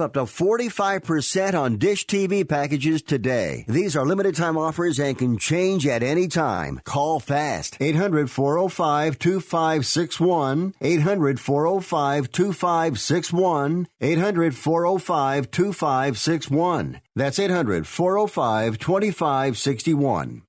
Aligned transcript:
up 0.00 0.14
to 0.14 0.20
45% 0.20 1.54
on 1.54 1.78
Dish 1.78 2.06
TV 2.06 2.48
packages 2.48 3.02
today. 3.02 3.64
These 3.68 3.96
are 3.96 4.06
limited 4.06 4.34
time 4.34 4.56
offers 4.56 4.98
and 4.98 5.16
can 5.16 5.38
change 5.38 5.86
at 5.86 6.02
any 6.02 6.28
time. 6.28 6.80
Call 6.84 7.20
fast. 7.20 7.76
800 7.80 8.30
405 8.30 9.18
2561. 9.18 10.74
800 10.80 11.40
405 11.40 12.32
2561. 12.32 13.88
800 14.00 14.54
405 14.54 15.50
2561. 15.50 17.00
That's 17.14 17.38
800 17.38 17.86
405 17.86 18.78
2561. 18.78 20.42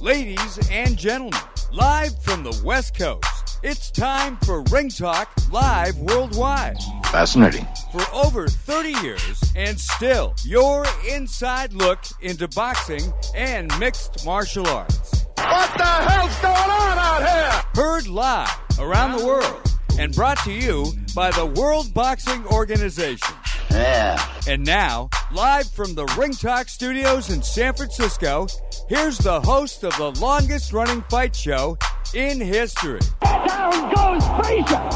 Ladies 0.00 0.70
and 0.70 0.96
gentlemen, 0.96 1.38
live 1.72 2.18
from 2.22 2.42
the 2.42 2.58
West 2.64 2.96
Coast, 2.96 3.39
it's 3.62 3.90
time 3.90 4.36
for 4.38 4.62
Ring 4.70 4.88
Talk 4.88 5.28
Live 5.50 5.96
Worldwide. 5.98 6.76
Fascinating. 7.04 7.66
For 7.92 8.02
over 8.12 8.48
30 8.48 8.90
years, 9.02 9.42
and 9.54 9.78
still 9.78 10.34
your 10.44 10.86
inside 11.08 11.72
look 11.72 11.98
into 12.20 12.48
boxing 12.48 13.12
and 13.34 13.70
mixed 13.78 14.24
martial 14.24 14.66
arts. 14.66 15.26
What 15.36 15.76
the 15.76 15.84
hell's 15.84 16.40
going 16.40 16.54
on 16.54 16.98
out 16.98 17.28
here? 17.28 17.62
Heard 17.74 18.06
live 18.06 18.60
around 18.78 19.18
the 19.18 19.26
world 19.26 19.60
and 19.98 20.14
brought 20.14 20.38
to 20.44 20.52
you 20.52 20.94
by 21.14 21.30
the 21.30 21.44
World 21.44 21.92
Boxing 21.92 22.46
Organization. 22.46 23.34
Yeah. 23.70 24.24
And 24.46 24.64
now, 24.64 25.10
live 25.32 25.70
from 25.70 25.94
the 25.94 26.06
Ring 26.18 26.32
Talk 26.32 26.68
studios 26.68 27.30
in 27.30 27.42
San 27.42 27.74
Francisco, 27.74 28.46
here's 28.88 29.18
the 29.18 29.40
host 29.40 29.84
of 29.84 29.96
the 29.96 30.10
longest 30.20 30.72
running 30.72 31.02
fight 31.10 31.34
show 31.36 31.76
in 32.14 32.40
history. 32.40 33.00
Down 33.22 33.94
goes 33.94 34.24
Frazier! 34.38 34.88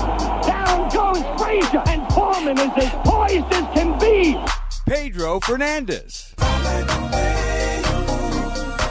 Down 0.42 0.88
goes 0.90 1.40
Frazier! 1.40 1.82
And 1.86 2.12
Foreman 2.12 2.58
is 2.58 2.70
as 2.76 2.90
poised 3.04 3.52
as 3.52 3.74
can 3.74 3.98
be! 3.98 4.36
Pedro 4.86 5.40
Fernandez. 5.40 6.34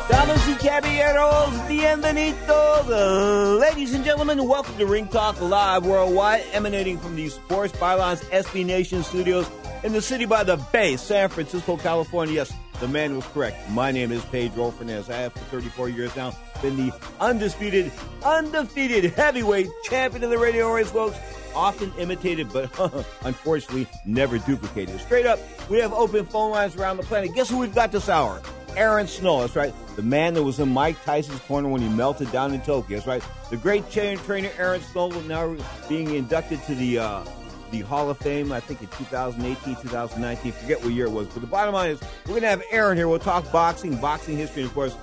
Damas 0.10 0.43
y 0.43 0.43
caballeros, 0.64 1.68
bienvenidos. 1.68 3.60
Ladies 3.60 3.94
and 3.94 4.06
gentlemen, 4.06 4.48
welcome 4.48 4.78
to 4.78 4.86
Ring 4.86 5.10
Talk 5.10 5.42
Live 5.42 5.86
Worldwide, 5.86 6.46
emanating 6.54 6.98
from 6.98 7.18
the 7.18 7.28
Sports 7.28 7.74
Bylines 7.74 8.24
SB 8.32 8.66
Nation 8.66 9.04
studios 9.04 9.46
in 9.84 9.92
the 9.92 10.02
city 10.02 10.26
by 10.26 10.46
the 10.46 10.56
Bay, 10.72 10.96
San 10.96 11.28
Francisco, 11.28 11.76
California. 11.76 12.36
Yes, 12.36 12.54
the 12.80 12.88
man 12.88 13.14
was 13.14 13.26
correct. 13.28 13.70
My 13.72 13.92
name 13.92 14.14
is 14.14 14.24
Pedro 14.26 14.72
Fernandez. 14.72 15.10
I 15.10 15.18
have 15.18 15.34
for 15.34 15.40
34 15.40 15.90
years 15.90 16.16
now 16.16 16.32
been 16.62 16.78
the 16.78 16.94
undisputed, 17.20 17.92
undefeated 18.24 19.12
heavyweight 19.16 19.68
champion 19.84 20.24
of 20.24 20.30
the 20.30 20.38
radio 20.38 20.74
race, 20.74 20.90
folks. 20.90 21.18
Often 21.54 21.92
imitated, 22.00 22.54
but 22.54 22.72
unfortunately 23.26 23.86
never 24.06 24.38
duplicated. 24.40 24.98
Straight 25.02 25.26
up, 25.26 25.40
we 25.70 25.80
have 25.80 25.92
open 25.92 26.26
phone 26.26 26.52
lines 26.52 26.78
around 26.78 26.98
the 26.98 27.04
planet. 27.04 27.36
Guess 27.36 27.50
who 27.50 27.58
we've 27.58 27.76
got 27.76 27.92
this 27.92 28.08
hour? 28.08 28.42
Aaron 28.76 29.08
Snow, 29.08 29.42
that's 29.42 29.56
right. 29.56 29.74
The 29.96 30.02
man 30.02 30.34
that 30.34 30.44
was 30.44 30.60
in 30.60 30.70
Mike 30.70 31.04
Tyson's 31.04 31.40
corner 31.42 31.70
when 31.70 31.82
he 31.82 31.90
melted 31.90 32.32
down 32.32 32.54
in 32.54 32.62
Tokyo, 32.62 32.98
that's 32.98 33.08
right. 33.08 33.24
The 33.50 33.58
great 33.58 33.90
trainer 33.90 34.50
Aaron 34.58 34.82
Snow 34.82 35.10
now 35.22 35.56
being 35.88 36.16
inducted 36.16 36.62
to 36.64 36.76
the 36.76 37.00
uh, 37.00 37.24
the 37.72 37.82
Hall 37.82 38.10
of 38.10 38.18
Fame, 38.20 38.52
I 38.52 38.60
think 38.60 38.82
in 38.82 38.88
2018, 38.88 39.76
2019, 39.82 40.52
forget 40.52 40.82
what 40.84 40.92
year 40.94 41.08
it 41.08 41.12
was. 41.12 41.28
But 41.28 41.42
the 41.42 41.48
bottom 41.48 41.74
line 41.74 41.92
is, 41.92 42.02
we're 42.26 42.40
going 42.40 42.44
to 42.44 42.50
have 42.50 42.64
Aaron 42.72 42.98
here. 42.98 43.08
We'll 43.08 43.20
talk 43.20 43.52
boxing, 43.52 43.96
boxing 43.98 44.38
history, 44.38 44.62
and 44.62 44.70
of 44.70 44.76
course, 44.76 44.96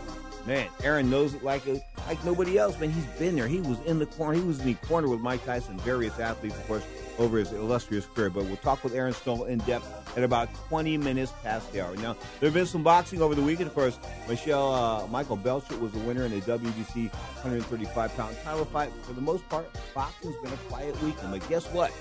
man, 0.47 0.69
Aaron 0.85 1.11
knows 1.11 1.35
it 1.35 1.43
like 1.43 1.67
a, 1.67 1.83
like 2.07 2.25
nobody 2.25 2.59
else. 2.59 2.79
Man, 2.79 2.91
he's 2.91 3.05
been 3.19 3.35
there. 3.35 3.49
He 3.49 3.61
was 3.61 3.81
in 3.87 3.99
the 3.99 4.07
corner. 4.07 4.39
He 4.39 4.45
was 4.45 4.61
in 4.61 4.67
the 4.67 4.75
corner 4.87 5.09
with 5.09 5.21
Mike 5.21 5.45
Tyson, 5.45 5.79
various 5.81 6.19
athletes, 6.21 6.57
of 6.57 6.67
course, 6.69 6.85
over 7.21 7.39
his 7.39 7.53
illustrious 7.53 8.07
career. 8.07 8.31
But 8.31 8.47
we'll 8.47 8.57
talk 8.57 8.83
with 8.83 8.95
Aaron 8.95 9.13
Snow 9.13 9.45
in 9.45 9.59
depth 9.61 10.17
at 10.17 10.25
about 10.25 10.53
20 10.69 10.97
minutes 10.97 11.33
past 11.43 11.71
the 11.73 11.85
hour. 11.85 11.95
Now, 11.97 12.15
there 12.41 12.49
have 12.49 12.55
been 12.55 12.67
some 12.67 12.83
boxing 12.83 13.23
over 13.23 13.35
the 13.35 13.43
weekend. 13.43 13.69
Of 13.69 13.75
course, 13.75 13.99
Michelle 14.29 14.73
uh, 14.75 15.07
Michael 15.07 15.37
Belcher 15.37 15.77
was 15.77 15.93
the 15.93 15.99
winner 16.01 16.25
in 16.25 16.33
the 16.33 16.41
WBC 16.41 17.13
135 17.13 18.17
pound 18.17 18.37
title 18.43 18.65
fight. 18.65 18.91
For 19.03 19.13
the 19.13 19.21
most 19.21 19.49
part, 19.49 19.69
boxing's 19.95 20.37
been 20.43 20.53
a 20.53 20.57
quiet 20.69 21.01
weekend. 21.03 21.31
But 21.31 21.47
guess 21.49 21.67
what? 21.67 21.93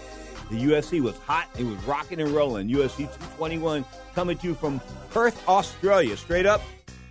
The 0.50 0.56
UFC 0.56 1.00
was 1.00 1.16
hot. 1.19 1.47
It 1.59 1.63
was 1.63 1.75
rocking 1.84 2.19
and 2.19 2.31
rolling. 2.31 2.69
UFC 2.69 2.97
221 2.97 3.86
coming 4.16 4.38
to 4.40 4.47
you 4.47 4.56
from 4.56 4.81
Perth, 5.12 5.47
Australia. 5.47 6.18
Straight 6.18 6.47
up, 6.47 6.62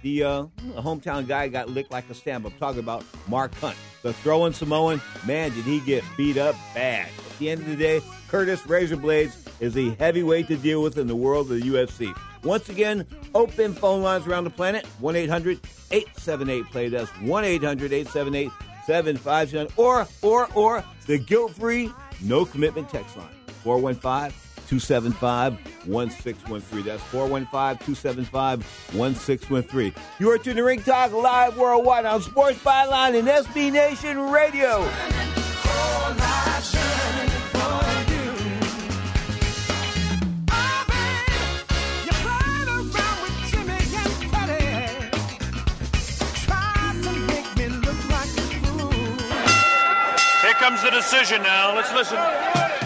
the 0.02 0.24
uh, 0.24 0.44
hometown 0.76 1.26
guy 1.26 1.48
got 1.48 1.68
licked 1.68 1.90
like 1.90 2.08
a 2.10 2.14
stamp. 2.14 2.44
I'm 2.46 2.52
talking 2.52 2.80
about 2.80 3.04
Mark 3.26 3.54
Hunt. 3.56 3.76
The 4.02 4.12
throwing 4.12 4.52
Samoan, 4.52 5.00
man, 5.26 5.52
did 5.52 5.64
he 5.64 5.80
get 5.80 6.04
beat 6.16 6.36
up 6.36 6.54
bad. 6.74 7.08
At 7.08 7.38
the 7.38 7.50
end 7.50 7.62
of 7.62 7.68
the 7.68 7.76
day, 7.76 8.00
Curtis 8.28 8.66
Razor 8.66 8.96
Blaydes 8.96 9.36
is 9.60 9.76
a 9.76 9.90
heavyweight 9.96 10.48
to 10.48 10.56
deal 10.56 10.82
with 10.82 10.98
in 10.98 11.06
the 11.06 11.16
world 11.16 11.50
of 11.50 11.60
the 11.60 11.68
UFC. 11.68 12.16
Once 12.44 12.68
again, 12.68 13.06
open 13.34 13.74
phone 13.74 14.02
lines 14.02 14.26
around 14.26 14.44
the 14.44 14.50
planet 14.50 14.86
1 15.00 15.16
800 15.16 15.60
878 15.90 16.64
play. 16.66 16.88
That's 16.88 17.10
1 17.20 17.44
800 17.44 17.92
878 17.92 18.50
757 18.86 19.68
or, 19.76 20.06
or, 20.22 20.48
or 20.54 20.84
the 21.06 21.18
guilt 21.18 21.54
free 21.54 21.92
no 22.22 22.44
commitment 22.44 22.88
text 22.88 23.16
line 23.16 23.28
415 23.62 24.32
275 24.68 25.54
1613. 25.86 26.84
That's 26.84 27.02
415 27.04 27.86
275 27.86 28.62
1613. 28.94 29.94
You 30.18 30.30
are 30.30 30.38
tuning 30.38 30.56
to 30.56 30.62
Ring 30.62 30.82
Talk 30.82 31.12
Live 31.12 31.56
Worldwide 31.56 32.04
on 32.04 32.20
Sports 32.22 32.58
Byline 32.58 33.18
and 33.18 33.26
SB 33.26 33.72
Nation 33.72 34.30
Radio. 34.30 34.88
Comes 50.58 50.82
the 50.82 50.90
decision 50.90 51.40
now. 51.42 51.74
Let's 51.74 51.94
listen. 51.94 52.77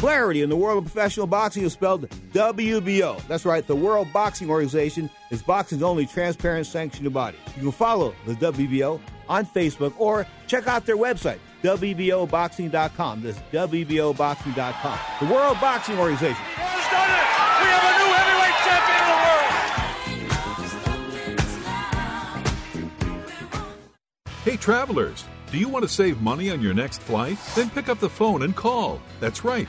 Clarity 0.00 0.40
in 0.40 0.48
the 0.48 0.56
world 0.56 0.78
of 0.78 0.84
professional 0.90 1.26
boxing 1.26 1.62
is 1.62 1.74
spelled 1.74 2.08
WBO. 2.32 3.22
That's 3.28 3.44
right, 3.44 3.66
the 3.66 3.76
World 3.76 4.10
Boxing 4.14 4.48
Organization 4.48 5.10
is 5.30 5.42
boxing's 5.42 5.82
only 5.82 6.06
transparent 6.06 6.66
sanctioned 6.66 7.12
body. 7.12 7.36
You 7.54 7.64
can 7.64 7.72
follow 7.72 8.14
the 8.24 8.32
WBO 8.32 8.98
on 9.28 9.44
Facebook 9.44 9.92
or 9.98 10.26
check 10.46 10.66
out 10.66 10.86
their 10.86 10.96
website, 10.96 11.36
WBOboxing.com. 11.62 13.20
That's 13.20 13.38
WBOboxing.com. 13.52 14.98
The 15.20 15.34
World 15.34 15.60
Boxing 15.60 15.98
Organization. 15.98 16.34
Has 16.34 16.90
done 16.90 17.10
it. 17.10 17.26
We 17.60 17.68
have 17.68 17.84
a 17.84 17.92
new 18.00 18.10
heavyweight 18.16 18.56
champion 18.64 19.04
of 19.04 19.12
the 19.12 19.20
world. 24.24 24.44
Hey, 24.44 24.56
travelers, 24.56 25.26
do 25.52 25.58
you 25.58 25.68
want 25.68 25.82
to 25.82 25.88
save 25.90 26.22
money 26.22 26.50
on 26.50 26.62
your 26.62 26.72
next 26.72 27.02
flight? 27.02 27.36
Then 27.54 27.68
pick 27.70 27.88
up 27.88 27.98
the 27.98 28.08
phone 28.08 28.42
and 28.42 28.54
call. 28.54 29.00
That's 29.18 29.44
right, 29.44 29.68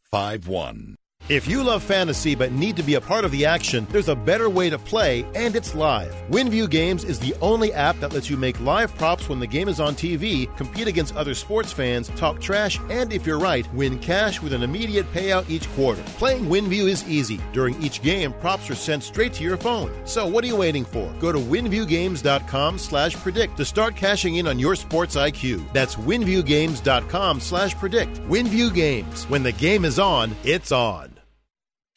five 0.11 0.45
one. 0.45 0.97
If 1.31 1.47
you 1.47 1.63
love 1.63 1.81
fantasy 1.81 2.35
but 2.35 2.51
need 2.51 2.75
to 2.75 2.83
be 2.83 2.95
a 2.95 2.99
part 2.99 3.23
of 3.23 3.31
the 3.31 3.45
action, 3.45 3.87
there's 3.89 4.09
a 4.09 4.15
better 4.17 4.49
way 4.49 4.69
to 4.69 4.77
play, 4.77 5.25
and 5.33 5.55
it's 5.55 5.73
live. 5.73 6.13
WinView 6.29 6.69
Games 6.69 7.05
is 7.05 7.19
the 7.19 7.33
only 7.39 7.71
app 7.71 7.97
that 8.01 8.11
lets 8.11 8.29
you 8.29 8.35
make 8.35 8.59
live 8.59 8.93
props 8.97 9.29
when 9.29 9.39
the 9.39 9.47
game 9.47 9.69
is 9.69 9.79
on 9.79 9.95
TV, 9.95 10.53
compete 10.57 10.89
against 10.89 11.15
other 11.15 11.33
sports 11.33 11.71
fans, 11.71 12.09
talk 12.17 12.41
trash, 12.41 12.81
and 12.89 13.13
if 13.13 13.25
you're 13.25 13.39
right, 13.39 13.65
win 13.73 13.97
cash 13.99 14.41
with 14.41 14.51
an 14.51 14.61
immediate 14.61 15.09
payout 15.13 15.49
each 15.49 15.69
quarter. 15.69 16.03
Playing 16.17 16.47
WinView 16.47 16.89
is 16.89 17.07
easy. 17.07 17.39
During 17.53 17.81
each 17.81 18.01
game, 18.01 18.33
props 18.33 18.69
are 18.69 18.75
sent 18.75 19.01
straight 19.01 19.31
to 19.35 19.43
your 19.45 19.55
phone. 19.55 19.89
So 20.05 20.27
what 20.27 20.43
are 20.43 20.47
you 20.47 20.57
waiting 20.57 20.83
for? 20.83 21.09
Go 21.21 21.31
to 21.31 21.39
winviewgames.com 21.39 22.77
slash 22.77 23.15
predict 23.15 23.55
to 23.55 23.63
start 23.63 23.95
cashing 23.95 24.35
in 24.35 24.47
on 24.47 24.59
your 24.59 24.75
sports 24.75 25.15
IQ. 25.15 25.71
That's 25.71 25.95
winviewgames.com 25.95 27.39
slash 27.39 27.73
predict. 27.75 28.17
WinView 28.23 28.73
Games. 28.73 29.23
When 29.29 29.43
the 29.43 29.53
game 29.53 29.85
is 29.85 29.97
on, 29.97 30.35
it's 30.43 30.73
on. 30.73 31.20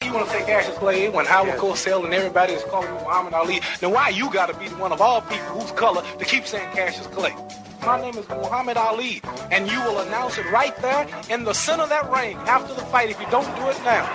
You 0.03 0.13
want 0.13 0.27
to 0.27 0.33
say 0.33 0.45
Cassius 0.45 0.77
Clay 0.77 1.09
when 1.09 1.25
Howard 1.25 1.57
Cosell 1.57 2.03
and 2.03 2.13
everybody 2.13 2.53
is 2.53 2.63
calling 2.63 2.89
you 2.89 2.95
Muhammad 2.95 3.33
Ali, 3.33 3.61
then 3.79 3.91
why 3.91 4.09
you 4.09 4.31
got 4.31 4.47
to 4.47 4.59
be 4.59 4.67
the 4.67 4.75
one 4.75 4.91
of 4.91 5.01
all 5.01 5.21
people 5.21 5.45
whose 5.45 5.71
color 5.71 6.03
to 6.19 6.25
keep 6.25 6.45
saying 6.45 6.69
Cassius 6.73 7.07
Clay? 7.07 7.33
My 7.85 7.99
name 8.01 8.15
is 8.17 8.27
Muhammad 8.29 8.77
Ali, 8.77 9.21
and 9.51 9.69
you 9.69 9.79
will 9.81 9.99
announce 9.99 10.37
it 10.37 10.45
right 10.51 10.75
there 10.77 11.07
in 11.29 11.43
the 11.43 11.53
center 11.53 11.83
of 11.83 11.89
that 11.89 12.11
ring 12.11 12.37
after 12.39 12.73
the 12.73 12.81
fight 12.81 13.09
if 13.09 13.19
you 13.19 13.25
don't 13.31 13.45
do 13.55 13.67
it 13.67 13.81
now. 13.83 14.05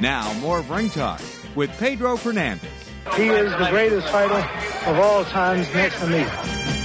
Now, 0.00 0.32
more 0.34 0.60
of 0.60 0.70
Ring 0.70 0.88
Talk 0.88 1.20
with 1.56 1.70
Pedro 1.78 2.16
Fernandez. 2.16 2.70
He 3.16 3.28
is 3.28 3.50
the 3.52 3.68
greatest 3.70 4.08
fighter 4.08 4.48
of 4.88 4.98
all 4.98 5.24
times 5.24 5.68
next 5.74 5.98
to 6.00 6.06
me. 6.06 6.79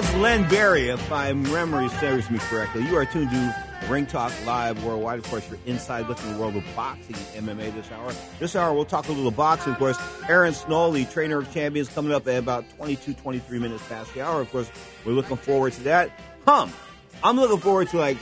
That's 0.00 0.14
Len 0.14 0.48
Barry, 0.48 0.88
if 0.88 1.10
my 1.10 1.34
memory 1.34 1.88
serves 1.90 2.30
me 2.30 2.38
correctly. 2.38 2.86
You 2.86 2.96
are 2.96 3.04
tuned 3.04 3.30
to 3.32 3.66
Ring 3.86 4.06
Talk 4.06 4.32
Live 4.46 4.82
Worldwide. 4.82 5.18
Of 5.18 5.26
course, 5.28 5.46
you're 5.50 5.58
inside 5.66 6.08
looking 6.08 6.26
at 6.30 6.36
the 6.36 6.40
world 6.40 6.56
of 6.56 6.64
boxing 6.74 7.16
and 7.36 7.46
MMA 7.46 7.74
this 7.74 7.90
hour. 7.92 8.10
This 8.38 8.56
hour, 8.56 8.72
we'll 8.72 8.86
talk 8.86 9.08
a 9.08 9.12
little 9.12 9.30
boxing. 9.30 9.74
Of 9.74 9.78
course, 9.78 9.98
Aaron 10.26 10.54
Snow, 10.54 10.90
the 10.90 11.04
trainer 11.04 11.38
of 11.38 11.52
champions, 11.52 11.90
coming 11.90 12.12
up 12.12 12.26
at 12.28 12.38
about 12.38 12.64
22, 12.78 13.12
23 13.12 13.58
minutes 13.58 13.86
past 13.88 14.14
the 14.14 14.22
hour. 14.22 14.40
Of 14.40 14.50
course, 14.50 14.70
we're 15.04 15.12
looking 15.12 15.36
forward 15.36 15.74
to 15.74 15.82
that. 15.82 16.10
Hum, 16.46 16.72
I'm 17.22 17.36
looking 17.36 17.58
forward 17.58 17.88
to 17.88 17.98
like 17.98 18.16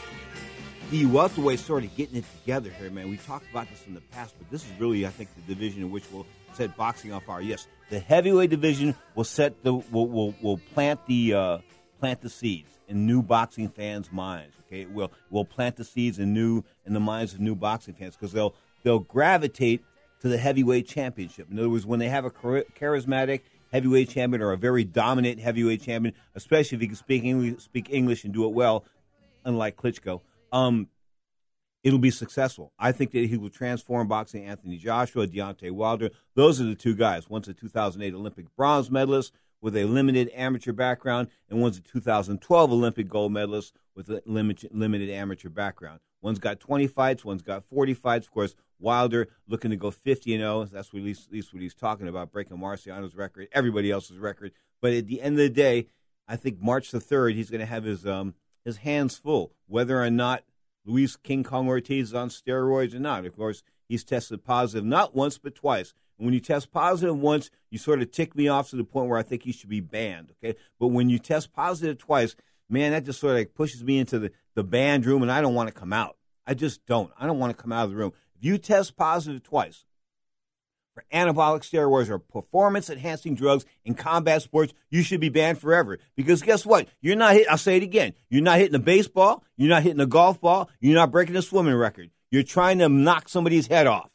the 0.90 1.06
welterweight 1.06 1.60
sort 1.60 1.84
of 1.84 1.94
getting 1.94 2.16
it 2.16 2.24
together 2.40 2.70
here, 2.70 2.90
man. 2.90 3.08
We 3.08 3.18
talked 3.18 3.48
about 3.52 3.70
this 3.70 3.86
in 3.86 3.94
the 3.94 4.00
past, 4.00 4.34
but 4.36 4.50
this 4.50 4.64
is 4.64 4.80
really, 4.80 5.06
I 5.06 5.10
think, 5.10 5.28
the 5.34 5.54
division 5.54 5.82
in 5.82 5.92
which 5.92 6.04
we'll 6.10 6.26
set 6.54 6.76
boxing 6.76 7.12
on 7.12 7.20
fire. 7.20 7.40
Yes, 7.40 7.68
the 7.90 8.00
heavyweight 8.00 8.50
division 8.50 8.94
will 9.14 9.24
set 9.24 9.62
the 9.62 9.74
will 9.74 10.06
will, 10.08 10.34
will 10.42 10.58
plant 10.74 11.00
the 11.06 11.34
uh, 11.34 11.58
plant 12.00 12.20
the 12.20 12.30
seeds 12.30 12.70
in 12.88 13.06
new 13.06 13.22
boxing 13.22 13.68
fans' 13.68 14.10
minds. 14.12 14.54
Okay, 14.66 14.82
it 14.82 14.90
will 14.90 15.12
will 15.30 15.44
plant 15.44 15.76
the 15.76 15.84
seeds 15.84 16.18
in 16.18 16.32
new 16.32 16.62
in 16.86 16.92
the 16.92 17.00
minds 17.00 17.34
of 17.34 17.40
new 17.40 17.54
boxing 17.54 17.94
fans 17.94 18.16
because 18.16 18.32
they'll 18.32 18.54
they'll 18.82 18.98
gravitate 18.98 19.82
to 20.20 20.28
the 20.28 20.38
heavyweight 20.38 20.86
championship. 20.86 21.50
In 21.50 21.58
other 21.58 21.68
words, 21.68 21.86
when 21.86 22.00
they 22.00 22.08
have 22.08 22.24
a 22.24 22.30
charismatic 22.30 23.42
heavyweight 23.72 24.08
champion 24.08 24.42
or 24.42 24.52
a 24.52 24.56
very 24.56 24.82
dominant 24.82 25.38
heavyweight 25.38 25.82
champion, 25.82 26.14
especially 26.34 26.76
if 26.76 26.80
he 26.80 26.88
can 26.88 26.96
speak 26.96 27.22
English, 27.22 27.62
speak 27.62 27.88
English 27.90 28.24
and 28.24 28.32
do 28.32 28.44
it 28.44 28.52
well, 28.52 28.84
unlike 29.44 29.76
Klitschko 29.76 30.20
um, 30.52 30.88
it'll 31.82 31.98
be 31.98 32.10
successful. 32.10 32.72
I 32.78 32.92
think 32.92 33.12
that 33.12 33.28
he 33.28 33.36
will 33.36 33.50
transform 33.50 34.08
boxing. 34.08 34.44
Anthony 34.44 34.76
Joshua, 34.76 35.26
Deontay 35.26 35.70
Wilder, 35.70 36.10
those 36.34 36.60
are 36.60 36.64
the 36.64 36.74
two 36.74 36.94
guys. 36.94 37.28
One's 37.28 37.48
a 37.48 37.54
2008 37.54 38.14
Olympic 38.14 38.46
bronze 38.56 38.90
medalist 38.90 39.32
with 39.60 39.76
a 39.76 39.84
limited 39.84 40.30
amateur 40.34 40.72
background, 40.72 41.28
and 41.48 41.60
one's 41.60 41.78
a 41.78 41.82
2012 41.82 42.72
Olympic 42.72 43.08
gold 43.08 43.32
medalist 43.32 43.74
with 43.94 44.08
a 44.08 44.22
limited, 44.24 44.70
limited 44.72 45.10
amateur 45.10 45.48
background. 45.48 46.00
One's 46.20 46.38
got 46.38 46.60
20 46.60 46.86
fights, 46.88 47.24
one's 47.24 47.42
got 47.42 47.64
40 47.64 47.94
fights. 47.94 48.26
Of 48.26 48.32
course, 48.32 48.54
Wilder 48.80 49.28
looking 49.46 49.70
to 49.70 49.76
go 49.76 49.90
50 49.90 50.34
and 50.34 50.42
0. 50.42 50.64
That's 50.66 50.92
what 50.92 51.00
at 51.00 51.04
least, 51.04 51.28
at 51.28 51.32
least 51.32 51.52
what 51.52 51.62
he's 51.62 51.74
talking 51.74 52.08
about, 52.08 52.32
breaking 52.32 52.58
Marciano's 52.58 53.14
record, 53.14 53.48
everybody 53.52 53.90
else's 53.90 54.18
record. 54.18 54.52
But 54.80 54.92
at 54.92 55.06
the 55.06 55.20
end 55.20 55.34
of 55.34 55.38
the 55.38 55.50
day, 55.50 55.86
I 56.26 56.36
think 56.36 56.60
March 56.60 56.90
the 56.90 56.98
3rd, 56.98 57.34
he's 57.34 57.50
going 57.50 57.60
to 57.60 57.66
have 57.66 57.84
his 57.84 58.06
um, 58.06 58.34
his 58.64 58.78
hands 58.78 59.16
full, 59.16 59.52
whether 59.66 60.02
or 60.02 60.10
not 60.10 60.42
Luis 60.88 61.16
King 61.16 61.44
Kong 61.44 61.68
Ortiz 61.68 62.08
is 62.08 62.14
on 62.14 62.30
steroids 62.30 62.94
or 62.94 62.98
not. 62.98 63.26
Of 63.26 63.36
course, 63.36 63.62
he's 63.88 64.04
tested 64.04 64.42
positive 64.42 64.84
not 64.84 65.14
once 65.14 65.36
but 65.38 65.54
twice. 65.54 65.92
And 66.18 66.26
when 66.26 66.34
you 66.34 66.40
test 66.40 66.72
positive 66.72 67.16
once, 67.16 67.50
you 67.70 67.78
sort 67.78 68.00
of 68.00 68.10
tick 68.10 68.34
me 68.34 68.48
off 68.48 68.70
to 68.70 68.76
the 68.76 68.84
point 68.84 69.08
where 69.08 69.18
I 69.18 69.22
think 69.22 69.42
he 69.42 69.52
should 69.52 69.68
be 69.68 69.80
banned. 69.80 70.32
Okay, 70.42 70.58
but 70.80 70.88
when 70.88 71.10
you 71.10 71.18
test 71.18 71.52
positive 71.52 71.98
twice, 71.98 72.34
man, 72.68 72.92
that 72.92 73.04
just 73.04 73.20
sort 73.20 73.32
of 73.32 73.38
like 73.38 73.54
pushes 73.54 73.84
me 73.84 73.98
into 73.98 74.18
the 74.18 74.32
the 74.54 74.64
banned 74.64 75.06
room, 75.06 75.22
and 75.22 75.30
I 75.30 75.40
don't 75.40 75.54
want 75.54 75.68
to 75.68 75.74
come 75.74 75.92
out. 75.92 76.16
I 76.46 76.54
just 76.54 76.84
don't. 76.86 77.12
I 77.18 77.26
don't 77.26 77.38
want 77.38 77.56
to 77.56 77.62
come 77.62 77.72
out 77.72 77.84
of 77.84 77.90
the 77.90 77.96
room. 77.96 78.12
If 78.34 78.44
you 78.44 78.56
test 78.56 78.96
positive 78.96 79.42
twice, 79.42 79.84
for 80.98 81.16
anabolic 81.16 81.60
steroids 81.60 82.08
or 82.08 82.18
performance 82.18 82.90
enhancing 82.90 83.34
drugs 83.34 83.64
in 83.84 83.94
combat 83.94 84.42
sports, 84.42 84.72
you 84.90 85.02
should 85.02 85.20
be 85.20 85.28
banned 85.28 85.58
forever. 85.58 85.98
Because 86.16 86.42
guess 86.42 86.66
what? 86.66 86.88
You're 87.00 87.16
not 87.16 87.34
hitting, 87.34 87.48
I'll 87.50 87.58
say 87.58 87.76
it 87.76 87.82
again. 87.82 88.14
You're 88.28 88.42
not 88.42 88.58
hitting 88.58 88.74
a 88.74 88.80
baseball. 88.80 89.44
You're 89.56 89.68
not 89.68 89.82
hitting 89.82 90.00
a 90.00 90.06
golf 90.06 90.40
ball. 90.40 90.70
You're 90.80 90.94
not 90.94 91.12
breaking 91.12 91.36
a 91.36 91.42
swimming 91.42 91.74
record. 91.74 92.10
You're 92.30 92.42
trying 92.42 92.78
to 92.78 92.88
knock 92.88 93.28
somebody's 93.28 93.68
head 93.68 93.86
off. 93.86 94.10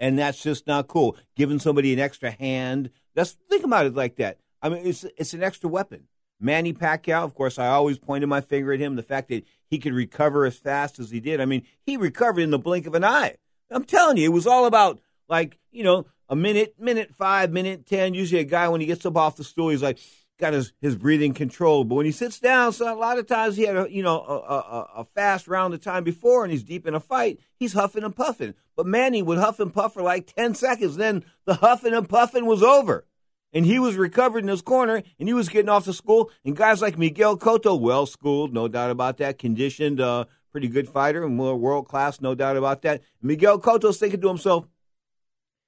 And 0.00 0.18
that's 0.18 0.42
just 0.42 0.66
not 0.66 0.88
cool. 0.88 1.16
Giving 1.36 1.58
somebody 1.58 1.92
an 1.92 1.98
extra 1.98 2.30
hand. 2.30 2.90
That's, 3.14 3.32
think 3.48 3.64
about 3.64 3.86
it 3.86 3.94
like 3.94 4.16
that. 4.16 4.38
I 4.62 4.68
mean, 4.68 4.86
it's, 4.86 5.04
it's 5.16 5.34
an 5.34 5.42
extra 5.42 5.68
weapon. 5.68 6.08
Manny 6.40 6.72
Pacquiao, 6.72 7.24
of 7.24 7.34
course, 7.34 7.58
I 7.58 7.68
always 7.68 7.98
pointed 7.98 8.26
my 8.28 8.40
finger 8.40 8.72
at 8.72 8.80
him. 8.80 8.96
The 8.96 9.02
fact 9.02 9.28
that 9.28 9.44
he 9.68 9.78
could 9.78 9.94
recover 9.94 10.44
as 10.44 10.56
fast 10.56 10.98
as 10.98 11.10
he 11.10 11.20
did. 11.20 11.40
I 11.40 11.44
mean, 11.44 11.62
he 11.80 11.96
recovered 11.96 12.40
in 12.40 12.50
the 12.50 12.58
blink 12.58 12.86
of 12.86 12.94
an 12.94 13.04
eye. 13.04 13.36
I'm 13.70 13.84
telling 13.84 14.16
you, 14.16 14.26
it 14.26 14.32
was 14.32 14.46
all 14.46 14.66
about 14.66 15.00
like, 15.28 15.58
you 15.70 15.84
know, 15.84 16.06
a 16.28 16.36
minute, 16.36 16.74
minute 16.78 17.14
five, 17.14 17.50
minute 17.52 17.86
ten. 17.86 18.14
Usually 18.14 18.40
a 18.40 18.44
guy 18.44 18.68
when 18.68 18.80
he 18.80 18.86
gets 18.86 19.04
up 19.06 19.16
off 19.16 19.36
the 19.36 19.44
stool, 19.44 19.68
he's 19.70 19.82
like 19.82 19.98
got 20.38 20.52
his, 20.52 20.72
his 20.80 20.96
breathing 20.96 21.32
controlled. 21.32 21.88
But 21.88 21.96
when 21.96 22.06
he 22.06 22.12
sits 22.12 22.40
down, 22.40 22.72
so 22.72 22.92
a 22.92 22.98
lot 22.98 23.18
of 23.18 23.26
times 23.26 23.56
he 23.56 23.64
had 23.64 23.76
a 23.76 23.86
you 23.90 24.02
know 24.02 24.20
a, 24.20 24.34
a, 24.34 24.88
a 24.98 25.04
fast 25.14 25.46
round 25.46 25.74
of 25.74 25.80
time 25.80 26.04
before, 26.04 26.44
and 26.44 26.52
he's 26.52 26.62
deep 26.62 26.86
in 26.86 26.94
a 26.94 27.00
fight. 27.00 27.40
He's 27.58 27.74
huffing 27.74 28.04
and 28.04 28.16
puffing. 28.16 28.54
But 28.76 28.86
Manny 28.86 29.22
would 29.22 29.38
huff 29.38 29.60
and 29.60 29.72
puff 29.72 29.94
for 29.94 30.02
like 30.02 30.32
ten 30.34 30.54
seconds. 30.54 30.96
Then 30.96 31.24
the 31.44 31.54
huffing 31.54 31.94
and 31.94 32.08
puffing 32.08 32.46
was 32.46 32.62
over, 32.62 33.06
and 33.52 33.64
he 33.64 33.78
was 33.78 33.96
recovered 33.96 34.42
in 34.42 34.48
his 34.48 34.62
corner, 34.62 35.02
and 35.18 35.28
he 35.28 35.34
was 35.34 35.48
getting 35.48 35.68
off 35.68 35.84
to 35.84 35.92
school. 35.92 36.30
And 36.44 36.56
guys 36.56 36.82
like 36.82 36.98
Miguel 36.98 37.38
Cotto, 37.38 37.78
well 37.78 38.06
schooled, 38.06 38.52
no 38.52 38.66
doubt 38.66 38.90
about 38.90 39.18
that, 39.18 39.38
conditioned, 39.38 40.00
uh, 40.00 40.24
pretty 40.50 40.68
good 40.68 40.88
fighter, 40.88 41.24
and 41.24 41.38
world 41.38 41.86
class, 41.86 42.20
no 42.20 42.34
doubt 42.34 42.56
about 42.56 42.82
that. 42.82 43.02
Miguel 43.22 43.60
Cotto's 43.60 43.98
thinking 43.98 44.20
to 44.20 44.28
himself, 44.28 44.66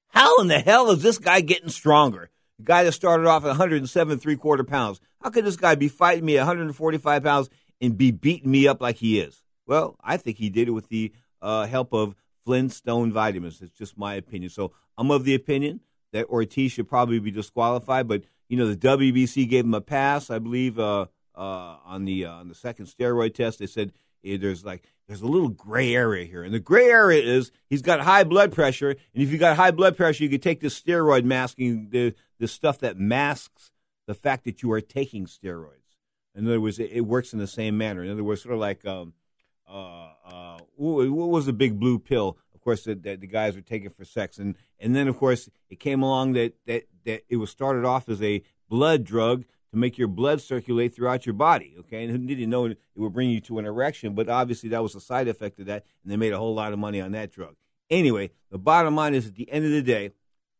how 0.08 0.40
in 0.40 0.48
the 0.48 0.58
hell 0.58 0.90
is 0.90 1.02
this 1.02 1.18
guy 1.18 1.40
getting 1.40 1.68
stronger? 1.68 2.30
The 2.58 2.64
guy 2.64 2.84
that 2.84 2.92
started 2.92 3.26
off 3.26 3.44
at 3.44 3.48
107 3.48 4.18
three 4.18 4.36
quarter 4.36 4.64
pounds. 4.64 5.00
How 5.22 5.30
could 5.30 5.44
this 5.44 5.56
guy 5.56 5.74
be 5.74 5.88
fighting 5.88 6.24
me 6.24 6.38
at 6.38 6.42
145 6.42 7.22
pounds 7.22 7.50
and 7.80 7.98
be 7.98 8.10
beating 8.10 8.50
me 8.50 8.66
up 8.66 8.80
like 8.80 8.96
he 8.96 9.20
is? 9.20 9.42
Well, 9.66 9.96
I 10.02 10.16
think 10.16 10.38
he 10.38 10.48
did 10.48 10.68
it 10.68 10.72
with 10.72 10.88
the 10.88 11.12
uh, 11.42 11.66
help 11.66 11.92
of 11.92 12.14
Flintstone 12.44 13.12
vitamins. 13.12 13.60
It's 13.60 13.76
just 13.76 13.98
my 13.98 14.14
opinion. 14.14 14.50
So 14.50 14.72
I'm 14.96 15.10
of 15.10 15.24
the 15.24 15.34
opinion 15.34 15.80
that 16.12 16.26
Ortiz 16.26 16.72
should 16.72 16.88
probably 16.88 17.18
be 17.18 17.30
disqualified. 17.30 18.08
But 18.08 18.22
you 18.48 18.56
know, 18.56 18.72
the 18.72 18.76
WBC 18.76 19.48
gave 19.48 19.64
him 19.64 19.74
a 19.74 19.80
pass, 19.80 20.30
I 20.30 20.38
believe, 20.38 20.78
uh, 20.78 21.06
uh, 21.34 21.76
on 21.84 22.04
the 22.04 22.26
uh, 22.26 22.32
on 22.32 22.48
the 22.48 22.54
second 22.54 22.86
steroid 22.86 23.34
test. 23.34 23.58
They 23.58 23.66
said 23.66 23.92
there's 24.34 24.64
like 24.64 24.82
there's 25.06 25.22
a 25.22 25.26
little 25.26 25.48
gray 25.48 25.94
area 25.94 26.24
here, 26.24 26.42
and 26.42 26.52
the 26.52 26.58
gray 26.58 26.86
area 26.86 27.22
is 27.22 27.52
he's 27.70 27.82
got 27.82 28.00
high 28.00 28.24
blood 28.24 28.52
pressure, 28.52 28.90
and 28.90 29.22
if 29.22 29.30
you 29.30 29.38
got 29.38 29.56
high 29.56 29.70
blood 29.70 29.96
pressure, 29.96 30.24
you 30.24 30.30
could 30.30 30.42
take 30.42 30.60
this 30.60 30.80
steroid 30.80 31.24
masking 31.24 31.90
the 31.90 32.14
the 32.38 32.48
stuff 32.48 32.80
that 32.80 32.98
masks 32.98 33.70
the 34.06 34.14
fact 34.14 34.44
that 34.44 34.62
you 34.62 34.72
are 34.72 34.80
taking 34.80 35.26
steroids. 35.26 35.96
In 36.34 36.46
other 36.46 36.60
words, 36.60 36.78
it, 36.78 36.90
it 36.92 37.00
works 37.02 37.32
in 37.32 37.38
the 37.38 37.46
same 37.46 37.78
manner. 37.78 38.02
In 38.02 38.10
other 38.10 38.24
words, 38.24 38.42
sort 38.42 38.54
of 38.54 38.60
like 38.60 38.84
um, 38.84 39.14
uh, 39.68 40.10
uh, 40.24 40.58
what 40.76 41.08
was 41.08 41.46
the 41.46 41.52
big 41.52 41.78
blue 41.78 41.98
pill? 41.98 42.36
Of 42.54 42.60
course, 42.60 42.84
that, 42.84 43.02
that 43.04 43.20
the 43.20 43.26
guys 43.26 43.54
were 43.54 43.62
taking 43.62 43.90
for 43.90 44.04
sex, 44.04 44.38
and 44.38 44.56
and 44.80 44.94
then 44.94 45.08
of 45.08 45.16
course 45.18 45.48
it 45.70 45.78
came 45.80 46.02
along 46.02 46.32
that 46.32 46.54
that 46.66 46.84
that 47.04 47.22
it 47.28 47.36
was 47.36 47.50
started 47.50 47.84
off 47.84 48.08
as 48.08 48.22
a 48.22 48.42
blood 48.68 49.04
drug 49.04 49.44
to 49.72 49.76
make 49.76 49.98
your 49.98 50.08
blood 50.08 50.40
circulate 50.40 50.94
throughout 50.94 51.26
your 51.26 51.34
body. 51.34 51.74
Okay, 51.80 52.04
and 52.04 52.10
who 52.10 52.18
didn't 52.18 52.50
know 52.50 52.66
it 52.66 52.78
would 52.94 53.12
bring 53.12 53.30
you 53.30 53.40
to 53.40 53.58
an 53.58 53.66
erection, 53.66 54.14
but 54.14 54.28
obviously 54.28 54.68
that 54.70 54.82
was 54.82 54.94
a 54.94 55.00
side 55.00 55.28
effect 55.28 55.58
of 55.58 55.66
that, 55.66 55.84
and 56.02 56.12
they 56.12 56.16
made 56.16 56.32
a 56.32 56.38
whole 56.38 56.54
lot 56.54 56.72
of 56.72 56.78
money 56.78 57.00
on 57.00 57.12
that 57.12 57.30
drug. 57.30 57.54
Anyway, 57.90 58.30
the 58.50 58.58
bottom 58.58 58.96
line 58.96 59.14
is 59.14 59.26
at 59.26 59.34
the 59.34 59.50
end 59.50 59.64
of 59.64 59.70
the 59.70 59.82
day, 59.82 60.10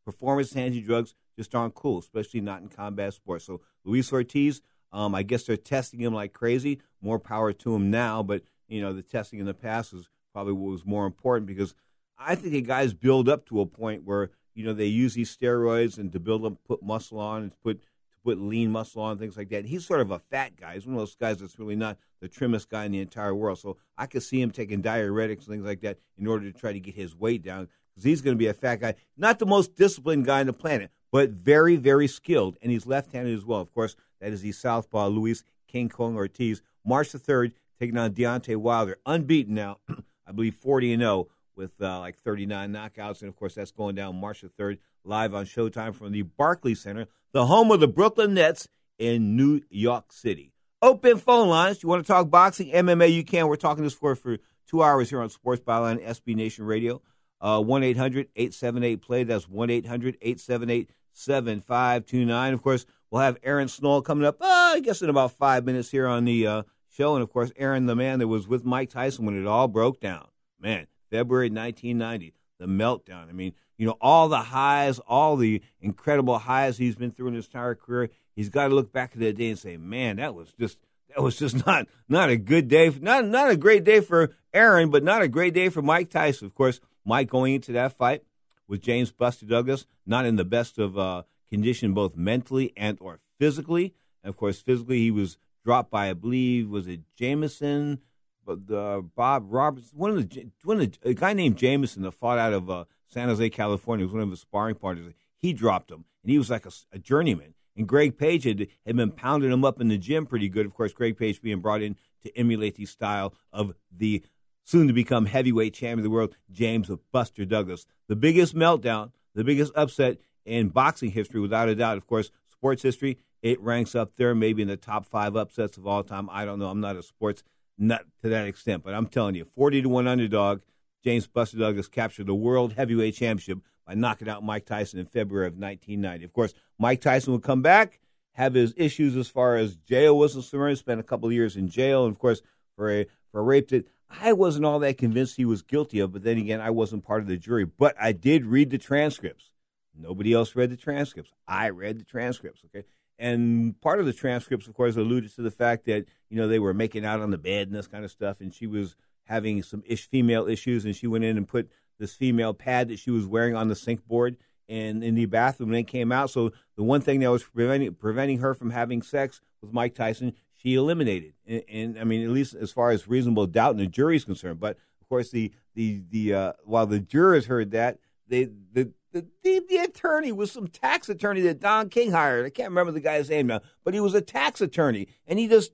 performance 0.05 0.55
enhancing 0.55 0.85
drugs 0.85 1.15
just 1.37 1.55
aren't 1.55 1.75
cool, 1.75 1.99
especially 1.99 2.41
not 2.41 2.63
in 2.63 2.69
combat 2.69 3.13
sports. 3.13 3.45
So 3.45 3.61
Luis 3.85 4.13
Ortiz, 4.13 4.63
um, 4.93 5.15
I 5.15 5.23
guess 5.23 5.45
they're 5.45 5.57
testing 5.57 6.01
him 6.01 6.15
like 6.15 6.33
crazy. 6.33 6.81
More 7.01 7.19
power 7.19 7.53
to 7.53 7.75
him 7.75 7.91
now, 7.91 8.23
but 8.23 8.43
you 8.69 8.81
know 8.81 8.93
the 8.93 9.03
testing 9.03 9.39
in 9.39 9.47
the 9.47 9.55
past 9.55 9.93
was 9.93 10.09
probably 10.33 10.55
what 10.55 10.71
was 10.71 10.85
more 10.85 11.07
important 11.07 11.47
because 11.47 11.75
I 12.19 12.35
think 12.35 12.53
the 12.53 12.63
guys 12.63 12.95
build 12.95 13.29
up 13.29 13.47
to 13.47 13.61
a 13.61 13.67
point 13.67 14.05
where 14.05 14.31
you 14.55 14.65
know 14.65 14.73
they 14.73 14.87
use 14.87 15.15
these 15.15 15.37
steroids 15.37 15.99
and 15.99 16.13
to 16.13 16.21
build 16.21 16.45
up, 16.45 16.65
put 16.65 16.83
muscle 16.83 17.19
on, 17.19 17.43
and 17.43 17.53
put 17.63 17.83
put 18.26 18.40
lean 18.40 18.73
muscle 18.73 19.02
on, 19.02 19.18
things 19.18 19.37
like 19.37 19.50
that. 19.50 19.66
He's 19.66 19.87
sort 19.87 20.00
of 20.00 20.11
a 20.11 20.18
fat 20.18 20.56
guy. 20.56 20.75
He's 20.75 20.85
one 20.85 20.97
of 20.97 21.00
those 21.00 21.14
guys 21.14 21.38
that's 21.38 21.61
really 21.61 21.76
not 21.76 21.97
the 22.21 22.26
trimmest 22.26 22.68
guy 22.68 22.85
in 22.85 22.90
the 22.90 23.00
entire 23.00 23.33
world. 23.33 23.61
So 23.61 23.76
I 23.97 24.06
could 24.06 24.25
see 24.25 24.40
him 24.40 24.50
taking 24.50 24.83
diuretics 24.83 25.47
and 25.47 25.47
things 25.47 25.64
like 25.64 25.80
that 25.83 25.99
in 26.18 26.26
order 26.26 26.50
to 26.50 26.59
try 26.59 26.73
to 26.73 26.80
get 26.80 26.97
his 26.97 27.14
weight 27.14 27.45
down 27.45 27.68
because 27.95 28.02
he's 28.02 28.21
going 28.23 28.35
to 28.35 28.38
be 28.38 28.49
a 28.49 28.54
fat 28.54 28.80
guy, 28.80 28.95
not 29.16 29.38
the 29.38 29.47
most 29.47 29.76
disciplined 29.76 30.26
guy 30.26 30.40
on 30.40 30.47
the 30.47 30.52
planet, 30.52 30.90
but 31.12 31.30
very, 31.30 31.76
very 31.76 32.09
skilled, 32.09 32.56
and 32.61 32.73
he's 32.73 32.85
left-handed 32.85 33.33
as 33.33 33.45
well. 33.45 33.61
Of 33.61 33.73
course, 33.73 33.95
that 34.21 34.33
is 34.33 34.42
the 34.42 34.50
southpaw 34.50 35.06
Luis 35.06 35.45
King 35.68 35.88
Kong 35.88 36.16
Ortiz. 36.16 36.62
March 36.85 37.12
the 37.12 37.21
third, 37.21 37.52
taking 37.78 37.97
on 37.97 38.12
Deontay 38.12 38.56
Wilder, 38.56 38.99
unbeaten 39.06 39.54
now, 39.54 39.78
I 40.26 40.33
believe 40.33 40.56
forty 40.56 40.92
and 40.92 41.00
zero 41.00 41.12
oh 41.12 41.28
with 41.54 41.80
uh, 41.80 42.00
like 42.00 42.16
thirty 42.18 42.45
nine 42.45 42.73
knockouts, 42.73 43.21
and 43.21 43.28
of 43.28 43.37
course 43.37 43.54
that's 43.54 43.71
going 43.71 43.95
down 43.95 44.21
March 44.21 44.40
the 44.40 44.49
third, 44.49 44.78
live 45.07 45.35
on 45.35 45.45
Showtime 45.45 45.95
from 45.95 46.13
the 46.13 46.23
Barclays 46.23 46.81
Center, 46.81 47.07
the 47.33 47.47
home 47.47 47.71
of 47.71 47.81
the 47.81 47.89
Brooklyn 47.89 48.35
Nets 48.35 48.69
in 48.99 49.37
New 49.37 49.63
York 49.71 50.13
City. 50.13 50.53
Open 50.83 51.19
phone 51.19 51.49
lines. 51.49 51.83
You 51.83 51.89
want 51.89 52.05
to 52.05 52.07
talk 52.07 52.31
boxing, 52.31 52.71
MMA? 52.71 53.13
You 53.13 53.25
can. 53.25 53.49
We're 53.49 53.57
talking 53.57 53.85
this 53.85 53.95
for 53.95 54.15
for 54.15 54.39
two 54.67 54.83
hours 54.83 55.09
here 55.11 55.21
on 55.21 55.31
Sports 55.31 55.63
Byline, 55.63 56.05
SB 56.05 56.35
Nation 56.35 56.65
Radio. 56.65 57.01
Uh, 57.41 57.63
1 57.63 57.83
800 57.83 58.29
878 58.35 59.03
play. 59.03 59.25
That's 59.25 59.49
1 59.49 59.71
800 59.71 60.17
878 60.21 60.91
7529. 61.13 62.55
Of 62.55 62.63
course, 62.63 62.87
we'll 63.11 63.23
have 63.23 63.39
Aaron 63.43 63.69
Snow 63.69 64.01
coming 64.03 64.25
up, 64.25 64.41
uh, 64.41 64.45
I 64.75 64.81
guess, 64.81 65.03
in 65.03 65.11
about 65.11 65.33
five 65.33 65.65
minutes 65.65 65.91
here 65.91 66.07
on 66.07 66.25
the 66.25 66.47
uh, 66.47 66.63
show. 66.89 67.15
And 67.15 67.23
of 67.23 67.31
course, 67.31 67.53
Aaron, 67.57 67.87
the 67.87 67.97
man 67.97 68.19
that 68.19 68.29
was 68.29 68.49
with 68.49 68.65
Mike 68.65 68.91
Tyson 68.91 69.25
when 69.25 69.39
it 69.39 69.47
all 69.47 69.69
broke 69.69 70.01
down. 70.01 70.29
Man, 70.61 70.87
February 71.11 71.51
1990, 71.51 72.35
the 72.59 72.67
meltdown. 72.67 73.29
I 73.29 73.33
mean, 73.33 73.53
you 73.78 73.87
know, 73.87 73.97
all 74.00 74.28
the 74.28 74.38
highs, 74.38 74.99
all 75.00 75.37
the 75.37 75.62
incredible 75.80 76.38
highs 76.38 76.78
he's 76.78 76.97
been 76.97 77.11
through 77.11 77.28
in 77.28 77.35
his 77.35 77.47
entire 77.47 77.75
career. 77.75 78.11
He's 78.35 78.49
got 78.49 78.68
to 78.68 78.75
look 78.75 78.92
back 78.92 79.12
at 79.14 79.21
that 79.21 79.37
day 79.37 79.50
and 79.50 79.59
say, 79.59 79.76
man, 79.76 80.16
that 80.16 80.35
was 80.35 80.52
just. 80.59 80.78
That 81.14 81.23
was 81.23 81.38
just 81.38 81.64
not 81.66 81.87
not 82.09 82.28
a 82.28 82.37
good 82.37 82.68
day, 82.68 82.92
not 83.00 83.25
not 83.25 83.50
a 83.50 83.56
great 83.56 83.85
day 83.85 84.00
for 84.00 84.35
Aaron, 84.52 84.90
but 84.90 85.02
not 85.02 85.23
a 85.23 85.28
great 85.28 85.54
day 85.54 85.71
for 85.71 85.80
Mike 85.80 86.11
Tyson. 86.11 86.47
Of 86.47 86.54
course, 86.54 86.78
Mike 87.06 87.30
going 87.30 87.54
into 87.54 87.73
that 87.73 87.92
fight 87.92 88.23
with 88.68 88.83
James 88.83 89.12
Buster 89.12 89.47
Douglas, 89.47 89.87
not 90.04 90.26
in 90.26 90.37
the 90.37 90.45
best 90.45 90.78
of 90.78 90.99
uh, 90.99 91.23
condition, 91.49 91.95
both 91.95 92.16
mentally 92.16 92.73
and 92.76 92.99
or 93.00 93.21
physically. 93.38 93.95
And 94.23 94.30
of 94.30 94.37
course, 94.37 94.61
physically, 94.61 94.99
he 94.99 95.11
was 95.11 95.38
dropped 95.64 95.90
by, 95.90 96.11
I 96.11 96.12
believe, 96.12 96.68
was 96.68 96.87
it 96.87 97.00
Jameson, 97.16 98.00
but 98.45 98.73
uh, 98.73 99.00
Bob 99.00 99.47
Roberts, 99.49 99.90
one 99.92 100.11
of 100.11 100.28
the 100.28 100.49
one 100.62 100.80
of 100.80 100.92
the, 101.00 101.11
a 101.11 101.14
guy 101.14 101.33
named 101.33 101.56
Jameson 101.56 102.02
that 102.02 102.12
fought 102.12 102.38
out 102.38 102.52
of 102.52 102.71
uh, 102.71 102.85
San 103.09 103.29
Jose, 103.29 103.51
California, 103.51 104.05
was 104.05 104.13
one 104.13 104.23
of 104.23 104.31
his 104.31 104.41
sparring 104.41 104.75
partners. 104.75 105.13
He 105.37 105.53
dropped 105.53 105.91
him, 105.91 106.05
and 106.23 106.31
he 106.31 106.39
was 106.39 106.51
like 106.51 106.67
a, 106.67 106.73
a 106.93 106.99
journeyman. 106.99 107.55
And 107.77 107.87
Greg 107.87 108.17
Page 108.17 108.45
had, 108.45 108.67
had 108.87 108.97
been 108.97 109.11
pounding 109.11 109.53
him 109.53 109.65
up 109.65 109.81
in 109.81 109.89
the 109.89 109.99
gym 109.99 110.27
pretty 110.27 110.49
good. 110.49 110.67
Of 110.67 110.75
course, 110.75 110.93
Greg 110.93 111.17
Page 111.17 111.43
being 111.43 111.61
brought 111.61 111.83
in 111.83 111.97
to 112.25 112.37
emulate 112.37 112.77
the 112.77 112.87
style 112.87 113.35
of 113.53 113.75
the 113.95 114.25
soon 114.65 114.89
to 114.89 114.93
become 114.93 115.27
heavyweight 115.27 115.75
champion 115.75 116.01
of 116.01 116.05
the 116.05 116.11
world, 116.11 116.35
James 116.51 116.91
Buster 117.13 117.45
Douglas. 117.45 117.87
The 118.09 118.17
biggest 118.17 118.55
meltdown, 118.55 119.13
the 119.35 119.45
biggest 119.45 119.73
upset 119.77 120.19
in 120.45 120.69
boxing 120.69 121.13
history, 121.13 121.41
without 121.41 121.69
a 121.69 121.75
doubt. 121.75 121.97
Of 121.97 122.07
course, 122.07 122.31
sports 122.51 122.83
history, 122.83 123.19
it 123.43 123.61
ranks 123.61 123.95
up 123.95 124.17
there, 124.17 124.35
maybe 124.35 124.63
in 124.63 124.69
the 124.69 124.77
top 124.77 125.07
five 125.07 125.37
upsets 125.37 125.77
of 125.77 125.87
all 125.87 126.03
time. 126.03 126.29
I 126.33 126.45
don't 126.45 126.59
know. 126.59 126.69
I'm 126.69 126.81
not 126.81 126.97
a 126.97 127.03
sports 127.03 127.45
nut 127.79 128.05
to 128.23 128.29
that 128.29 128.47
extent, 128.47 128.83
but 128.83 128.95
I'm 128.95 129.07
telling 129.07 129.35
you, 129.35 129.45
40 129.45 129.83
to 129.83 129.89
1 129.89 130.09
underdog, 130.09 130.63
James 131.07 131.29
Buster 131.29 131.59
Douglas 131.59 131.87
captured 131.87 132.27
the 132.27 132.35
World 132.35 132.73
Heavyweight 132.73 133.15
Championship 133.15 133.61
by 133.87 133.95
knocking 133.95 134.29
out 134.29 134.43
Mike 134.43 134.67
Tyson 134.67 134.99
in 134.99 135.07
February 135.07 135.47
of 135.47 135.53
1990. 135.53 136.25
Of 136.25 136.33
course, 136.33 136.53
Mike 136.81 137.01
Tyson 137.01 137.33
would 137.33 137.45
come 137.45 137.63
back, 137.63 138.01
have 138.33 138.55
his 138.55 138.75
issues 138.77 139.15
as 139.15 139.29
far 139.29 139.55
as 139.55 139.77
jail 139.77 140.19
was 140.19 140.33
concerned, 140.33 140.79
spent 140.79 140.99
a 140.99 141.05
couple 141.05 141.29
of 141.29 141.33
years 141.33 141.57
in 141.57 141.69
jail, 141.69 142.07
and 142.07 142.13
of 142.13 142.19
course, 142.19 142.43
for 142.75 142.91
a 142.91 143.07
for 143.31 143.39
a 143.39 143.45
rape 143.45 143.69
that 143.69 143.87
I 144.11 144.33
wasn't 144.33 144.65
all 144.65 144.81
that 144.81 144.99
convinced 144.99 145.37
he 145.37 145.45
was 145.45 145.63
guilty 145.63 146.01
of, 146.01 146.13
but 146.13 146.25
then 146.25 146.39
again, 146.39 146.61
I 146.61 146.71
wasn't 146.71 147.05
part 147.05 147.23
of 147.23 147.29
the 147.29 147.37
jury. 147.37 147.67
But 147.67 147.95
I 148.01 148.11
did 148.11 148.45
read 148.45 148.71
the 148.71 148.79
transcripts. 148.79 149.53
Nobody 149.97 150.33
else 150.33 150.57
read 150.57 150.71
the 150.71 150.77
transcripts. 150.77 151.31
I 151.47 151.69
read 151.69 152.01
the 152.01 152.05
transcripts, 152.05 152.63
okay? 152.65 152.85
And 153.17 153.81
part 153.81 154.01
of 154.01 154.07
the 154.07 154.13
transcripts, 154.13 154.67
of 154.67 154.75
course, 154.75 154.97
alluded 154.97 155.33
to 155.37 155.43
the 155.43 155.53
fact 155.53 155.85
that, 155.85 156.07
you 156.31 156.37
know, 156.37 156.49
they 156.49 156.59
were 156.59 156.75
making 156.75 157.05
out 157.05 157.21
on 157.21 157.31
the 157.31 157.39
bed 157.39 157.69
and 157.69 157.77
this 157.77 157.87
kind 157.87 158.05
of 158.05 158.11
stuff, 158.11 158.41
and 158.41 158.53
she 158.53 158.67
was 158.67 158.97
having 159.26 159.62
some 159.62 159.83
ish 159.87 160.09
female 160.09 160.49
issues, 160.49 160.85
and 160.85 160.97
she 160.97 161.06
went 161.06 161.25
in 161.25 161.37
and 161.37 161.47
put 161.47 161.71
this 161.99 162.14
female 162.14 162.54
pad 162.54 162.88
that 162.88 162.99
she 162.99 163.11
was 163.11 163.26
wearing 163.26 163.54
on 163.54 163.68
the 163.68 163.76
sink 163.76 164.06
board 164.06 164.37
and 164.68 165.02
in 165.04 165.14
the 165.14 165.26
bathroom 165.26 165.71
And 165.71 165.76
they 165.76 165.83
came 165.83 166.12
out. 166.12 166.30
So 166.30 166.52
the 166.76 166.83
one 166.83 167.00
thing 167.00 167.21
that 167.21 167.30
was 167.30 167.45
preventing 167.45 167.95
preventing 167.95 168.38
her 168.38 168.54
from 168.54 168.71
having 168.71 169.02
sex 169.02 169.40
with 169.61 169.73
Mike 169.73 169.95
Tyson, 169.95 170.35
she 170.54 170.75
eliminated. 170.75 171.35
And, 171.47 171.62
and, 171.68 171.99
I 171.99 172.04
mean, 172.04 172.25
at 172.25 172.30
least 172.30 172.54
as 172.54 172.73
far 172.73 172.90
as 172.90 173.09
reasonable 173.09 173.47
doubt 173.47 173.73
in 173.73 173.78
the 173.78 173.87
jury's 173.87 174.25
concerned. 174.25 174.61
But 174.61 174.76
of 175.00 175.09
course, 175.09 175.30
the 175.30 175.52
the 175.75 176.02
the 176.11 176.35
uh, 176.35 176.52
while 176.64 176.87
the 176.87 177.00
jurors 177.00 177.47
heard 177.47 177.71
that, 177.73 177.99
they 178.28 178.45
the 178.73 178.92
the, 179.12 179.26
the, 179.42 179.62
the 179.66 179.76
attorney 179.78 180.30
was 180.30 180.52
some 180.52 180.66
tax 180.68 181.09
attorney 181.09 181.40
that 181.42 181.61
Don 181.61 181.88
King 181.88 182.11
hired. 182.11 182.45
I 182.45 182.50
can't 182.50 182.68
remember 182.68 182.92
the 182.92 183.00
guy's 183.00 183.30
name 183.30 183.47
now, 183.47 183.62
but 183.83 183.95
he 183.95 184.00
was 184.00 184.14
a 184.14 184.21
tax 184.21 184.61
attorney, 184.61 185.09
and 185.26 185.38
he 185.38 185.49
just 185.49 185.73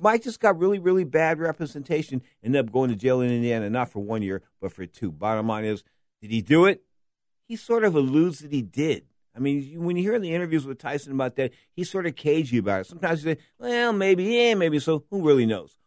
Mike 0.00 0.22
just 0.22 0.40
got 0.40 0.58
really, 0.58 0.78
really 0.78 1.04
bad 1.04 1.38
representation. 1.38 2.22
Ended 2.42 2.66
up 2.66 2.72
going 2.72 2.90
to 2.90 2.96
jail 2.96 3.20
in 3.20 3.30
Indiana, 3.30 3.70
not 3.70 3.90
for 3.90 4.00
one 4.00 4.22
year, 4.22 4.42
but 4.60 4.72
for 4.72 4.86
two. 4.86 5.12
Bottom 5.12 5.46
line 5.48 5.64
is, 5.64 5.84
did 6.20 6.30
he 6.30 6.42
do 6.42 6.64
it? 6.66 6.82
He 7.46 7.56
sort 7.56 7.84
of 7.84 7.94
alludes 7.94 8.40
that 8.40 8.52
he 8.52 8.62
did. 8.62 9.04
I 9.34 9.38
mean, 9.38 9.82
when 9.82 9.96
you 9.96 10.02
hear 10.02 10.18
the 10.18 10.34
interviews 10.34 10.66
with 10.66 10.78
Tyson 10.78 11.12
about 11.12 11.36
that, 11.36 11.52
he's 11.72 11.90
sort 11.90 12.06
of 12.06 12.16
cagey 12.16 12.58
about 12.58 12.82
it. 12.82 12.86
Sometimes 12.86 13.24
you 13.24 13.32
say, 13.32 13.40
well, 13.58 13.92
maybe, 13.92 14.24
yeah, 14.24 14.54
maybe 14.54 14.78
so. 14.78 15.04
Who 15.10 15.22
really 15.22 15.46
knows? 15.46 15.78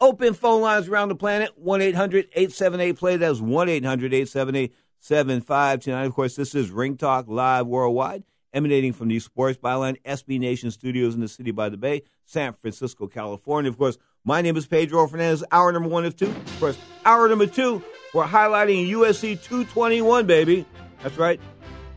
Open 0.00 0.34
phone 0.34 0.62
lines 0.62 0.88
around 0.88 1.08
the 1.08 1.16
planet 1.16 1.58
1 1.58 1.80
800 1.80 2.26
878 2.32 2.96
play. 2.96 3.16
That's 3.16 3.40
1 3.40 3.68
800 3.68 4.14
878 4.14 4.74
7529. 5.00 6.06
Of 6.06 6.14
course, 6.14 6.36
this 6.36 6.54
is 6.54 6.70
Ring 6.70 6.96
Talk 6.96 7.26
Live 7.28 7.66
Worldwide, 7.66 8.24
emanating 8.52 8.92
from 8.92 9.08
the 9.08 9.18
Sports 9.20 9.58
Byline 9.58 9.96
SB 10.04 10.38
Nation 10.38 10.70
studios 10.70 11.14
in 11.14 11.20
the 11.20 11.28
city 11.28 11.50
by 11.50 11.68
the 11.68 11.76
bay, 11.76 12.02
San 12.24 12.52
Francisco, 12.52 13.06
California. 13.06 13.70
Of 13.70 13.78
course, 13.78 13.98
my 14.24 14.42
name 14.42 14.56
is 14.56 14.66
Pedro 14.66 15.06
Fernandez, 15.06 15.44
hour 15.50 15.72
number 15.72 15.88
one 15.88 16.04
of 16.04 16.16
two. 16.16 16.26
Of 16.26 16.60
course, 16.60 16.78
hour 17.04 17.28
number 17.28 17.46
two, 17.46 17.82
we're 18.14 18.24
highlighting 18.24 18.88
UFC 18.88 19.40
221, 19.40 20.26
baby. 20.26 20.66
That's 21.02 21.16
right. 21.16 21.40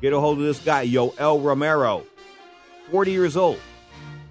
Get 0.01 0.13
a 0.13 0.20
hold 0.20 0.39
of 0.39 0.43
this 0.43 0.60
guy, 0.60 0.88
Yoel 0.88 1.43
Romero. 1.43 2.05
40 2.89 3.12
years 3.12 3.38
old. 3.38 3.60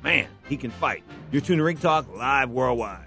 Man, 0.03 0.29
he 0.49 0.57
can 0.57 0.71
fight. 0.71 1.05
You're 1.31 1.43
tuning 1.43 1.59
to 1.59 1.65
Ring 1.65 1.77
Talk 1.77 2.15
live 2.15 2.51
worldwide. 2.51 3.07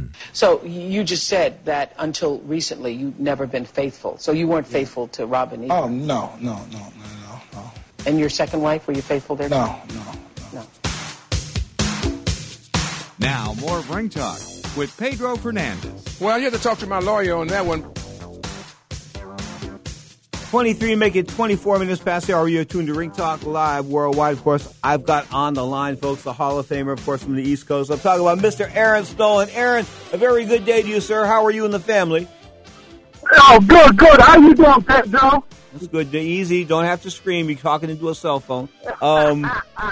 Hmm. 0.01 0.13
So 0.33 0.63
you 0.63 1.03
just 1.03 1.27
said 1.27 1.65
that 1.65 1.93
until 1.97 2.39
recently 2.39 2.93
you'd 2.93 3.19
never 3.19 3.47
been 3.47 3.65
faithful. 3.65 4.17
So 4.17 4.31
you 4.31 4.47
weren't 4.47 4.67
faithful 4.67 5.07
to 5.09 5.25
Robin 5.25 5.63
either. 5.65 5.73
Oh 5.73 5.87
no, 5.87 6.33
no, 6.39 6.55
no, 6.71 6.79
no, 6.79 7.05
no, 7.27 7.41
no. 7.53 7.71
And 8.05 8.19
your 8.19 8.29
second 8.29 8.61
wife, 8.61 8.87
were 8.87 8.93
you 8.93 9.01
faithful 9.01 9.35
there? 9.35 9.49
No, 9.49 9.79
no, 9.93 10.11
no. 10.53 10.65
Now 13.19 13.53
more 13.59 13.77
of 13.77 13.89
Ring 13.89 14.09
Talk 14.09 14.39
with 14.75 14.95
Pedro 14.97 15.35
Fernandez. 15.35 16.19
Well, 16.19 16.37
you 16.37 16.45
have 16.45 16.53
to 16.53 16.59
talk 16.59 16.79
to 16.79 16.87
my 16.87 16.99
lawyer 16.99 17.35
on 17.35 17.47
that 17.47 17.65
one. 17.65 17.83
23, 20.51 20.95
make 20.95 21.15
it 21.15 21.29
24 21.29 21.79
minutes 21.79 22.01
past 22.01 22.27
the 22.27 22.35
hour. 22.35 22.45
You're 22.45 22.65
tuned 22.65 22.87
to 22.87 22.93
Ring 22.93 23.11
Talk 23.11 23.45
Live 23.45 23.85
worldwide. 23.85 24.33
Of 24.33 24.43
course, 24.43 24.77
I've 24.83 25.05
got 25.05 25.31
on 25.31 25.53
the 25.53 25.65
line, 25.65 25.95
folks, 25.95 26.23
the 26.23 26.33
Hall 26.33 26.59
of 26.59 26.67
Famer, 26.67 26.91
of 26.91 27.05
course, 27.05 27.23
from 27.23 27.37
the 27.37 27.41
East 27.41 27.67
Coast. 27.67 27.89
I'm 27.89 27.99
talking 27.99 28.19
about 28.19 28.39
Mr. 28.39 28.69
Aaron 28.75 29.05
Snowell. 29.05 29.47
Aaron, 29.53 29.85
a 30.11 30.17
very 30.17 30.43
good 30.43 30.65
day 30.65 30.81
to 30.81 30.87
you, 30.89 30.99
sir. 30.99 31.25
How 31.25 31.45
are 31.45 31.51
you 31.51 31.63
and 31.63 31.73
the 31.73 31.79
family? 31.79 32.27
Oh, 33.31 33.61
good, 33.65 33.95
good. 33.95 34.19
How 34.19 34.39
you 34.39 34.53
doing, 34.53 34.81
Pedro? 34.81 35.45
It's 35.73 35.87
good. 35.87 36.13
Easy. 36.13 36.65
Don't 36.65 36.83
have 36.83 37.01
to 37.03 37.11
scream. 37.11 37.49
You're 37.49 37.57
talking 37.57 37.89
into 37.89 38.09
a 38.09 38.15
cell 38.15 38.41
phone. 38.41 38.67
Um, 39.01 39.49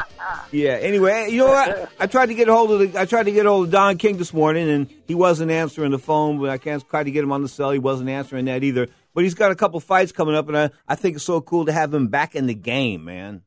yeah. 0.52 0.72
Anyway, 0.72 1.30
you 1.30 1.38
know 1.38 1.48
what? 1.48 1.90
I 2.02 2.08
tried 2.08 2.26
to 2.26 2.34
get 2.34 2.50
a 2.50 2.54
hold 2.54 2.72
of 2.72 2.80
the. 2.80 3.00
I 3.00 3.06
tried 3.06 3.24
to 3.24 3.32
get 3.32 3.46
a 3.46 3.50
hold 3.50 3.68
of 3.68 3.72
Don 3.72 3.98
King 3.98 4.18
this 4.18 4.34
morning, 4.34 4.70
and 4.70 4.90
he 5.08 5.16
wasn't 5.16 5.52
answering 5.52 5.92
the 5.92 6.00
phone. 6.00 6.38
But 6.38 6.50
I 6.50 6.58
can't 6.58 6.86
try 6.90 7.02
to 7.02 7.12
get 7.12 7.24
him 7.24 7.32
on 7.32 7.44
the 7.44 7.48
cell. 7.48 7.72
He 7.72 7.80
wasn't 7.80 8.10
answering 8.10 8.44
that 8.46 8.62
either. 8.66 8.90
But 9.14 9.24
he's 9.24 9.34
got 9.34 9.52
a 9.52 9.56
couple 9.56 9.80
fights 9.80 10.12
coming 10.12 10.36
up, 10.36 10.48
and 10.48 10.58
I, 10.58 10.70
I 10.88 10.96
think 10.96 11.16
it's 11.16 11.26
so 11.26 11.42
cool 11.42 11.66
to 11.66 11.72
have 11.72 11.94
him 11.94 12.08
back 12.08 12.36
in 12.36 12.46
the 12.46 12.54
game, 12.54 13.06
man. 13.06 13.42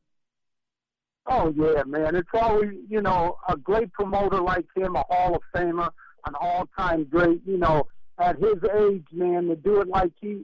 Oh 1.25 1.53
yeah, 1.55 1.83
man! 1.85 2.15
It's 2.15 2.29
always 2.33 2.71
you 2.89 3.01
know 3.01 3.37
a 3.47 3.55
great 3.55 3.93
promoter 3.93 4.41
like 4.41 4.65
him, 4.75 4.95
a 4.95 5.03
Hall 5.09 5.35
of 5.35 5.41
Famer, 5.55 5.89
an 6.25 6.33
all-time 6.39 7.05
great. 7.05 7.41
You 7.45 7.57
know, 7.57 7.87
at 8.19 8.37
his 8.37 8.57
age, 8.77 9.05
man, 9.13 9.47
to 9.47 9.55
do 9.55 9.79
it 9.79 9.87
like 9.87 10.11
he 10.19 10.43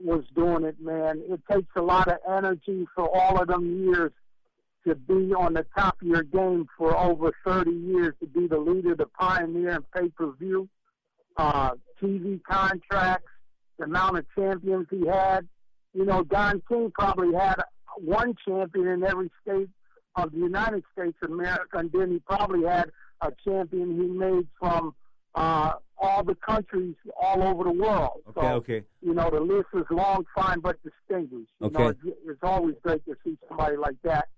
was 0.00 0.24
doing 0.34 0.64
it, 0.64 0.80
man, 0.80 1.22
it 1.28 1.40
takes 1.50 1.68
a 1.76 1.82
lot 1.82 2.08
of 2.08 2.18
energy 2.28 2.86
for 2.94 3.08
all 3.14 3.40
of 3.40 3.48
them 3.48 3.84
years 3.84 4.12
to 4.86 4.94
be 4.94 5.34
on 5.34 5.54
the 5.54 5.66
top 5.76 6.00
of 6.00 6.06
your 6.06 6.22
game 6.22 6.66
for 6.76 6.96
over 6.96 7.32
30 7.44 7.70
years, 7.70 8.14
to 8.20 8.26
be 8.26 8.46
the 8.46 8.58
leader, 8.58 8.94
the 8.94 9.06
pioneer 9.06 9.70
in 9.70 9.82
pay-per-view, 9.94 10.68
uh, 11.36 11.70
TV 12.00 12.40
contracts, 12.44 13.28
the 13.78 13.84
amount 13.84 14.18
of 14.18 14.26
champions 14.34 14.86
he 14.90 15.06
had. 15.06 15.46
you 15.94 16.04
know, 16.04 16.22
Don 16.24 16.62
King 16.68 16.90
probably 16.94 17.34
had 17.34 17.56
one 17.96 18.34
champion 18.46 18.86
in 18.88 19.04
every 19.04 19.30
state 19.42 19.68
of 20.16 20.32
the 20.32 20.38
United 20.38 20.82
States 20.92 21.16
of 21.22 21.30
America, 21.30 21.78
and 21.78 21.90
then 21.92 22.10
he 22.10 22.18
probably 22.20 22.66
had 22.66 22.90
a 23.22 23.30
champion 23.44 23.96
he 24.00 24.06
made 24.06 24.46
from 24.58 24.94
uh, 25.34 25.72
all 26.00 26.22
the 26.24 26.34
countries 26.36 26.94
all 27.20 27.42
over 27.42 27.64
the 27.64 27.72
world. 27.72 28.20
Okay, 28.30 28.40
so, 28.40 28.46
okay. 28.54 28.82
You 29.02 29.14
know, 29.14 29.30
the 29.30 29.40
list 29.40 29.68
is 29.74 29.84
long, 29.90 30.24
fine, 30.34 30.60
but 30.60 30.76
distinguished. 30.82 31.50
You 31.60 31.66
Okay. 31.68 31.78
know, 31.82 31.88
it's, 31.88 32.00
it's 32.26 32.42
always 32.42 32.74
great 32.82 33.04
to 33.06 33.14
see 33.24 33.36
somebody 33.48 33.76
like 33.76 33.96
that 34.04 34.28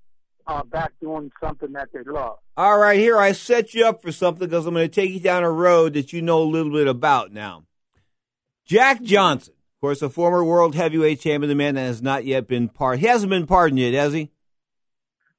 uh, 0.46 0.62
back 0.64 0.92
doing 1.00 1.30
something 1.42 1.72
that 1.72 1.88
they 1.92 2.00
love. 2.04 2.38
All 2.56 2.78
right, 2.78 2.98
here 2.98 3.18
I 3.18 3.32
set 3.32 3.72
you 3.74 3.86
up 3.86 4.02
for 4.02 4.12
something 4.12 4.48
because 4.48 4.66
I'm 4.66 4.74
going 4.74 4.88
to 4.88 4.94
take 4.94 5.10
you 5.10 5.20
down 5.20 5.42
a 5.44 5.50
road 5.50 5.94
that 5.94 6.12
you 6.12 6.22
know 6.22 6.42
a 6.42 6.44
little 6.44 6.72
bit 6.72 6.88
about 6.88 7.32
now. 7.32 7.64
Jack 8.70 9.02
Johnson, 9.02 9.52
of 9.52 9.80
course, 9.80 10.00
a 10.00 10.08
former 10.08 10.44
world 10.44 10.76
heavyweight 10.76 11.18
champion, 11.20 11.48
the 11.48 11.56
man 11.56 11.74
that 11.74 11.80
has 11.80 12.00
not 12.00 12.24
yet 12.24 12.46
been 12.46 12.68
pardoned. 12.68 13.00
He 13.00 13.08
hasn't 13.08 13.28
been 13.28 13.48
pardoned 13.48 13.80
yet, 13.80 13.94
has 13.94 14.12
he? 14.12 14.30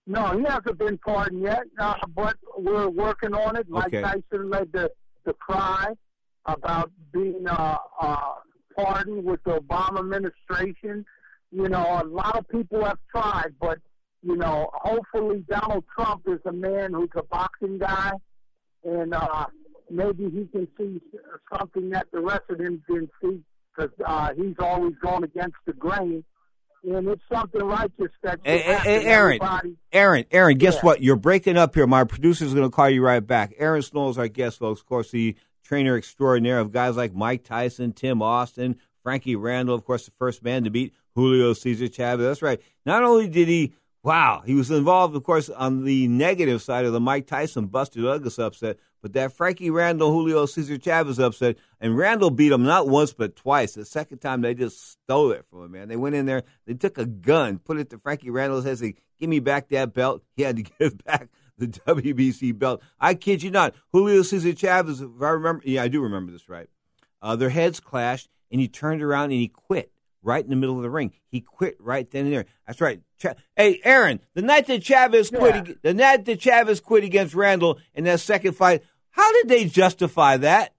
No, 0.05 0.37
he 0.37 0.43
hasn't 0.43 0.77
been 0.77 0.97
pardoned 0.97 1.41
yet, 1.41 1.63
uh, 1.79 1.95
but 2.13 2.35
we're 2.57 2.89
working 2.89 3.33
on 3.33 3.55
it. 3.55 3.69
Mike 3.69 3.85
Okay. 3.87 4.01
Tyson 4.01 4.49
led 4.49 4.69
the, 4.73 4.91
the 5.23 5.31
cry 5.31 5.93
about 6.45 6.91
being 7.13 7.45
uh, 7.47 7.77
uh, 8.01 8.33
pardoned 8.75 9.23
with 9.23 9.41
the 9.45 9.61
Obama 9.61 9.99
administration. 9.99 11.05
You 11.53 11.69
know, 11.69 12.01
a 12.01 12.05
lot 12.05 12.37
of 12.37 12.49
people 12.49 12.83
have 12.83 12.99
tried, 13.09 13.53
but, 13.61 13.79
you 14.23 14.35
know, 14.35 14.69
hopefully 14.73 15.45
Donald 15.49 15.85
Trump 15.95 16.23
is 16.27 16.41
a 16.45 16.51
man 16.51 16.91
who's 16.91 17.07
a 17.15 17.23
boxing 17.23 17.77
guy, 17.77 18.11
and 18.83 19.13
uh, 19.13 19.45
maybe 19.91 20.23
he 20.29 20.45
can 20.51 20.67
see 20.77 21.01
something 21.57 21.89
that 21.91 22.07
the 22.11 22.21
rest 22.21 22.41
of 22.49 22.57
them 22.57 22.83
didn't 22.87 23.09
see 23.21 23.41
because 23.75 23.91
uh, 24.05 24.29
he's 24.35 24.55
always 24.59 24.93
going 25.01 25.23
against 25.23 25.55
the 25.65 25.73
grain. 25.73 26.23
And 26.83 27.07
it's 27.09 27.21
something 27.31 27.61
righteous 27.61 28.09
that 28.23 28.39
Hey, 28.43 28.57
hey, 28.59 29.05
Aaron, 29.05 29.35
Everybody- 29.41 29.77
Aaron, 29.93 30.25
Aaron, 30.31 30.57
guess 30.57 30.75
Yeah. 30.75 30.81
what? 30.81 31.03
You're 31.03 31.15
breaking 31.15 31.55
up 31.55 31.75
here. 31.75 31.85
My 31.85 32.03
producer's 32.05 32.55
going 32.55 32.67
to 32.69 32.75
call 32.75 32.89
you 32.89 33.03
right 33.05 33.19
back. 33.25 33.53
Aaron 33.57 33.83
Snow 33.83 34.09
is 34.09 34.17
our 34.17 34.27
guest, 34.27 34.57
folks. 34.57 34.81
Of 34.81 34.87
course, 34.87 35.11
the 35.11 35.35
trainer 35.63 35.95
extraordinaire 35.95 36.59
of 36.59 36.71
guys 36.71 36.97
like 36.97 37.13
Mike 37.13 37.43
Tyson, 37.43 37.93
Tim 37.93 38.21
Austin, 38.23 38.77
Frankie 39.03 39.35
Randall, 39.35 39.75
of 39.75 39.85
course, 39.85 40.05
the 40.05 40.11
first 40.17 40.43
man 40.43 40.63
to 40.63 40.71
beat 40.71 40.93
Julio 41.13 41.53
Cesar 41.53 41.87
Chavez. 41.87 42.25
That's 42.25 42.41
right. 42.41 42.59
Not 42.83 43.03
only 43.03 43.27
did 43.27 43.47
he, 43.47 43.73
wow, 44.03 44.41
he 44.43 44.55
was 44.55 44.71
involved, 44.71 45.15
of 45.15 45.23
course, 45.23 45.49
on 45.49 45.85
the 45.85 46.07
negative 46.07 46.63
side 46.63 46.85
of 46.85 46.93
the 46.93 46.99
Mike 46.99 47.27
Tyson 47.27 47.67
Buster 47.67 48.01
Douglas 48.01 48.39
upset, 48.39 48.77
but 49.01 49.13
that 49.13 49.33
Frankie 49.33 49.69
Randall, 49.69 50.11
Julio 50.11 50.45
Cesar 50.45 50.77
Chavez 50.77 51.19
upset, 51.19 51.57
and 51.79 51.97
Randall 51.97 52.29
beat 52.29 52.51
him 52.51 52.63
not 52.63 52.87
once 52.87 53.13
but 53.13 53.35
twice. 53.35 53.73
The 53.73 53.85
second 53.85 54.19
time 54.19 54.41
they 54.41 54.53
just 54.53 54.91
stole 54.91 55.31
it 55.31 55.45
from 55.49 55.63
him, 55.65 55.71
man. 55.71 55.87
They 55.87 55.95
went 55.95 56.15
in 56.15 56.25
there, 56.25 56.43
they 56.65 56.73
took 56.73 56.97
a 56.97 57.05
gun, 57.05 57.59
put 57.59 57.79
it 57.79 57.89
to 57.89 57.97
Frankie 57.97 58.29
Randall's 58.29 58.65
head, 58.65 58.77
said, 58.77 58.93
"Give 59.19 59.29
me 59.29 59.39
back 59.39 59.69
that 59.69 59.93
belt." 59.93 60.21
He 60.35 60.43
had 60.43 60.57
to 60.57 60.63
give 60.63 61.03
back 61.03 61.29
the 61.57 61.67
WBC 61.67 62.57
belt. 62.57 62.81
I 62.99 63.13
kid 63.13 63.43
you 63.43 63.51
not. 63.51 63.75
Julio 63.91 64.21
Cesar 64.23 64.53
Chavez, 64.53 65.01
if 65.01 65.09
I 65.21 65.29
remember, 65.29 65.63
yeah, 65.65 65.83
I 65.83 65.87
do 65.87 66.01
remember 66.01 66.31
this 66.31 66.49
right. 66.49 66.67
Uh, 67.21 67.35
their 67.35 67.49
heads 67.49 67.79
clashed, 67.79 68.29
and 68.51 68.59
he 68.59 68.67
turned 68.67 69.01
around 69.03 69.25
and 69.25 69.33
he 69.33 69.47
quit 69.47 69.91
right 70.23 70.43
in 70.43 70.49
the 70.49 70.55
middle 70.55 70.75
of 70.75 70.83
the 70.83 70.89
ring. 70.89 71.11
He 71.27 71.41
quit 71.41 71.77
right 71.79 72.09
then 72.09 72.25
and 72.25 72.33
there. 72.33 72.45
That's 72.65 72.81
right. 72.81 73.01
Cha- 73.19 73.35
hey, 73.55 73.79
Aaron, 73.83 74.19
the 74.33 74.41
night 74.41 74.67
that 74.67 74.83
Chavez 74.83 75.29
quit, 75.29 75.55
ag- 75.55 75.77
the 75.81 75.93
night 75.93 76.25
that 76.25 76.39
Chavez 76.39 76.79
quit 76.79 77.03
against 77.03 77.33
Randall 77.33 77.79
in 77.93 78.03
that 78.05 78.19
second 78.19 78.53
fight, 78.53 78.83
how 79.11 79.31
did 79.33 79.47
they 79.47 79.65
justify 79.65 80.37
that? 80.37 80.73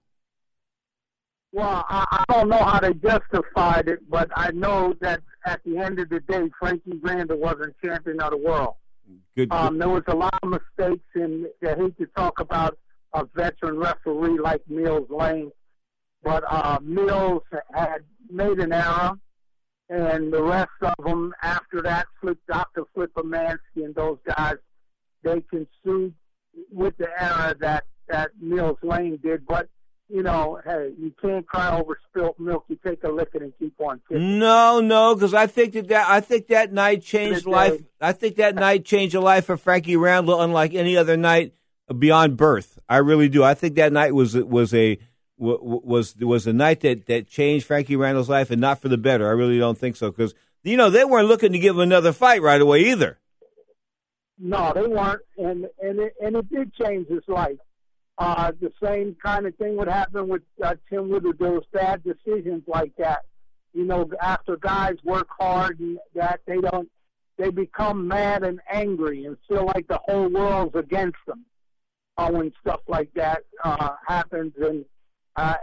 Well, 1.51 1.85
I, 1.87 2.23
I 2.27 2.33
don't 2.33 2.49
know 2.49 2.57
how 2.57 2.79
they 2.79 2.93
justified 2.93 3.87
it, 3.87 4.09
but 4.09 4.29
I 4.35 4.51
know 4.51 4.95
that 5.01 5.21
at 5.45 5.61
the 5.63 5.77
end 5.77 5.99
of 5.99 6.09
the 6.09 6.19
day, 6.21 6.49
Frankie 6.59 6.99
Randall 7.01 7.37
wasn't 7.37 7.75
champion 7.83 8.19
of 8.21 8.31
the 8.31 8.37
world. 8.37 8.75
Good. 9.35 9.51
Um, 9.51 9.77
there 9.77 9.89
was 9.89 10.03
a 10.07 10.15
lot 10.15 10.33
of 10.41 10.49
mistakes, 10.49 11.05
and 11.13 11.45
I 11.63 11.75
hate 11.75 11.97
to 11.99 12.07
talk 12.15 12.39
about 12.39 12.77
a 13.13 13.25
veteran 13.35 13.77
referee 13.77 14.39
like 14.39 14.61
Mills 14.67 15.07
Lane, 15.09 15.51
but 16.23 16.43
uh, 16.49 16.79
Mills 16.81 17.43
had 17.71 17.99
made 18.31 18.59
an 18.59 18.73
error, 18.73 19.11
and 19.89 20.33
the 20.33 20.41
rest 20.41 20.71
of 20.81 21.05
them 21.05 21.33
after 21.43 21.83
that, 21.83 22.07
Flip, 22.19 22.37
Dr. 22.47 22.83
Flip 22.95 23.13
Homansky 23.13 23.85
and 23.85 23.93
those 23.93 24.17
guys, 24.25 24.55
they 25.23 25.41
can 25.41 25.67
sue 25.83 26.13
with 26.71 26.97
the 26.97 27.09
error 27.19 27.55
that 27.59 27.83
that 28.09 28.31
Mills 28.39 28.77
Lane 28.81 29.19
did. 29.21 29.45
But 29.45 29.69
you 30.09 30.21
know, 30.21 30.59
hey, 30.63 30.91
you 30.99 31.13
can't 31.21 31.47
cry 31.47 31.77
over 31.77 31.97
spilt 32.09 32.39
milk. 32.39 32.65
You 32.67 32.77
take 32.85 33.03
a 33.03 33.09
licking 33.09 33.41
and 33.41 33.53
keep 33.57 33.73
on 33.79 34.01
kicking. 34.07 34.37
No, 34.37 34.79
no, 34.79 35.15
because 35.15 35.33
I 35.33 35.47
think 35.47 35.73
that, 35.73 35.87
that 35.87 36.07
I 36.07 36.19
think 36.19 36.47
that 36.47 36.71
night 36.71 37.01
changed 37.01 37.45
life. 37.45 37.81
I 37.99 38.11
think 38.11 38.35
that 38.35 38.55
night 38.55 38.85
changed 38.85 39.15
the 39.15 39.21
life 39.21 39.49
of 39.49 39.61
Frankie 39.61 39.95
Randall, 39.95 40.41
unlike 40.41 40.73
any 40.73 40.97
other 40.97 41.17
night 41.17 41.53
beyond 41.97 42.37
birth. 42.37 42.77
I 42.87 42.97
really 42.97 43.29
do. 43.29 43.43
I 43.43 43.53
think 43.53 43.75
that 43.75 43.93
night 43.93 44.13
was 44.13 44.35
was 44.35 44.73
a 44.73 44.99
wa- 45.37 45.57
wa- 45.61 45.81
was 45.83 46.15
was 46.17 46.45
a 46.47 46.53
night 46.53 46.81
that 46.81 47.07
that 47.07 47.27
changed 47.27 47.65
Frankie 47.65 47.95
Randall's 47.95 48.29
life, 48.29 48.51
and 48.51 48.61
not 48.61 48.81
for 48.81 48.89
the 48.89 48.97
better. 48.97 49.27
I 49.27 49.31
really 49.31 49.57
don't 49.57 49.77
think 49.77 49.95
so, 49.95 50.11
because 50.11 50.35
you 50.63 50.77
know 50.77 50.89
they 50.89 51.05
weren't 51.05 51.27
looking 51.27 51.53
to 51.53 51.59
give 51.59 51.75
him 51.75 51.81
another 51.81 52.11
fight 52.13 52.41
right 52.41 52.61
away 52.61 52.91
either. 52.91 53.19
No, 54.37 54.73
they 54.75 54.85
weren't, 54.85 55.21
and 55.37 55.65
and 55.81 55.99
it, 55.99 56.13
and 56.21 56.35
it 56.35 56.49
did 56.51 56.73
change 56.73 57.07
his 57.07 57.23
life. 57.27 57.57
Uh, 58.17 58.51
the 58.61 58.71
same 58.81 59.15
kind 59.23 59.47
of 59.47 59.55
thing 59.55 59.75
would 59.75 59.87
happen 59.87 60.27
with 60.27 60.43
uh, 60.63 60.75
Tim 60.89 61.09
Woodward. 61.09 61.39
Those 61.39 61.63
bad 61.71 62.03
decisions 62.03 62.63
like 62.67 62.95
that. 62.97 63.25
You 63.73 63.85
know, 63.85 64.07
after 64.21 64.55
guys 64.57 64.95
work 65.03 65.27
hard 65.39 65.79
and 65.79 65.97
that 66.13 66.41
they 66.45 66.61
don't, 66.61 66.89
they 67.37 67.49
become 67.49 68.07
mad 68.07 68.43
and 68.43 68.59
angry 68.71 69.25
and 69.25 69.35
feel 69.47 69.65
like 69.65 69.87
the 69.87 69.99
whole 70.05 70.29
world's 70.29 70.75
against 70.75 71.17
them. 71.25 71.45
Uh, 72.15 72.29
when 72.29 72.53
stuff 72.61 72.81
like 72.87 73.11
that 73.15 73.39
uh, 73.63 73.95
happens, 74.07 74.53
and 74.61 74.85
uh, 75.35 75.55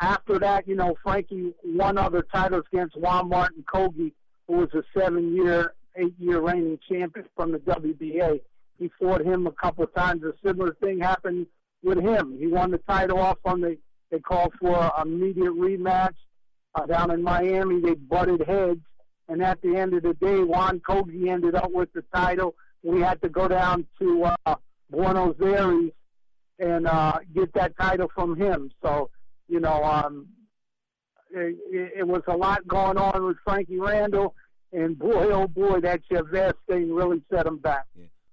after 0.00 0.38
that, 0.38 0.66
you 0.66 0.74
know, 0.74 0.96
Frankie 1.02 1.52
won 1.62 1.98
other 1.98 2.22
titles 2.32 2.64
against 2.72 2.96
Juan 2.96 3.28
Martin 3.28 3.62
Coggi, 3.70 4.12
who 4.46 4.54
was 4.54 4.70
a 4.72 4.82
seven-year, 4.98 5.74
eight-year 5.96 6.40
reigning 6.40 6.78
champion 6.88 7.26
from 7.36 7.52
the 7.52 7.58
WBA. 7.58 8.40
He 8.78 8.90
fought 8.98 9.20
him 9.20 9.46
a 9.46 9.52
couple 9.52 9.84
of 9.84 9.94
times. 9.94 10.22
A 10.22 10.32
similar 10.42 10.74
thing 10.80 10.98
happened 11.00 11.46
with 11.82 11.98
him. 11.98 12.36
He 12.38 12.46
won 12.46 12.70
the 12.70 12.78
title 12.78 13.18
off 13.18 13.38
on 13.44 13.60
the. 13.60 13.76
They 14.10 14.20
called 14.20 14.54
for 14.58 14.90
an 14.96 15.06
immediate 15.06 15.52
rematch 15.52 16.14
uh, 16.74 16.86
down 16.86 17.10
in 17.10 17.22
Miami. 17.22 17.80
They 17.80 17.94
butted 17.94 18.40
heads, 18.46 18.80
and 19.28 19.42
at 19.42 19.60
the 19.60 19.76
end 19.76 19.92
of 19.94 20.02
the 20.02 20.14
day, 20.14 20.42
Juan 20.42 20.80
Coggi 20.80 21.28
ended 21.28 21.54
up 21.54 21.70
with 21.70 21.92
the 21.92 22.02
title. 22.14 22.54
We 22.82 23.00
had 23.00 23.20
to 23.22 23.28
go 23.28 23.48
down 23.48 23.86
to 23.98 24.30
uh, 24.46 24.54
Buenos 24.90 25.36
Aires 25.42 25.90
and 26.58 26.86
uh, 26.86 27.18
get 27.34 27.52
that 27.54 27.76
title 27.78 28.10
from 28.14 28.36
him. 28.36 28.70
So, 28.82 29.10
you 29.48 29.60
know, 29.60 29.82
um, 29.84 30.28
it, 31.30 31.56
it, 31.98 32.06
was 32.06 32.22
a 32.26 32.36
lot 32.36 32.66
going 32.66 32.96
on 32.96 33.24
with 33.24 33.36
Frankie 33.44 33.78
Randall, 33.78 34.34
and 34.72 34.98
boy, 34.98 35.30
oh 35.30 35.46
boy, 35.46 35.80
that 35.80 36.00
Chavez 36.10 36.54
thing 36.68 36.94
really 36.94 37.22
set 37.30 37.46
him 37.46 37.58
back. 37.58 37.84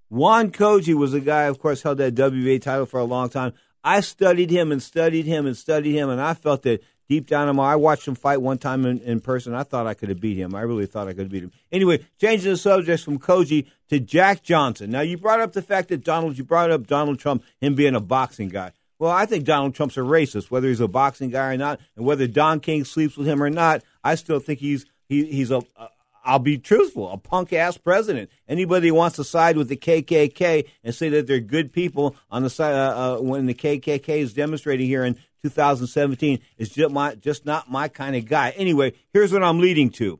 Juan 0.09 0.51
Coggi 0.51 0.93
was 0.93 1.13
a 1.13 1.19
guy, 1.19 1.43
of 1.43 1.59
course, 1.59 1.81
held 1.81 1.97
that 1.97 2.15
WBA 2.15 2.61
title 2.61 2.85
for 2.85 2.99
a 2.99 3.05
long 3.05 3.29
time. 3.29 3.53
I 3.83 4.01
studied 4.01 4.49
him 4.49 4.71
and 4.71 4.81
studied 4.81 5.25
him 5.25 5.45
and 5.45 5.55
studied 5.55 5.93
him, 5.93 6.09
and 6.09 6.21
I 6.21 6.33
felt 6.33 6.63
that 6.63 6.83
deep 7.07 7.27
down 7.27 7.49
in 7.49 7.55
my, 7.55 7.73
I 7.73 7.75
watched 7.75 8.07
him 8.07 8.15
fight 8.15 8.41
one 8.41 8.57
time 8.57 8.85
in, 8.85 8.99
in 8.99 9.19
person. 9.19 9.53
I 9.53 9.63
thought 9.63 9.87
I 9.87 9.93
could 9.93 10.09
have 10.09 10.19
beat 10.19 10.37
him. 10.37 10.55
I 10.55 10.61
really 10.61 10.85
thought 10.85 11.07
I 11.07 11.13
could 11.13 11.23
have 11.23 11.31
beat 11.31 11.43
him. 11.43 11.51
Anyway, 11.71 12.05
changing 12.19 12.51
the 12.51 12.57
subject 12.57 13.03
from 13.03 13.19
Coggi 13.19 13.67
to 13.89 13.99
Jack 13.99 14.43
Johnson. 14.43 14.89
Now, 14.89 15.01
you 15.01 15.17
brought 15.17 15.41
up 15.41 15.53
the 15.53 15.61
fact 15.61 15.89
that 15.89 16.03
Donald, 16.03 16.37
you 16.37 16.43
brought 16.43 16.71
up 16.71 16.87
Donald 16.87 17.19
Trump, 17.19 17.43
him 17.59 17.75
being 17.75 17.95
a 17.95 17.99
boxing 17.99 18.49
guy. 18.49 18.71
Well, 18.97 19.11
I 19.11 19.25
think 19.25 19.43
Donald 19.43 19.75
Trump's 19.75 19.97
a 19.97 20.01
racist, 20.01 20.49
whether 20.49 20.67
he's 20.67 20.79
a 20.79 20.87
boxing 20.87 21.29
guy 21.29 21.53
or 21.53 21.57
not, 21.57 21.79
and 21.95 22.05
whether 22.05 22.27
Don 22.27 22.59
King 22.59 22.85
sleeps 22.85 23.17
with 23.17 23.27
him 23.27 23.43
or 23.43 23.49
not. 23.49 23.83
I 24.03 24.15
still 24.15 24.39
think 24.39 24.59
he's 24.59 24.85
he, 25.07 25.25
he's 25.25 25.51
a, 25.51 25.61
a 25.77 25.89
I'll 26.25 26.39
be 26.39 26.57
truthful, 26.57 27.11
a 27.11 27.17
punk 27.17 27.53
ass 27.53 27.77
president. 27.77 28.31
Anybody 28.49 28.87
who 28.87 28.95
wants 28.95 29.15
to 29.17 29.23
side 29.23 29.57
with 29.57 29.69
the 29.69 29.77
KKK 29.77 30.67
and 30.83 30.93
say 30.93 31.07
that 31.09 31.27
they're 31.27 31.39
good 31.39 31.71
people 31.71 32.15
on 32.31 32.41
the 32.41 32.49
side 32.49 32.73
uh, 32.73 33.17
uh, 33.17 33.21
when 33.21 33.45
the 33.45 33.53
KKK 33.53 34.09
is 34.09 34.33
demonstrating 34.33 34.87
here 34.87 35.05
in 35.05 35.17
2017 35.43 36.39
is 36.57 36.69
just 36.69 36.91
my 36.91 37.13
just 37.13 37.45
not 37.45 37.69
my 37.69 37.87
kind 37.87 38.15
of 38.15 38.25
guy. 38.25 38.49
Anyway, 38.51 38.93
here's 39.13 39.31
what 39.31 39.43
I'm 39.43 39.59
leading 39.59 39.91
to. 39.91 40.19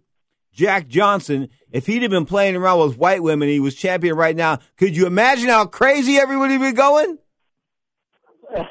Jack 0.54 0.88
Johnson, 0.88 1.50
if 1.72 1.88
he'd 1.88 2.04
have 2.04 2.12
been 2.12 2.26
playing 2.26 2.56
around 2.56 2.80
with 2.80 2.98
white 2.98 3.24
women, 3.24 3.50
he 3.50 3.60
was 3.60 3.74
champion 3.76 4.16
right 4.16 4.36
now. 4.36 4.60
Could 4.78 4.96
you 4.96 5.08
imagine 5.08 5.50
how 5.50 5.66
crazy 5.66 6.18
everybody 6.18 6.58
would 6.58 6.68
be 6.68 6.72
going? 6.74 7.18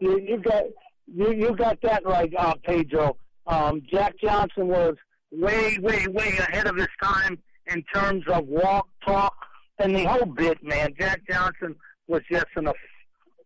you, 0.00 0.18
you 0.18 0.38
got 0.38 0.64
you 1.06 1.32
you 1.32 1.54
got 1.54 1.80
that 1.82 2.04
right, 2.06 2.32
uh, 2.36 2.54
Pedro. 2.64 3.18
Um, 3.46 3.82
Jack 3.90 4.14
Johnson 4.22 4.68
was 4.68 4.96
way, 5.30 5.78
way, 5.80 6.06
way 6.08 6.36
ahead 6.38 6.66
of 6.66 6.76
his 6.76 6.88
time 7.02 7.38
in 7.66 7.82
terms 7.94 8.24
of 8.28 8.46
walk, 8.46 8.88
talk, 9.04 9.34
and 9.78 9.94
the 9.94 10.04
whole 10.04 10.26
bit. 10.26 10.62
Man, 10.62 10.94
Jack 10.98 11.22
Johnson 11.28 11.76
was 12.06 12.22
just 12.30 12.46
an, 12.56 12.68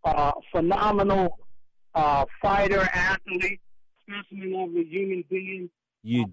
uh, 0.05 0.33
phenomenal 0.53 1.39
uh, 1.95 2.25
fighter, 2.41 2.89
athlete, 2.93 3.61
specimen 4.03 4.55
of 4.55 4.77
a 4.77 4.85
human 4.85 5.25
being. 5.29 5.71
You, 6.05 6.27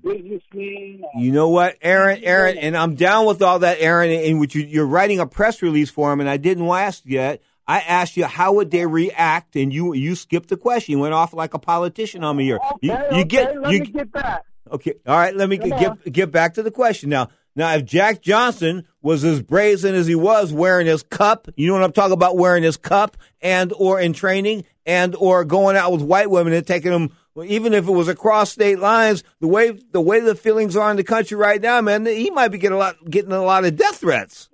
You 1.16 1.32
know 1.32 1.50
what, 1.50 1.76
Aaron? 1.82 2.24
Aaron, 2.24 2.58
and 2.58 2.78
I'm 2.78 2.96
down 2.96 3.26
with 3.26 3.42
all 3.42 3.60
that, 3.60 3.78
Aaron. 3.80 4.12
In 4.12 4.40
which 4.40 4.54
you, 4.56 4.64
you're 4.64 4.86
writing 4.86 5.20
a 5.20 5.26
press 5.26 5.62
release 5.62 5.90
for 5.90 6.14
him, 6.14 6.20
and 6.20 6.30
I 6.30 6.38
didn't 6.38 6.68
ask 6.68 7.02
yet. 7.04 7.42
I 7.68 7.80
asked 7.80 8.16
you 8.18 8.26
how 8.26 8.54
would 8.54 8.72
they 8.72 8.86
react, 8.86 9.56
and 9.56 9.74
you 9.74 9.94
you 9.94 10.16
skipped 10.16 10.50
the 10.50 10.58
question. 10.58 10.92
You 10.94 11.00
went 11.00 11.14
off 11.14 11.34
like 11.34 11.54
a 11.54 11.60
politician 11.60 12.24
on 12.24 12.38
me 12.38 12.46
here. 12.46 12.60
you, 12.82 12.92
Okay, 12.94 13.08
you 13.12 13.22
okay, 13.22 13.24
get 13.26 13.62
let 13.62 13.72
you 13.74 13.80
me 13.82 13.86
get 13.88 14.12
back. 14.12 14.44
okay. 14.72 14.94
All 15.08 15.18
right, 15.18 15.36
let 15.36 15.50
me 15.50 15.58
Come 15.58 15.70
get, 15.70 15.90
on. 15.90 15.96
get 16.04 16.14
get 16.14 16.32
back 16.32 16.54
to 16.56 16.64
the 16.64 16.72
question 16.72 17.10
now. 17.10 17.30
Now, 17.58 17.74
if 17.74 17.86
Jack 17.86 18.22
Johnson 18.22 18.86
was 19.02 19.24
as 19.24 19.42
brazen 19.42 19.96
as 19.96 20.08
he 20.08 20.16
was 20.16 20.52
wearing 20.52 20.88
his 20.88 21.04
cup, 21.04 21.48
you 21.56 21.68
know 21.68 21.74
what 21.74 21.84
I'm 21.84 21.94
talking 21.94 22.12
about, 22.12 22.36
wearing 22.38 22.64
his 22.64 22.76
cup, 22.76 23.16
and 23.42 23.72
or 23.78 24.00
in 24.00 24.12
training, 24.14 24.66
and 24.86 25.16
or 25.16 25.46
going 25.46 25.78
out 25.78 25.92
with 25.94 26.02
white 26.02 26.30
women 26.30 26.52
and 26.52 26.68
taking 26.68 26.92
them, 26.92 27.12
even 27.46 27.74
if 27.74 27.88
it 27.88 27.92
was 27.92 28.10
across 28.10 28.52
state 28.52 28.80
lines, 28.80 29.24
the 29.40 29.48
way 29.48 29.72
the 29.72 30.02
way 30.02 30.20
the 30.20 30.36
feelings 30.36 30.76
are 30.76 30.92
in 30.92 30.98
the 30.98 31.04
country 31.04 31.38
right 31.38 31.62
now, 31.62 31.80
man, 31.82 32.06
he 32.06 32.30
might 32.30 32.50
be 32.50 32.58
getting 32.58 32.76
a 32.76 32.80
lot 32.80 32.98
getting 33.10 33.32
a 33.32 33.42
lot 33.42 33.64
of 33.66 33.76
death 33.78 33.98
threats. 34.02 34.50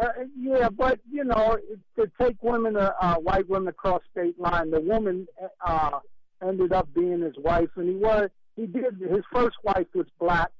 Uh, 0.00 0.06
yeah, 0.38 0.68
but 0.70 1.00
you 1.10 1.22
know, 1.24 1.58
to 1.96 2.10
take 2.20 2.42
women, 2.42 2.76
uh, 2.76 2.92
uh, 3.00 3.16
white 3.16 3.48
women 3.48 3.68
across 3.68 4.00
state 4.10 4.38
line, 4.40 4.70
the 4.70 4.80
woman 4.80 5.26
uh, 5.64 5.98
ended 6.42 6.72
up 6.72 6.88
being 6.94 7.20
his 7.20 7.34
wife, 7.38 7.68
and 7.76 7.88
he 7.88 7.96
was 7.96 8.30
he 8.56 8.66
did 8.66 8.98
his 8.98 9.24
first 9.32 9.56
wife 9.62 9.86
was 9.94 10.06
black, 10.18 10.50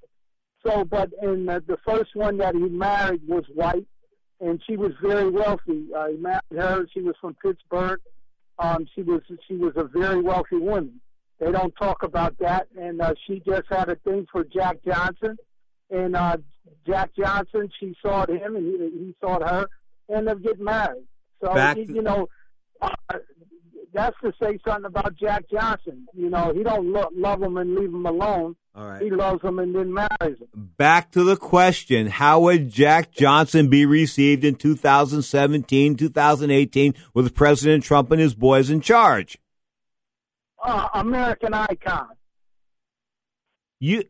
so 0.65 0.85
but 0.85 1.11
and 1.23 1.49
uh, 1.49 1.61
the 1.67 1.79
first 1.87 2.15
one 2.15 2.37
that 2.39 2.55
he 2.55 2.61
married 2.61 3.27
was 3.27 3.45
white, 3.55 3.87
and 4.41 4.61
she 4.67 4.77
was 4.77 4.93
very 5.03 5.31
wealthy. 5.31 5.89
Uh, 5.97 6.09
he 6.09 6.17
married 6.19 6.43
her; 6.53 6.87
she 6.93 7.01
was 7.01 7.15
from 7.21 7.35
Pittsburgh. 7.43 8.01
Um, 8.59 8.87
she 8.95 9.03
was 9.03 9.23
she 9.49 9.55
was 9.55 9.73
a 9.77 9.85
very 9.85 10.21
wealthy 10.21 10.57
woman. 10.57 11.01
They 11.41 11.51
don't 11.51 11.75
talk 11.77 12.03
about 12.03 12.39
that, 12.39 12.69
and 12.79 13.01
uh, 13.01 13.15
she 13.27 13.43
just 13.47 13.65
had 13.71 13.89
a 13.89 13.97
thing 13.97 14.27
for 14.31 14.45
Jack 14.45 14.77
Johnson, 14.85 15.37
and 15.93 16.17
uh, 16.17 16.39
Jack 16.87 17.11
Johnson, 17.17 17.71
she 17.79 17.95
sought 18.03 18.31
him, 18.31 18.57
and 18.57 18.67
he, 18.67 18.99
he 18.99 19.15
sought 19.21 19.43
her, 19.43 19.69
and 20.09 20.27
they're 20.27 20.35
getting 20.37 20.65
married. 20.65 21.05
So 21.41 21.55
Back 21.55 21.77
you, 21.77 21.85
you 21.85 22.03
know, 22.03 22.29
uh, 22.81 22.89
that's 23.93 24.17
to 24.23 24.33
say 24.43 24.59
something 24.67 24.87
about 24.87 25.17
Jack 25.17 25.45
Johnson. 25.51 26.07
You 26.15 26.31
know, 26.31 26.53
he 26.55 26.63
don't 26.63 26.93
lo- 26.93 27.11
love 27.15 27.43
him 27.43 27.57
and 27.57 27.75
leave 27.75 27.91
him 27.91 28.07
alone. 28.07 28.57
All 28.75 28.87
right. 28.87 29.03
He 29.03 29.11
loves 29.11 29.43
him 29.43 29.59
and 29.59 29.75
then 29.75 29.93
marries 29.93 30.39
him. 30.39 30.49
Back 30.55 31.11
to 31.13 31.25
the 31.25 31.37
question: 31.37 32.07
How 32.07 32.41
would 32.41 32.71
Jack 32.71 33.13
Johnson 33.13 33.69
be 33.69 33.85
received 33.85 34.45
in 34.45 34.55
2017, 34.55 35.97
2018, 35.97 36.95
with 37.13 37.35
President 37.35 37.85
Trump 37.85 38.11
and 38.11 38.21
his 38.21 38.35
boys 38.35 38.71
in 38.71 38.81
charge? 38.81 39.37
Uh, 40.65 40.89
American 40.95 41.53
icon. 41.53 42.09
You 43.79 44.05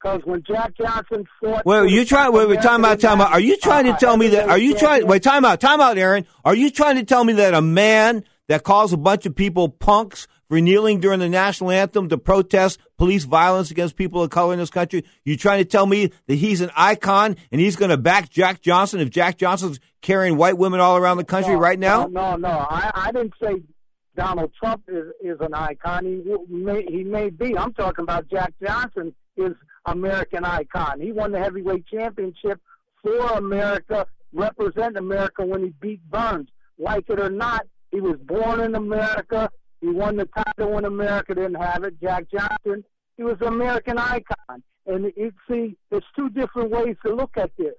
Because 0.00 0.22
when 0.24 0.42
Jack 0.46 0.74
Johnson 0.76 1.24
fought, 1.40 1.66
Well, 1.66 1.86
you 1.86 2.04
trying? 2.04 2.32
Wait, 2.32 2.48
wait, 2.48 2.62
time 2.62 2.84
out, 2.84 3.00
time 3.00 3.20
out. 3.20 3.32
Are 3.32 3.40
you 3.40 3.56
trying 3.58 3.84
to 3.84 3.92
tell 3.98 4.16
me 4.16 4.28
that? 4.28 4.48
Are 4.48 4.58
you 4.58 4.74
trying? 4.74 5.06
Wait, 5.06 5.22
time 5.22 5.44
out, 5.44 5.60
time 5.60 5.80
out, 5.80 5.98
Aaron. 5.98 6.26
Are 6.44 6.54
you 6.54 6.70
trying 6.70 6.96
to 6.96 7.04
tell 7.04 7.22
me 7.22 7.34
that 7.34 7.52
a 7.52 7.60
man 7.60 8.24
that 8.48 8.62
calls 8.64 8.92
a 8.92 8.96
bunch 8.96 9.26
of 9.26 9.34
people 9.34 9.68
punks 9.68 10.26
for 10.48 10.58
kneeling 10.60 11.00
during 11.00 11.20
the 11.20 11.28
national 11.28 11.70
anthem 11.70 12.08
to 12.08 12.16
protest 12.16 12.80
police 12.96 13.24
violence 13.24 13.70
against 13.70 13.94
people 13.94 14.22
of 14.22 14.30
color 14.30 14.54
in 14.54 14.58
this 14.58 14.70
country? 14.70 15.04
You 15.24 15.36
trying 15.36 15.58
to 15.58 15.66
tell 15.66 15.84
me 15.84 16.12
that 16.28 16.36
he's 16.36 16.62
an 16.62 16.70
icon 16.74 17.36
and 17.52 17.60
he's 17.60 17.76
going 17.76 17.90
to 17.90 17.98
back 17.98 18.30
Jack 18.30 18.62
Johnson 18.62 19.00
if 19.00 19.10
Jack 19.10 19.36
Johnson's 19.36 19.80
carrying 20.00 20.38
white 20.38 20.56
women 20.56 20.80
all 20.80 20.96
around 20.96 21.18
the 21.18 21.24
country 21.24 21.56
right 21.56 21.78
now? 21.78 22.06
No, 22.06 22.36
no, 22.36 22.36
no. 22.36 22.48
I, 22.48 22.90
I 22.94 23.12
didn't 23.12 23.34
say 23.42 23.62
Donald 24.16 24.52
Trump 24.58 24.82
is, 24.88 25.08
is 25.22 25.36
an 25.40 25.52
icon. 25.52 26.06
He 26.06 26.22
may 26.48 26.84
he 26.86 27.04
may 27.04 27.28
be. 27.28 27.56
I'm 27.56 27.74
talking 27.74 28.02
about 28.02 28.28
Jack 28.28 28.54
Johnson 28.62 29.14
is 29.36 29.52
American 29.86 30.44
icon. 30.44 31.00
He 31.00 31.12
won 31.12 31.32
the 31.32 31.38
heavyweight 31.38 31.86
championship 31.86 32.60
for 33.02 33.18
America, 33.32 34.06
represent 34.32 34.96
America 34.96 35.44
when 35.44 35.64
he 35.64 35.72
beat 35.80 36.00
Burns. 36.10 36.48
Like 36.78 37.08
it 37.08 37.20
or 37.20 37.30
not, 37.30 37.66
he 37.90 38.00
was 38.00 38.16
born 38.20 38.60
in 38.60 38.74
America. 38.74 39.50
He 39.80 39.88
won 39.88 40.16
the 40.16 40.26
title 40.26 40.72
when 40.72 40.84
America 40.84 41.34
didn't 41.34 41.60
have 41.60 41.84
it. 41.84 42.00
Jack 42.00 42.26
Johnson, 42.30 42.84
he 43.16 43.22
was 43.22 43.36
an 43.40 43.48
American 43.48 43.98
icon. 43.98 44.62
And 44.86 45.06
it, 45.16 45.34
see, 45.48 45.76
there's 45.90 46.04
two 46.16 46.30
different 46.30 46.70
ways 46.70 46.96
to 47.04 47.14
look 47.14 47.36
at 47.36 47.50
this. 47.56 47.74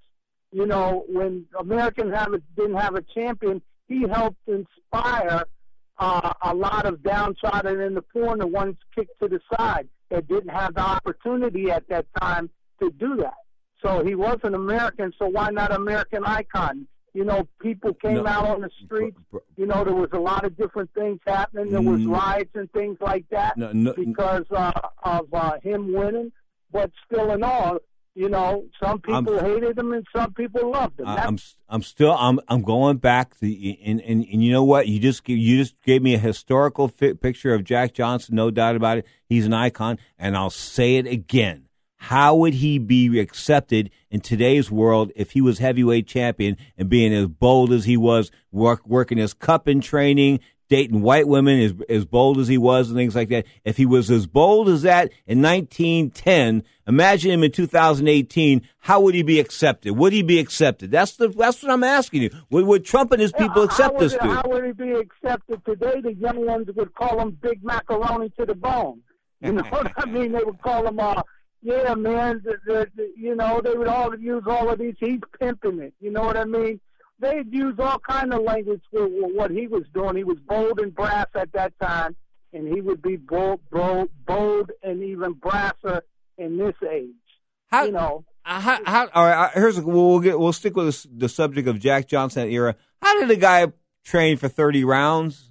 You 0.51 0.65
know, 0.65 1.05
when 1.07 1.45
Americans 1.59 2.13
have 2.13 2.33
a, 2.33 2.39
didn't 2.55 2.77
have 2.77 2.95
a 2.95 3.01
champion, 3.13 3.61
he 3.87 4.05
helped 4.07 4.39
inspire 4.47 5.45
uh, 5.97 6.33
a 6.43 6.53
lot 6.53 6.85
of 6.85 7.03
downtrodden 7.03 7.79
in 7.79 7.93
the 7.93 8.03
the 8.13 8.47
ones 8.47 8.75
kicked 8.95 9.19
to 9.19 9.27
the 9.27 9.39
side 9.55 9.87
that 10.11 10.27
didn't 10.27 10.49
have 10.49 10.75
the 10.75 10.81
opportunity 10.81 11.71
at 11.71 11.87
that 11.89 12.05
time 12.19 12.49
to 12.79 12.91
do 12.91 13.15
that. 13.17 13.33
So 13.83 14.03
he 14.05 14.13
was 14.13 14.37
an 14.43 14.53
American, 14.53 15.11
so 15.17 15.25
why 15.27 15.49
not 15.49 15.73
American 15.73 16.23
icon? 16.23 16.87
You 17.13 17.25
know, 17.25 17.47
people 17.59 17.93
came 17.95 18.15
No. 18.23 18.27
out 18.27 18.45
on 18.47 18.61
the 18.61 18.69
streets. 18.85 19.17
You 19.57 19.65
know, 19.65 19.83
there 19.83 19.95
was 19.95 20.09
a 20.13 20.19
lot 20.19 20.45
of 20.45 20.55
different 20.55 20.93
things 20.93 21.19
happening. 21.25 21.71
There 21.71 21.81
was 21.81 21.99
Mm. 22.01 22.15
riots 22.15 22.51
and 22.55 22.71
things 22.71 22.97
like 23.01 23.25
that 23.29 23.57
No, 23.57 23.71
no- 23.73 23.93
because 23.93 24.45
uh, 24.51 24.71
of 25.03 25.33
uh, 25.33 25.59
him 25.61 25.91
winning. 25.93 26.31
But 26.71 26.91
still, 27.05 27.31
in 27.31 27.43
all, 27.43 27.79
you 28.13 28.27
know, 28.29 28.65
some 28.81 28.99
people 28.99 29.39
hated 29.39 29.77
him 29.77 29.93
and 29.93 30.05
some 30.15 30.33
people 30.33 30.71
loved 30.71 30.99
him. 30.99 31.05
That's 31.05 31.25
I'm 31.27 31.37
I'm 31.69 31.81
still 31.83 32.11
I'm 32.11 32.39
I'm 32.47 32.61
going 32.61 32.97
back 32.97 33.37
to 33.39 33.45
and 33.83 34.01
and, 34.01 34.25
and 34.25 34.43
you 34.43 34.51
know 34.51 34.63
what 34.63 34.87
you 34.87 34.99
just 34.99 35.23
gave- 35.23 35.37
you 35.37 35.57
just 35.57 35.75
gave 35.83 36.01
me 36.01 36.13
a 36.13 36.19
historical 36.19 36.87
fi- 36.89 37.13
picture 37.13 37.53
of 37.53 37.63
Jack 37.63 37.93
Johnson, 37.93 38.35
no 38.35 38.51
doubt 38.51 38.75
about 38.75 38.97
it. 38.97 39.05
He's 39.25 39.45
an 39.45 39.53
icon, 39.53 39.97
and 40.19 40.35
I'll 40.35 40.49
say 40.49 40.97
it 40.97 41.07
again. 41.07 41.65
How 42.05 42.35
would 42.35 42.55
he 42.55 42.79
be 42.79 43.19
accepted 43.19 43.91
in 44.09 44.21
today's 44.21 44.71
world 44.71 45.11
if 45.15 45.31
he 45.31 45.39
was 45.41 45.59
heavyweight 45.59 46.07
champion 46.07 46.57
and 46.75 46.89
being 46.89 47.13
as 47.13 47.27
bold 47.27 47.71
as 47.71 47.85
he 47.85 47.95
was, 47.95 48.31
work, 48.51 48.85
working 48.87 49.19
his 49.19 49.35
cup 49.35 49.67
in 49.67 49.81
training, 49.81 50.39
dating 50.71 51.01
white 51.01 51.27
women 51.27 51.59
as, 51.59 51.73
as 51.89 52.05
bold 52.05 52.39
as 52.39 52.47
he 52.47 52.57
was 52.57 52.89
and 52.89 52.97
things 52.97 53.13
like 53.13 53.27
that? 53.27 53.45
If 53.65 53.75
he 53.75 53.85
was 53.85 54.09
as 54.09 54.25
bold 54.25 54.69
as 54.69 54.83
that 54.83 55.11
in 55.27 55.41
1910, 55.41 56.63
imagine 56.87 57.31
him 57.31 57.43
in 57.43 57.51
2018. 57.51 58.61
How 58.79 59.01
would 59.01 59.13
he 59.13 59.21
be 59.21 59.41
accepted? 59.41 59.97
Would 59.97 60.13
he 60.13 60.23
be 60.23 60.39
accepted? 60.39 60.89
That's 60.89 61.17
the 61.17 61.27
that's 61.27 61.61
what 61.61 61.73
I'm 61.73 61.83
asking 61.83 62.21
you. 62.21 62.29
Would, 62.49 62.65
would 62.65 62.85
Trump 62.85 63.11
and 63.11 63.21
his 63.21 63.33
people 63.33 63.63
accept 63.63 63.99
this 63.99 64.13
dude? 64.13 64.21
How 64.21 64.43
would 64.45 64.65
he 64.65 64.71
be 64.71 64.93
accepted 64.93 65.63
today? 65.65 65.99
The 65.99 66.13
young 66.13 66.45
ones 66.45 66.69
would 66.73 66.95
call 66.95 67.19
him 67.19 67.37
Big 67.41 67.61
Macaroni 67.61 68.29
to 68.39 68.45
the 68.45 68.55
bone. 68.55 69.01
You 69.41 69.51
know 69.53 69.63
what 69.63 69.91
I 69.97 70.05
mean? 70.05 70.31
They 70.31 70.43
would 70.43 70.61
call 70.61 70.87
him, 70.87 70.99
uh, 70.99 71.21
yeah, 71.61 71.95
man. 71.95 72.41
The, 72.45 72.57
the, 72.65 72.87
the, 72.95 73.11
you 73.17 73.35
know, 73.35 73.59
they 73.61 73.73
would 73.75 73.87
all 73.87 74.17
use 74.17 74.43
all 74.47 74.69
of 74.69 74.79
these. 74.79 74.95
He's 74.99 75.19
pimping 75.37 75.79
it. 75.79 75.93
You 75.99 76.11
know 76.11 76.23
what 76.23 76.37
I 76.37 76.45
mean? 76.45 76.79
They'd 77.21 77.53
use 77.53 77.75
all 77.77 77.99
kind 77.99 78.33
of 78.33 78.41
language 78.41 78.81
for 78.91 79.05
what 79.05 79.51
he 79.51 79.67
was 79.67 79.83
doing. 79.93 80.15
He 80.17 80.23
was 80.23 80.39
bold 80.39 80.79
and 80.79 80.93
brass 80.93 81.27
at 81.35 81.51
that 81.53 81.71
time, 81.79 82.15
and 82.51 82.67
he 82.67 82.81
would 82.81 83.01
be 83.01 83.15
bold, 83.15 83.61
bold, 83.71 84.09
bold 84.25 84.71
and 84.81 85.03
even 85.03 85.33
brasser 85.33 86.01
in 86.39 86.57
this 86.57 86.73
age. 86.91 87.09
How, 87.67 87.83
you 87.85 87.91
know, 87.91 88.25
Uh, 88.43 88.59
how, 88.59 88.83
how, 88.85 89.07
all 89.13 89.23
right, 89.25 89.45
uh, 89.45 89.49
here's 89.53 89.79
we'll, 89.79 90.09
we'll 90.09 90.19
get 90.19 90.39
we'll 90.39 90.51
stick 90.51 90.75
with 90.75 90.87
this, 90.87 91.07
the 91.15 91.29
subject 91.29 91.67
of 91.67 91.79
Jack 91.79 92.07
Johnson 92.07 92.49
era. 92.49 92.75
How 93.03 93.19
did 93.19 93.29
a 93.29 93.35
guy 93.35 93.67
train 94.03 94.37
for 94.37 94.47
30 94.49 94.83
rounds? 94.83 95.47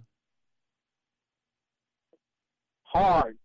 hard. 2.83 3.37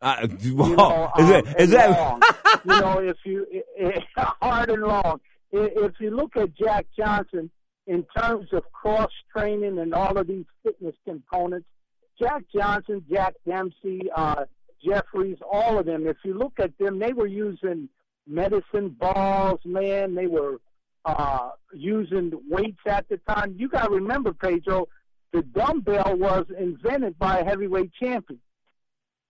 Uh, 0.00 0.28
you 0.40 0.54
know, 0.54 1.10
is 1.18 1.24
um, 1.24 1.28
that 1.30 1.46
is 1.46 1.54
and 1.58 1.72
that 1.72 1.90
long. 1.90 2.22
you 2.64 2.80
know, 2.80 2.98
if 3.00 3.16
you 3.24 3.46
hard 4.16 4.70
and 4.70 4.82
long. 4.82 5.20
If 5.50 5.92
you 6.00 6.10
look 6.10 6.36
at 6.36 6.54
Jack 6.54 6.86
Johnson 6.96 7.50
in 7.86 8.04
terms 8.16 8.48
of 8.52 8.70
cross 8.72 9.10
training 9.34 9.78
and 9.78 9.94
all 9.94 10.18
of 10.18 10.26
these 10.26 10.44
fitness 10.62 10.94
components, 11.04 11.66
Jack 12.20 12.44
Johnson, 12.54 13.04
Jack 13.10 13.34
Dempsey, 13.46 14.02
uh, 14.14 14.44
Jeffries, 14.84 15.38
all 15.50 15.78
of 15.78 15.86
them. 15.86 16.06
If 16.06 16.18
you 16.24 16.34
look 16.34 16.54
at 16.58 16.76
them, 16.78 16.98
they 16.98 17.12
were 17.12 17.26
using 17.26 17.88
medicine 18.26 18.90
balls. 18.90 19.60
Man, 19.64 20.14
they 20.14 20.26
were 20.26 20.58
uh, 21.04 21.50
using 21.72 22.32
weights 22.48 22.80
at 22.86 23.08
the 23.08 23.18
time. 23.28 23.54
You 23.56 23.68
got 23.68 23.86
to 23.86 23.94
remember, 23.94 24.32
Pedro, 24.32 24.86
the 25.32 25.42
dumbbell 25.42 26.16
was 26.16 26.46
invented 26.58 27.18
by 27.18 27.38
a 27.38 27.44
heavyweight 27.44 27.92
champion 28.00 28.40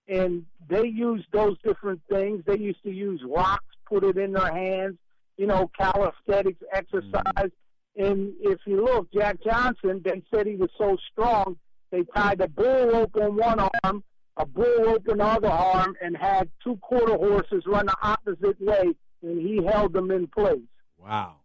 and 0.09 0.47
they 0.69 0.87
used 0.87 1.27
those 1.33 1.57
different 1.63 2.01
things. 2.11 2.43
They 2.47 2.59
used 2.59 2.83
to 2.83 2.91
use 2.91 3.23
rocks, 3.25 3.65
put 3.87 4.05
it 4.05 4.17
in 4.17 4.33
their 4.33 4.53
hands, 4.53 4.97
you 5.39 5.47
know, 5.47 5.71
calisthenics 5.79 6.63
exercise. 6.73 7.23
Mm-hmm. 7.23 8.05
And 8.05 8.35
if 8.41 8.59
you 8.67 8.85
look, 8.85 9.11
Jack 9.13 9.39
Johnson, 9.43 10.03
they 10.05 10.23
said 10.33 10.47
he 10.47 10.57
was 10.57 10.71
so 10.77 10.97
strong, 11.11 11.57
they 11.91 12.03
tied 12.15 12.41
a 12.41 12.49
bull 12.49 12.89
rope 12.89 13.17
on 13.17 13.37
one 13.37 13.59
arm, 13.83 14.05
a 14.37 14.45
bull 14.45 14.85
rope 14.85 15.09
on 15.11 15.19
the 15.19 15.25
other 15.25 15.49
arm, 15.49 15.97
and 16.03 16.17
had 16.17 16.51
two 16.63 16.77
quarter 16.77 17.17
horses 17.17 17.65
run 17.67 17.87
the 17.87 17.97
opposite 18.03 18.61
way, 18.61 18.95
and 19.23 19.41
he 19.41 19.65
held 19.65 19.95
them 19.95 20.11
in 20.11 20.27
place. 20.27 20.61
Wow, 20.99 21.37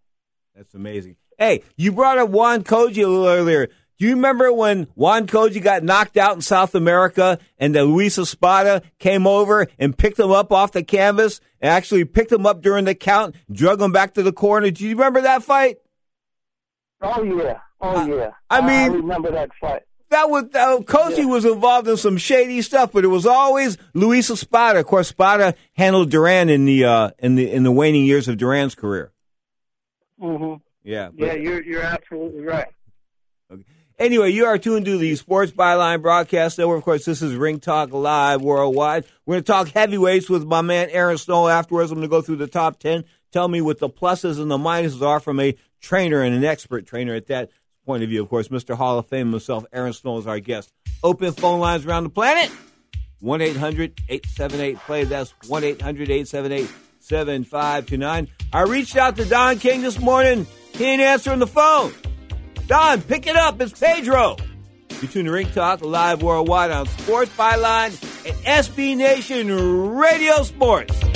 that's 0.56 0.74
amazing. 0.74 1.16
Hey, 1.40 1.64
you 1.78 1.92
brought 1.92 2.18
up 2.18 2.30
Juan 2.30 2.64
Coggi 2.64 3.04
a 3.04 3.08
little 3.08 3.28
earlier. 3.28 3.70
Do 4.00 4.08
you 4.08 4.16
remember 4.16 4.52
when 4.52 4.88
Juan 4.96 5.28
Coggi 5.28 5.62
got 5.62 5.84
knocked 5.84 6.18
out 6.18 6.36
in 6.36 6.42
South 6.42 6.76
America 6.76 7.40
and 7.58 7.74
the 7.74 7.84
Luis 7.84 8.18
Espada 8.18 8.82
came 9.00 9.26
over 9.26 9.68
and 9.80 9.98
picked 9.98 10.20
him 10.20 10.32
up 10.32 10.52
off 10.52 10.72
the 10.72 10.84
canvas 10.84 11.40
and 11.64 11.72
actually 11.72 12.04
picked 12.04 12.32
him 12.32 12.46
up 12.46 12.62
during 12.62 12.86
the 12.86 12.94
count, 12.94 13.36
drug 13.52 13.82
him 13.82 13.94
back 13.94 14.14
to 14.16 14.22
the 14.22 14.34
corner? 14.34 14.70
Do 14.70 14.84
you 14.84 14.92
remember 14.92 15.22
that 15.22 15.44
fight? 15.44 15.78
Oh 17.02 17.24
yeah, 17.24 17.60
oh 17.82 18.06
yeah. 18.06 18.32
I 18.50 18.62
mean, 18.62 18.92
I 18.92 18.96
remember 18.96 19.32
that 19.32 19.50
fight. 19.60 19.82
That 20.10 20.30
was 20.30 20.44
uh, 20.54 20.80
Coggi 20.82 21.20
yeah. 21.20 21.26
was 21.26 21.46
involved 21.46 21.88
in 21.88 21.98
some 21.98 22.18
shady 22.18 22.62
stuff, 22.62 22.92
but 22.92 23.04
it 23.04 23.08
was 23.08 23.26
always 23.26 23.78
Luis 23.94 24.30
Espada. 24.30 24.80
Of 24.80 24.86
course, 24.86 25.08
Espada 25.08 25.56
handled 25.74 26.12
Duran 26.12 26.50
in 26.50 26.66
the 26.66 26.86
uh, 26.86 27.12
in 27.18 27.36
the 27.36 27.50
in 27.50 27.64
the 27.64 27.72
waning 27.72 28.06
years 28.06 28.28
of 28.28 28.38
Duran's 28.38 28.76
career. 28.76 29.12
Mm-hmm. 30.22 30.62
Yeah. 30.84 31.10
But, 31.18 31.26
yeah, 31.26 31.34
you're 31.34 31.64
you're 31.64 31.82
absolutely 31.82 32.44
right. 32.44 32.68
Anyway, 34.00 34.32
you 34.32 34.46
are 34.46 34.58
tuned 34.58 34.86
to 34.86 34.98
the 34.98 35.16
Sports 35.16 35.52
Byline 35.52 36.02
Broadcast 36.02 36.58
Network. 36.58 36.80
Of 36.80 36.84
course, 36.84 37.06
this 37.06 37.22
is 37.22 37.36
Ring 37.36 37.60
Talk 37.60 37.92
Live 37.92 38.42
Worldwide. 38.42 39.06
We're 39.26 39.36
going 39.36 39.44
to 39.44 39.52
talk 39.52 39.68
heavyweights 39.70 40.32
with 40.32 40.46
my 40.46 40.62
man 40.62 40.90
Aaron 40.90 41.20
Snowell 41.20 41.50
afterwards. 41.50 41.92
I'm 41.92 42.00
going 42.00 42.10
to 42.10 42.12
go 42.12 42.22
through 42.22 42.38
the 42.38 42.48
top 42.48 42.80
10. 42.80 43.04
Tell 43.32 43.48
me 43.48 43.62
what 43.62 43.78
the 43.78 43.90
pluses 43.90 44.42
and 44.42 44.50
the 44.50 44.58
minuses 44.58 45.04
are 45.04 45.20
from 45.20 45.40
a 45.40 45.56
trainer 45.80 46.22
and 46.22 46.36
an 46.36 46.44
expert 46.44 46.88
trainer 46.88 47.14
at 47.14 47.28
that 47.28 47.52
point 47.86 48.02
of 48.02 48.10
view. 48.10 48.24
Of 48.24 48.30
course, 48.30 48.48
Mr. 48.48 48.76
Hall 48.76 48.98
of 48.98 49.08
Fame 49.08 49.32
himself, 49.32 49.64
Aaron 49.72 49.94
Snowell, 49.94 50.20
is 50.20 50.28
our 50.28 50.40
guest. 50.40 50.74
Open 51.04 51.32
phone 51.32 51.60
lines 51.60 51.86
around 51.86 52.06
the 52.06 52.10
planet 52.10 52.52
1 53.20 53.42
800 53.42 54.02
878 54.10 54.78
play. 54.80 55.04
That's 55.04 55.34
1 55.48 55.64
800 55.64 56.10
878 56.10 56.70
7529. 57.00 58.28
I 58.52 58.62
reached 58.64 58.98
out 58.98 59.18
to 59.18 59.26
Don 59.26 59.60
King 59.60 59.82
this 59.82 60.00
morning. 60.00 60.48
He 60.74 60.86
ain't 60.86 61.02
answering 61.02 61.40
the 61.40 61.48
phone. 61.48 61.94
Don, 62.68 63.02
pick 63.02 63.28
it 63.28 63.36
up. 63.36 63.60
It's 63.62 63.78
Pedro. 63.78 64.38
You 65.02 65.08
tune 65.08 65.26
to 65.26 65.32
Ring 65.32 65.50
Talk 65.52 65.82
live 65.82 66.24
worldwide 66.24 66.72
on 66.72 66.88
Sports 66.88 67.32
Byline 67.36 67.92
and 68.26 68.36
SB 68.46 68.96
Nation 68.96 69.50
Radio 69.96 70.44
Sports. 70.44 70.98
Dr. 71.00 71.10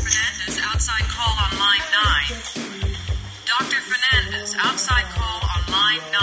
Fernandez, 0.00 0.60
outside 0.64 1.04
call 1.08 1.32
on 1.32 1.58
line 1.58 1.80
9. 2.30 2.40
Dr. 3.46 3.80
Fernandez, 3.80 4.54
outside 4.60 5.04
call 5.14 5.40
on 5.40 5.62
line 5.72 6.00
9. 6.12 6.20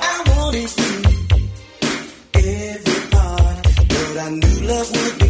I 0.00 0.24
wanted 0.36 0.70
you 0.76 1.02
every 2.34 3.00
part, 3.10 3.62
but 3.88 4.16
I 4.18 4.28
knew 4.30 4.66
love 4.66 4.90
would 4.90 5.23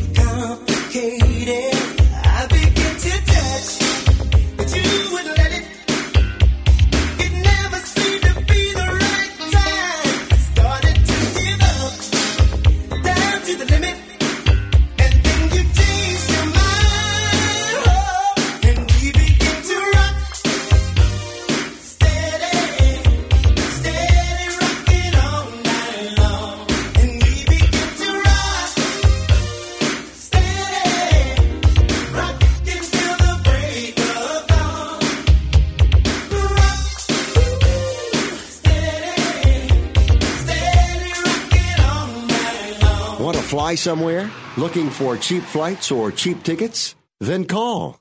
fly 43.55 43.77
somewhere? 43.77 44.33
Looking 44.57 44.91
for 44.91 45.17
cheap 45.17 45.45
flights 45.45 45.93
or 45.93 46.11
cheap 46.11 46.43
tickets? 46.43 46.97
Then 47.21 47.45
call. 47.45 48.01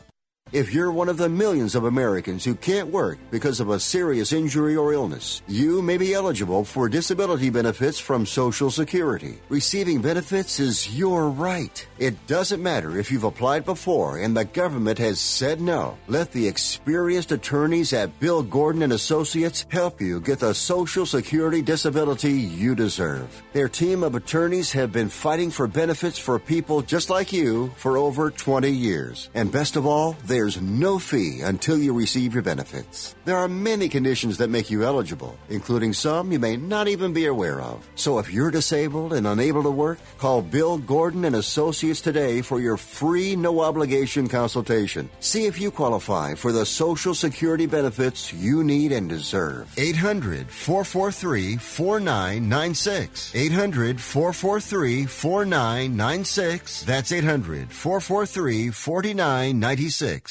If 0.53 0.73
you're 0.73 0.91
one 0.91 1.07
of 1.07 1.15
the 1.15 1.29
millions 1.29 1.75
of 1.75 1.85
Americans 1.85 2.43
who 2.43 2.55
can't 2.55 2.89
work 2.89 3.17
because 3.31 3.61
of 3.61 3.69
a 3.69 3.79
serious 3.79 4.33
injury 4.33 4.75
or 4.75 4.91
illness, 4.91 5.41
you 5.47 5.81
may 5.81 5.95
be 5.95 6.13
eligible 6.13 6.65
for 6.65 6.89
disability 6.89 7.49
benefits 7.49 7.99
from 7.99 8.25
Social 8.25 8.69
Security. 8.69 9.39
Receiving 9.47 10.01
benefits 10.01 10.59
is 10.59 10.93
your 10.97 11.29
right. 11.29 11.87
It 11.99 12.27
doesn't 12.27 12.61
matter 12.61 12.99
if 12.99 13.09
you've 13.09 13.23
applied 13.23 13.63
before 13.63 14.17
and 14.17 14.35
the 14.35 14.43
government 14.43 14.99
has 14.99 15.21
said 15.21 15.61
no. 15.61 15.97
Let 16.09 16.33
the 16.33 16.49
experienced 16.49 17.31
attorneys 17.31 17.93
at 17.93 18.19
Bill 18.19 18.43
Gordon 18.43 18.81
and 18.81 18.91
Associates 18.91 19.65
help 19.69 20.01
you 20.01 20.19
get 20.19 20.39
the 20.39 20.53
Social 20.53 21.05
Security 21.05 21.61
disability 21.61 22.33
you 22.33 22.75
deserve. 22.75 23.41
Their 23.53 23.69
team 23.69 24.03
of 24.03 24.15
attorneys 24.15 24.73
have 24.73 24.91
been 24.91 25.07
fighting 25.07 25.49
for 25.49 25.65
benefits 25.65 26.19
for 26.19 26.37
people 26.39 26.81
just 26.81 27.09
like 27.09 27.31
you 27.31 27.71
for 27.77 27.95
over 27.97 28.29
20 28.29 28.69
years. 28.69 29.29
And 29.33 29.49
best 29.49 29.77
of 29.77 29.85
all, 29.85 30.17
they 30.25 30.40
there's 30.41 30.59
no 30.59 30.97
fee 30.97 31.41
until 31.41 31.77
you 31.77 31.93
receive 31.93 32.33
your 32.33 32.41
benefits. 32.41 33.13
There 33.25 33.37
are 33.37 33.47
many 33.47 33.87
conditions 33.87 34.39
that 34.39 34.49
make 34.49 34.71
you 34.71 34.83
eligible, 34.83 35.37
including 35.49 35.93
some 35.93 36.31
you 36.31 36.39
may 36.39 36.57
not 36.57 36.87
even 36.87 37.13
be 37.13 37.27
aware 37.27 37.61
of. 37.61 37.87
So 37.93 38.17
if 38.17 38.33
you're 38.33 38.49
disabled 38.49 39.13
and 39.13 39.27
unable 39.27 39.61
to 39.61 39.69
work, 39.69 39.99
call 40.17 40.41
Bill 40.41 40.79
Gordon 40.79 41.25
and 41.25 41.35
Associates 41.35 42.01
today 42.01 42.41
for 42.41 42.59
your 42.59 42.75
free 42.75 43.35
no 43.35 43.59
obligation 43.59 44.27
consultation. 44.27 45.11
See 45.19 45.45
if 45.45 45.61
you 45.61 45.69
qualify 45.69 46.33
for 46.33 46.51
the 46.51 46.65
Social 46.65 47.13
Security 47.13 47.67
benefits 47.67 48.33
you 48.33 48.63
need 48.63 48.91
and 48.91 49.07
deserve. 49.07 49.71
800 49.77 50.49
443 50.49 51.57
4996. 51.57 53.35
800 53.35 54.01
443 54.01 55.05
4996. 55.05 56.83
That's 56.85 57.11
800 57.11 57.71
443 57.71 58.71
4996. 58.71 60.30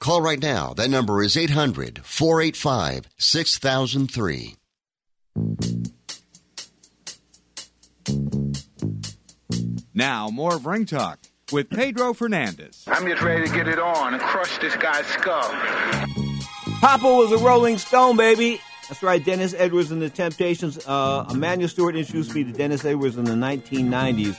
Call 0.00 0.22
right 0.22 0.40
now. 0.40 0.72
That 0.72 0.88
number 0.88 1.22
is 1.22 1.36
800 1.36 2.00
485 2.04 3.08
6003. 3.18 4.56
Now, 9.92 10.30
more 10.30 10.54
of 10.54 10.64
Ring 10.64 10.86
Talk 10.86 11.18
with 11.52 11.68
Pedro 11.68 12.14
Fernandez. 12.14 12.84
I'm 12.86 13.06
just 13.06 13.20
ready 13.20 13.46
to 13.46 13.54
get 13.54 13.68
it 13.68 13.78
on 13.78 14.14
and 14.14 14.22
crush 14.22 14.58
this 14.58 14.74
guy's 14.76 15.04
skull. 15.06 15.50
Papa 16.80 17.04
was 17.04 17.32
a 17.32 17.38
Rolling 17.44 17.76
Stone, 17.76 18.16
baby. 18.16 18.58
That's 18.90 19.04
right, 19.04 19.24
Dennis 19.24 19.54
Edwards 19.56 19.92
and 19.92 20.02
the 20.02 20.10
Temptations. 20.10 20.76
Uh, 20.84 21.24
Emanuel 21.30 21.68
Steward 21.68 21.94
introduced 21.94 22.34
me 22.34 22.42
to 22.42 22.50
Dennis 22.50 22.84
Edwards 22.84 23.16
in 23.16 23.24
the 23.24 23.34
1990s 23.34 24.36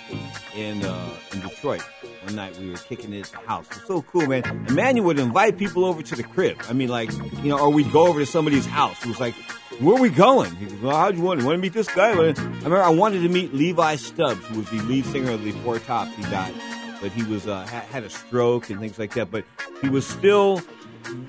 in 0.58 0.84
uh, 0.84 1.10
in 1.32 1.40
Detroit. 1.40 1.82
One 2.26 2.36
night 2.36 2.58
we 2.60 2.70
were 2.70 2.76
kicking 2.76 3.14
it 3.14 3.28
at 3.28 3.32
the 3.32 3.48
house. 3.48 3.66
It 3.72 3.76
was 3.78 3.88
so 3.88 4.02
cool, 4.02 4.28
man. 4.28 4.44
Emmanuel 4.68 5.06
would 5.06 5.20
invite 5.20 5.58
people 5.58 5.86
over 5.86 6.02
to 6.04 6.16
the 6.18 6.24
crib. 6.24 6.58
I 6.68 6.74
mean, 6.74 6.90
like, 6.90 7.14
you 7.14 7.48
know, 7.48 7.60
or 7.60 7.70
we'd 7.70 7.94
go 7.94 8.08
over 8.08 8.20
to 8.20 8.26
somebody's 8.26 8.66
house. 8.66 9.02
It 9.06 9.08
was 9.08 9.22
like, 9.22 9.36
where 9.80 9.96
are 9.96 10.02
we 10.02 10.10
going? 10.10 10.54
He 10.58 10.66
goes, 10.66 10.82
well, 10.82 10.98
how'd 10.98 11.16
you 11.16 11.22
want 11.22 11.40
to, 11.40 11.46
want 11.46 11.56
to 11.56 11.62
meet 11.62 11.72
this 11.72 11.88
guy? 11.88 12.10
I 12.10 12.16
remember 12.16 12.84
I 12.84 12.90
wanted 12.90 13.22
to 13.22 13.30
meet 13.30 13.54
Levi 13.54 13.96
Stubbs, 13.96 14.46
who 14.48 14.58
was 14.60 14.70
the 14.70 14.82
lead 14.82 15.06
singer 15.06 15.32
of 15.32 15.46
the 15.46 15.54
Four 15.64 15.80
Tops. 15.80 16.14
He 16.18 16.24
died, 16.24 16.54
but 17.02 17.14
he 17.14 17.24
was 17.24 17.48
uh, 17.48 17.66
ha- 17.66 17.86
had 17.90 18.04
a 18.04 18.10
stroke 18.10 18.70
and 18.70 18.82
things 18.82 19.00
like 19.00 19.14
that. 19.14 19.32
But 19.32 19.46
he 19.82 19.88
was 19.88 20.06
still, 20.06 20.62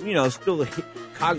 you 0.04 0.14
know, 0.14 0.28
still 0.28 0.66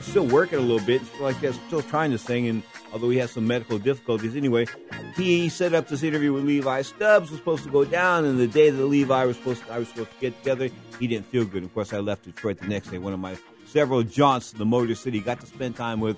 still 0.02 0.26
working 0.26 0.60
a 0.60 0.62
little 0.62 0.86
bit, 0.86 1.06
still 1.06 1.24
like 1.24 1.40
that, 1.42 1.54
still 1.68 1.82
trying 1.82 2.12
to 2.12 2.18
sing. 2.18 2.48
And 2.48 2.64
although 2.92 3.10
he 3.10 3.18
has 3.18 3.32
some 3.32 3.48
medical 3.48 3.78
difficulties, 3.78 4.36
anyway, 4.36 4.68
he 5.16 5.50
set 5.50 5.74
up 5.74 5.88
this 5.88 6.04
interview 6.04 6.34
with 6.34 6.46
Levi 6.46 6.82
Stubbs. 6.82 7.30
Was 7.32 7.40
supposed 7.40 7.64
to 7.64 7.70
go 7.70 7.86
down, 7.86 8.26
and 8.26 8.40
the 8.40 8.48
day 8.48 8.70
that 8.70 8.86
Levi 8.86 9.26
was 9.26 9.38
supposed, 9.38 9.66
to, 9.66 9.74
I 9.74 9.80
was 9.80 9.88
supposed 9.90 10.12
to 10.12 10.20
get 10.20 10.38
together, 10.40 10.70
he 11.00 11.08
didn't 11.08 11.28
feel 11.28 11.46
good. 11.46 11.64
Of 11.64 11.74
course, 11.74 11.94
I 11.94 12.00
left 12.00 12.24
Detroit 12.24 12.60
the 12.60 12.68
next 12.68 12.90
day. 12.90 12.98
One 12.98 13.14
of 13.14 13.20
my 13.20 13.38
several 13.66 14.04
jaunts 14.04 14.52
to 14.52 14.58
the 14.58 14.66
Motor 14.66 14.96
City. 14.96 15.20
Got 15.20 15.42
to 15.42 15.48
spend 15.48 15.76
time 15.76 16.00
with 16.00 16.18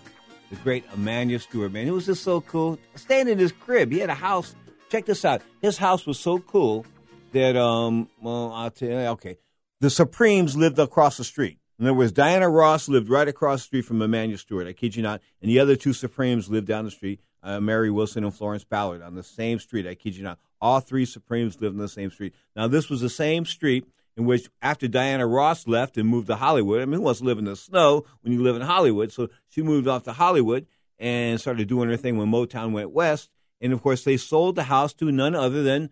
the 0.50 0.58
great 0.58 0.84
Emanuel 0.94 1.40
Steward, 1.40 1.74
man. 1.74 1.88
It 1.88 1.92
was 1.92 2.06
just 2.06 2.24
so 2.24 2.42
cool. 2.42 2.78
Staying 2.96 3.30
in 3.30 3.40
his 3.40 3.52
crib. 3.52 3.92
He 3.92 4.00
had 4.00 4.10
a 4.10 4.16
house. 4.16 4.56
Check 4.90 5.06
this 5.06 5.26
out. 5.26 5.42
His 5.62 5.78
house 5.78 6.06
was 6.06 6.20
so 6.20 6.40
cool 6.40 6.86
that, 7.32 7.56
um, 7.56 8.10
well, 8.22 8.52
I'll 8.54 8.72
tell 8.72 8.90
you, 8.90 8.96
okay. 8.96 9.38
The 9.82 9.90
Supremes 9.90 10.56
lived 10.56 10.80
across 10.80 11.18
the 11.18 11.24
street. 11.24 11.58
In 11.78 11.86
other 11.86 11.94
words, 11.94 12.14
Diana 12.14 12.50
Ross 12.50 12.88
lived 12.88 13.10
right 13.10 13.28
across 13.28 13.60
the 13.60 13.66
street 13.66 13.82
from 13.86 14.02
Emanuel 14.02 14.38
Steward. 14.38 14.68
I 14.68 14.74
kid 14.74 14.96
you 14.96 15.04
not. 15.04 15.22
And 15.42 15.50
the 15.50 15.60
other 15.60 15.76
two 15.76 15.92
Supremes 15.92 16.50
lived 16.50 16.68
down 16.68 16.86
the 16.86 16.92
street, 16.92 17.20
uh, 17.44 17.60
Mary 17.60 17.92
Wilson 17.92 18.24
and 18.24 18.34
Florence 18.34 18.64
Ballard, 18.64 19.02
on 19.02 19.16
the 19.16 19.24
same 19.24 19.60
street. 19.60 19.86
I 19.86 19.96
kid 19.96 20.16
you 20.16 20.24
not. 20.24 20.40
All 20.62 20.80
three 20.80 21.06
Supremes 21.06 21.60
lived 21.60 21.76
on 21.76 21.82
the 21.82 21.90
same 21.90 22.12
street. 22.12 22.34
Now, 22.56 22.68
this 22.68 22.90
was 22.90 23.02
the 23.02 23.10
same 23.10 23.46
street 23.46 23.86
in 24.16 24.26
which 24.26 24.50
after 24.62 24.88
Diana 24.88 25.28
Ross 25.28 25.68
left 25.68 25.98
and 25.98 26.08
moved 26.08 26.28
to 26.28 26.36
Hollywood, 26.36 26.82
I 26.82 26.86
mean, 26.86 27.00
who 27.00 27.02
wants 27.02 27.20
to 27.20 27.26
live 27.26 27.38
in 27.38 27.46
the 27.46 27.56
snow 27.58 28.06
when 28.22 28.32
you 28.32 28.42
live 28.42 28.56
in 28.56 28.62
Hollywood? 28.62 29.12
So 29.12 29.30
she 29.50 29.62
moved 29.62 29.88
off 29.88 30.04
to 30.04 30.14
Hollywood 30.14 30.66
and 30.98 31.42
started 31.42 31.68
doing 31.68 31.90
her 31.90 31.98
thing 31.98 32.18
when 32.18 32.32
Motown 32.32 32.72
went 32.72 32.92
west. 32.92 33.30
And 33.60 33.74
of 33.74 33.82
course, 33.82 34.04
they 34.04 34.16
sold 34.16 34.56
the 34.56 34.64
house 34.64 34.94
to 34.94 35.12
none 35.12 35.36
other 35.36 35.64
than 35.64 35.90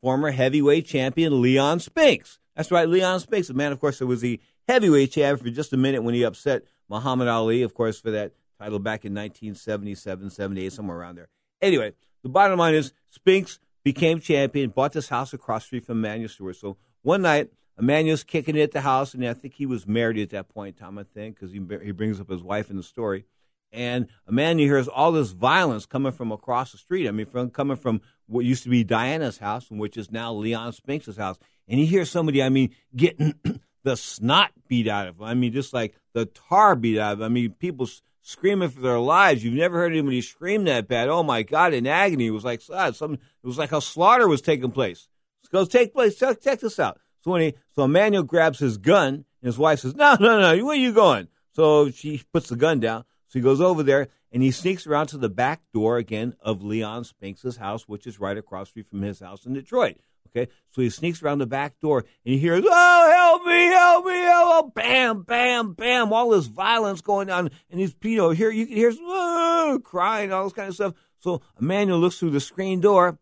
former 0.00 0.30
heavyweight 0.30 0.86
champion 0.86 1.42
Leon 1.42 1.80
Spinks. 1.80 2.38
That's 2.56 2.70
right, 2.70 2.88
Leon 2.88 3.20
Spinks. 3.20 3.48
The 3.48 3.54
man, 3.54 3.72
of 3.72 3.80
course, 3.80 3.98
that 3.98 4.06
was 4.06 4.22
the 4.22 4.40
heavyweight 4.68 5.12
champion 5.12 5.44
for 5.44 5.54
just 5.54 5.72
a 5.72 5.76
minute 5.76 6.02
when 6.02 6.14
he 6.14 6.22
upset 6.22 6.62
Muhammad 6.88 7.28
Ali, 7.28 7.62
of 7.62 7.74
course, 7.74 8.00
for 8.00 8.10
that 8.10 8.32
title 8.58 8.78
back 8.78 9.04
in 9.04 9.14
1977, 9.14 10.30
78, 10.30 10.72
somewhere 10.72 10.98
around 10.98 11.16
there. 11.16 11.28
Anyway, 11.62 11.92
the 12.22 12.28
bottom 12.28 12.58
line 12.58 12.74
is 12.74 12.92
Spinks 13.10 13.58
became 13.84 14.20
champion, 14.20 14.70
bought 14.70 14.92
this 14.92 15.08
house 15.08 15.32
across 15.32 15.62
the 15.62 15.66
street 15.66 15.86
from 15.86 15.98
Emanuel 15.98 16.28
Steward. 16.28 16.56
So 16.56 16.76
one 17.02 17.22
night, 17.22 17.50
Emmanuel's 17.78 18.24
kicking 18.24 18.56
it 18.56 18.62
at 18.62 18.72
the 18.72 18.82
house, 18.82 19.14
and 19.14 19.26
I 19.26 19.32
think 19.32 19.54
he 19.54 19.64
was 19.66 19.86
married 19.86 20.18
at 20.18 20.30
that 20.30 20.48
point 20.48 20.76
in 20.76 20.84
time, 20.84 20.98
I 20.98 21.04
think, 21.04 21.36
because 21.36 21.52
he, 21.52 21.60
he 21.82 21.92
brings 21.92 22.20
up 22.20 22.28
his 22.28 22.42
wife 22.42 22.70
in 22.70 22.76
the 22.76 22.82
story. 22.82 23.24
And 23.72 24.08
Emmanuel 24.28 24.68
hears 24.68 24.88
all 24.88 25.12
this 25.12 25.30
violence 25.30 25.86
coming 25.86 26.12
from 26.12 26.32
across 26.32 26.72
the 26.72 26.78
street. 26.78 27.08
I 27.08 27.12
mean, 27.12 27.26
from 27.26 27.50
coming 27.50 27.76
from 27.76 28.00
what 28.26 28.44
used 28.44 28.64
to 28.64 28.68
be 28.68 28.84
Diana's 28.84 29.38
house, 29.38 29.70
which 29.70 29.96
is 29.96 30.10
now 30.10 30.32
Leon 30.32 30.72
Spinks' 30.72 31.16
house. 31.16 31.38
And 31.68 31.78
he 31.78 31.86
hears 31.86 32.10
somebody, 32.10 32.42
I 32.42 32.48
mean, 32.48 32.74
getting 32.94 33.34
the 33.82 33.96
snot 33.96 34.52
beat 34.68 34.88
out 34.88 35.08
of 35.08 35.16
him. 35.18 35.24
I 35.24 35.34
mean, 35.34 35.52
just 35.52 35.72
like 35.72 35.94
the 36.12 36.26
tar 36.26 36.76
beat 36.76 36.98
out 36.98 37.14
of 37.14 37.20
him. 37.20 37.24
I 37.24 37.28
mean, 37.28 37.52
people 37.52 37.88
screaming 38.22 38.68
for 38.68 38.80
their 38.80 38.98
lives. 38.98 39.42
You've 39.42 39.54
never 39.54 39.78
heard 39.78 39.92
anybody 39.92 40.20
scream 40.20 40.64
that 40.64 40.88
bad. 40.88 41.08
Oh 41.08 41.22
my 41.22 41.42
God, 41.42 41.72
in 41.74 41.86
agony. 41.86 42.26
It 42.26 42.30
was 42.30 42.44
like 42.44 42.62
uh, 42.70 42.92
some. 42.92 43.14
It 43.14 43.46
was 43.46 43.58
like 43.58 43.72
a 43.72 43.80
slaughter 43.80 44.28
was 44.28 44.42
taking 44.42 44.70
place. 44.70 45.08
Go 45.50 45.64
take 45.64 45.92
place. 45.92 46.16
Check, 46.16 46.40
check 46.40 46.60
this 46.60 46.78
out. 46.78 47.00
So 47.22 47.32
when 47.32 47.42
he, 47.42 47.54
so 47.74 47.84
Emmanuel 47.84 48.22
grabs 48.22 48.60
his 48.60 48.78
gun, 48.78 49.14
and 49.14 49.24
his 49.42 49.58
wife 49.58 49.80
says, 49.80 49.94
"No, 49.94 50.16
no, 50.20 50.40
no, 50.40 50.64
where 50.64 50.74
are 50.74 50.78
you 50.78 50.92
going?" 50.92 51.28
So 51.52 51.90
she 51.90 52.22
puts 52.32 52.48
the 52.48 52.56
gun 52.56 52.80
down. 52.80 53.04
So 53.28 53.38
he 53.38 53.42
goes 53.42 53.60
over 53.60 53.82
there 53.82 54.08
and 54.32 54.42
he 54.42 54.50
sneaks 54.50 54.86
around 54.86 55.08
to 55.08 55.18
the 55.18 55.28
back 55.28 55.62
door 55.72 55.98
again 55.98 56.34
of 56.40 56.62
Leon 56.62 57.04
Spinks' 57.04 57.56
house, 57.56 57.88
which 57.88 58.06
is 58.06 58.20
right 58.20 58.36
across 58.36 58.70
street 58.70 58.88
from 58.88 59.02
his 59.02 59.20
house 59.20 59.46
in 59.46 59.52
Detroit. 59.52 59.96
Okay, 60.36 60.50
so 60.70 60.82
he 60.82 60.90
sneaks 60.90 61.22
around 61.22 61.38
the 61.38 61.46
back 61.46 61.78
door 61.80 61.98
and 61.98 62.34
he 62.34 62.38
hears, 62.38 62.64
"Oh, 62.64 63.12
help 63.16 63.44
me, 63.46 63.64
help 63.66 64.06
me, 64.06 64.12
help!" 64.12 64.50
Oh, 64.52 64.72
bam, 64.74 65.22
bam, 65.22 65.72
bam! 65.72 66.12
All 66.12 66.30
this 66.30 66.46
violence 66.46 67.00
going 67.00 67.30
on, 67.30 67.50
and 67.70 67.80
he's, 67.80 67.94
you 68.02 68.16
know, 68.16 68.30
here 68.30 68.50
you 68.50 68.66
can 68.66 68.76
hear 68.76 68.92
oh, 69.00 69.80
crying, 69.82 70.32
all 70.32 70.44
this 70.44 70.52
kind 70.52 70.68
of 70.68 70.74
stuff. 70.74 70.94
So 71.18 71.40
Emmanuel 71.60 71.98
looks 71.98 72.18
through 72.18 72.30
the 72.30 72.40
screen 72.40 72.80
door, 72.80 73.18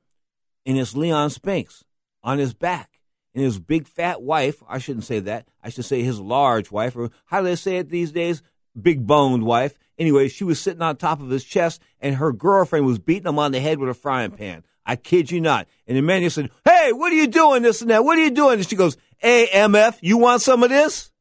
and 0.67 0.79
it's 0.79 0.97
Leon 0.97 1.31
Spinks 1.31 1.85
on 2.23 2.39
his 2.39 2.55
back, 2.55 3.01
and 3.35 3.45
his 3.45 3.59
big 3.59 3.87
fat 3.87 4.23
wife. 4.23 4.63
I 4.69 4.79
shouldn't 4.79 5.05
say 5.05 5.21
that. 5.21 5.49
I 5.63 5.71
should 5.71 5.85
say 5.85 6.03
his 6.03 6.21
large 6.21 6.71
wife, 6.71 6.97
or 6.97 7.11
how 7.27 7.41
do 7.41 7.47
they 7.47 7.57
say 7.57 7.77
it 7.79 7.89
these 7.89 8.13
days? 8.13 8.43
Big 8.81 9.07
boned 9.07 9.45
wife. 9.45 9.79
Anyway, 9.99 10.29
she 10.29 10.45
was 10.45 10.61
sitting 10.61 10.83
on 10.83 10.97
top 10.97 11.21
of 11.21 11.31
his 11.31 11.45
chest, 11.45 11.83
and 12.01 12.17
her 12.17 12.33
girlfriend 12.33 12.87
was 12.87 12.99
beating 12.99 13.27
him 13.27 13.39
on 13.39 13.53
the 13.53 13.61
head 13.61 13.79
with 13.79 13.91
a 13.91 13.95
frying 13.95 14.31
pan. 14.31 14.65
I 14.89 14.97
kid 14.97 15.31
you 15.31 15.41
not. 15.43 15.69
And 15.87 15.99
Emmanuel 15.99 16.31
said, 16.31 16.51
Hey, 16.65 16.93
what 16.93 17.13
are 17.13 17.17
you 17.17 17.27
doing? 17.27 17.63
This 17.63 17.83
and 17.83 17.91
that. 17.91 18.05
What 18.05 18.17
are 18.17 18.25
you 18.25 18.31
doing? 18.31 18.55
And 18.55 18.67
she 18.67 18.75
goes, 18.75 18.97
AMF, 19.23 19.99
you 20.01 20.17
want 20.17 20.41
some 20.41 20.63
of 20.63 20.71
this? 20.71 21.13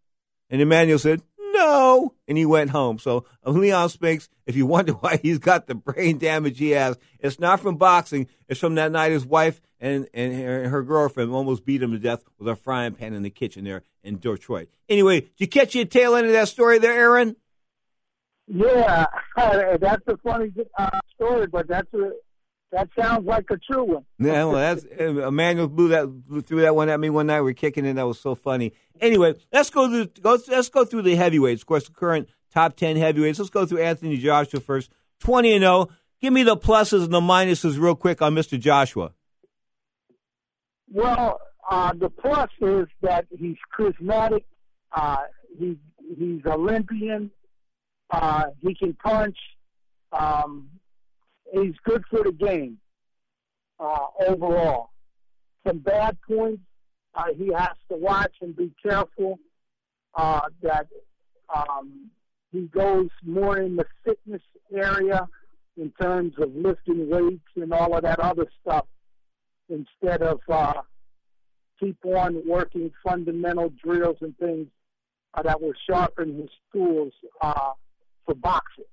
And 0.49 0.61
Emmanuel 0.61 0.97
said, 0.97 1.22
No. 1.38 2.13
And 2.30 2.38
he 2.38 2.45
went 2.45 2.70
home. 2.70 2.97
So 2.97 3.26
Leon 3.45 3.89
Spinks, 3.89 4.30
if 4.45 4.55
you 4.55 4.65
wonder 4.65 4.93
why 5.01 5.18
he's 5.18 5.38
got 5.38 5.68
the 5.68 5.76
brain 5.76 6.18
damage 6.18 6.57
he 6.57 6.72
has, 6.72 6.97
it's 7.20 7.39
not 7.39 7.59
from 7.59 7.76
boxing. 7.76 8.28
It's 8.47 8.59
from 8.59 8.76
that 8.76 8.93
night 8.93 9.11
his 9.11 9.26
wife 9.26 9.59
and, 9.82 10.07
and 10.13 10.34
her, 10.34 10.70
her 10.70 10.82
girlfriend 10.82 11.32
almost 11.32 11.65
beat 11.65 11.84
him 11.84 11.91
to 11.91 11.99
death 11.99 12.24
with 12.39 12.47
a 12.47 12.55
frying 12.55 12.93
pan 12.93 13.13
in 13.13 13.22
the 13.22 13.30
kitchen 13.30 13.65
there 13.65 13.84
in 14.01 14.18
Detroit. 14.18 14.70
Anyway, 14.88 15.20
did 15.20 15.32
you 15.38 15.47
catch 15.47 15.76
your 15.76 15.86
tail 15.86 16.15
end 16.15 16.26
of 16.26 16.32
that 16.32 16.47
story 16.47 16.80
there, 16.80 16.93
Aaron? 16.93 17.36
Yeah, 18.47 19.07
that's 19.36 20.07
a 20.07 20.15
funny 20.24 20.53
uh, 20.78 20.99
story, 21.15 21.47
but 21.47 21.68
that's 21.68 21.93
a 21.93 22.11
that 22.72 22.89
sounds 22.99 23.26
like 23.26 23.45
a 23.49 23.57
true 23.57 23.84
one. 23.84 24.05
Yeah, 24.20 24.45
well, 24.45 24.55
that's 24.55 24.84
Emmanuel 24.84 25.68
blew 25.68 25.89
that 25.89 26.07
blew 26.07 26.41
threw 26.41 26.61
that 26.61 26.76
one 26.76 26.89
at 26.89 26.99
me 26.99 27.09
one 27.09 27.28
night. 27.28 27.41
We 27.41 27.51
are 27.51 27.53
kicking 27.53 27.86
it. 27.86 27.93
That 27.93 28.07
was 28.07 28.20
so 28.20 28.36
funny. 28.36 28.74
Anyway, 28.99 29.36
let's 29.51 29.70
go 29.70 29.88
through 29.88 30.07
go, 30.22 30.38
let's 30.47 30.70
go 30.70 30.86
through 30.86 31.03
the 31.03 31.15
heavyweights. 31.15 31.61
Of 31.61 31.68
course, 31.68 31.88
the 31.88 31.93
current 31.93 32.28
top 32.53 32.76
ten 32.76 32.97
heavyweights. 32.97 33.39
Let's 33.39 33.49
go 33.49 33.65
through 33.65 33.80
Anthony 33.80 34.18
Joshua 34.18 34.59
first. 34.59 34.91
Twenty 35.20 35.53
and 35.53 35.63
zero. 35.63 35.89
Give 36.22 36.34
me 36.34 36.43
the 36.43 36.57
pluses 36.57 37.03
and 37.03 37.13
the 37.13 37.22
minuses 37.22 37.80
real 37.80 37.95
quick 37.95 38.22
on 38.22 38.34
Mr. 38.34 38.59
Joshua. 38.59 39.11
Well, 40.91 41.39
uh, 41.70 41.93
the 41.93 42.09
plus 42.09 42.49
is 42.61 42.88
that 43.01 43.26
he's 43.38 43.57
charismatic. 43.78 44.43
Uh, 44.91 45.18
he 45.59 45.78
he's 46.18 46.41
Olympian. 46.45 47.32
Uh, 48.09 48.45
he 48.61 48.74
can 48.74 48.93
punch. 48.93 49.38
Um, 50.11 50.70
he's 51.52 51.76
good 51.84 52.04
for 52.10 52.24
the 52.24 52.32
game 52.32 52.78
uh, 53.80 54.08
overall. 54.28 54.89
Some 55.66 55.80
bad 55.80 56.18
points, 56.28 56.62
uh, 57.16 57.34
he 57.36 57.52
has 57.54 57.76
to 57.89 57.98
watch 57.98 58.34
and 58.41 58.56
be 58.56 58.72
careful 58.82 59.39
uh, 60.16 60.41
that 60.62 60.88
um, 61.54 62.10
he 62.52 62.62
goes 62.68 63.10
more 63.24 63.58
in 63.58 63.76
the 63.76 63.86
fitness 64.04 64.41
area 64.74 65.28
in 65.78 65.91
terms 66.02 66.34
of 66.39 66.56
lifting 66.56 67.10
weights 67.10 67.50
and 67.56 67.74
all 67.74 67.95
of 67.95 68.04
that 68.04 68.20
other 68.20 68.48
stuff 68.62 68.86
instead 69.70 70.22
of 70.22 70.39
uh, 70.50 70.82
keep 71.80 71.98
on 72.06 72.41
working 72.48 72.91
fundamental 73.04 73.72
drills 73.84 74.18
and 74.22 74.38
things 74.38 74.68
uh, 75.34 75.43
that 75.43 75.62
will 75.62 75.74
sharpen 75.89 76.36
his 76.36 76.50
tools 76.74 77.14
uh, 77.41 77.72
for 78.26 78.36
boxing. 78.36 78.86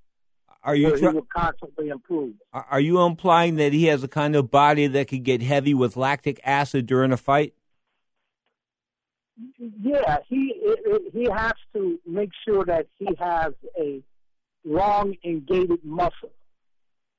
Are 0.65 0.75
you 0.75 0.97
so 0.97 1.11
he 1.11 1.15
will 1.15 1.27
constantly 1.35 1.91
improve? 1.91 2.33
Are 2.53 2.81
you 2.81 3.03
implying 3.03 3.57
that 3.57 3.75
he 3.75 3.85
has 3.87 4.03
a 4.03 4.09
kind 4.09 4.35
of 4.35 4.51
body 4.51 4.87
that 4.87 5.09
could 5.09 5.23
get 5.23 5.43
heavy 5.43 5.75
with 5.75 5.95
lactic 5.97 6.41
acid 6.43 6.87
during 6.87 7.13
a 7.13 7.19
fight? 7.19 7.53
Yeah, 9.59 10.19
he 10.29 10.55
he 11.13 11.29
has 11.31 11.53
to 11.75 12.01
make 12.07 12.31
sure 12.47 12.65
that 12.65 12.87
he 12.99 13.09
has 13.19 13.53
a 13.79 14.03
long 14.65 15.15
engaged 15.23 15.85
muscle 15.85 16.33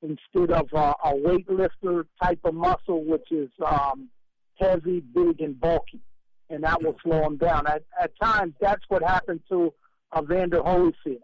instead 0.02 0.50
of 0.50 0.68
a, 0.72 0.94
a 1.04 1.14
weightlifter 1.14 2.04
type 2.20 2.40
of 2.44 2.54
muscle, 2.54 3.04
which 3.04 3.30
is 3.30 3.50
um, 3.64 4.08
heavy, 4.56 5.00
big, 5.00 5.40
and 5.40 5.60
bulky, 5.60 6.00
and 6.50 6.64
that 6.64 6.82
will 6.82 6.96
slow 7.02 7.22
him 7.22 7.36
down. 7.36 7.66
At 7.68 7.84
at 8.00 8.10
times, 8.20 8.54
that's 8.60 8.82
what 8.88 9.02
happened 9.02 9.40
to 9.50 9.72
Evander 10.16 10.62
Holyfield. 10.62 11.22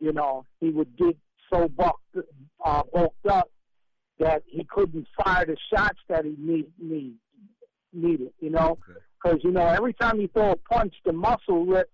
You 0.00 0.12
know, 0.12 0.44
he 0.60 0.70
would 0.70 0.96
get 0.96 1.16
so 1.52 1.68
bulked, 1.68 2.16
uh, 2.64 2.82
bulked 2.92 3.26
up 3.26 3.50
that 4.18 4.42
he 4.46 4.64
couldn't 4.64 5.06
fire 5.22 5.46
the 5.46 5.56
shots 5.72 5.98
that 6.08 6.24
he 6.24 6.34
need, 6.38 6.66
need 6.80 7.14
needed. 7.92 8.32
You 8.40 8.50
know, 8.50 8.78
because 9.22 9.40
you 9.42 9.50
know 9.50 9.66
every 9.66 9.94
time 9.94 10.20
you 10.20 10.28
throw 10.28 10.52
a 10.52 10.56
punch, 10.56 10.94
the 11.04 11.12
muscle 11.12 11.64
rips, 11.66 11.90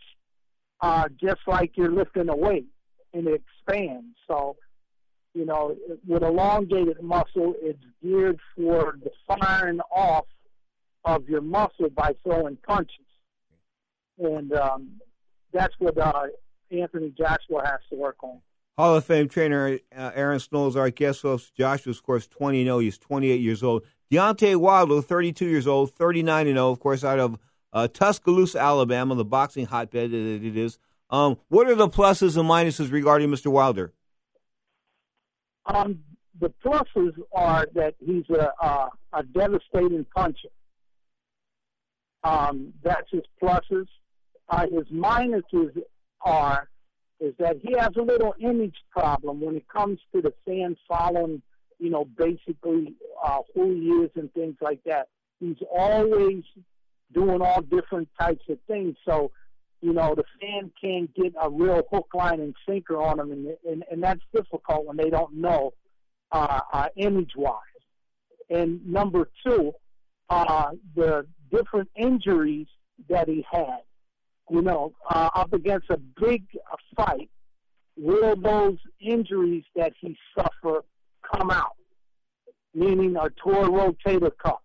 uh, 0.80 1.08
just 1.20 1.40
like 1.46 1.72
you're 1.76 1.92
lifting 1.92 2.28
a 2.28 2.36
weight, 2.36 2.66
and 3.12 3.26
it 3.26 3.42
expands. 3.42 4.16
So, 4.26 4.56
you 5.34 5.44
know, 5.44 5.76
with 6.06 6.22
elongated 6.22 7.02
muscle, 7.02 7.54
it's 7.60 7.82
geared 8.02 8.38
for 8.56 8.98
the 9.02 9.10
firing 9.26 9.80
off 9.94 10.26
of 11.04 11.28
your 11.28 11.42
muscle 11.42 11.90
by 11.94 12.14
throwing 12.22 12.56
punches, 12.66 13.06
and 14.18 14.52
um, 14.54 15.00
that's 15.52 15.74
what 15.78 15.98
uh, 15.98 16.24
Anthony 16.80 17.12
Joshua 17.16 17.64
has 17.64 17.80
to 17.90 17.96
work 17.96 18.16
on. 18.22 18.40
Hall 18.76 18.96
of 18.96 19.04
Fame 19.04 19.28
trainer 19.28 19.78
uh, 19.96 20.10
Aaron 20.14 20.40
Snowell 20.40 20.68
is 20.68 20.76
our 20.76 20.90
guest 20.90 21.22
host. 21.22 21.54
Joshua 21.54 21.94
scores 21.94 22.26
20 22.26 22.64
0. 22.64 22.78
He's 22.80 22.98
28 22.98 23.40
years 23.40 23.62
old. 23.62 23.84
Deontay 24.12 24.56
Wilder, 24.56 25.00
32 25.00 25.46
years 25.46 25.66
old, 25.66 25.92
39 25.92 26.46
0, 26.46 26.70
of 26.70 26.80
course, 26.80 27.04
out 27.04 27.18
of 27.18 27.38
uh, 27.72 27.88
Tuscaloosa, 27.88 28.60
Alabama, 28.60 29.14
the 29.14 29.24
boxing 29.24 29.66
hotbed 29.66 30.10
that 30.10 30.16
it 30.16 30.56
is. 30.56 30.78
Um, 31.10 31.38
what 31.48 31.68
are 31.68 31.74
the 31.74 31.88
pluses 31.88 32.36
and 32.36 32.48
minuses 32.48 32.90
regarding 32.90 33.30
Mr. 33.30 33.46
Wilder? 33.46 33.92
Um, 35.66 36.00
the 36.40 36.52
pluses 36.64 37.12
are 37.32 37.66
that 37.74 37.94
he's 38.04 38.24
a, 38.30 38.52
a, 38.60 38.88
a 39.12 39.22
devastating 39.22 40.04
puncher. 40.14 40.48
Um, 42.22 42.72
that's 42.82 43.10
his 43.10 43.22
pluses. 43.42 43.86
Uh, 44.48 44.66
his 44.66 44.86
minuses 44.92 45.76
are 46.24 46.68
is 47.20 47.34
that 47.38 47.56
he 47.62 47.74
has 47.78 47.90
a 47.96 48.02
little 48.02 48.34
image 48.40 48.76
problem 48.90 49.40
when 49.40 49.56
it 49.56 49.68
comes 49.68 49.98
to 50.14 50.20
the 50.20 50.32
fans 50.44 50.76
following, 50.88 51.40
you 51.78 51.90
know, 51.90 52.04
basically 52.04 52.94
uh, 53.24 53.38
who 53.54 53.74
he 53.74 53.88
is 54.04 54.10
and 54.16 54.32
things 54.34 54.56
like 54.60 54.80
that. 54.84 55.08
He's 55.40 55.56
always 55.72 56.42
doing 57.12 57.40
all 57.40 57.62
different 57.62 58.08
types 58.18 58.42
of 58.48 58.58
things. 58.66 58.96
So, 59.04 59.30
you 59.80 59.92
know, 59.92 60.14
the 60.14 60.24
fan 60.40 60.70
can't 60.80 61.14
get 61.14 61.34
a 61.40 61.48
real 61.50 61.82
hook, 61.90 62.08
line, 62.14 62.40
and 62.40 62.54
sinker 62.66 63.00
on 63.00 63.20
him, 63.20 63.30
and 63.30 63.56
and, 63.68 63.84
and 63.90 64.02
that's 64.02 64.22
difficult 64.34 64.86
when 64.86 64.96
they 64.96 65.10
don't 65.10 65.34
know 65.34 65.74
uh, 66.32 66.60
uh, 66.72 66.88
image-wise. 66.96 67.60
And 68.50 68.86
number 68.86 69.28
two, 69.46 69.72
uh, 70.30 70.70
the 70.96 71.26
different 71.52 71.90
injuries 71.96 72.66
that 73.08 73.28
he 73.28 73.44
had 73.50 73.80
you 74.50 74.62
know, 74.62 74.92
uh, 75.08 75.30
up 75.34 75.52
against 75.52 75.90
a 75.90 75.96
big 75.96 76.44
uh, 76.70 76.76
fight, 76.96 77.30
will 77.96 78.36
those 78.36 78.78
injuries 79.00 79.64
that 79.76 79.92
he 80.00 80.16
suffered 80.36 80.82
come 81.32 81.50
out? 81.50 81.76
Meaning 82.74 83.16
a 83.16 83.30
torn 83.30 83.70
rotator 83.70 84.30
cuff 84.36 84.60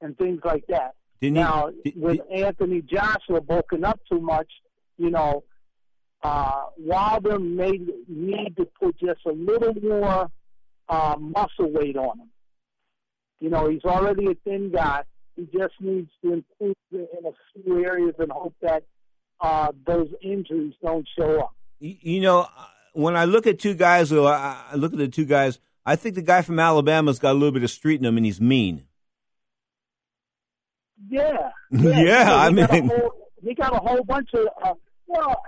and 0.00 0.16
things 0.16 0.40
like 0.44 0.64
that. 0.68 0.94
Didn't 1.20 1.34
now, 1.34 1.70
he, 1.82 1.90
did, 1.90 2.00
with 2.00 2.20
Anthony 2.32 2.82
Joshua 2.82 3.40
bulking 3.40 3.84
up 3.84 4.00
too 4.10 4.20
much, 4.20 4.48
you 4.96 5.10
know, 5.10 5.44
uh, 6.22 6.64
Wilder 6.78 7.38
may 7.38 7.78
need 8.08 8.56
to 8.56 8.66
put 8.80 8.98
just 8.98 9.20
a 9.26 9.32
little 9.32 9.74
more 9.82 10.30
uh, 10.88 11.16
muscle 11.18 11.70
weight 11.70 11.96
on 11.96 12.20
him. 12.20 12.30
You 13.40 13.50
know, 13.50 13.68
he's 13.68 13.84
already 13.84 14.26
a 14.30 14.34
thin 14.44 14.72
guy. 14.72 15.02
He 15.36 15.48
just 15.56 15.74
needs 15.80 16.10
to 16.24 16.32
improve 16.32 16.74
in 16.92 17.24
a 17.24 17.62
few 17.62 17.84
areas 17.84 18.14
and 18.18 18.32
hope 18.32 18.54
that 18.62 18.82
uh, 19.40 19.72
those 19.86 20.08
injuries 20.22 20.74
don't 20.82 21.06
show 21.16 21.40
up. 21.40 21.54
You 21.80 22.20
know, 22.20 22.40
uh, 22.40 22.46
when 22.92 23.16
I 23.16 23.24
look 23.24 23.46
at 23.46 23.58
two 23.58 23.74
guys, 23.74 24.12
or 24.12 24.28
I 24.28 24.74
look 24.74 24.92
at 24.92 24.98
the 24.98 25.08
two 25.08 25.24
guys, 25.24 25.58
I 25.86 25.96
think 25.96 26.16
the 26.16 26.22
guy 26.22 26.42
from 26.42 26.58
Alabama's 26.58 27.18
got 27.18 27.32
a 27.32 27.34
little 27.34 27.52
bit 27.52 27.62
of 27.62 27.70
street 27.70 28.00
in 28.00 28.06
him, 28.06 28.16
and 28.16 28.26
he's 28.26 28.40
mean. 28.40 28.84
Yeah, 31.08 31.50
yeah. 31.70 32.00
yeah 32.00 32.34
I 32.34 32.50
mean, 32.50 32.66
whole, 32.66 33.12
he 33.42 33.54
got 33.54 33.74
a 33.74 33.78
whole 33.78 34.02
bunch 34.04 34.30
of. 34.34 34.46
Uh, 34.62 34.74
well, 35.06 35.42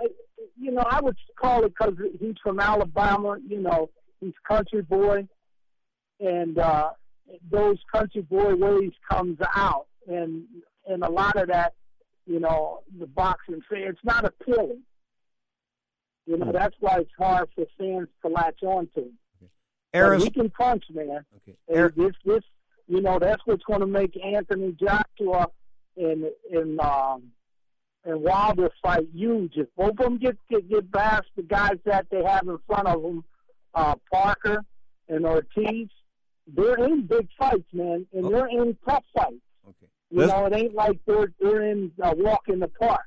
you 0.59 0.71
know, 0.71 0.83
I 0.89 1.01
would 1.01 1.17
call 1.35 1.65
it 1.65 1.73
because 1.77 1.95
he's 2.19 2.35
from 2.41 2.59
Alabama. 2.59 3.37
You 3.45 3.59
know, 3.59 3.89
he's 4.19 4.33
country 4.47 4.81
boy, 4.81 5.27
and 6.19 6.57
uh, 6.57 6.91
those 7.51 7.77
country 7.93 8.21
boy 8.21 8.55
ways 8.55 8.91
comes 9.09 9.37
out, 9.55 9.87
and 10.07 10.45
and 10.87 11.03
a 11.03 11.09
lot 11.09 11.35
of 11.35 11.49
that 11.49 11.73
you 12.25 12.39
know, 12.39 12.81
the 12.99 13.07
boxing 13.07 13.61
fan. 13.69 13.83
It's 13.83 13.99
not 14.03 14.25
appealing. 14.25 14.81
You 16.27 16.37
know, 16.37 16.51
that's 16.51 16.75
why 16.79 16.97
it's 16.99 17.11
hard 17.17 17.49
for 17.55 17.65
fans 17.77 18.07
to 18.23 18.27
latch 18.31 18.61
on 18.63 18.87
to. 18.95 19.09
Aaron, 19.93 20.21
he 20.21 20.29
can 20.29 20.49
punch, 20.49 20.85
man. 20.93 21.25
Okay. 21.37 21.57
And 21.67 21.91
this, 21.95 22.13
this, 22.23 22.43
you 22.87 23.01
know, 23.01 23.19
that's 23.19 23.41
what's 23.45 23.63
going 23.63 23.81
to 23.81 23.87
make 23.87 24.17
Anthony 24.23 24.71
Joshua 24.79 25.47
and 25.97 26.25
and 26.51 26.79
um 26.79 27.23
and 28.05 28.21
Wilder 28.21 28.69
fight 28.81 29.07
huge. 29.13 29.53
If 29.57 29.67
both 29.75 29.91
of 29.91 29.97
them 29.97 30.17
get 30.17 30.37
get 30.49 30.69
get 30.69 30.89
past 30.91 31.25
the 31.35 31.43
guys 31.43 31.77
that 31.85 32.05
they 32.09 32.23
have 32.23 32.47
in 32.47 32.57
front 32.67 32.87
of 32.87 33.01
them, 33.01 33.25
uh, 33.73 33.95
Parker 34.13 34.63
and 35.09 35.25
Ortiz, 35.25 35.89
they're 36.47 36.75
in 36.85 37.05
big 37.07 37.27
fights, 37.37 37.67
man, 37.73 38.07
and 38.13 38.25
Oh. 38.25 38.29
they're 38.29 38.47
in 38.47 38.77
tough 38.87 39.03
fights. 39.13 39.35
You 40.11 40.19
Let's- 40.19 40.31
know, 40.33 40.45
it 40.45 40.53
ain't 40.53 40.75
like 40.75 40.99
they're 41.07 41.31
they're 41.39 41.61
in 41.63 41.91
a 42.01 42.15
walk 42.15 42.43
in 42.47 42.59
the 42.59 42.67
park. 42.67 43.01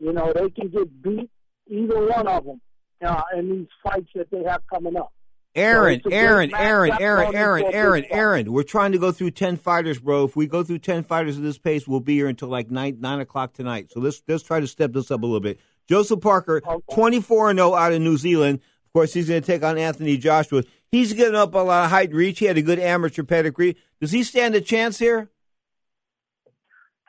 You 0.00 0.12
know, 0.12 0.32
they 0.34 0.50
can 0.50 0.68
get 0.68 1.02
beat 1.02 1.30
either 1.68 2.06
one 2.06 2.26
of 2.26 2.44
them 2.44 2.60
uh, 3.04 3.22
in 3.36 3.50
these 3.50 3.68
fights 3.82 4.08
that 4.16 4.30
they 4.30 4.42
have 4.42 4.62
coming 4.72 4.96
up. 4.96 5.12
Aaron, 5.54 6.00
So 6.02 6.10
Aaron, 6.10 6.50
Aaron, 6.54 6.92
Aaron, 6.98 7.34
Aaron, 7.36 7.64
Aaron. 7.72 8.04
Aaron. 8.10 8.52
We're 8.52 8.62
trying 8.62 8.92
to 8.92 8.98
go 8.98 9.12
through 9.12 9.32
ten 9.32 9.56
fighters, 9.56 9.98
bro. 10.00 10.24
If 10.24 10.34
we 10.34 10.46
go 10.46 10.64
through 10.64 10.78
ten 10.78 11.04
fighters 11.04 11.36
at 11.36 11.42
this 11.42 11.58
pace, 11.58 11.86
we'll 11.86 12.00
be 12.00 12.14
here 12.16 12.26
until 12.28 12.48
like 12.48 12.70
nine 12.70 12.96
nine 13.00 13.20
o'clock 13.20 13.52
tonight. 13.52 13.92
So 13.92 14.00
let's 14.00 14.22
let's 14.26 14.42
try 14.42 14.60
to 14.60 14.66
step 14.66 14.92
this 14.92 15.10
up 15.10 15.22
a 15.22 15.26
little 15.26 15.40
bit. 15.40 15.60
Joseph 15.88 16.20
Parker, 16.22 16.62
twenty 16.90 17.20
four 17.20 17.50
and 17.50 17.58
zero 17.58 17.74
out 17.74 17.92
of 17.92 18.00
New 18.00 18.16
Zealand. 18.16 18.60
Of 18.86 18.92
course, 18.94 19.12
he's 19.14 19.28
going 19.28 19.40
to 19.42 19.46
take 19.46 19.62
on 19.62 19.78
Anthony 19.78 20.16
Joshua. 20.16 20.64
He's 20.90 21.12
getting 21.12 21.34
up 21.34 21.54
a 21.54 21.58
lot 21.58 21.84
of 21.84 21.90
height 21.90 22.08
and 22.10 22.18
reach. 22.18 22.38
He 22.40 22.46
had 22.46 22.58
a 22.58 22.62
good 22.62 22.78
amateur 22.78 23.22
pedigree. 23.22 23.76
Does 24.00 24.10
he 24.12 24.22
stand 24.22 24.54
a 24.54 24.60
chance 24.60 24.98
here? 24.98 25.30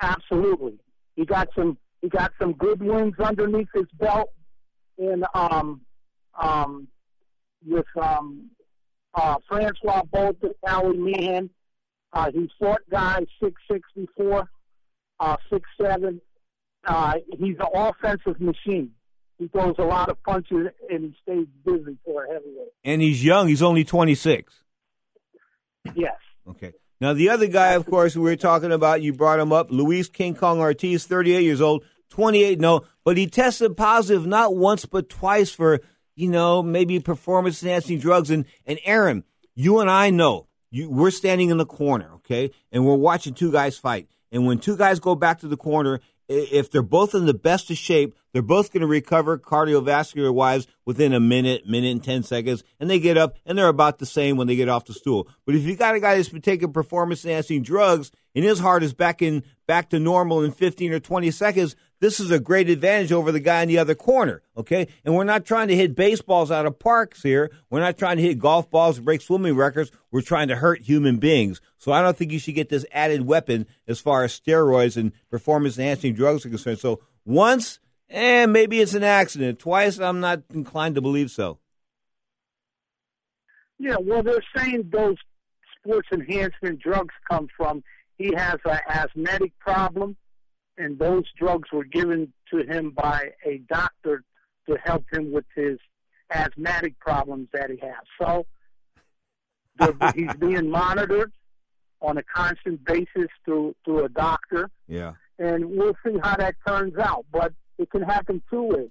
Absolutely, 0.02 0.80
he 1.16 1.26
got 1.26 1.50
some 1.56 1.78
he 2.02 2.10
got 2.10 2.32
some 2.40 2.54
good 2.54 2.82
wins 2.82 3.14
underneath 3.20 3.70
his 3.74 3.86
belt 3.98 4.30
in 4.98 5.24
um 5.34 5.82
um 6.42 6.88
with 7.66 7.86
um 8.02 8.50
uh 9.14 9.36
Francois 9.48 10.04
Botha, 10.12 10.50
Ali 10.68 10.98
Meehan. 10.98 11.50
Uh, 12.12 12.32
he 12.32 12.50
fought 12.60 12.82
guys 12.92 13.26
six 13.42 13.60
six 13.72 13.88
before, 13.96 14.50
uh 15.20 15.38
six 15.52 15.68
seven. 15.82 16.22
Uh, 16.86 17.14
he's 17.40 17.56
an 17.60 17.68
offensive 17.74 18.40
machine. 18.42 18.92
He 19.40 19.48
throws 19.48 19.76
a 19.78 19.84
lot 19.84 20.10
of 20.10 20.22
punches 20.24 20.68
and 20.90 21.06
he 21.06 21.16
stays 21.24 21.48
busy 21.66 21.98
for 22.04 22.26
a 22.26 22.34
heavyweight. 22.34 22.68
And 22.84 23.02
he's 23.02 23.24
young. 23.24 23.48
He's 23.48 23.62
only 23.62 23.84
twenty 23.86 24.16
six. 24.16 24.54
Yes. 25.96 26.18
Okay. 26.48 26.74
Now 27.04 27.12
the 27.12 27.28
other 27.28 27.48
guy, 27.48 27.74
of 27.74 27.86
course, 27.86 28.16
we 28.16 28.22
were 28.22 28.38
talking 28.38 28.72
about. 28.72 29.02
You 29.02 29.12
brought 29.12 29.42
him 29.42 29.52
up, 29.52 29.70
Luis 29.70 30.08
King 30.08 30.36
Kong 30.36 30.62
Ortiz, 30.62 31.06
38 31.06 31.44
years 31.44 31.60
old, 31.60 31.84
28 32.12 32.62
no, 32.62 32.86
but 33.04 33.18
he 33.18 33.28
tested 33.28 33.76
positive 33.76 34.26
not 34.26 34.56
once 34.56 34.86
but 34.86 35.10
twice 35.10 35.52
for 35.52 35.82
you 36.16 36.30
know 36.30 36.64
maybe 36.64 37.02
performance 37.02 37.62
enhancing 37.62 38.00
drugs. 38.00 38.30
And 38.30 38.46
and 38.66 38.80
Aaron, 38.86 39.26
you 39.54 39.80
and 39.80 39.92
I 39.92 40.12
know 40.12 40.48
you 40.72 40.90
we're 40.90 41.12
standing 41.12 41.50
in 41.50 41.58
the 41.58 41.66
corner, 41.66 42.10
okay, 42.20 42.52
and 42.72 42.86
we're 42.86 42.96
watching 42.96 43.34
two 43.34 43.52
guys 43.52 43.78
fight. 43.78 44.08
And 44.32 44.48
when 44.48 44.60
two 44.60 44.78
guys 44.78 45.02
go 45.02 45.14
back 45.14 45.42
to 45.42 45.50
the 45.50 45.58
corner, 45.58 46.00
if 46.34 46.72
they're 46.72 46.82
both 46.82 47.14
in 47.14 47.26
the 47.26 47.34
best 47.34 47.70
of 47.70 47.78
shape, 47.78 48.16
they're 48.32 48.42
both 48.42 48.74
going 48.74 48.82
to 48.82 48.88
recover 48.88 49.38
cardiovascular 49.38 50.34
wise 50.34 50.68
within 50.86 51.14
a 51.14 51.20
minute, 51.20 51.68
minute 51.68 51.92
and 51.92 52.04
10 52.04 52.24
seconds. 52.24 52.64
And 52.80 52.90
they 52.90 53.00
get 53.00 53.18
up 53.18 53.38
and 53.46 53.58
they're 53.58 53.68
about 53.68 54.00
the 54.00 54.06
same 54.06 54.38
when 54.38 54.48
they 54.48 54.56
get 54.56 54.70
off 54.70 54.86
the 54.86 54.94
stool. 54.94 55.28
But 55.46 55.56
if 55.56 55.64
you 55.64 55.76
got 55.76 55.96
a 55.96 56.00
guy 56.00 56.16
that's 56.16 56.30
been 56.30 56.42
taking 56.42 56.74
performance 56.74 57.24
enhancing 57.24 57.62
drugs 57.62 58.12
and 58.36 58.44
his 58.44 58.60
heart 58.60 58.84
is 58.84 58.94
back 58.94 59.22
in, 59.22 59.44
back 59.68 59.90
to 59.92 60.00
normal 60.00 60.44
in 60.44 60.52
15 60.52 60.92
or 60.94 61.00
20 61.00 61.32
seconds, 61.32 61.76
this 62.04 62.20
is 62.20 62.32
a 62.32 62.40
great 62.40 62.70
advantage 62.70 63.14
over 63.14 63.32
the 63.32 63.40
guy 63.40 63.62
in 63.62 63.70
the 63.70 63.78
other 63.78 63.96
corner. 63.96 64.42
Okay. 64.58 64.90
And 65.06 65.16
we're 65.16 65.24
not 65.24 65.46
trying 65.46 65.70
to 65.70 65.76
hit 65.76 65.96
baseballs 65.96 66.52
out 66.52 66.66
of 66.66 66.78
parks 66.78 67.24
here. 67.24 67.50
We're 67.70 67.80
not 67.80 67.98
trying 67.98 68.18
to 68.18 68.22
hit 68.22 68.40
golf 68.40 68.70
balls 68.70 68.98
and 68.98 69.06
break 69.06 69.22
swimming 69.22 69.56
records. 69.56 69.90
We're 70.12 70.20
trying 70.20 70.50
to 70.50 70.58
hurt 70.58 70.82
human 70.82 71.16
beings. 71.16 71.62
So 71.78 71.94
I 71.94 72.02
don't 72.02 72.18
think 72.18 72.34
you 72.34 72.40
should 72.40 72.56
get 72.56 72.68
this 72.68 72.86
added 72.92 73.26
weapon 73.26 73.68
as 73.88 74.02
far 74.02 74.26
as 74.26 74.38
steroids 74.38 74.98
and 74.98 75.14
performance 75.32 75.78
enhancing 75.78 76.14
drugs 76.14 76.46
are 76.46 76.50
concerned. 76.50 76.80
So 76.80 77.00
once, 77.24 77.80
and 78.10 78.52
maybe 78.52 78.82
it's 78.82 78.96
an 78.96 79.06
accident. 79.06 79.60
Twice, 79.60 79.98
I'm 79.98 80.20
not 80.20 80.44
inclined 80.54 80.96
to 80.96 81.02
believe 81.02 81.32
so. 81.32 81.60
Yeah, 83.80 83.96
well, 84.02 84.24
they're 84.24 84.44
saying 84.58 84.90
those 84.92 85.16
sports 85.80 86.10
enhancement 86.12 86.82
drugs 86.82 87.14
come 87.32 87.48
from 87.56 87.82
he 88.18 88.34
has 88.36 88.58
an 88.66 88.80
asthmatic 88.90 89.58
problem, 89.60 90.18
and 90.78 90.98
those 91.00 91.24
drugs 91.38 91.70
were 91.72 91.84
given 91.84 92.34
to 92.52 92.58
him 92.64 92.92
by 92.92 93.32
a 93.46 93.58
doctor 93.70 94.24
to 94.70 94.78
help 94.84 95.06
him 95.12 95.32
with 95.32 95.46
his 95.56 95.78
asthmatic 96.32 96.98
problems 97.00 97.48
that 97.54 97.70
he 97.70 97.78
has. 97.78 98.04
So 98.20 98.46
the, 99.78 100.12
he's 100.16 100.34
being 100.36 100.70
monitored 100.70 101.32
on 102.02 102.18
a 102.18 102.24
constant 102.24 102.84
basis 102.86 103.30
through 103.46 103.76
through 103.86 104.06
a 104.06 104.10
doctor, 104.10 104.70
Yeah. 104.88 105.14
and 105.40 105.66
we'll 105.78 105.96
see 106.06 106.18
how 106.22 106.36
that 106.38 106.56
turns 106.68 106.98
out. 106.98 107.26
But 107.32 107.54
it 107.78 107.90
can 107.92 108.02
happen 108.02 108.42
two 108.50 108.64
ways. 108.64 108.90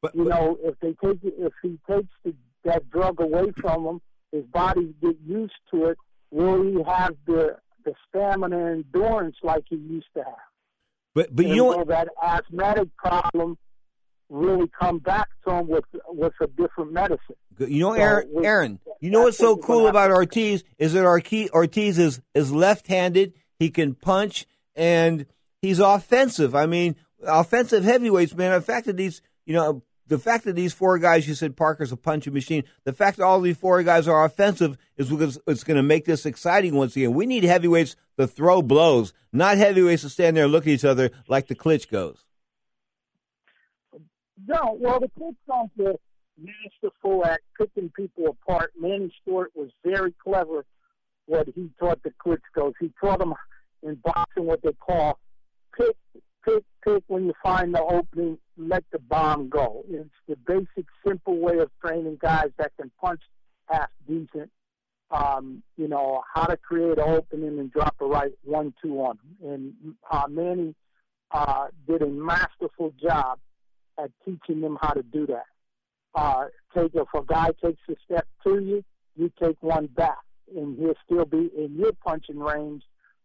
But, 0.00 0.14
you 0.14 0.24
know, 0.24 0.58
if 0.62 0.78
they 0.80 0.94
take 1.02 1.18
if 1.22 1.52
he 1.62 1.78
takes 1.90 2.12
the, 2.24 2.34
that 2.64 2.88
drug 2.90 3.20
away 3.20 3.52
from 3.60 3.86
him, 3.86 4.00
his 4.32 4.44
body 4.44 4.94
get 5.00 5.16
used 5.26 5.54
to 5.72 5.86
it. 5.86 5.98
Will 6.30 6.62
he 6.62 6.82
have 6.86 7.16
the 7.26 7.56
the 7.84 7.94
stamina 8.08 8.66
and 8.66 8.84
endurance 8.94 9.36
like 9.42 9.64
he 9.68 9.76
used 9.76 10.06
to 10.14 10.22
have? 10.24 10.34
But 11.14 11.34
but 11.34 11.46
you 11.46 11.56
know 11.56 11.64
what? 11.64 11.88
that 11.88 12.08
asthmatic 12.22 12.88
problem 12.96 13.56
really 14.28 14.68
come 14.78 14.98
back 14.98 15.28
to 15.46 15.54
him 15.54 15.68
with 15.68 15.84
with 16.08 16.32
a 16.40 16.46
different 16.48 16.92
medicine? 16.92 17.36
You 17.58 17.80
know, 17.80 17.92
Aaron. 17.92 18.28
we- 18.34 18.44
Aaron. 18.46 18.80
You 19.00 19.10
know 19.10 19.22
what's 19.22 19.38
so 19.38 19.56
cool 19.56 19.86
about 19.86 20.10
Ortiz 20.10 20.64
is 20.78 20.92
that 20.94 21.04
Ortiz, 21.04 21.50
Ortiz 21.50 21.98
is 21.98 22.20
is 22.34 22.52
left-handed. 22.52 23.34
He 23.58 23.70
can 23.70 23.94
punch 23.94 24.46
and 24.74 25.26
he's 25.62 25.78
offensive. 25.78 26.54
I 26.54 26.66
mean, 26.66 26.96
offensive 27.22 27.84
heavyweights, 27.84 28.34
man. 28.34 28.50
The 28.52 28.60
fact 28.60 28.86
that 28.86 28.96
these, 28.96 29.22
you 29.46 29.54
know, 29.54 29.82
the 30.06 30.18
fact 30.18 30.44
that 30.44 30.54
these 30.54 30.72
four 30.72 30.98
guys, 30.98 31.28
you 31.28 31.34
said 31.34 31.56
Parker's 31.56 31.92
a 31.92 31.96
punching 31.96 32.34
machine. 32.34 32.64
The 32.84 32.92
fact 32.92 33.18
that 33.18 33.24
all 33.24 33.40
these 33.40 33.56
four 33.56 33.82
guys 33.82 34.08
are 34.08 34.24
offensive 34.24 34.76
is 34.96 35.08
because 35.08 35.38
it's 35.46 35.64
going 35.64 35.76
to 35.76 35.82
make 35.82 36.04
this 36.04 36.26
exciting 36.26 36.74
once 36.74 36.96
again. 36.96 37.14
We 37.14 37.26
need 37.26 37.44
heavyweights 37.44 37.96
to 38.18 38.26
throw 38.26 38.62
blows, 38.62 39.12
not 39.32 39.56
heavyweights 39.56 40.02
to 40.02 40.08
stand 40.08 40.36
there 40.36 40.44
and 40.44 40.52
look 40.52 40.64
at 40.64 40.70
each 40.70 40.84
other 40.84 41.10
like 41.28 41.46
the 41.48 41.54
Klitschko's. 41.54 42.24
No, 44.46 44.76
well, 44.78 45.00
the 45.00 45.08
Klitschko's 45.18 45.70
were 45.76 45.94
masterful 46.38 47.24
at 47.24 47.40
picking 47.58 47.90
people 47.96 48.26
apart. 48.26 48.72
Manny 48.78 49.12
Steward 49.22 49.48
was 49.54 49.70
very 49.84 50.14
clever 50.22 50.64
what 51.26 51.48
he 51.54 51.70
taught 51.78 52.02
the 52.02 52.12
Klitschko's. 52.24 52.74
He 52.80 52.92
taught 53.00 53.20
them 53.20 53.34
in 53.82 53.96
boxing 53.96 54.44
what 54.44 54.62
they 54.62 54.72
call 54.72 55.18
pick, 55.76 55.96
pick, 56.44 56.64
pick 56.84 57.02
when 57.06 57.26
you 57.26 57.32
find 57.42 57.74
the 57.74 57.82
opening, 57.82 58.38
let 58.56 58.84
the 58.92 58.98
bomb 58.98 59.48
go. 59.48 59.84
It's 59.88 60.10
the 60.28 60.36
basic, 60.46 60.86
simple 61.06 61.38
way 61.38 61.58
of 61.58 61.70
training 61.84 62.18
guys 62.20 62.50
that 62.58 62.72
can 62.78 62.90
punch 63.00 63.20
half 63.66 63.88
decent. 64.06 64.50
Um, 65.10 65.62
you 65.76 65.86
know, 65.86 66.22
how 66.34 66.46
to 66.46 66.56
create 66.56 66.98
an 66.98 67.04
opening 67.06 67.58
and 67.58 67.70
drop 67.70 67.94
a 68.00 68.06
right 68.06 68.32
one-two 68.42 69.00
on 69.00 69.18
them. 69.40 69.52
And 69.52 69.94
uh, 70.10 70.26
Manny 70.28 70.74
uh, 71.30 71.66
did 71.86 72.02
a 72.02 72.08
masterful 72.08 72.92
job 73.00 73.38
at 74.02 74.10
teaching 74.24 74.60
them 74.60 74.78
how 74.80 74.92
to 74.92 75.02
do 75.02 75.26
that. 75.26 75.46
Uh, 76.14 76.46
take 76.74 76.94
if 76.94 77.08
a 77.14 77.22
guy 77.26 77.50
takes 77.62 77.80
a 77.88 77.94
step 78.04 78.26
to 78.44 78.60
you, 78.60 78.84
you 79.16 79.30
take 79.40 79.56
one 79.60 79.86
back, 79.86 80.22
and 80.56 80.78
he'll 80.78 80.94
still 81.04 81.24
be 81.24 81.50
in 81.56 81.76
your 81.76 81.92
punching 81.92 82.38
range, 82.38 82.82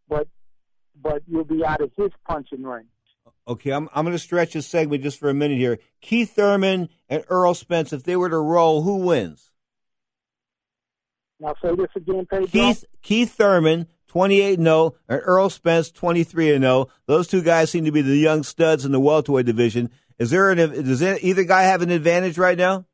but 0.08 0.28
but 1.02 1.22
you'll 1.28 1.44
be 1.44 1.64
out 1.64 1.82
of 1.82 1.92
his 1.96 2.10
punching 2.28 2.64
range. 2.64 2.88
Okay, 3.48 3.72
I'm 3.72 3.90
I'm 3.94 4.06
going 4.06 4.16
to 4.16 4.20
stretch 4.20 4.54
this 4.54 4.68
segment 4.68 5.04
just 5.04 5.20
for 5.20 5.30
a 5.30 5.34
minute 5.34 5.58
here. 5.58 5.80
Keith 6.02 6.36
Thurman 6.36 6.90
and 7.10 7.24
Errol 7.30 7.54
Spence, 7.54 7.94
if 7.94 8.04
they 8.04 8.16
were 8.16 8.30
to 8.30 8.38
roll, 8.38 8.82
who 8.82 8.98
wins? 8.98 9.49
Now 11.40 11.56
say 11.62 11.76
this 11.76 11.88
again, 11.96 12.26
Pedro. 12.30 12.48
Keith 12.48 12.86
Keith 13.02 13.34
Thurman, 13.34 13.88
28 14.08 14.60
and 14.60 14.68
0, 14.68 14.96
and 15.08 15.22
Errol 15.26 15.50
Spence, 15.50 15.92
23 15.92 16.54
and 16.54 16.64
0. 16.64 16.88
Those 17.06 17.28
two 17.28 17.42
guys 17.42 17.72
seem 17.72 17.86
to 17.86 17.92
be 17.92 18.02
the 18.02 18.18
young 18.18 18.44
studs 18.44 18.86
in 18.86 18.92
the 18.92 19.00
welterweight 19.00 19.46
division. 19.46 19.90
Is 20.18 20.32
there 20.32 20.52
an 20.52 20.58
does 20.58 21.02
either 21.02 21.44
guy 21.44 21.64
have 21.64 21.82
an 21.82 21.92
advantage 21.92 22.38
right 22.38 22.58
now? 22.58 22.86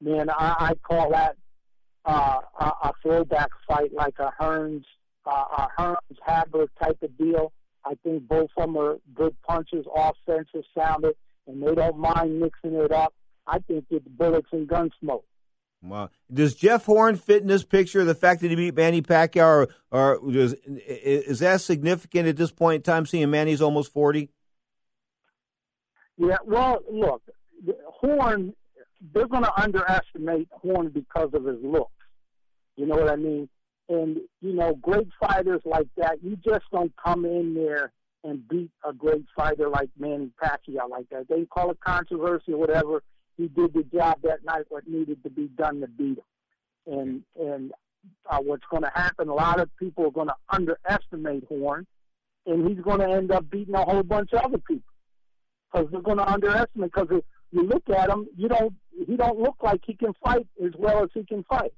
Man, 0.00 0.28
I, 0.30 0.54
I 0.58 0.74
call 0.82 1.10
that 1.12 1.36
uh, 2.04 2.40
a, 2.60 2.64
a 2.64 2.92
throwback 3.02 3.50
fight, 3.66 3.94
like 3.94 4.18
a 4.18 4.32
Hearns, 4.38 4.84
uh, 5.24 5.30
a 5.30 5.68
Hearns 5.78 5.96
Hagler 6.26 6.66
type 6.82 6.98
of 7.02 7.16
deal. 7.16 7.52
I 7.84 7.94
think 8.02 8.28
both 8.28 8.50
of 8.56 8.66
them 8.66 8.76
are 8.76 8.98
good 9.14 9.34
punches, 9.46 9.86
offensive 9.94 10.64
sounded, 10.76 11.14
and 11.46 11.62
they 11.62 11.74
don't 11.74 11.98
mind 11.98 12.40
mixing 12.40 12.74
it 12.74 12.92
up. 12.92 13.14
I 13.46 13.58
think 13.60 13.86
it's 13.90 14.06
bullets 14.06 14.48
and 14.52 14.68
gun 14.68 14.90
smoke. 15.00 15.24
Wow. 15.82 16.10
Does 16.32 16.54
Jeff 16.54 16.84
Horn 16.84 17.16
fit 17.16 17.42
in 17.42 17.48
this 17.48 17.64
picture? 17.64 18.04
The 18.04 18.14
fact 18.14 18.40
that 18.42 18.50
he 18.50 18.56
beat 18.56 18.76
Manny 18.76 19.02
Pacquiao, 19.02 19.68
or, 19.90 20.16
or 20.16 20.20
is 20.64 21.40
that 21.40 21.60
significant 21.60 22.28
at 22.28 22.36
this 22.36 22.52
point 22.52 22.76
in 22.76 22.82
time? 22.82 23.04
Seeing 23.04 23.30
Manny's 23.30 23.60
almost 23.60 23.92
forty. 23.92 24.30
Yeah, 26.16 26.36
well, 26.44 26.78
look, 26.88 27.22
Horn, 27.86 28.54
they're 29.12 29.26
going 29.26 29.42
to 29.42 29.60
underestimate 29.60 30.48
Horn 30.52 30.90
because 30.90 31.30
of 31.32 31.44
his 31.44 31.58
looks. 31.62 31.90
You 32.76 32.86
know 32.86 32.96
what 32.96 33.10
I 33.10 33.16
mean? 33.16 33.48
And, 33.88 34.18
you 34.40 34.54
know, 34.54 34.74
great 34.74 35.08
fighters 35.20 35.62
like 35.64 35.88
that, 35.96 36.22
you 36.22 36.36
just 36.36 36.64
don't 36.70 36.92
come 37.02 37.24
in 37.24 37.54
there 37.54 37.92
and 38.22 38.46
beat 38.46 38.70
a 38.88 38.92
great 38.92 39.24
fighter 39.34 39.68
like 39.68 39.90
Manny 39.98 40.30
Pacquiao 40.40 40.88
like 40.88 41.08
that. 41.10 41.26
They 41.28 41.44
call 41.46 41.72
it 41.72 41.80
controversy 41.80 42.52
or 42.52 42.58
whatever. 42.58 43.02
He 43.42 43.48
did 43.48 43.74
the 43.74 43.82
job 43.82 44.18
that 44.22 44.44
night, 44.44 44.66
what 44.68 44.86
needed 44.86 45.20
to 45.24 45.30
be 45.30 45.48
done 45.48 45.80
to 45.80 45.88
beat 45.88 46.18
him. 46.18 46.24
And, 46.86 47.22
and 47.36 47.72
uh, 48.30 48.38
what's 48.38 48.62
going 48.70 48.84
to 48.84 48.92
happen, 48.94 49.28
a 49.28 49.34
lot 49.34 49.58
of 49.58 49.68
people 49.78 50.06
are 50.06 50.12
going 50.12 50.28
to 50.28 50.36
underestimate 50.48 51.44
Horn, 51.48 51.84
and 52.46 52.68
he's 52.68 52.78
going 52.84 53.00
to 53.00 53.10
end 53.10 53.32
up 53.32 53.50
beating 53.50 53.74
a 53.74 53.84
whole 53.84 54.04
bunch 54.04 54.32
of 54.32 54.44
other 54.44 54.58
people 54.58 54.92
because 55.72 55.88
they're 55.90 56.02
going 56.02 56.18
to 56.18 56.30
underestimate. 56.30 56.92
Because 56.92 57.08
if 57.10 57.24
you 57.50 57.64
look 57.64 57.82
at 57.90 58.10
him, 58.10 58.28
you 58.36 58.48
don't 58.48 58.74
he 59.06 59.16
don't 59.16 59.40
look 59.40 59.56
like 59.60 59.80
he 59.84 59.94
can 59.94 60.12
fight 60.22 60.46
as 60.64 60.70
well 60.78 61.02
as 61.02 61.10
he 61.12 61.24
can 61.24 61.42
fight. 61.44 61.72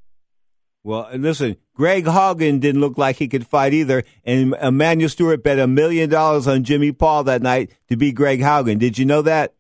Well, 0.83 1.05
and 1.05 1.23
listen, 1.23 1.57
Greg 1.75 2.05
Haugen 2.05 2.61
didn't 2.61 2.83
look 2.83 2.99
like 2.99 3.17
he 3.17 3.29
could 3.29 3.47
fight 3.47 3.73
either, 3.73 4.05
and 4.23 4.55
Emanuel 4.61 5.09
Steward 5.09 5.43
bet 5.43 5.59
a 5.59 5.67
million 5.67 6.11
dollars 6.11 6.47
on 6.47 6.63
Jimmy 6.63 6.93
Paul 6.93 7.25
that 7.25 7.41
night 7.41 7.71
to 7.89 7.97
beat 7.97 8.15
Greg 8.17 8.41
Haugen. 8.41 8.79
Did 8.79 8.99
you 8.99 9.07
know 9.07 9.23
that? 9.23 9.55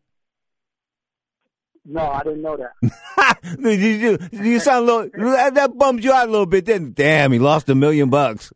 No, 1.87 2.01
I 2.01 2.23
didn't 2.23 2.43
know 2.43 2.57
that. 2.57 3.41
Did 3.63 3.81
you, 3.81 4.19
you 4.33 4.61
sound 4.61 4.89
a 4.89 4.93
little 4.93 5.33
that, 5.33 5.55
that 5.55 5.77
bummed 5.77 6.03
you 6.03 6.13
out 6.13 6.29
a 6.29 6.31
little 6.31 6.47
bit. 6.47 6.65
Then, 6.65 6.93
damn, 6.95 7.33
he 7.33 7.39
lost 7.39 7.69
a 7.69 7.75
million 7.75 8.09
bucks. 8.09 8.53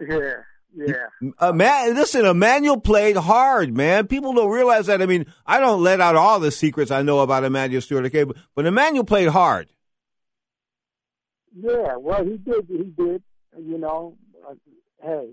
Yeah, 0.00 0.34
yeah. 0.74 1.30
Uh, 1.38 1.52
man, 1.52 1.94
listen, 1.94 2.26
Emmanuel 2.26 2.80
played 2.80 3.16
hard, 3.16 3.74
man. 3.76 4.08
People 4.08 4.34
don't 4.34 4.50
realize 4.50 4.86
that. 4.86 5.00
I 5.00 5.06
mean, 5.06 5.26
I 5.46 5.60
don't 5.60 5.82
let 5.82 6.00
out 6.00 6.16
all 6.16 6.40
the 6.40 6.50
secrets 6.50 6.90
I 6.90 7.02
know 7.02 7.20
about 7.20 7.44
Emanuel 7.44 7.80
Steward, 7.80 8.06
okay? 8.06 8.24
But, 8.24 8.36
but 8.54 8.66
Emmanuel 8.66 9.04
played 9.04 9.28
hard. 9.28 9.68
Yeah, 11.58 11.96
well, 11.96 12.24
he 12.24 12.36
did. 12.36 12.66
He 12.68 12.84
did. 12.84 13.22
You 13.58 13.78
know, 13.78 14.18
uh, 14.46 14.54
hey, 15.02 15.30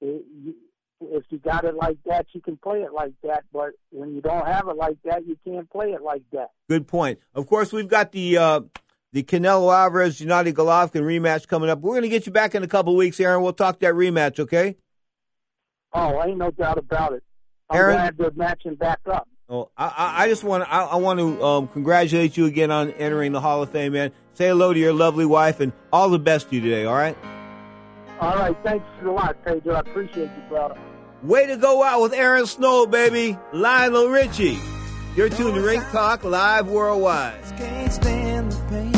it, 0.00 0.24
you, 0.42 0.54
if 1.00 1.24
you 1.30 1.38
got 1.38 1.64
it 1.64 1.74
like 1.74 1.98
that, 2.06 2.26
you 2.32 2.40
can 2.40 2.56
play 2.56 2.82
it 2.82 2.92
like 2.92 3.12
that. 3.22 3.44
But 3.52 3.70
when 3.90 4.14
you 4.14 4.20
don't 4.20 4.46
have 4.46 4.68
it 4.68 4.76
like 4.76 4.96
that, 5.04 5.26
you 5.26 5.36
can't 5.44 5.70
play 5.70 5.92
it 5.92 6.02
like 6.02 6.22
that. 6.32 6.48
Good 6.68 6.86
point. 6.86 7.18
Of 7.34 7.46
course, 7.46 7.72
we've 7.72 7.88
got 7.88 8.12
the 8.12 8.36
uh, 8.38 8.60
the 9.12 9.22
Canelo 9.22 9.72
Alvarez 9.74 10.20
Gennady 10.20 10.52
Golovkin 10.52 11.02
rematch 11.02 11.46
coming 11.48 11.70
up. 11.70 11.80
We're 11.80 11.92
going 11.92 12.02
to 12.02 12.08
get 12.08 12.26
you 12.26 12.32
back 12.32 12.54
in 12.54 12.62
a 12.62 12.68
couple 12.68 12.94
weeks, 12.96 13.18
Aaron. 13.20 13.42
We'll 13.42 13.52
talk 13.52 13.78
that 13.80 13.94
rematch, 13.94 14.38
okay? 14.40 14.76
Oh, 15.92 16.16
I 16.16 16.26
ain't 16.26 16.38
no 16.38 16.50
doubt 16.50 16.78
about 16.78 17.12
it. 17.14 17.22
I'm 17.70 17.76
Aaron- 17.78 17.94
glad 17.96 18.18
they're 18.18 18.30
matching 18.34 18.74
back 18.74 19.00
up. 19.06 19.28
Oh, 19.48 19.70
I, 19.78 19.86
I- 19.86 20.24
I 20.24 20.28
just 20.28 20.44
want 20.44 20.64
to 20.64 20.70
I, 20.72 20.82
I 20.84 20.96
want 20.96 21.18
to 21.20 21.42
um, 21.42 21.68
congratulate 21.68 22.36
you 22.36 22.44
again 22.46 22.70
on 22.70 22.90
entering 22.92 23.32
the 23.32 23.40
Hall 23.40 23.62
of 23.62 23.70
Fame, 23.70 23.92
man. 23.92 24.12
Say 24.34 24.48
hello 24.48 24.72
to 24.74 24.78
your 24.78 24.92
lovely 24.92 25.24
wife 25.24 25.60
and 25.60 25.72
all 25.92 26.10
the 26.10 26.18
best 26.18 26.50
to 26.50 26.56
you 26.56 26.60
today. 26.60 26.84
All 26.84 26.94
right. 26.94 27.16
All 28.20 28.34
right, 28.36 28.56
thanks 28.64 28.84
a 29.02 29.08
lot, 29.10 29.36
Pedro. 29.44 29.74
I 29.74 29.80
appreciate 29.80 30.24
you, 30.36 30.42
brother. 30.48 30.76
Way 31.22 31.46
to 31.46 31.56
go 31.56 31.82
out 31.82 32.00
with 32.00 32.12
Aaron 32.12 32.46
Snowell, 32.46 32.86
baby. 32.86 33.36
Lionel 33.52 34.06
Richie. 34.06 34.56
You're 35.16 35.28
tuned 35.28 35.56
to 35.56 35.60
Ring 35.60 35.80
Talk 35.90 36.22
Live 36.22 36.68
Worldwide. 36.68 37.42
Can't 37.56 37.92
stand 37.92 38.52
the 38.52 38.58
pain. 38.68 38.92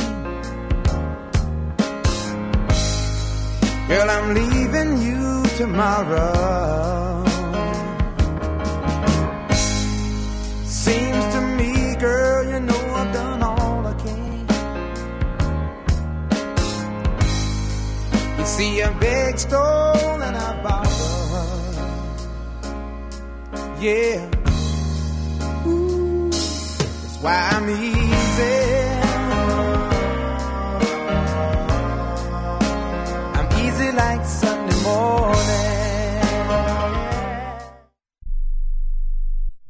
Girl, 3.88 4.10
I'm 4.10 4.34
leaving 4.34 5.00
you 5.00 5.42
tomorrow. 5.56 7.24
Seems 10.66 11.34
to 11.34 11.40
me, 11.56 11.96
girl, 11.96 12.44
you 12.44 12.60
know 12.60 12.94
I've 12.96 13.14
done 13.14 13.42
all 13.42 13.86
I 13.86 13.94
can. 13.94 14.46
You 18.38 18.44
see, 18.44 18.82
I 18.82 18.92
beg, 18.98 19.38
stole, 19.38 20.20
and 20.20 20.36
I 20.36 20.62
borrowed 20.62 21.09
yeah. 23.80 24.30
Ooh, 25.66 26.30
that's 26.30 27.16
why 27.22 27.48
I'm 27.52 27.70
easy. 27.70 28.80
I'm 33.38 33.66
easy 33.66 33.92
like 33.92 34.24
Sunday 34.26 34.82
morning. 34.82 35.40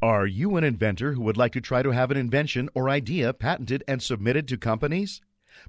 Are 0.02 0.26
you 0.26 0.56
an 0.56 0.64
inventor 0.64 1.12
who 1.12 1.22
would 1.22 1.36
like 1.36 1.52
to 1.52 1.60
try 1.60 1.82
to 1.82 1.92
have 1.92 2.10
an 2.10 2.16
invention 2.16 2.68
or 2.74 2.88
idea 2.88 3.32
patented 3.32 3.84
and 3.86 4.02
submitted 4.02 4.48
to 4.48 4.56
companies? 4.56 5.20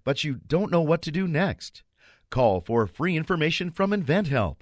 But 0.04 0.24
you 0.24 0.40
don't 0.48 0.72
know 0.72 0.82
what 0.82 1.02
to 1.04 1.12
do 1.12 1.28
next? 1.28 1.84
Call 2.32 2.62
for 2.62 2.88
free 2.88 3.16
information 3.18 3.70
from 3.70 3.92
InventHelp. 3.92 4.62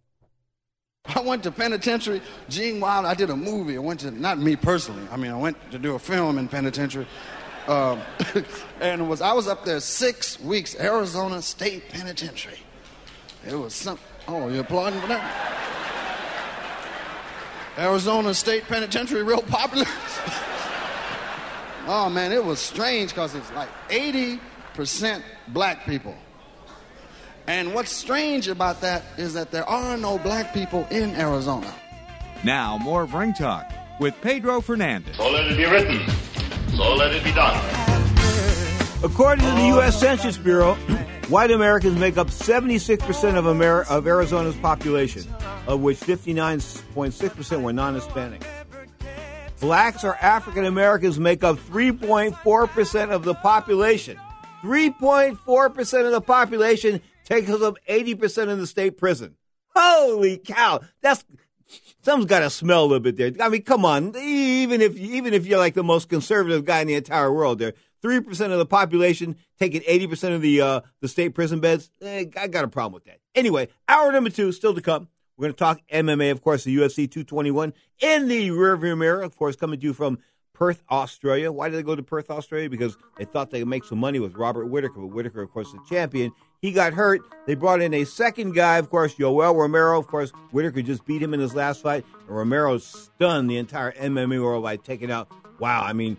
I 1.15 1.21
went 1.21 1.43
to 1.43 1.51
penitentiary. 1.51 2.21
Gene 2.49 2.79
Wilder, 2.79 3.07
I 3.07 3.13
did 3.13 3.29
a 3.29 3.35
movie. 3.35 3.75
I 3.75 3.79
went 3.79 4.01
to, 4.01 4.11
not 4.11 4.39
me 4.39 4.55
personally, 4.55 5.07
I 5.11 5.17
mean, 5.17 5.31
I 5.31 5.37
went 5.37 5.57
to 5.71 5.79
do 5.79 5.95
a 5.95 5.99
film 5.99 6.37
in 6.37 6.47
penitentiary. 6.47 7.07
Um, 7.67 8.01
and 8.81 9.07
was 9.07 9.21
I 9.21 9.33
was 9.33 9.47
up 9.47 9.65
there 9.65 9.79
six 9.79 10.39
weeks, 10.39 10.75
Arizona 10.79 11.41
State 11.41 11.89
Penitentiary. 11.89 12.57
It 13.47 13.55
was 13.55 13.75
some, 13.75 13.99
oh, 14.27 14.49
you 14.49 14.61
applauding 14.61 14.99
for 14.99 15.07
that? 15.07 15.57
Arizona 17.77 18.33
State 18.33 18.63
Penitentiary, 18.63 19.23
real 19.23 19.43
popular. 19.43 19.85
oh 21.87 22.09
man, 22.11 22.31
it 22.31 22.43
was 22.43 22.59
strange 22.59 23.11
because 23.11 23.35
it's 23.35 23.51
like 23.53 23.69
80% 23.89 25.21
black 25.49 25.85
people. 25.85 26.15
And 27.51 27.73
what's 27.73 27.91
strange 27.91 28.47
about 28.47 28.79
that 28.79 29.03
is 29.17 29.33
that 29.33 29.51
there 29.51 29.67
are 29.67 29.97
no 29.97 30.17
black 30.17 30.53
people 30.53 30.87
in 30.89 31.13
Arizona. 31.15 31.75
Now, 32.45 32.77
more 32.77 33.03
of 33.03 33.13
Ring 33.13 33.33
Talk 33.33 33.69
with 33.99 34.15
Pedro 34.21 34.61
Fernandez. 34.61 35.17
So 35.17 35.29
let 35.29 35.51
it 35.51 35.57
be 35.57 35.65
written. 35.65 35.99
So 36.69 36.95
let 36.95 37.13
it 37.13 37.21
be 37.25 37.33
done. 37.33 37.61
According 39.03 39.43
to 39.43 39.51
the 39.51 39.67
U.S. 39.67 39.99
Census 39.99 40.37
Bureau, 40.37 40.75
white 41.27 41.51
Americans 41.51 41.99
make 41.99 42.17
up 42.17 42.27
76% 42.27 43.35
of, 43.35 43.45
Amer- 43.45 43.83
of 43.89 44.07
Arizona's 44.07 44.55
population, 44.55 45.25
of 45.67 45.81
which 45.81 45.99
59.6% 45.99 47.61
were 47.61 47.73
non 47.73 47.95
Hispanic. 47.95 48.47
Blacks 49.59 50.05
or 50.05 50.15
African 50.15 50.63
Americans 50.63 51.19
make 51.19 51.43
up 51.43 51.57
3.4% 51.57 53.11
of 53.11 53.25
the 53.25 53.33
population. 53.33 54.17
3.4% 54.63 56.05
of 56.05 56.11
the 56.11 56.21
population 56.21 57.01
takes 57.25 57.49
up 57.49 57.77
80% 57.87 58.49
in 58.49 58.59
the 58.59 58.67
state 58.67 58.97
prison. 58.97 59.35
Holy 59.75 60.37
cow. 60.37 60.81
That's 61.01 61.23
something's 62.01 62.29
got 62.29 62.39
to 62.39 62.49
smell 62.49 62.83
a 62.83 62.87
little 62.87 62.99
bit 62.99 63.17
there. 63.17 63.31
I 63.39 63.49
mean, 63.49 63.63
come 63.63 63.85
on. 63.85 64.15
Even 64.17 64.81
if 64.81 64.97
even 64.97 65.33
if 65.33 65.45
you're 65.45 65.59
like 65.59 65.73
the 65.73 65.83
most 65.83 66.09
conservative 66.09 66.65
guy 66.65 66.81
in 66.81 66.87
the 66.87 66.95
entire 66.95 67.31
world, 67.31 67.59
there 67.59 67.73
three 68.01 68.19
percent 68.19 68.51
of 68.51 68.59
the 68.59 68.65
population 68.65 69.37
taking 69.59 69.81
eighty 69.87 70.07
percent 70.07 70.33
of 70.33 70.41
the 70.41 70.61
uh, 70.61 70.81
the 70.99 71.07
state 71.07 71.29
prison 71.29 71.59
beds. 71.59 71.89
Eh, 72.01 72.25
I 72.37 72.47
got 72.47 72.65
a 72.65 72.67
problem 72.67 72.93
with 72.93 73.05
that. 73.05 73.19
Anyway, 73.33 73.69
hour 73.87 74.11
number 74.11 74.29
two 74.29 74.51
still 74.51 74.73
to 74.73 74.81
come. 74.81 75.07
We're 75.37 75.45
going 75.45 75.53
to 75.53 75.59
talk 75.59 75.81
MMA, 75.91 76.29
of 76.29 76.41
course, 76.41 76.65
the 76.65 76.77
UFC 76.77 77.09
221 77.09 77.73
in 77.99 78.27
the 78.27 78.49
rearview 78.49 78.95
mirror, 78.95 79.23
of 79.23 79.35
course, 79.35 79.55
coming 79.55 79.79
to 79.79 79.83
you 79.87 79.93
from 79.93 80.19
Perth, 80.53 80.83
Australia. 80.91 81.51
Why 81.51 81.67
did 81.69 81.77
they 81.77 81.83
go 81.83 81.95
to 81.95 82.03
Perth, 82.03 82.29
Australia? 82.29 82.69
Because 82.69 82.95
they 83.17 83.25
thought 83.25 83.49
they 83.49 83.57
could 83.59 83.67
make 83.67 83.83
some 83.83 83.97
money 83.97 84.19
with 84.19 84.35
Robert 84.35 84.67
Whitaker. 84.67 84.99
But 84.99 85.07
Whitaker, 85.07 85.41
of 85.41 85.49
course, 85.49 85.71
the 85.71 85.79
champion. 85.89 86.31
He 86.61 86.71
got 86.71 86.93
hurt. 86.93 87.21
They 87.47 87.55
brought 87.55 87.81
in 87.81 87.91
a 87.93 88.03
second 88.03 88.53
guy, 88.53 88.77
of 88.77 88.89
course, 88.91 89.15
Yoel 89.15 89.55
Romero. 89.55 89.97
Of 89.97 90.05
course, 90.05 90.29
Whitaker 90.51 90.75
could 90.75 90.85
just 90.85 91.05
beat 91.05 91.21
him 91.21 91.33
in 91.33 91.39
his 91.39 91.55
last 91.55 91.81
fight. 91.81 92.05
And 92.27 92.37
Romero 92.37 92.77
stunned 92.77 93.49
the 93.49 93.57
entire 93.57 93.91
MMA 93.93 94.41
world 94.41 94.63
by 94.63 94.75
taking 94.77 95.09
out, 95.09 95.31
wow, 95.59 95.81
I 95.83 95.93
mean, 95.93 96.17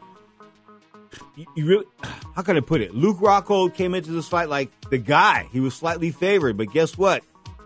you, 1.37 1.47
you 1.55 1.67
really, 1.67 1.87
how 2.35 2.43
can 2.43 2.57
I 2.57 2.61
put 2.61 2.81
it? 2.81 2.93
Luke 2.93 3.19
Rockhold 3.19 3.75
came 3.75 3.95
into 3.95 4.11
this 4.11 4.27
fight 4.27 4.49
like 4.49 4.71
the 4.91 4.99
guy. 4.99 5.49
He 5.53 5.61
was 5.61 5.75
slightly 5.75 6.11
favored, 6.11 6.57
but 6.57 6.73
guess 6.73 6.99
what? 6.99 7.23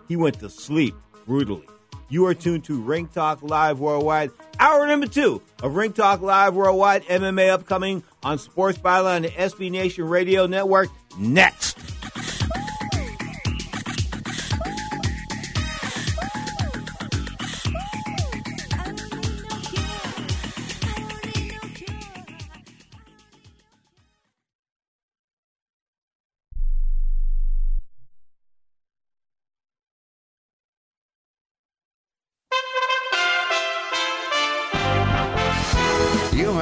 He 0.07 0.15
went 0.15 0.39
to 0.41 0.49
sleep 0.49 0.95
brutally. 1.25 1.67
You 2.09 2.27
are 2.27 2.35
tuned 2.35 2.63
to 2.65 2.79
Ring 2.79 3.07
Talk 3.07 3.41
Live 3.41 3.79
Worldwide, 3.79 4.31
hour 4.59 4.87
number 4.87 5.07
two 5.07 5.41
of 5.61 5.75
Ring 5.75 5.93
Talk 5.93 6.21
Live 6.21 6.53
Worldwide 6.53 7.03
MMA 7.05 7.49
upcoming 7.49 8.03
on 8.23 8.37
Sports 8.37 8.77
Byline 8.77 9.25
and 9.25 9.25
SB 9.25 9.71
Nation 9.71 10.05
Radio 10.05 10.45
Network 10.45 10.89
next. 11.17 11.96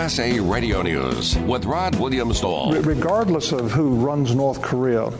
USA 0.05 0.39
Radio 0.39 0.83
News 0.83 1.35
with 1.47 1.65
Rod 1.65 1.95
Williams 1.95 2.37
Stoll. 2.37 2.73
Regardless 2.73 3.51
of 3.51 3.71
who 3.71 3.95
runs 3.95 4.35
North 4.35 4.61
Korea, 4.61 5.11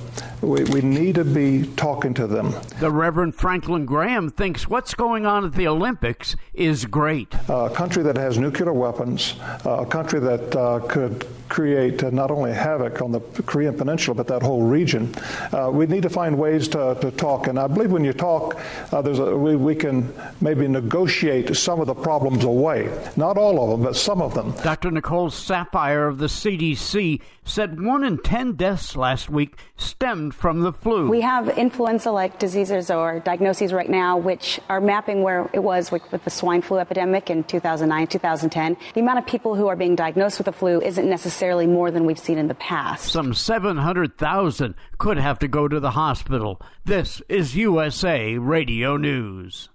we, 0.42 0.64
we 0.66 0.82
need 0.82 1.16
to 1.16 1.26
be 1.26 1.66
talking 1.76 2.14
to 2.16 2.28
them. 2.28 2.54
The 2.80 2.92
Reverend 2.92 3.36
Franklin 3.36 3.86
Graham 3.86 4.30
thinks 4.30 4.68
what's 4.68 4.94
going 4.94 5.26
on 5.26 5.46
at 5.46 5.54
the 5.54 5.68
Olympics 5.68 6.36
is 6.54 6.86
great. 6.86 7.34
a 7.50 7.70
country 7.70 8.04
that 8.04 8.18
has 8.18 8.38
nuclear 8.38 8.74
weapons, 8.74 9.36
a 9.66 9.86
country 9.86 10.20
that 10.20 10.56
uh, 10.56 10.80
could 10.88 11.26
create 11.50 12.04
uh, 12.04 12.10
not 12.10 12.32
only 12.32 12.52
havoc 12.52 13.02
on 13.02 13.12
the 13.12 13.20
Korean 13.46 13.76
Peninsula, 13.78 14.16
but 14.16 14.28
that 14.28 14.42
whole 14.42 14.64
region. 14.64 15.14
Uh, 15.52 15.70
we 15.72 15.86
need 15.86 16.04
to 16.04 16.10
find 16.10 16.38
ways 16.38 16.68
to, 16.70 16.98
to 17.02 17.12
talk. 17.12 17.48
And 17.48 17.60
I 17.60 17.68
believe 17.68 17.92
when 17.92 18.04
you 18.04 18.14
talk, 18.14 18.58
uh, 18.92 19.02
there's 19.02 19.20
a, 19.20 19.36
we, 19.38 19.56
we 19.56 19.76
can 19.76 20.14
maybe 20.42 20.68
negotiate 20.68 21.56
some 21.56 21.80
of 21.80 21.88
the 21.88 21.96
problems 21.96 22.44
away. 22.44 22.90
Not 23.16 23.38
all 23.38 23.64
of 23.64 23.70
them, 23.70 23.84
but 23.84 23.96
some 23.96 24.22
of 24.22 24.34
them. 24.34 24.54
Dr. 24.64 24.92
Nicole 24.92 25.30
Saphier 25.30 26.10
of 26.10 26.18
the 26.18 26.28
CDC 26.28 27.22
said 27.44 27.82
one 27.82 28.04
in 28.04 28.18
10 28.18 28.54
deaths 28.54 28.96
last 28.96 29.30
week 29.30 29.58
stemmed 29.78 30.25
from 30.32 30.62
the 30.62 30.74
flu. 30.74 31.10
We 31.10 31.22
have 31.22 31.50
influenza 31.50 32.12
like 32.12 32.40
diseases 32.40 32.90
or 32.90 33.20
diagnoses 33.20 33.74
right 33.74 33.90
now, 33.90 34.18
which 34.18 34.60
are 34.70 34.82
mapping 34.82 35.24
where 35.24 35.50
it 35.54 35.60
was 35.60 35.92
with, 35.92 36.10
with 36.12 36.24
the 36.24 36.30
swine 36.30 36.62
flu 36.62 36.80
epidemic 36.80 37.30
in 37.30 37.44
2009, 37.44 38.08
2010. 38.08 38.78
The 38.94 39.02
amount 39.02 39.20
of 39.20 39.26
people 39.26 39.56
who 39.56 39.68
are 39.68 39.76
being 39.76 39.96
diagnosed 39.96 40.38
with 40.38 40.46
the 40.46 40.52
flu 40.52 40.82
isn't 40.82 41.10
necessarily 41.10 41.68
more 41.68 41.92
than 41.92 42.06
we've 42.06 42.20
seen 42.20 42.38
in 42.38 42.48
the 42.48 42.56
past. 42.56 43.12
Some 43.12 43.34
700,000 43.34 44.76
could 44.98 45.18
have 45.18 45.40
to 45.40 45.48
go 45.48 45.68
to 45.68 45.80
the 45.80 45.92
hospital. 45.92 46.62
This 46.86 47.22
is 47.30 47.56
USA 47.56 48.38
Radio 48.38 48.98
News. 48.98 49.70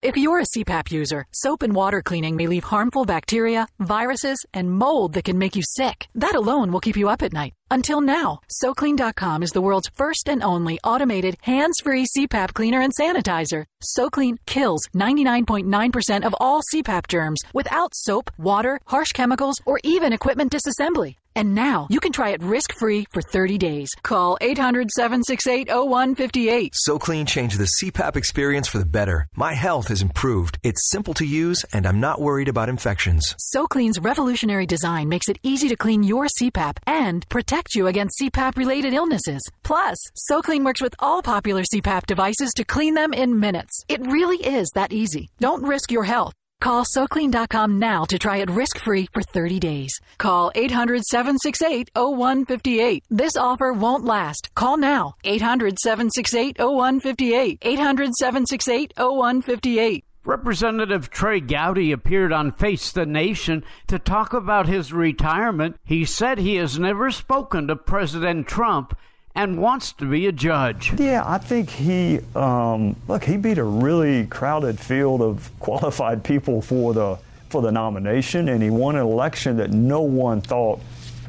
If 0.00 0.16
you're 0.16 0.38
a 0.38 0.44
CPAP 0.44 0.92
user, 0.92 1.26
soap 1.32 1.62
and 1.62 1.74
water 1.74 2.02
cleaning 2.02 2.36
may 2.36 2.46
leave 2.46 2.62
harmful 2.62 3.04
bacteria, 3.04 3.66
viruses, 3.80 4.38
and 4.54 4.70
mold 4.70 5.14
that 5.14 5.24
can 5.24 5.38
make 5.38 5.56
you 5.56 5.62
sick. 5.64 6.06
That 6.14 6.36
alone 6.36 6.70
will 6.70 6.78
keep 6.78 6.96
you 6.96 7.08
up 7.08 7.20
at 7.20 7.32
night. 7.32 7.54
Until 7.68 8.00
now, 8.00 8.38
SoClean.com 8.62 9.42
is 9.42 9.50
the 9.50 9.60
world's 9.60 9.90
first 9.96 10.28
and 10.28 10.40
only 10.40 10.78
automated, 10.84 11.36
hands-free 11.42 12.06
CPAP 12.16 12.54
cleaner 12.54 12.80
and 12.80 12.92
sanitizer. 12.96 13.64
SoClean 13.98 14.36
kills 14.46 14.88
99.9% 14.94 16.24
of 16.24 16.34
all 16.38 16.62
CPAP 16.72 17.08
germs 17.08 17.40
without 17.52 17.90
soap, 17.92 18.30
water, 18.38 18.78
harsh 18.86 19.10
chemicals, 19.10 19.56
or 19.66 19.80
even 19.82 20.12
equipment 20.12 20.52
disassembly. 20.52 21.16
And 21.38 21.54
now 21.54 21.86
you 21.88 22.00
can 22.00 22.10
try 22.10 22.30
it 22.30 22.42
risk 22.42 22.72
free 22.80 23.06
for 23.12 23.22
30 23.22 23.58
days. 23.58 23.94
Call 24.02 24.36
800 24.40 24.90
768 24.90 25.68
0158. 25.68 26.72
So 26.74 26.98
Clean 26.98 27.24
changed 27.26 27.60
the 27.60 27.70
CPAP 27.80 28.16
experience 28.16 28.66
for 28.66 28.78
the 28.78 28.84
better. 28.84 29.28
My 29.36 29.52
health 29.52 29.86
has 29.86 30.02
improved. 30.02 30.58
It's 30.64 30.90
simple 30.90 31.14
to 31.14 31.24
use, 31.24 31.64
and 31.72 31.86
I'm 31.86 32.00
not 32.00 32.20
worried 32.20 32.48
about 32.48 32.68
infections. 32.68 33.36
So 33.38 33.68
Clean's 33.68 34.00
revolutionary 34.00 34.66
design 34.66 35.08
makes 35.08 35.28
it 35.28 35.38
easy 35.44 35.68
to 35.68 35.76
clean 35.76 36.02
your 36.02 36.26
CPAP 36.26 36.78
and 36.88 37.24
protect 37.28 37.76
you 37.76 37.86
against 37.86 38.18
CPAP 38.20 38.56
related 38.56 38.92
illnesses. 38.92 39.48
Plus, 39.62 39.96
So 40.16 40.42
Clean 40.42 40.64
works 40.64 40.82
with 40.82 40.96
all 40.98 41.22
popular 41.22 41.62
CPAP 41.62 42.06
devices 42.06 42.50
to 42.56 42.64
clean 42.64 42.94
them 42.94 43.14
in 43.14 43.38
minutes. 43.38 43.84
It 43.88 44.00
really 44.00 44.38
is 44.38 44.70
that 44.74 44.92
easy. 44.92 45.28
Don't 45.38 45.62
risk 45.62 45.92
your 45.92 46.02
health. 46.02 46.34
Call 46.60 46.84
SoClean.com 46.84 47.78
now 47.78 48.04
to 48.06 48.18
try 48.18 48.38
it 48.38 48.50
risk 48.50 48.78
free 48.78 49.08
for 49.12 49.22
30 49.22 49.60
days. 49.60 49.92
Call 50.18 50.50
800 50.56 51.04
768 51.04 51.90
0158. 51.94 53.04
This 53.08 53.36
offer 53.36 53.72
won't 53.72 54.04
last. 54.04 54.52
Call 54.56 54.76
now. 54.76 55.14
800 55.22 55.78
768 55.78 56.56
0158. 56.58 57.58
800 57.62 58.14
768 58.14 58.92
0158. 58.96 60.04
Representative 60.24 61.08
Trey 61.08 61.40
Gowdy 61.40 61.92
appeared 61.92 62.32
on 62.32 62.52
Face 62.52 62.90
the 62.92 63.06
Nation 63.06 63.64
to 63.86 63.98
talk 63.98 64.34
about 64.34 64.66
his 64.66 64.92
retirement. 64.92 65.76
He 65.84 66.04
said 66.04 66.38
he 66.38 66.56
has 66.56 66.78
never 66.78 67.10
spoken 67.10 67.68
to 67.68 67.76
President 67.76 68.46
Trump 68.46 68.94
and 69.38 69.56
wants 69.56 69.92
to 69.92 70.04
be 70.04 70.26
a 70.26 70.32
judge. 70.32 70.92
Yeah, 70.98 71.22
I 71.24 71.38
think 71.38 71.70
he 71.70 72.18
um, 72.34 72.96
look. 73.06 73.22
He 73.22 73.36
beat 73.36 73.58
a 73.58 73.64
really 73.64 74.26
crowded 74.26 74.78
field 74.80 75.22
of 75.22 75.50
qualified 75.60 76.24
people 76.24 76.60
for 76.60 76.92
the 76.92 77.18
for 77.48 77.62
the 77.62 77.70
nomination, 77.70 78.48
and 78.48 78.62
he 78.62 78.68
won 78.68 78.96
an 78.96 79.02
election 79.02 79.56
that 79.58 79.70
no 79.70 80.02
one 80.02 80.40
thought 80.40 80.80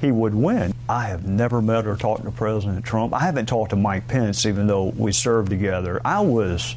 he 0.02 0.12
would 0.12 0.34
win. 0.34 0.74
I 0.90 1.06
have 1.06 1.28
never 1.28 1.62
met 1.62 1.86
or 1.86 1.96
talked 1.96 2.24
to 2.24 2.32
President 2.32 2.84
Trump. 2.84 3.14
I 3.14 3.20
haven't 3.20 3.46
talked 3.46 3.70
to 3.70 3.76
Mike 3.76 4.08
Pence, 4.08 4.46
even 4.48 4.66
though 4.66 4.86
we 4.86 5.12
served 5.12 5.52
together. 5.52 6.02
I 6.04 6.22
was 6.22 6.76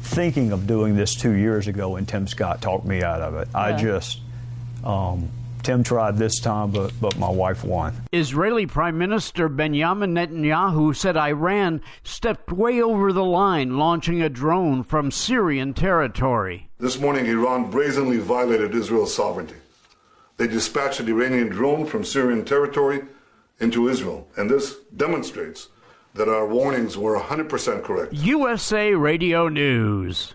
thinking 0.00 0.50
of 0.50 0.66
doing 0.66 0.96
this 0.96 1.14
two 1.14 1.32
years 1.32 1.68
ago, 1.68 1.96
and 1.96 2.06
Tim 2.06 2.26
Scott 2.26 2.60
talked 2.60 2.84
me 2.84 3.02
out 3.02 3.22
of 3.22 3.36
it. 3.36 3.48
I 3.54 3.74
just 3.74 4.18
um, 4.82 5.30
Tim 5.64 5.82
tried 5.82 6.18
this 6.18 6.38
time, 6.40 6.70
but 6.70 6.92
but 7.00 7.18
my 7.18 7.28
wife 7.28 7.64
won. 7.64 7.94
Israeli 8.12 8.66
Prime 8.66 8.98
Minister 8.98 9.48
Benjamin 9.48 10.14
Netanyahu 10.14 10.94
said 10.94 11.16
Iran 11.16 11.80
stepped 12.02 12.52
way 12.52 12.82
over 12.82 13.12
the 13.12 13.24
line, 13.24 13.78
launching 13.78 14.20
a 14.20 14.28
drone 14.28 14.82
from 14.82 15.10
Syrian 15.10 15.72
territory. 15.72 16.68
This 16.78 17.00
morning, 17.00 17.26
Iran 17.26 17.70
brazenly 17.70 18.18
violated 18.18 18.74
Israel's 18.74 19.14
sovereignty. 19.14 19.56
They 20.36 20.46
dispatched 20.46 21.00
an 21.00 21.08
Iranian 21.08 21.48
drone 21.48 21.86
from 21.86 22.04
Syrian 22.04 22.44
territory 22.44 23.02
into 23.58 23.88
Israel, 23.88 24.28
and 24.36 24.50
this 24.50 24.76
demonstrates 24.94 25.68
that 26.14 26.28
our 26.28 26.46
warnings 26.46 26.96
were 26.98 27.18
100% 27.18 27.82
correct. 27.82 28.12
USA 28.12 28.94
Radio 28.94 29.48
News. 29.48 30.34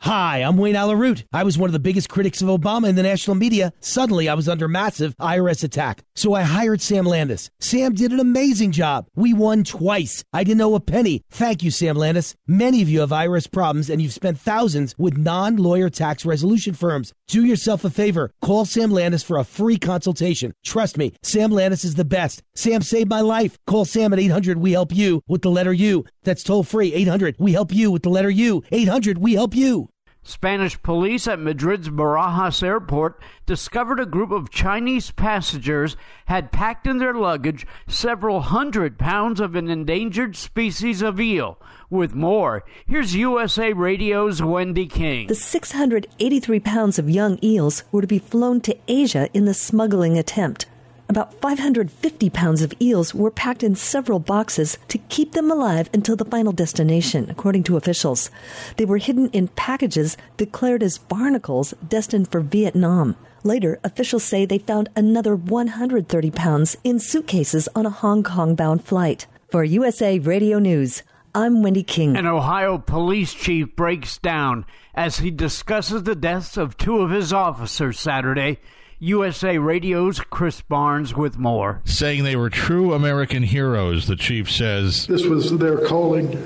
Hi, 0.00 0.38
I'm 0.38 0.56
Wayne 0.56 0.76
Allyn 0.76 0.98
Root. 1.00 1.24
I 1.32 1.42
was 1.42 1.58
one 1.58 1.68
of 1.68 1.72
the 1.72 1.80
biggest 1.80 2.08
critics 2.08 2.40
of 2.40 2.46
Obama 2.48 2.88
in 2.88 2.94
the 2.94 3.02
national 3.02 3.34
media. 3.34 3.72
Suddenly, 3.80 4.28
I 4.28 4.34
was 4.34 4.48
under 4.48 4.68
massive 4.68 5.16
IRS 5.16 5.64
attack. 5.64 6.04
So 6.14 6.32
I 6.32 6.42
hired 6.42 6.80
Sam 6.80 7.04
Landis. 7.04 7.50
Sam 7.58 7.92
did 7.92 8.12
an 8.12 8.20
amazing 8.20 8.70
job. 8.70 9.08
We 9.16 9.34
won 9.34 9.64
twice. 9.64 10.22
I 10.32 10.44
didn't 10.44 10.60
owe 10.60 10.76
a 10.76 10.80
penny. 10.80 11.22
Thank 11.30 11.64
you, 11.64 11.72
Sam 11.72 11.96
Landis. 11.96 12.36
Many 12.46 12.82
of 12.82 12.88
you 12.88 13.00
have 13.00 13.10
IRS 13.10 13.50
problems 13.50 13.90
and 13.90 14.00
you've 14.00 14.12
spent 14.12 14.38
thousands 14.38 14.94
with 14.96 15.16
non 15.16 15.56
lawyer 15.56 15.90
tax 15.90 16.24
resolution 16.24 16.74
firms. 16.74 17.12
Do 17.26 17.44
yourself 17.44 17.84
a 17.84 17.90
favor. 17.90 18.30
Call 18.40 18.64
Sam 18.64 18.92
Landis 18.92 19.24
for 19.24 19.38
a 19.38 19.44
free 19.44 19.76
consultation. 19.76 20.52
Trust 20.64 20.96
me, 20.96 21.14
Sam 21.24 21.50
Landis 21.50 21.84
is 21.84 21.96
the 21.96 22.04
best. 22.04 22.44
Sam 22.54 22.80
saved 22.82 23.10
my 23.10 23.22
life. 23.22 23.58
Call 23.66 23.84
Sam 23.84 24.12
at 24.12 24.20
800 24.20 24.58
We 24.58 24.72
Help 24.72 24.94
You 24.94 25.22
with 25.26 25.42
the 25.42 25.50
letter 25.50 25.72
U. 25.72 26.04
That's 26.22 26.44
toll 26.44 26.62
free. 26.62 26.94
800 26.94 27.36
We 27.40 27.54
Help 27.54 27.72
You 27.72 27.90
with 27.90 28.02
the 28.04 28.10
letter 28.10 28.30
U. 28.30 28.62
800 28.70 29.18
We 29.18 29.34
Help 29.34 29.56
You. 29.56 29.85
Spanish 30.26 30.82
police 30.82 31.28
at 31.28 31.38
Madrid's 31.38 31.88
Barajas 31.88 32.60
airport 32.60 33.20
discovered 33.46 34.00
a 34.00 34.06
group 34.06 34.32
of 34.32 34.50
Chinese 34.50 35.12
passengers 35.12 35.96
had 36.24 36.50
packed 36.50 36.84
in 36.84 36.98
their 36.98 37.14
luggage 37.14 37.64
several 37.86 38.40
hundred 38.40 38.98
pounds 38.98 39.38
of 39.38 39.54
an 39.54 39.70
endangered 39.70 40.34
species 40.34 41.00
of 41.00 41.20
eel. 41.20 41.58
With 41.88 42.12
more, 42.12 42.64
here's 42.86 43.14
USA 43.14 43.72
Radio's 43.72 44.42
Wendy 44.42 44.86
King. 44.86 45.28
The 45.28 45.36
683 45.36 46.58
pounds 46.58 46.98
of 46.98 47.08
young 47.08 47.38
eels 47.40 47.84
were 47.92 48.00
to 48.00 48.08
be 48.08 48.18
flown 48.18 48.60
to 48.62 48.76
Asia 48.88 49.28
in 49.32 49.44
the 49.44 49.54
smuggling 49.54 50.18
attempt. 50.18 50.66
About 51.08 51.40
550 51.40 52.30
pounds 52.30 52.62
of 52.62 52.74
eels 52.82 53.14
were 53.14 53.30
packed 53.30 53.62
in 53.62 53.76
several 53.76 54.18
boxes 54.18 54.76
to 54.88 54.98
keep 54.98 55.32
them 55.32 55.52
alive 55.52 55.88
until 55.94 56.16
the 56.16 56.24
final 56.24 56.52
destination, 56.52 57.30
according 57.30 57.62
to 57.64 57.76
officials. 57.76 58.28
They 58.76 58.84
were 58.84 58.98
hidden 58.98 59.30
in 59.30 59.48
packages 59.48 60.16
declared 60.36 60.82
as 60.82 60.98
barnacles 60.98 61.74
destined 61.86 62.32
for 62.32 62.40
Vietnam. 62.40 63.14
Later, 63.44 63.78
officials 63.84 64.24
say 64.24 64.44
they 64.44 64.58
found 64.58 64.88
another 64.96 65.36
130 65.36 66.30
pounds 66.32 66.76
in 66.82 66.98
suitcases 66.98 67.68
on 67.76 67.86
a 67.86 67.90
Hong 67.90 68.24
Kong 68.24 68.56
bound 68.56 68.84
flight. 68.84 69.26
For 69.50 69.62
USA 69.62 70.18
Radio 70.18 70.58
News, 70.58 71.04
I'm 71.36 71.62
Wendy 71.62 71.84
King. 71.84 72.16
An 72.16 72.26
Ohio 72.26 72.78
police 72.78 73.32
chief 73.32 73.76
breaks 73.76 74.18
down 74.18 74.66
as 74.92 75.18
he 75.18 75.30
discusses 75.30 76.02
the 76.02 76.16
deaths 76.16 76.56
of 76.56 76.76
two 76.76 76.98
of 76.98 77.10
his 77.10 77.32
officers 77.32 78.00
Saturday. 78.00 78.58
USA 78.98 79.58
Radio's 79.58 80.20
Chris 80.20 80.62
Barnes 80.62 81.14
with 81.14 81.36
more. 81.36 81.82
Saying 81.84 82.24
they 82.24 82.34
were 82.36 82.48
true 82.48 82.94
American 82.94 83.42
heroes, 83.42 84.06
the 84.06 84.16
chief 84.16 84.50
says. 84.50 85.06
This 85.06 85.26
was 85.26 85.58
their 85.58 85.86
calling. 85.86 86.42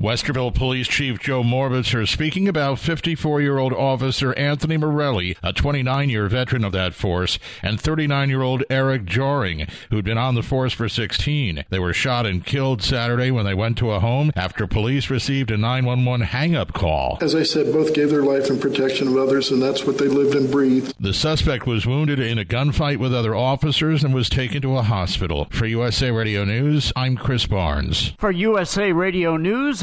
Westerville 0.00 0.54
Police 0.54 0.86
Chief 0.86 1.18
Joe 1.18 1.42
Morbitzer 1.42 2.06
speaking 2.06 2.46
about 2.46 2.78
54 2.78 3.40
year 3.40 3.58
old 3.58 3.72
Officer 3.72 4.32
Anthony 4.34 4.76
Morelli, 4.76 5.36
a 5.42 5.52
29 5.52 6.08
year 6.08 6.28
veteran 6.28 6.62
of 6.62 6.70
that 6.70 6.94
force, 6.94 7.40
and 7.64 7.80
39 7.80 8.28
year 8.28 8.42
old 8.42 8.62
Eric 8.70 9.06
Joering, 9.06 9.66
who'd 9.90 10.04
been 10.04 10.16
on 10.16 10.36
the 10.36 10.44
force 10.44 10.72
for 10.72 10.88
16. 10.88 11.64
They 11.68 11.80
were 11.80 11.92
shot 11.92 12.26
and 12.26 12.46
killed 12.46 12.80
Saturday 12.80 13.32
when 13.32 13.44
they 13.44 13.54
went 13.54 13.76
to 13.78 13.90
a 13.90 13.98
home 13.98 14.30
after 14.36 14.68
police 14.68 15.10
received 15.10 15.50
a 15.50 15.56
911 15.56 16.26
hang 16.28 16.54
up 16.54 16.72
call. 16.74 17.18
As 17.20 17.34
I 17.34 17.42
said, 17.42 17.72
both 17.72 17.92
gave 17.92 18.10
their 18.10 18.22
life 18.22 18.50
in 18.50 18.60
protection 18.60 19.08
of 19.08 19.16
others, 19.16 19.50
and 19.50 19.60
that's 19.60 19.84
what 19.84 19.98
they 19.98 20.06
lived 20.06 20.36
and 20.36 20.48
breathed. 20.48 20.94
The 21.00 21.12
suspect 21.12 21.66
was 21.66 21.86
wounded 21.86 22.20
in 22.20 22.38
a 22.38 22.44
gunfight 22.44 22.98
with 22.98 23.12
other 23.12 23.34
officers 23.34 24.04
and 24.04 24.14
was 24.14 24.28
taken 24.28 24.62
to 24.62 24.76
a 24.76 24.82
hospital. 24.82 25.48
For 25.50 25.66
USA 25.66 26.12
Radio 26.12 26.44
News, 26.44 26.92
I'm 26.94 27.16
Chris 27.16 27.46
Barnes. 27.46 28.12
For 28.16 28.30
USA 28.30 28.92
Radio 28.92 29.36
News, 29.36 29.82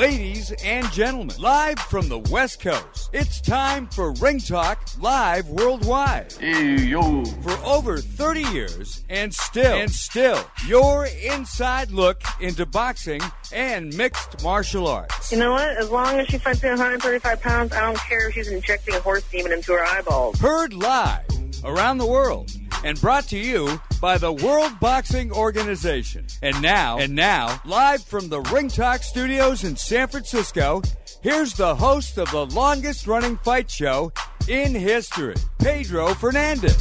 Ladies 0.00 0.50
and 0.64 0.90
gentlemen, 0.92 1.36
live 1.38 1.78
from 1.78 2.08
the 2.08 2.20
West 2.30 2.62
Coast, 2.62 3.10
it's 3.12 3.38
time 3.38 3.86
for 3.86 4.12
Ring 4.12 4.38
Talk 4.38 4.82
Live 4.98 5.46
Worldwide. 5.50 6.32
Hey, 6.40 6.76
yo. 6.76 7.22
For 7.26 7.52
over 7.66 7.98
30 7.98 8.40
years, 8.44 9.04
and 9.10 9.34
still, 9.34 9.76
and 9.76 9.90
still, 9.90 10.42
your 10.66 11.06
inside 11.22 11.90
look 11.90 12.22
into 12.40 12.64
boxing 12.64 13.20
and 13.52 13.94
mixed 13.94 14.42
martial 14.42 14.88
arts. 14.88 15.32
You 15.32 15.38
know 15.38 15.52
what? 15.52 15.68
As 15.76 15.90
long 15.90 16.18
as 16.18 16.28
she 16.28 16.38
fights 16.38 16.64
at 16.64 16.70
135 16.70 17.42
pounds, 17.42 17.72
I 17.74 17.80
don't 17.82 17.98
care 17.98 18.28
if 18.28 18.34
she's 18.34 18.48
injecting 18.48 18.94
a 18.94 19.00
horse 19.00 19.24
demon 19.30 19.52
into 19.52 19.74
her 19.74 19.84
eyeballs. 19.84 20.40
Heard 20.40 20.72
live 20.72 21.26
around 21.62 21.98
the 21.98 22.06
world 22.06 22.50
and 22.84 23.00
brought 23.00 23.24
to 23.28 23.38
you 23.38 23.80
by 24.00 24.18
the 24.18 24.32
World 24.32 24.78
Boxing 24.80 25.32
Organization. 25.32 26.26
And 26.42 26.60
now, 26.62 26.98
and 26.98 27.14
now, 27.14 27.60
live 27.64 28.02
from 28.02 28.28
the 28.28 28.40
Ring 28.42 28.68
Talk 28.68 29.02
Studios 29.02 29.64
in 29.64 29.76
San 29.76 30.08
Francisco, 30.08 30.82
here's 31.22 31.54
the 31.54 31.74
host 31.74 32.18
of 32.18 32.30
the 32.30 32.46
longest 32.46 33.06
running 33.06 33.36
fight 33.38 33.70
show 33.70 34.12
in 34.48 34.74
history, 34.74 35.34
Pedro 35.58 36.14
Fernandez. 36.14 36.76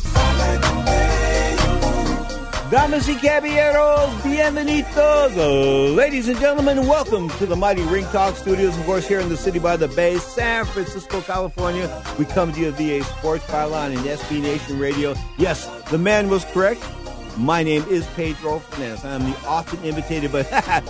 Damas 2.71 3.07
y 3.09 3.15
caballeros, 3.15 4.11
bienvenidos. 4.23 5.95
Ladies 5.95 6.27
and 6.27 6.39
gentlemen, 6.39 6.85
welcome 6.85 7.27
to 7.39 7.47
the 7.47 7.55
Mighty 7.55 7.81
Ring 7.83 8.05
Talk 8.11 8.35
Studios, 8.35 8.77
of 8.77 8.85
course, 8.85 9.07
here 9.07 9.19
in 9.19 9.27
the 9.27 9.37
city 9.37 9.57
by 9.57 9.75
the 9.75 9.87
bay, 9.87 10.17
San 10.17 10.65
Francisco, 10.65 11.19
California. 11.21 11.89
We 12.19 12.25
come 12.25 12.53
to 12.53 12.59
you 12.59 12.71
via 12.71 13.03
Sports 13.03 13.43
Byline 13.45 13.97
and 13.97 14.05
SB 14.05 14.43
Nation 14.43 14.77
Radio. 14.77 15.15
Yes, 15.39 15.65
the 15.89 15.97
man 15.97 16.29
was 16.29 16.45
correct. 16.45 16.85
My 17.37 17.63
name 17.63 17.83
is 17.89 18.05
Pedro 18.15 18.59
Fernandez. 18.59 19.03
I 19.03 19.15
am 19.15 19.23
the 19.23 19.35
often 19.47 19.81
imitated 19.83 20.31
but 20.31 20.47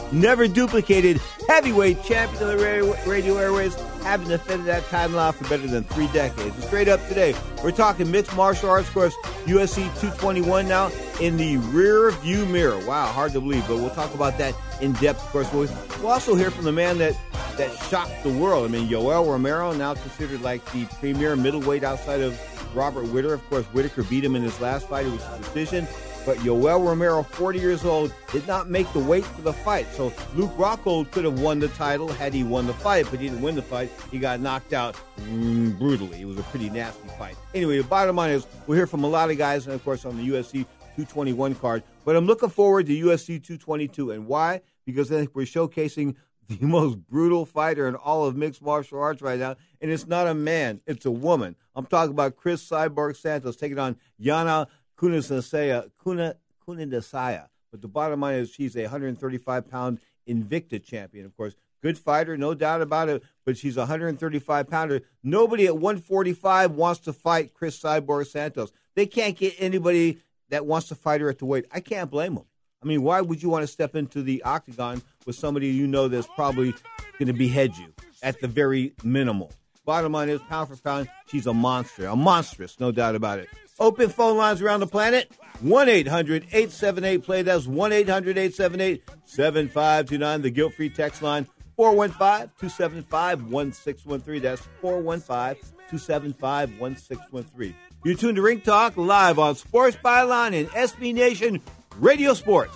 never 0.12 0.50
duplicated 0.50 1.22
heavyweight 1.48 2.04
champion 2.04 2.44
of 2.44 2.60
the 2.60 2.98
radio 3.08 3.38
airways, 3.38 3.76
having 4.02 4.28
defended 4.28 4.68
that 4.68 4.86
title 4.86 5.32
for 5.32 5.44
better 5.50 5.68
than 5.68 5.84
three 5.84 6.08
decades. 6.08 6.56
And 6.56 6.64
straight 6.64 6.88
up 6.88 7.06
today, 7.08 7.36
we're 7.64 7.72
talking 7.72 8.10
mixed 8.10 8.36
martial 8.36 8.70
arts, 8.70 8.88
of 8.88 8.94
course, 8.94 9.16
UFC 9.46 9.84
221 10.00 10.68
now 10.68 10.92
in 11.20 11.38
the 11.38 11.58
rear 11.58 12.12
view 12.12 12.46
mirror. 12.46 12.80
Wow, 12.86 13.08
hard 13.08 13.34
to 13.34 13.42
believe, 13.42 13.68
but 13.68 13.78
we'll 13.78 13.90
talk 13.90 14.14
about 14.14 14.38
that 14.38 14.56
in 14.82 14.94
depth, 14.94 15.24
of 15.24 15.30
course. 15.30 15.54
We'll, 15.54 16.08
also 16.08 16.36
hear 16.36 16.50
from 16.52 16.66
the 16.66 16.72
man 16.72 16.98
that, 17.00 17.18
that 17.58 17.72
shocked 17.90 18.24
the 18.24 18.30
world. 18.30 18.70
I 18.70 18.72
mean, 18.72 18.88
Yoel 18.88 19.28
Romero, 19.28 19.74
now 19.74 19.94
considered 19.94 20.42
like 20.42 20.64
the 20.72 20.86
premier 21.00 21.36
middleweight 21.36 21.84
outside 21.84 22.22
of 22.22 22.40
Robert 22.76 23.08
Whittaker. 23.08 23.34
Of 23.34 23.50
course, 23.50 23.66
Whittaker 23.68 24.04
beat 24.04 24.24
him 24.24 24.36
in 24.36 24.42
his 24.42 24.60
last 24.62 24.88
fight. 24.88 25.06
It 25.06 25.12
was 25.12 25.26
a 25.28 25.38
decision. 25.40 25.88
But 26.30 26.38
Yoel 26.38 26.86
Romero, 26.86 27.24
40 27.24 27.58
years 27.58 27.84
old, 27.84 28.14
did 28.32 28.46
not 28.46 28.70
make 28.70 28.94
the 28.94 29.00
weight 29.00 29.26
for 29.26 29.42
the 29.42 29.52
fight. 29.52 29.88
So 29.96 30.14
Luke 30.36 30.52
Rockhold 30.58 31.10
could 31.10 31.26
have 31.26 31.40
won 31.40 31.58
the 31.58 31.70
title 31.70 32.08
had 32.08 32.36
he 32.36 32.44
won 32.44 32.68
the 32.68 32.74
fight, 32.74 33.08
but 33.10 33.20
he 33.20 33.30
didn't 33.30 33.42
win 33.42 33.56
the 33.56 33.64
fight. 33.64 33.90
He 34.12 34.20
got 34.20 34.40
knocked 34.40 34.72
out 34.72 34.96
mm, 35.22 35.76
brutally. 35.80 36.22
It 36.22 36.26
was 36.26 36.38
a 36.38 36.44
pretty 36.44 36.70
nasty 36.70 37.08
fight. 37.18 37.36
Anyway, 37.56 37.80
the 37.80 37.84
bottom 37.84 38.16
line 38.16 38.30
is 38.30 38.46
we'll 38.68 38.76
hear 38.76 38.86
from 38.86 39.04
a 39.06 39.08
lot 39.08 39.32
of 39.32 39.40
guys, 39.40 39.66
and 39.66 39.74
of 39.74 39.84
course 39.84 40.06
on 40.06 40.18
the 40.18 40.30
UFC 40.30 40.68
221 40.98 41.56
card. 41.56 41.82
But 42.06 42.16
I'm 42.16 42.28
looking 42.28 42.50
forward 42.50 42.86
to 42.86 42.94
UFC 42.94 43.44
222. 43.44 44.12
And 44.12 44.28
why? 44.28 44.62
Because 44.86 45.12
I 45.12 45.16
think 45.16 45.32
we're 45.34 45.46
showcasing 45.46 46.14
the 46.48 46.64
most 46.64 47.00
brutal 47.08 47.48
fighter 47.48 47.88
in 47.88 47.96
all 47.96 48.26
of 48.26 48.36
mixed 48.36 48.62
martial 48.62 49.00
arts 49.00 49.24
right 49.24 49.40
now. 49.40 49.56
And 49.82 49.90
it's 49.90 50.06
not 50.06 50.28
a 50.28 50.36
man, 50.36 50.80
it's 50.86 51.08
a 51.08 51.12
woman. 51.12 51.56
I'm 51.76 51.86
talking 51.88 52.12
about 52.12 52.36
Cris 52.36 52.68
Cyborg 52.68 53.16
Santos 53.16 53.56
taking 53.56 53.80
on 53.80 53.96
Yana 54.22 54.68
Kunadasaya, 55.00 55.90
Kuna, 56.04 56.36
Kunadasaya. 56.68 57.48
But 57.72 57.82
the 57.82 57.88
bottom 57.88 58.22
line 58.22 58.36
is 58.36 58.52
she's 58.52 58.76
a 58.76 58.84
135 58.84 59.70
pound 59.70 60.00
Invicta 60.28 60.84
champion, 60.84 61.26
of 61.26 61.36
course. 61.36 61.56
Good 61.82 61.98
fighter, 61.98 62.36
no 62.36 62.54
doubt 62.54 62.82
about 62.82 63.08
it, 63.08 63.24
but 63.46 63.58
she's 63.58 63.78
a 63.78 63.82
135 63.82 64.70
pounder. 64.70 65.02
Nobody 65.24 65.66
at 65.66 65.78
145 65.78 66.72
wants 66.72 67.00
to 67.02 67.14
fight 67.14 67.54
Cris 67.54 67.80
Cyborg 67.80 68.28
Santos. 68.28 68.72
They 68.96 69.06
can't 69.06 69.38
get 69.38 69.56
anybody 69.58 70.20
that 70.50 70.66
wants 70.66 70.90
to 70.90 70.96
fight 70.96 71.22
her 71.22 71.30
at 71.30 71.40
the 71.40 71.46
weight. 71.46 71.66
I 71.72 71.80
can't 71.80 72.12
blame 72.12 72.36
them. 72.36 72.46
I 72.84 72.86
mean, 72.86 73.02
why 73.02 73.22
would 73.22 73.42
you 73.42 73.50
want 73.50 73.64
to 73.64 73.68
step 73.68 73.96
into 73.96 74.22
the 74.22 74.44
octagon 74.44 75.02
with 75.26 75.36
somebody 75.36 75.68
you 75.68 75.88
know 75.88 76.08
that's 76.10 76.28
probably 76.36 76.74
going 77.18 77.28
to 77.28 77.34
behead 77.34 77.78
you 77.78 77.94
at 78.22 78.42
the 78.42 78.48
very 78.48 78.94
minimal? 79.04 79.52
Bottom 79.86 80.12
line 80.12 80.30
is, 80.30 80.42
pound 80.42 80.70
for 80.70 80.76
pound, 80.76 81.10
she's 81.28 81.48
a 81.48 81.54
monster. 81.54 82.08
A 82.08 82.16
monstrous, 82.16 82.80
no 82.80 82.92
doubt 82.92 83.16
about 83.16 83.40
it. 83.40 83.48
Open 83.80 84.10
phone 84.10 84.38
lines 84.38 84.62
around 84.62 84.82
the 84.82 84.88
planet 84.88 85.32
1 85.62 85.90
800 85.90 86.44
878 86.52 87.24
play. 87.24 87.42
That's 87.42 87.66
1 87.66 87.92
800 87.92 88.38
878 88.38 89.04
7529. 89.26 90.42
The 90.42 90.50
guilt 90.50 90.74
free 90.74 90.90
text 90.90 91.22
line 91.22 91.48
415 91.76 92.52
275 92.60 93.52
1613. 93.52 94.42
That's 94.42 94.68
415 94.82 95.62
275 95.90 96.80
1613. 96.80 97.76
You're 98.04 98.16
tuned 98.16 98.36
to 98.38 98.42
Ring 98.42 98.62
Talk 98.62 98.96
live 98.98 99.40
on 99.40 99.56
Sports 99.56 99.98
Byline 100.04 100.58
and 100.58 100.70
SB 100.70 101.14
Nation 101.14 101.62
Radio 102.00 102.34
Sports. 102.34 102.76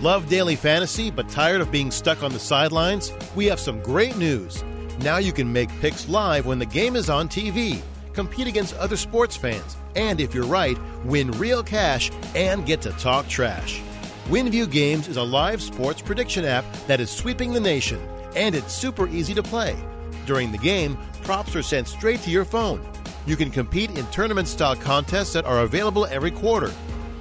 Love 0.00 0.30
daily 0.30 0.56
fantasy 0.56 1.10
but 1.10 1.28
tired 1.28 1.60
of 1.60 1.70
being 1.70 1.90
stuck 1.90 2.22
on 2.22 2.32
the 2.32 2.38
sidelines? 2.38 3.12
We 3.34 3.44
have 3.46 3.60
some 3.60 3.82
great 3.82 4.16
news. 4.16 4.64
Now 5.00 5.18
you 5.18 5.30
can 5.30 5.52
make 5.52 5.68
picks 5.80 6.08
live 6.08 6.46
when 6.46 6.58
the 6.58 6.64
game 6.64 6.96
is 6.96 7.10
on 7.10 7.28
TV, 7.28 7.82
compete 8.14 8.46
against 8.46 8.74
other 8.76 8.96
sports 8.96 9.36
fans, 9.36 9.76
and 9.94 10.22
if 10.22 10.34
you're 10.34 10.46
right, 10.46 10.78
win 11.04 11.30
real 11.32 11.62
cash 11.62 12.10
and 12.34 12.64
get 12.64 12.80
to 12.80 12.92
talk 12.92 13.28
trash. 13.28 13.82
WinView 14.28 14.70
Games 14.70 15.06
is 15.06 15.18
a 15.18 15.22
live 15.22 15.60
sports 15.60 16.00
prediction 16.00 16.46
app 16.46 16.64
that 16.86 16.98
is 16.98 17.10
sweeping 17.10 17.52
the 17.52 17.60
nation, 17.60 18.00
and 18.34 18.54
it's 18.54 18.72
super 18.72 19.06
easy 19.08 19.34
to 19.34 19.42
play. 19.42 19.76
During 20.24 20.50
the 20.50 20.56
game, 20.56 20.96
props 21.24 21.54
are 21.54 21.62
sent 21.62 21.88
straight 21.88 22.20
to 22.20 22.30
your 22.30 22.46
phone. 22.46 22.80
You 23.26 23.36
can 23.36 23.50
compete 23.50 23.90
in 23.98 24.06
tournament 24.06 24.48
style 24.48 24.76
contests 24.76 25.34
that 25.34 25.44
are 25.44 25.60
available 25.60 26.06
every 26.06 26.30
quarter. 26.30 26.72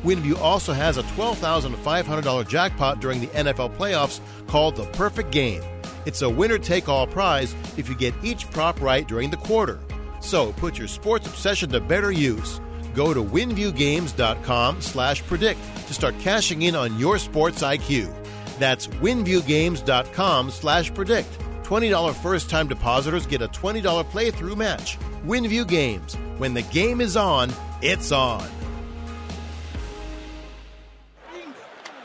WinView 0.06 0.38
also 0.40 0.72
has 0.72 0.98
a 0.98 1.04
$12,500 1.04 2.48
jackpot 2.48 3.00
during 3.00 3.20
the 3.20 3.28
NFL 3.28 3.76
playoffs 3.76 4.20
called 4.46 4.76
the 4.76 4.86
Perfect 4.86 5.32
Game. 5.32 5.64
It's 6.06 6.22
a 6.22 6.30
winner 6.30 6.60
take 6.60 6.88
all 6.88 7.08
prize 7.08 7.56
if 7.76 7.90
you 7.90 7.96
get 7.96 8.14
each 8.24 8.50
prop 8.52 8.80
right 8.80 9.08
during 9.08 9.32
the 9.32 9.38
quarter. 9.38 9.80
So 10.22 10.54
put 10.54 10.78
your 10.78 10.88
sports 10.88 11.26
obsession 11.26 11.70
to 11.72 11.80
better 11.80 12.12
use. 12.12 12.62
Go 12.94 13.16
to 13.16 13.24
winviewgames.com 13.24 14.82
slash 14.82 15.24
predict 15.24 15.60
to 15.88 15.94
start 15.96 16.18
cashing 16.20 16.62
in 16.62 16.76
on 16.76 17.00
your 17.00 17.18
sports 17.18 17.64
IQ. 17.64 18.14
That's 18.60 18.86
winviewgames.com 18.88 20.52
slash 20.52 20.94
predict. 20.94 21.40
$20 21.64 22.14
first 22.22 22.48
time 22.52 22.68
depositors 22.68 23.26
get 23.26 23.42
a 23.42 23.48
$20 23.48 23.82
playthrough 24.06 24.56
match. 24.56 25.00
WinView 25.26 25.68
Games. 25.68 26.14
When 26.38 26.54
the 26.54 26.62
game 26.62 27.02
is 27.02 27.18
on, 27.18 27.52
it's 27.82 28.12
on. 28.12 28.48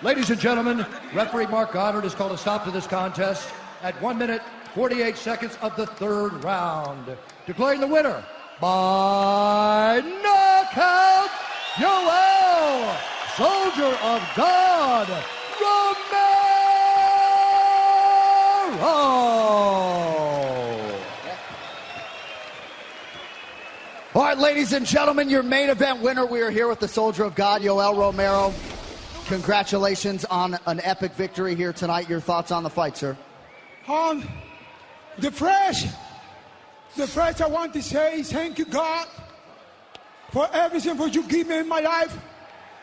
Ladies 0.03 0.31
and 0.31 0.41
gentlemen, 0.41 0.87
referee 1.13 1.45
Marc 1.49 1.73
Goddard 1.73 2.05
has 2.05 2.15
called 2.15 2.33
a 2.33 2.39
stop 2.39 2.65
to 2.65 2.71
this 2.71 2.87
contest 2.87 3.47
at 3.83 4.01
1 4.01 4.17
minute 4.17 4.41
48 4.75 5.15
seconds 5.15 5.59
of 5.61 5.77
the 5.77 5.85
third 5.87 6.43
round. 6.43 7.15
Declaring 7.47 7.81
the 7.81 7.87
winner 7.87 8.25
by 8.63 10.01
knockout, 10.23 11.29
Yoel, 11.75 12.97
Soldier 13.37 13.95
of 14.03 14.27
God, 14.35 15.07
Romero. 15.61 16.41
All 24.15 24.23
right, 24.23 24.39
ladies 24.39 24.73
and 24.73 24.87
gentlemen, 24.87 25.29
your 25.29 25.43
main 25.43 25.69
event 25.69 26.01
winner. 26.01 26.25
We 26.25 26.41
are 26.41 26.51
here 26.51 26.69
with 26.69 26.81
the 26.81 26.89
Soldier 26.89 27.25
of 27.25 27.35
God, 27.35 27.61
Yoel 27.61 27.99
Romero. 27.99 28.55
Congratulations 29.31 30.25
on 30.25 30.59
an 30.67 30.81
epic 30.83 31.13
victory 31.13 31.55
here 31.55 31.73
tonight. 31.73 32.09
Your 32.09 32.19
thoughts 32.19 32.51
on 32.51 32.65
the 32.65 32.69
fight, 32.69 32.97
sir? 32.97 33.17
Um, 33.87 34.29
the 35.19 35.31
first, 35.31 35.87
the 36.97 37.07
first 37.07 37.41
I 37.41 37.47
want 37.47 37.73
to 37.75 37.81
say 37.81 38.19
is 38.19 38.33
thank 38.33 38.59
you, 38.59 38.65
God, 38.65 39.07
for 40.33 40.49
everything 40.53 40.97
that 40.97 41.15
you 41.15 41.23
give 41.23 41.47
me 41.47 41.59
in 41.59 41.69
my 41.69 41.79
life. 41.79 42.19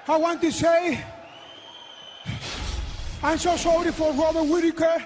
I 0.07 0.15
want 0.15 0.39
to 0.39 0.49
say 0.53 1.03
I'm 3.21 3.37
so 3.37 3.57
sorry 3.57 3.91
for 3.91 4.13
Robert 4.13 4.43
Whittaker. 4.43 5.03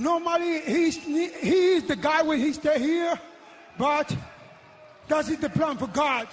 Normally 0.00 0.60
he's 0.62 0.96
he 0.96 1.74
is 1.74 1.84
the 1.84 1.94
guy 1.94 2.22
when 2.22 2.40
he 2.40 2.52
stay 2.52 2.80
here, 2.80 3.16
but 3.78 4.12
that 5.06 5.28
is 5.28 5.38
the 5.38 5.50
plan 5.50 5.76
for 5.76 5.86
God. 5.86 6.26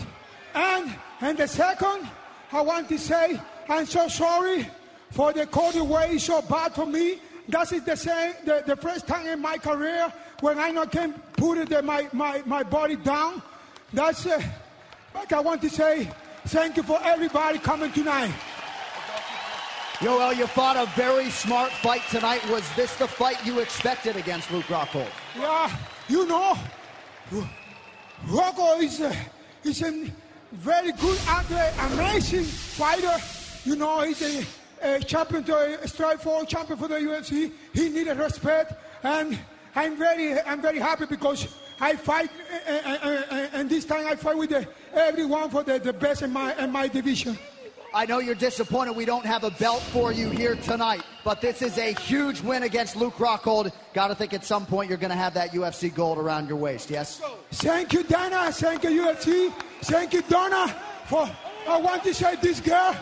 And 0.56 0.96
and 1.22 1.38
the 1.38 1.48
second, 1.48 2.10
I 2.52 2.62
want 2.62 2.90
to 2.90 2.98
say 2.98 3.40
I'm 3.70 3.86
so 3.86 4.08
sorry 4.08 4.68
for 5.12 5.34
the 5.34 5.46
Cody 5.48 5.82
way 5.82 6.18
so 6.18 6.42
bad 6.42 6.74
for 6.74 6.86
me. 6.86 7.20
That 7.50 7.72
is 7.72 7.84
the 7.84 7.96
same 7.96 8.34
the, 8.46 8.64
the 8.66 8.76
first 8.76 9.08
time 9.08 9.28
in 9.28 9.42
my 9.42 9.58
career 9.58 10.12
when 10.42 10.60
I 10.60 10.72
not 10.72 10.92
can 10.92 11.14
put 11.36 11.58
it, 11.58 11.84
my, 11.84 12.08
my, 12.12 12.42
my 12.46 12.64
body 12.64 12.96
down. 12.96 13.42
That's 13.94 14.26
uh, 14.26 14.42
like 15.16 15.32
I 15.34 15.40
want 15.40 15.62
to 15.62 15.70
say 15.70 16.10
thank 16.46 16.78
you 16.78 16.84
for 16.84 17.00
everybody 17.04 17.60
coming 17.60 17.92
tonight. 17.92 18.34
Yoel, 20.00 20.38
you 20.38 20.46
fought 20.46 20.78
a 20.78 20.86
very 20.96 21.30
smart 21.32 21.72
fight 21.72 22.04
tonight. 22.12 22.48
Was 22.50 22.64
this 22.76 22.96
the 22.98 23.08
fight 23.08 23.44
you 23.44 23.60
expected 23.60 24.16
against 24.16 24.52
Luke 24.52 24.66
Rockhold? 24.66 25.10
Yeah, 25.36 25.76
you 26.08 26.28
know, 26.28 26.56
Rocco 28.28 28.80
is 28.80 29.02
a, 29.02 29.16
is 29.64 29.82
a 29.82 30.12
very 30.52 30.92
good 30.92 31.18
athlete, 31.28 31.74
amazing 31.94 32.44
fighter. 32.44 33.18
You 33.68 33.76
know, 33.76 34.00
he's 34.00 34.22
a, 34.22 34.46
a 34.82 35.00
champion, 35.02 35.44
to 35.44 35.84
a 35.84 36.18
force 36.18 36.48
champion 36.48 36.80
for 36.80 36.88
the 36.88 36.96
UFC. 36.96 37.52
He 37.74 37.90
needed 37.90 38.18
respect, 38.18 38.72
and 39.04 39.38
I'm 39.76 39.98
very, 39.98 40.40
I'm 40.40 40.62
very 40.62 40.80
happy 40.80 41.06
because 41.06 41.54
I 41.82 41.98
fight, 41.98 42.30
and, 42.66 42.98
and, 43.04 43.50
and 43.54 43.70
this 43.70 43.84
time 43.84 44.08
I 44.08 44.16
fight 44.16 44.38
with 44.38 44.52
the, 44.52 44.66
everyone 44.94 45.50
for 45.50 45.64
the, 45.64 45.80
the 45.80 45.92
best 45.92 46.22
in 46.22 46.32
my, 46.32 46.56
in 46.56 46.72
my 46.72 46.88
division. 46.88 47.38
I 47.94 48.06
know 48.06 48.20
you're 48.20 48.36
disappointed 48.36 48.96
we 48.96 49.04
don't 49.04 49.26
have 49.26 49.44
a 49.44 49.52
belt 49.52 49.82
for 49.82 50.14
you 50.14 50.30
here 50.30 50.56
tonight, 50.56 51.02
but 51.26 51.42
this 51.42 51.62
is 51.62 51.78
a 51.78 51.92
huge 51.92 52.40
win 52.40 52.64
against 52.64 52.96
Luke 52.96 53.16
Rockhold. 53.16 53.74
Got 53.94 54.08
to 54.08 54.16
think 54.16 54.34
at 54.34 54.46
some 54.46 54.66
point 54.66 54.88
you're 54.88 54.98
going 54.98 55.12
to 55.12 55.18
have 55.18 55.34
that 55.34 55.52
UFC 55.52 55.94
gold 55.94 56.20
around 56.20 56.48
your 56.48 56.58
waist, 56.58 56.90
yes? 56.90 57.22
Thank 57.52 57.92
you, 57.92 58.04
Dana. 58.04 58.50
Thank 58.54 58.86
you, 58.86 58.92
UFC. 58.92 59.52
Thank 59.82 60.14
you, 60.14 60.22
Donna. 60.22 60.74
For 61.08 61.30
I 61.68 61.82
want 61.82 62.04
to 62.04 62.14
say 62.14 62.38
this 62.38 62.62
girl, 62.62 62.96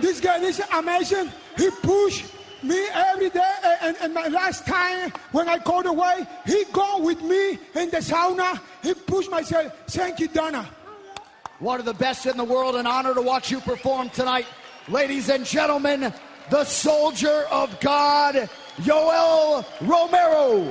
this 0.00 0.20
girl 0.20 0.42
is 0.42 0.60
amazing. 0.72 1.30
He 1.56 1.70
pushed 1.82 2.24
me 2.62 2.86
every 2.92 3.30
day, 3.30 3.54
eh, 3.62 3.76
and, 3.82 3.96
and 4.00 4.14
my 4.14 4.28
last 4.28 4.66
time 4.66 5.12
when 5.32 5.48
I 5.48 5.58
called 5.58 5.86
away, 5.86 6.26
he 6.46 6.64
go 6.72 7.00
with 7.00 7.22
me 7.22 7.58
in 7.74 7.90
the 7.90 7.98
sauna. 7.98 8.60
He 8.82 8.94
pushed 8.94 9.30
myself. 9.30 9.72
Thank 9.86 10.20
you, 10.20 10.28
Donna. 10.28 10.68
One 11.58 11.78
of 11.78 11.86
the 11.86 11.94
best 11.94 12.26
in 12.26 12.36
the 12.36 12.44
world. 12.44 12.76
An 12.76 12.86
honor 12.86 13.14
to 13.14 13.22
watch 13.22 13.50
you 13.50 13.60
perform 13.60 14.10
tonight. 14.10 14.46
Ladies 14.88 15.28
and 15.28 15.44
gentlemen, 15.44 16.12
the 16.50 16.64
soldier 16.64 17.44
of 17.50 17.78
God, 17.80 18.48
Yoel 18.78 19.64
Romero. 19.82 20.70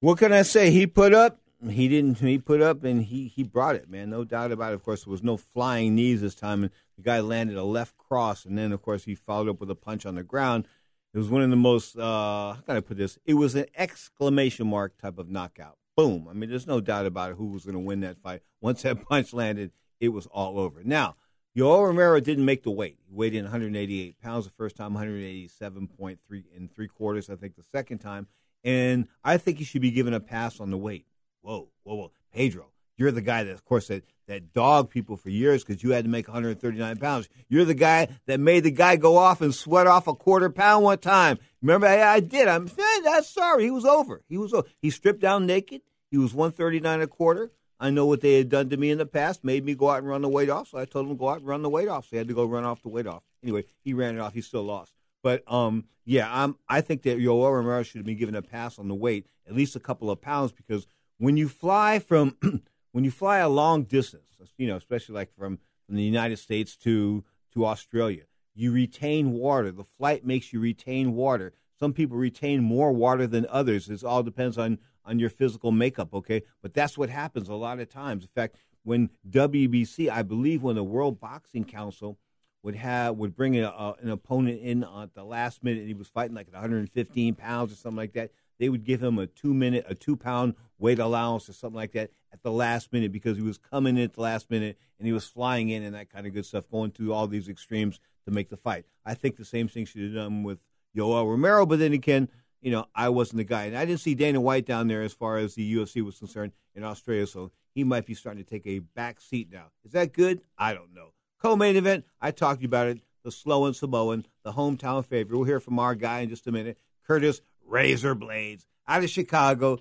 What 0.00 0.18
can 0.18 0.32
I 0.32 0.42
say? 0.42 0.70
He 0.70 0.86
put 0.86 1.12
up. 1.12 1.40
He 1.68 1.88
didn't. 1.88 2.18
He 2.18 2.38
put 2.38 2.62
up, 2.62 2.84
and 2.84 3.02
he 3.02 3.28
he 3.28 3.42
brought 3.42 3.74
it, 3.74 3.90
man. 3.90 4.10
No 4.10 4.24
doubt 4.24 4.52
about 4.52 4.72
it. 4.72 4.76
Of 4.76 4.84
course, 4.84 5.04
there 5.04 5.10
was 5.10 5.24
no 5.24 5.36
flying 5.36 5.96
knees 5.96 6.20
this 6.20 6.36
time, 6.36 6.62
and 6.62 6.72
the 6.98 7.02
guy 7.02 7.20
landed 7.20 7.56
a 7.56 7.64
left 7.64 7.96
cross, 7.96 8.44
and 8.44 8.58
then 8.58 8.72
of 8.72 8.82
course 8.82 9.04
he 9.04 9.14
followed 9.14 9.48
up 9.48 9.60
with 9.60 9.70
a 9.70 9.74
punch 9.74 10.04
on 10.04 10.16
the 10.16 10.22
ground. 10.22 10.66
It 11.14 11.18
was 11.18 11.30
one 11.30 11.40
of 11.40 11.48
the 11.48 11.56
most. 11.56 11.96
Uh, 11.96 12.52
how 12.52 12.62
can 12.66 12.76
I 12.76 12.80
put 12.80 12.98
this? 12.98 13.18
It 13.24 13.34
was 13.34 13.54
an 13.54 13.64
exclamation 13.74 14.66
mark 14.66 14.98
type 14.98 15.16
of 15.16 15.30
knockout 15.30 15.78
boom. 15.98 16.28
I 16.30 16.32
mean, 16.32 16.48
there's 16.48 16.66
no 16.66 16.80
doubt 16.80 17.06
about 17.06 17.32
it 17.32 17.36
who 17.36 17.46
was 17.46 17.64
going 17.64 17.74
to 17.74 17.80
win 17.80 18.00
that 18.00 18.18
fight. 18.18 18.42
Once 18.60 18.82
that 18.82 19.04
punch 19.08 19.32
landed, 19.32 19.72
it 19.98 20.10
was 20.10 20.26
all 20.26 20.58
over. 20.58 20.82
Now, 20.84 21.16
Yoel 21.56 21.86
Romero 21.86 22.20
didn't 22.20 22.44
make 22.44 22.62
the 22.62 22.70
weight. 22.70 22.98
He 23.08 23.12
weighed 23.12 23.34
in 23.34 23.44
188 23.44 24.20
pounds 24.20 24.44
the 24.44 24.52
first 24.52 24.76
time, 24.76 24.94
187.3 24.94 26.18
in 26.54 26.68
three 26.68 26.86
quarters, 26.86 27.28
I 27.28 27.34
think, 27.34 27.56
the 27.56 27.64
second 27.64 27.98
time. 27.98 28.28
And 28.62 29.08
I 29.24 29.38
think 29.38 29.58
he 29.58 29.64
should 29.64 29.82
be 29.82 29.90
given 29.90 30.14
a 30.14 30.20
pass 30.20 30.60
on 30.60 30.70
the 30.70 30.76
weight. 30.76 31.06
Whoa, 31.40 31.68
whoa, 31.82 31.94
whoa. 31.96 32.12
Pedro, 32.32 32.70
You're 32.98 33.12
the 33.12 33.22
guy 33.22 33.44
that, 33.44 33.52
of 33.52 33.64
course, 33.64 33.88
that, 33.88 34.04
that 34.26 34.52
dogged 34.52 34.90
people 34.90 35.16
for 35.16 35.30
years 35.30 35.64
because 35.64 35.82
you 35.82 35.92
had 35.92 36.04
to 36.04 36.10
make 36.10 36.26
139 36.26 36.96
pounds. 36.98 37.28
You're 37.48 37.64
the 37.64 37.72
guy 37.72 38.08
that 38.26 38.40
made 38.40 38.64
the 38.64 38.72
guy 38.72 38.96
go 38.96 39.16
off 39.16 39.40
and 39.40 39.54
sweat 39.54 39.86
off 39.86 40.08
a 40.08 40.14
quarter 40.14 40.50
pound 40.50 40.84
one 40.84 40.98
time. 40.98 41.38
Remember, 41.62 41.86
I, 41.86 42.14
I 42.14 42.20
did. 42.20 42.48
I'm 42.48 42.68
that's 43.04 43.30
sorry. 43.30 43.64
He 43.64 43.70
was 43.70 43.84
over. 43.84 44.22
He 44.28 44.36
was 44.36 44.52
over. 44.52 44.68
He 44.82 44.90
stripped 44.90 45.20
down 45.20 45.46
naked. 45.46 45.82
He 46.10 46.18
was 46.18 46.34
139 46.34 47.00
a 47.00 47.06
quarter. 47.06 47.52
I 47.80 47.90
know 47.90 48.06
what 48.06 48.20
they 48.20 48.38
had 48.38 48.48
done 48.48 48.70
to 48.70 48.76
me 48.76 48.90
in 48.90 48.98
the 48.98 49.06
past, 49.06 49.44
made 49.44 49.64
me 49.64 49.74
go 49.76 49.88
out 49.90 49.98
and 49.98 50.08
run 50.08 50.22
the 50.22 50.28
weight 50.28 50.50
off. 50.50 50.68
So 50.68 50.78
I 50.78 50.84
told 50.84 51.06
him 51.06 51.12
to 51.12 51.18
go 51.18 51.28
out 51.28 51.38
and 51.38 51.46
run 51.46 51.62
the 51.62 51.68
weight 51.68 51.88
off. 51.88 52.06
So 52.06 52.10
he 52.10 52.16
had 52.16 52.28
to 52.28 52.34
go 52.34 52.44
run 52.44 52.64
off 52.64 52.82
the 52.82 52.88
weight 52.88 53.06
off. 53.06 53.22
Anyway, 53.42 53.64
he 53.84 53.94
ran 53.94 54.16
it 54.16 54.20
off. 54.20 54.34
He 54.34 54.40
still 54.40 54.64
lost. 54.64 54.92
But 55.22 55.44
um, 55.46 55.84
yeah, 56.04 56.28
I'm, 56.30 56.56
I 56.68 56.80
think 56.80 57.02
that 57.02 57.18
Yoel 57.18 57.52
Romero 57.52 57.82
should 57.84 57.98
have 57.98 58.06
been 58.06 58.18
given 58.18 58.34
a 58.34 58.42
pass 58.42 58.78
on 58.78 58.88
the 58.88 58.94
weight, 58.94 59.26
at 59.46 59.54
least 59.54 59.76
a 59.76 59.80
couple 59.80 60.10
of 60.10 60.20
pounds, 60.20 60.52
because 60.52 60.86
when 61.18 61.36
you 61.36 61.48
fly 61.48 61.98
from 61.98 62.36
when 62.92 63.04
you 63.04 63.10
fly 63.10 63.38
a 63.38 63.48
long 63.48 63.84
distance, 63.84 64.36
uh, 64.40 64.46
you 64.56 64.66
know, 64.66 64.76
especially 64.76 65.14
like 65.14 65.34
from, 65.36 65.58
from 65.86 65.96
the 65.96 66.02
United 66.02 66.38
States 66.38 66.76
to 66.76 67.24
to 67.54 67.64
Australia, 67.64 68.24
you 68.54 68.72
retain 68.72 69.32
water. 69.32 69.72
The 69.72 69.84
flight 69.84 70.24
makes 70.24 70.52
you 70.52 70.60
retain 70.60 71.14
water. 71.14 71.52
Some 71.78 71.92
people 71.92 72.16
retain 72.16 72.62
more 72.62 72.92
water 72.92 73.26
than 73.26 73.46
others. 73.48 73.88
It 73.88 74.04
all 74.04 74.22
depends 74.22 74.58
on 74.58 74.78
on 75.04 75.18
your 75.18 75.30
physical 75.30 75.72
makeup, 75.72 76.12
okay? 76.12 76.42
But 76.60 76.74
that's 76.74 76.98
what 76.98 77.08
happens 77.08 77.48
a 77.48 77.54
lot 77.54 77.80
of 77.80 77.88
times. 77.88 78.24
In 78.24 78.30
fact, 78.34 78.56
when 78.82 79.10
WBC, 79.28 80.10
I 80.10 80.22
believe, 80.22 80.62
when 80.62 80.76
the 80.76 80.84
World 80.84 81.18
Boxing 81.18 81.64
Council 81.64 82.18
would 82.62 82.74
have 82.74 83.16
would 83.16 83.34
bring 83.34 83.58
a, 83.58 83.68
a, 83.68 83.94
an 84.00 84.10
opponent 84.10 84.60
in 84.60 84.84
at 84.84 85.14
the 85.14 85.24
last 85.24 85.62
minute, 85.62 85.80
and 85.80 85.88
he 85.88 85.94
was 85.94 86.08
fighting 86.08 86.34
like 86.34 86.48
at 86.48 86.54
115 86.54 87.34
pounds 87.34 87.72
or 87.72 87.76
something 87.76 87.96
like 87.96 88.12
that. 88.14 88.30
They 88.58 88.68
would 88.68 88.84
give 88.84 89.02
him 89.02 89.18
a 89.18 89.26
two 89.26 89.54
minute, 89.54 89.86
a 89.88 89.94
two 89.94 90.16
pound 90.16 90.54
weight 90.78 90.98
allowance 90.98 91.48
or 91.48 91.52
something 91.52 91.76
like 91.76 91.92
that 91.92 92.10
at 92.32 92.42
the 92.42 92.52
last 92.52 92.92
minute 92.92 93.12
because 93.12 93.36
he 93.36 93.42
was 93.42 93.58
coming 93.58 93.96
in 93.96 94.04
at 94.04 94.14
the 94.14 94.20
last 94.20 94.50
minute 94.50 94.78
and 94.98 95.06
he 95.06 95.12
was 95.12 95.26
flying 95.26 95.68
in 95.68 95.82
and 95.82 95.94
that 95.94 96.10
kind 96.10 96.26
of 96.26 96.32
good 96.32 96.46
stuff, 96.46 96.70
going 96.70 96.90
through 96.90 97.12
all 97.12 97.26
these 97.26 97.48
extremes 97.48 98.00
to 98.24 98.30
make 98.30 98.48
the 98.48 98.56
fight. 98.56 98.84
I 99.04 99.14
think 99.14 99.36
the 99.36 99.44
same 99.44 99.68
thing 99.68 99.86
should 99.86 100.02
have 100.02 100.14
done 100.14 100.42
with 100.42 100.58
Yoel 100.96 101.28
Romero, 101.28 101.66
but 101.66 101.78
then 101.78 101.92
again, 101.92 102.28
you 102.60 102.70
know, 102.70 102.86
I 102.94 103.08
wasn't 103.08 103.38
the 103.38 103.44
guy. 103.44 103.64
And 103.64 103.76
I 103.76 103.84
didn't 103.84 104.00
see 104.00 104.14
Dana 104.14 104.40
White 104.40 104.66
down 104.66 104.88
there 104.88 105.02
as 105.02 105.12
far 105.12 105.38
as 105.38 105.54
the 105.54 105.76
UFC 105.76 106.04
was 106.04 106.18
concerned 106.18 106.52
in 106.74 106.84
Australia, 106.84 107.26
so 107.26 107.52
he 107.74 107.84
might 107.84 108.06
be 108.06 108.14
starting 108.14 108.42
to 108.42 108.48
take 108.48 108.66
a 108.66 108.80
back 108.80 109.20
seat 109.20 109.48
now. 109.52 109.66
Is 109.84 109.92
that 109.92 110.12
good? 110.12 110.40
I 110.56 110.74
don't 110.74 110.94
know. 110.94 111.12
Co 111.40 111.54
main 111.54 111.76
event, 111.76 112.04
I 112.20 112.32
talked 112.32 112.58
to 112.58 112.62
you 112.62 112.68
about 112.68 112.88
it. 112.88 113.00
The 113.22 113.30
slow 113.30 113.66
and 113.66 113.76
Samoan, 113.76 114.26
the 114.42 114.52
hometown 114.52 115.04
favorite. 115.04 115.36
We'll 115.36 115.46
hear 115.46 115.60
from 115.60 115.78
our 115.78 115.94
guy 115.94 116.20
in 116.20 116.30
just 116.30 116.46
a 116.46 116.52
minute. 116.52 116.78
Curtis 117.06 117.40
Razor 117.64 118.16
Blaydes 118.16 118.64
out 118.86 119.04
of 119.04 119.10
Chicago. 119.10 119.78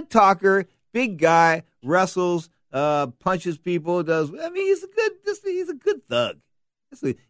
Good 0.00 0.10
talker, 0.10 0.64
big 0.92 1.18
guy, 1.18 1.64
wrestles, 1.82 2.48
uh, 2.72 3.08
punches 3.08 3.58
people, 3.58 4.02
does 4.02 4.30
I 4.30 4.48
mean 4.48 4.66
he's 4.66 4.82
a 4.82 4.88
good 4.88 5.12
he's 5.44 5.68
a 5.68 5.74
good 5.74 6.08
thug 6.08 6.38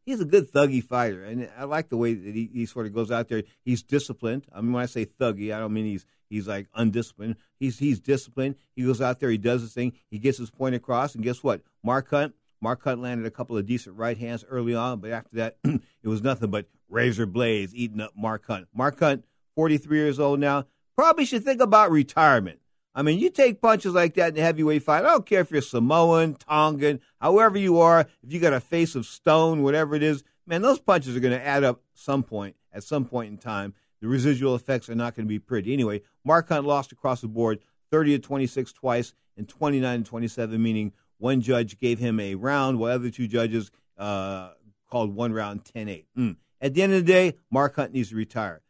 he's 0.04 0.20
a 0.20 0.24
good 0.24 0.50
thuggy 0.50 0.82
fighter, 0.82 1.24
and 1.24 1.48
I 1.56 1.64
like 1.64 1.88
the 1.88 1.96
way 1.96 2.14
that 2.14 2.34
he, 2.34 2.48
he 2.52 2.66
sort 2.66 2.86
of 2.86 2.94
goes 2.94 3.10
out 3.10 3.28
there. 3.28 3.42
He's 3.62 3.82
disciplined. 3.82 4.46
I 4.52 4.60
mean, 4.60 4.72
when 4.72 4.82
I 4.82 4.86
say 4.86 5.04
thuggy, 5.04 5.54
I 5.54 5.58
don't 5.58 5.72
mean 5.72 5.86
he's 5.86 6.06
he's 6.28 6.48
like 6.48 6.68
undisciplined. 6.74 7.36
He's 7.58 7.78
he's 7.78 8.00
disciplined. 8.00 8.56
He 8.74 8.84
goes 8.84 9.00
out 9.00 9.20
there, 9.20 9.30
he 9.30 9.38
does 9.38 9.62
his 9.62 9.72
thing, 9.72 9.92
he 10.10 10.18
gets 10.18 10.38
his 10.38 10.50
point 10.50 10.74
across, 10.74 11.14
and 11.14 11.24
guess 11.24 11.42
what? 11.42 11.62
Mark 11.82 12.08
Hunt, 12.10 12.34
Mark 12.60 12.82
Hunt 12.84 13.02
landed 13.02 13.26
a 13.26 13.30
couple 13.30 13.56
of 13.56 13.66
decent 13.66 13.96
right 13.96 14.16
hands 14.16 14.44
early 14.48 14.74
on, 14.74 15.00
but 15.00 15.10
after 15.10 15.36
that, 15.36 15.56
it 15.64 16.08
was 16.08 16.22
nothing 16.22 16.50
but 16.50 16.66
Razor 16.88 17.26
Blaydes 17.26 17.70
eating 17.74 18.00
up 18.00 18.12
Mark 18.16 18.46
Hunt. 18.46 18.68
Mark 18.72 18.98
Hunt, 18.98 19.24
43 19.56 19.98
years 19.98 20.20
old 20.20 20.40
now, 20.40 20.66
probably 20.96 21.24
should 21.24 21.44
think 21.44 21.60
about 21.60 21.90
retirement. 21.90 22.60
I 22.94 23.02
mean, 23.02 23.18
you 23.18 23.30
take 23.30 23.60
punches 23.60 23.94
like 23.94 24.14
that 24.14 24.32
in 24.34 24.38
a 24.38 24.44
heavyweight 24.44 24.82
fight. 24.82 25.04
I 25.04 25.10
don't 25.10 25.26
care 25.26 25.40
if 25.40 25.50
you're 25.50 25.62
Samoan, 25.62 26.34
Tongan, 26.34 27.00
however 27.20 27.56
you 27.56 27.78
are, 27.78 28.00
if 28.22 28.32
you 28.32 28.40
got 28.40 28.52
a 28.52 28.60
face 28.60 28.94
of 28.94 29.06
stone, 29.06 29.62
whatever 29.62 29.94
it 29.94 30.02
is, 30.02 30.24
man, 30.46 30.62
those 30.62 30.80
punches 30.80 31.16
are 31.16 31.20
going 31.20 31.38
to 31.38 31.46
add 31.46 31.62
up 31.62 31.82
some 31.94 32.22
point, 32.22 32.56
at 32.72 32.82
some 32.82 33.04
point 33.04 33.30
in 33.30 33.38
time. 33.38 33.74
The 34.00 34.08
residual 34.08 34.54
effects 34.54 34.88
are 34.88 34.94
not 34.94 35.14
going 35.14 35.26
to 35.26 35.28
be 35.28 35.38
pretty. 35.38 35.72
Anyway, 35.72 36.02
Mark 36.24 36.48
Hunt 36.48 36.66
lost 36.66 36.90
across 36.90 37.20
the 37.20 37.28
board 37.28 37.60
30 37.90 38.16
to 38.16 38.18
26 38.18 38.72
twice 38.72 39.14
and 39.36 39.48
29 39.48 40.02
to 40.02 40.08
27, 40.08 40.62
meaning 40.62 40.92
one 41.18 41.40
judge 41.40 41.78
gave 41.78 41.98
him 41.98 42.18
a 42.18 42.34
round 42.34 42.78
while 42.78 42.92
other 42.92 43.10
two 43.10 43.28
judges 43.28 43.70
uh, 43.98 44.50
called 44.90 45.14
one 45.14 45.32
round 45.32 45.64
10 45.64 45.88
8. 45.88 46.06
Mm. 46.18 46.36
At 46.60 46.74
the 46.74 46.82
end 46.82 46.92
of 46.92 47.06
the 47.06 47.12
day, 47.12 47.36
Mark 47.50 47.76
Hunt 47.76 47.92
needs 47.92 48.08
to 48.10 48.16
retire. 48.16 48.62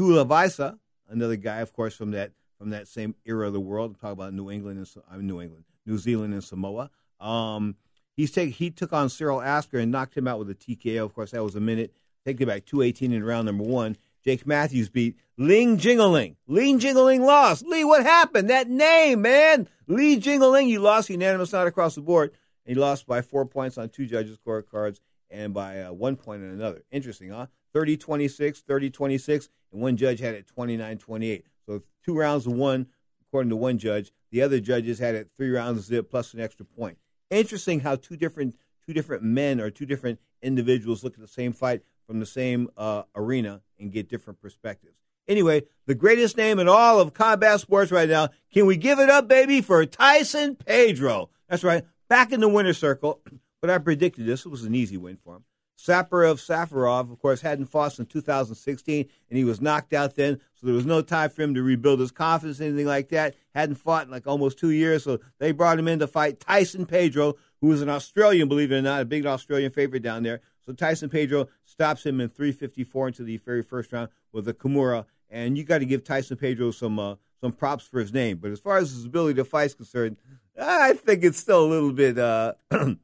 Tai 0.00 0.06
Tuivasa, 0.06 0.78
another 1.08 1.36
guy, 1.36 1.58
of 1.58 1.72
course, 1.72 1.94
from 1.94 2.12
that 2.12 2.32
from 2.58 2.70
that 2.70 2.88
same 2.88 3.14
era 3.24 3.46
of 3.46 3.52
the 3.52 3.60
world. 3.60 3.96
I'm 4.02 4.10
about 4.10 4.34
New 4.34 4.50
England 4.50 4.78
and 4.78 5.04
I'm 5.10 5.20
uh, 5.20 5.22
New 5.22 5.40
England, 5.40 5.64
New 5.86 5.98
Zealand 5.98 6.34
and 6.34 6.44
Samoa. 6.44 6.90
Um, 7.20 7.76
he's 8.16 8.30
take, 8.30 8.54
he 8.54 8.70
took 8.70 8.92
on 8.92 9.08
Cyril 9.08 9.40
Asker 9.40 9.78
and 9.78 9.90
knocked 9.90 10.16
him 10.16 10.28
out 10.28 10.38
with 10.38 10.50
a 10.50 10.54
TKO. 10.54 11.04
Of 11.04 11.14
course, 11.14 11.30
that 11.30 11.42
was 11.42 11.54
a 11.54 11.60
minute. 11.60 11.94
Taking 12.26 12.42
it 12.42 12.46
back 12.46 12.66
218 12.66 13.12
in 13.12 13.24
round 13.24 13.46
number 13.46 13.64
one. 13.64 13.96
Jake 14.22 14.46
Matthews 14.46 14.90
beat 14.90 15.16
Ling 15.38 15.78
Jingliang. 15.78 16.36
Ling 16.46 16.78
Jingliang 16.78 17.20
lost. 17.20 17.64
Lee, 17.66 17.84
what 17.84 18.02
happened? 18.02 18.50
That 18.50 18.68
name, 18.68 19.22
man. 19.22 19.68
Lee 19.86 20.20
Jingliang, 20.20 20.68
you 20.68 20.80
lost 20.80 21.08
unanimous 21.08 21.52
not 21.52 21.66
across 21.66 21.94
the 21.94 22.02
board. 22.02 22.32
He 22.66 22.74
lost 22.74 23.06
by 23.06 23.22
four 23.22 23.46
points 23.46 23.78
on 23.78 23.88
two 23.88 24.04
judges' 24.04 24.36
scorecards 24.36 25.00
and 25.30 25.54
by 25.54 25.80
uh, 25.80 25.92
one 25.92 26.16
point 26.16 26.42
on 26.42 26.50
another. 26.50 26.82
Interesting, 26.90 27.30
huh? 27.30 27.46
30 27.72 27.96
26, 27.96 28.60
30 28.60 28.90
26, 28.90 29.48
and 29.72 29.80
one 29.80 29.96
judge 29.96 30.20
had 30.20 30.34
it 30.34 30.46
29 30.46 30.98
28. 30.98 31.46
So 31.66 31.82
two 32.04 32.16
rounds 32.16 32.46
of 32.46 32.52
one, 32.54 32.86
according 33.28 33.50
to 33.50 33.56
one 33.56 33.78
judge. 33.78 34.12
The 34.30 34.42
other 34.42 34.60
judges 34.60 34.98
had 34.98 35.14
it 35.14 35.30
three 35.36 35.50
rounds 35.50 35.84
zip 35.84 36.10
plus 36.10 36.34
an 36.34 36.40
extra 36.40 36.64
point. 36.64 36.98
Interesting 37.30 37.80
how 37.80 37.96
two 37.96 38.16
different 38.16 38.56
two 38.86 38.92
different 38.92 39.22
men 39.22 39.60
or 39.60 39.70
two 39.70 39.86
different 39.86 40.18
individuals 40.42 41.04
look 41.04 41.14
at 41.14 41.20
the 41.20 41.28
same 41.28 41.52
fight 41.52 41.82
from 42.06 42.18
the 42.20 42.26
same 42.26 42.68
uh, 42.76 43.04
arena 43.14 43.60
and 43.78 43.92
get 43.92 44.08
different 44.08 44.40
perspectives. 44.40 44.96
Anyway, 45.28 45.62
the 45.86 45.94
greatest 45.94 46.36
name 46.36 46.58
in 46.58 46.68
all 46.68 46.98
of 46.98 47.14
combat 47.14 47.60
sports 47.60 47.92
right 47.92 48.08
now. 48.08 48.28
Can 48.52 48.66
we 48.66 48.76
give 48.76 48.98
it 48.98 49.08
up, 49.08 49.28
baby, 49.28 49.60
for 49.60 49.86
Tyson 49.86 50.56
Pedro? 50.56 51.30
That's 51.48 51.62
right, 51.62 51.84
back 52.08 52.32
in 52.32 52.40
the 52.40 52.48
winner's 52.48 52.78
circle. 52.78 53.20
But 53.62 53.68
I 53.68 53.76
predicted 53.76 54.24
this. 54.24 54.46
It 54.46 54.48
was 54.48 54.64
an 54.64 54.74
easy 54.74 54.96
win 54.96 55.18
for 55.22 55.36
him. 55.36 55.44
Saparov 55.80 56.36
Safarov, 56.36 57.10
of 57.10 57.18
course, 57.20 57.40
hadn't 57.40 57.66
fought 57.66 57.92
since 57.94 58.12
2016, 58.12 59.08
and 59.30 59.38
he 59.38 59.44
was 59.44 59.62
knocked 59.62 59.94
out 59.94 60.14
then, 60.14 60.38
so 60.54 60.66
there 60.66 60.74
was 60.74 60.84
no 60.84 61.00
time 61.00 61.30
for 61.30 61.40
him 61.40 61.54
to 61.54 61.62
rebuild 61.62 62.00
his 62.00 62.10
confidence, 62.10 62.60
anything 62.60 62.86
like 62.86 63.08
that. 63.08 63.34
Hadn't 63.54 63.76
fought 63.76 64.04
in 64.04 64.10
like 64.10 64.26
almost 64.26 64.58
two 64.58 64.70
years, 64.70 65.04
so 65.04 65.20
they 65.38 65.52
brought 65.52 65.78
him 65.78 65.88
in 65.88 65.98
to 66.00 66.06
fight 66.06 66.38
Tyson 66.38 66.84
Pedro, 66.84 67.34
who 67.62 67.72
is 67.72 67.80
an 67.80 67.88
Australian, 67.88 68.48
believe 68.48 68.70
it 68.70 68.76
or 68.76 68.82
not, 68.82 69.00
a 69.00 69.06
big 69.06 69.24
Australian 69.24 69.70
favorite 69.70 70.02
down 70.02 70.22
there. 70.22 70.40
So 70.66 70.72
Tyson 70.74 71.08
Pedro 71.08 71.48
stops 71.64 72.04
him 72.04 72.20
in 72.20 72.28
354 72.28 73.08
into 73.08 73.24
the 73.24 73.38
very 73.38 73.62
first 73.62 73.90
round 73.92 74.10
with 74.32 74.46
a 74.48 74.54
Kimura, 74.54 75.06
and 75.30 75.56
you 75.56 75.64
got 75.64 75.78
to 75.78 75.86
give 75.86 76.04
Tyson 76.04 76.36
Pedro 76.36 76.72
some 76.72 76.98
uh, 76.98 77.14
some 77.40 77.52
props 77.52 77.86
for 77.86 78.00
his 78.00 78.12
name. 78.12 78.36
But 78.36 78.50
as 78.50 78.60
far 78.60 78.76
as 78.76 78.90
his 78.90 79.06
ability 79.06 79.36
to 79.36 79.44
fight 79.46 79.66
is 79.66 79.74
concerned, 79.74 80.18
I 80.60 80.92
think 80.92 81.24
it's 81.24 81.38
still 81.38 81.64
a 81.64 81.66
little 81.66 81.92
bit. 81.92 82.18
Uh, 82.18 82.52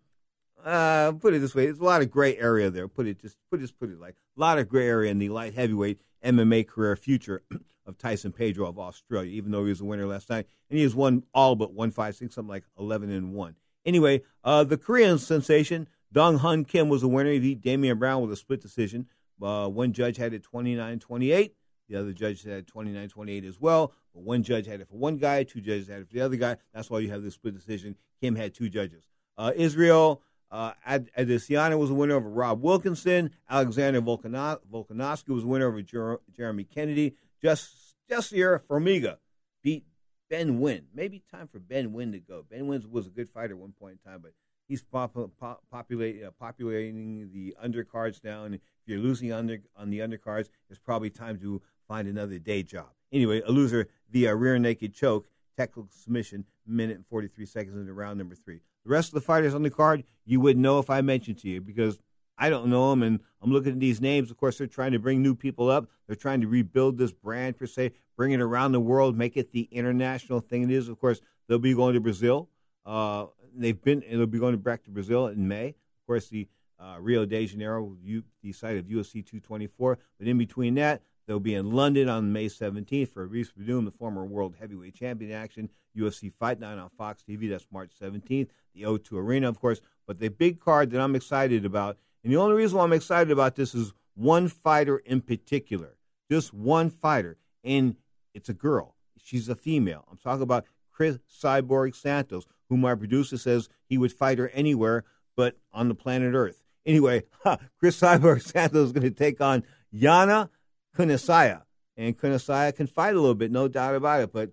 uh, 0.66 1.12
put 1.12 1.32
it 1.32 1.38
this 1.38 1.55
way, 1.55 1.66
there's 1.66 1.78
a 1.78 1.84
lot 1.84 2.02
of 2.02 2.10
gray 2.10 2.36
area 2.36 2.70
there. 2.70 2.88
Put 2.88 3.06
it 3.06 3.20
just 3.20 3.36
put 3.51 3.60
just 3.60 3.78
put 3.78 3.88
it 3.88 4.01
like 4.01 4.16
a 4.36 4.40
lot 4.40 4.59
of 4.59 4.68
gray 4.68 4.88
area 4.88 5.10
in 5.10 5.18
the 5.18 5.28
light 5.28 5.55
heavyweight 5.55 6.01
MMA 6.24 6.66
career 6.66 6.97
future 6.97 7.43
of 7.86 7.97
Tyson 7.97 8.32
Pedro 8.32 8.68
of 8.68 8.78
Australia, 8.78 9.30
even 9.30 9.52
though 9.52 9.62
he 9.62 9.70
was 9.70 9.80
a 9.80 9.84
winner 9.84 10.06
last 10.06 10.28
night. 10.28 10.47
And 10.68 10.76
he 10.76 10.82
has 10.82 10.94
won 10.94 11.22
all 11.32 11.55
but 11.55 11.72
one 11.72 11.93
fight, 11.93 12.09
I 12.09 12.12
think 12.12 12.32
something 12.32 12.51
like 12.51 12.64
11 12.78 13.10
and 13.10 13.32
1. 13.32 13.55
Anyway, 13.84 14.22
uh, 14.43 14.64
the 14.64 14.76
Korean 14.76 15.18
sensation, 15.18 15.86
Dong 16.12 16.40
Hyun 16.40 16.66
Kim, 16.66 16.88
was 16.88 17.05
a 17.05 17.09
winner. 17.09 17.30
He 17.30 17.38
beat 17.38 17.60
Damien 17.60 18.01
Brown 18.01 18.22
with 18.22 18.32
a 18.32 18.36
split 18.36 18.60
decision. 18.60 19.06
Uh, 19.40 19.68
one 19.68 19.93
judge 19.93 20.16
had 20.16 20.34
it 20.34 20.43
29 20.43 20.98
28. 20.98 21.55
The 21.88 21.97
other 21.97 22.12
judge 22.12 22.43
had 22.43 22.66
29 22.66 23.09
28 23.09 23.44
as 23.44 23.60
well. 23.60 23.93
But 24.12 24.24
one 24.24 24.43
judge 24.43 24.66
had 24.66 24.80
it 24.80 24.88
for 24.88 24.97
one 24.97 25.18
guy, 25.18 25.44
two 25.44 25.60
judges 25.60 25.86
had 25.86 26.01
it 26.01 26.09
for 26.09 26.14
the 26.14 26.22
other 26.22 26.34
guy. 26.34 26.56
That's 26.74 26.90
why 26.90 26.98
you 26.98 27.10
have 27.10 27.22
the 27.22 27.30
split 27.30 27.55
decision. 27.55 27.94
Kim 28.20 28.34
had 28.34 28.52
two 28.52 28.68
judges. 28.68 29.05
Uh, 29.38 29.52
Israel 29.55 30.22
uh, 30.51 30.73
Adesanya 30.86 31.78
was 31.78 31.90
a 31.90 31.94
winner 31.94 32.14
over 32.14 32.28
Rob 32.28 32.62
Wilkinson. 32.62 33.31
Alexander 33.48 34.01
Volkano- 34.01 34.60
Volkanovski 34.73 35.28
was 35.31 35.44
a 35.44 35.47
winner 35.47 35.66
over 35.68 35.82
Jer- 35.82 36.20
Jeremy 36.36 36.64
Kennedy. 36.64 37.16
Just 37.43 37.94
Jussier 38.10 38.60
Formiga 38.68 39.18
beat 39.62 39.85
Ben 40.31 40.59
Nguyen. 40.59 40.82
Maybe 40.94 41.23
time 41.31 41.48
for 41.48 41.59
Ben 41.59 41.90
Nguyen 41.93 42.12
to 42.12 42.18
go. 42.20 42.44
Ben 42.48 42.62
Nguyen 42.62 42.89
was 42.90 43.06
a 43.06 43.10
good 43.10 43.28
fighter 43.28 43.55
at 43.55 43.59
one 43.59 43.73
point 43.73 43.98
in 44.05 44.10
time, 44.10 44.20
but 44.23 44.32
he's 44.68 44.82
pop- 44.82 45.16
pop- 45.39 45.62
populate, 45.70 46.23
uh, 46.23 46.31
populating 46.39 47.31
the 47.32 47.56
undercards 47.64 48.23
now. 48.24 48.44
And 48.44 48.55
if 48.55 48.60
you're 48.86 48.98
losing 48.98 49.32
under, 49.32 49.59
on 49.77 49.90
the 49.90 49.98
undercards, 50.01 50.48
it's 50.70 50.78
probably 50.78 51.10
time 51.10 51.39
to 51.40 51.60
find 51.89 52.09
another 52.09 52.39
day 52.39 52.62
job. 52.62 52.89
Anyway, 53.12 53.40
a 53.43 53.51
loser 53.51 53.89
via 54.10 54.35
rear 54.35 54.59
naked 54.59 54.94
choke, 54.94 55.28
technical 55.56 55.89
submission, 55.90 56.44
minute 56.66 56.97
and 56.97 57.06
43 57.06 57.47
seconds 57.47 57.77
into 57.77 57.93
round 57.93 58.18
number 58.18 58.35
three. 58.35 58.60
The 58.86 58.92
rest 58.92 59.08
of 59.08 59.14
the 59.14 59.20
fighters 59.20 59.52
on 59.52 59.64
the 59.64 59.70
card, 59.70 60.04
you 60.24 60.40
wouldn't 60.40 60.62
know 60.62 60.78
if 60.78 60.90
I 60.90 61.00
mentioned 61.00 61.38
to 61.38 61.48
you 61.48 61.60
because 61.60 61.98
I 62.38 62.48
don't 62.48 62.68
know 62.68 62.90
them. 62.90 63.02
And 63.02 63.18
I'm 63.42 63.52
looking 63.52 63.72
at 63.72 63.80
these 63.80 64.00
names. 64.00 64.30
Of 64.30 64.36
course, 64.36 64.58
they're 64.58 64.68
trying 64.68 64.92
to 64.92 65.00
bring 65.00 65.22
new 65.22 65.34
people 65.34 65.68
up. 65.68 65.90
They're 66.06 66.14
trying 66.14 66.40
to 66.42 66.46
rebuild 66.46 66.96
this 66.96 67.10
brand, 67.10 67.58
per 67.58 67.66
se, 67.66 67.92
bring 68.16 68.30
it 68.30 68.40
around 68.40 68.72
the 68.72 68.80
world, 68.80 69.18
make 69.18 69.36
it 69.36 69.50
the 69.50 69.68
international 69.72 70.38
thing 70.38 70.62
it 70.62 70.70
is. 70.70 70.88
Of 70.88 71.00
course, 71.00 71.20
they'll 71.48 71.58
be 71.58 71.74
going 71.74 71.94
to 71.94 72.00
Brazil. 72.00 72.48
Uh, 72.84 73.26
they've 73.56 73.82
been 73.82 74.04
they'll 74.08 74.26
be 74.26 74.38
going 74.38 74.56
back 74.58 74.84
to 74.84 74.90
Brazil 74.90 75.26
in 75.26 75.48
May. 75.48 75.70
Of 75.70 76.06
course, 76.06 76.28
the 76.28 76.46
uh, 76.78 76.98
Rio 77.00 77.26
de 77.26 77.44
Janeiro, 77.44 77.96
the 78.40 78.52
site 78.52 78.76
of 78.76 78.84
UFC 78.84 79.14
224. 79.14 79.98
But 80.18 80.28
in 80.28 80.38
between 80.38 80.76
that, 80.76 81.02
they'll 81.27 81.40
be 81.40 81.55
in 81.55 81.70
London 81.73 82.09
on 82.09 82.32
May 82.32 82.47
17th 82.47 83.09
for 83.09 83.27
Reese 83.27 83.53
Badoom, 83.53 83.85
the 83.85 83.90
former 83.90 84.24
world 84.24 84.57
heavyweight 84.59 84.94
champion 84.94 85.32
action. 85.32 85.69
UFC 85.97 86.32
Fight 86.32 86.61
Night 86.61 86.78
on 86.78 86.90
Fox 86.90 87.23
TV. 87.27 87.48
That's 87.48 87.66
March 87.73 87.90
17th. 88.01 88.48
The 88.74 88.82
O2 88.82 89.12
Arena, 89.15 89.48
of 89.48 89.61
course. 89.61 89.81
But 90.07 90.19
the 90.19 90.28
big 90.28 90.61
card 90.61 90.90
that 90.90 91.01
I'm 91.01 91.16
excited 91.16 91.65
about, 91.65 91.97
and 92.23 92.32
the 92.32 92.36
only 92.36 92.55
reason 92.55 92.78
why 92.78 92.85
I'm 92.85 92.93
excited 92.93 93.31
about 93.31 93.57
this 93.57 93.74
is 93.74 93.93
one 94.15 94.48
fighter 94.48 94.98
in 94.98 95.20
particular, 95.20 95.97
just 96.31 96.53
one 96.53 96.90
fighter, 96.90 97.39
and 97.65 97.97
it's 98.35 98.48
a 98.48 98.55
girl. 98.55 98.94
She's 99.23 99.48
a 99.48 99.55
female. 99.55 100.05
I'm 100.11 100.19
talking 100.19 100.43
about 100.43 100.66
Cris 100.90 101.19
Cyborg 101.43 101.94
Santos, 101.94 102.47
who 102.69 102.77
my 102.77 102.94
producer 102.94 103.39
says 103.39 103.69
he 103.89 103.98
would 103.98 104.12
fight 104.12 104.39
her 104.39 104.48
anywhere 104.51 105.05
but 105.36 105.57
on 105.73 105.89
the 105.89 105.94
planet 105.94 106.35
Earth. 106.35 106.62
Anyway, 106.85 107.24
Cris 107.78 108.01
Cyborg 108.01 108.43
Santos 108.43 108.86
is 108.86 108.93
going 108.93 109.03
to 109.03 109.11
take 109.11 109.40
on 109.40 109.62
Yana 109.94 110.48
Kunasaya. 110.97 111.62
And 111.97 112.16
Kunasaya 112.16 112.74
can 112.74 112.86
fight 112.86 113.14
a 113.14 113.20
little 113.20 113.35
bit, 113.35 113.51
no 113.51 113.68
doubt 113.68 113.94
about 113.94 114.20
it. 114.20 114.32
But, 114.32 114.51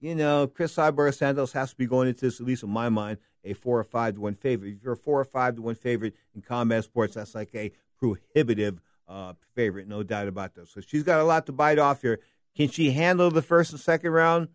you 0.00 0.14
know, 0.14 0.46
Cris 0.46 0.74
Cyborg 0.74 1.14
Santos 1.14 1.52
has 1.52 1.70
to 1.70 1.76
be 1.76 1.86
going 1.86 2.08
into 2.08 2.22
this, 2.22 2.40
at 2.40 2.46
least 2.46 2.62
in 2.62 2.70
my 2.70 2.88
mind, 2.88 3.18
a 3.44 3.52
four 3.52 3.78
or 3.78 3.84
five 3.84 4.14
to 4.14 4.20
one 4.20 4.34
favorite. 4.34 4.76
If 4.76 4.82
you're 4.82 4.94
a 4.94 4.96
four 4.96 5.20
or 5.20 5.24
five 5.24 5.56
to 5.56 5.62
one 5.62 5.74
favorite 5.74 6.14
in 6.34 6.42
combat 6.42 6.84
sports, 6.84 7.14
that's 7.14 7.34
like 7.34 7.54
a 7.54 7.72
prohibitive 7.98 8.80
uh, 9.08 9.34
favorite, 9.54 9.88
no 9.88 10.02
doubt 10.02 10.28
about 10.28 10.54
that. 10.54 10.68
So 10.68 10.80
she's 10.80 11.02
got 11.02 11.20
a 11.20 11.24
lot 11.24 11.46
to 11.46 11.52
bite 11.52 11.78
off 11.78 12.02
here. 12.02 12.20
Can 12.56 12.68
she 12.68 12.92
handle 12.92 13.30
the 13.30 13.42
first 13.42 13.72
and 13.72 13.80
second 13.80 14.10
round? 14.10 14.48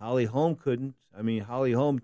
Holly 0.00 0.24
Holm 0.24 0.54
couldn't. 0.54 0.94
I 1.16 1.22
mean, 1.22 1.42
Holly 1.42 1.72
Holm 1.72 2.02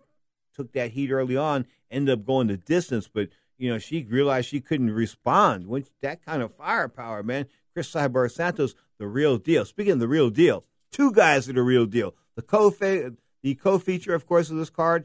took 0.54 0.72
that 0.72 0.90
heat 0.90 1.10
early 1.10 1.36
on, 1.36 1.66
ended 1.90 2.18
up 2.18 2.26
going 2.26 2.48
the 2.48 2.56
distance, 2.56 3.08
but 3.12 3.28
you 3.56 3.70
know 3.70 3.78
she 3.78 4.04
realized 4.04 4.48
she 4.48 4.60
couldn't 4.60 4.90
respond. 4.90 5.66
When 5.66 5.84
that 6.02 6.24
kind 6.24 6.42
of 6.42 6.54
firepower, 6.54 7.22
man. 7.22 7.46
Cris 7.74 7.90
Cyborg 7.90 8.30
Santos, 8.30 8.74
the 8.98 9.06
real 9.06 9.36
deal. 9.36 9.64
Speaking 9.64 9.94
of 9.94 9.98
the 9.98 10.08
real 10.08 10.30
deal, 10.30 10.64
two 10.92 11.12
guys 11.12 11.48
are 11.48 11.52
the 11.52 11.62
real 11.62 11.86
deal. 11.86 12.14
The 12.36 12.42
co 12.42 12.70
the 12.70 13.54
co-feature, 13.56 14.14
of 14.14 14.26
course, 14.26 14.48
of 14.48 14.56
this 14.56 14.70
card, 14.70 15.04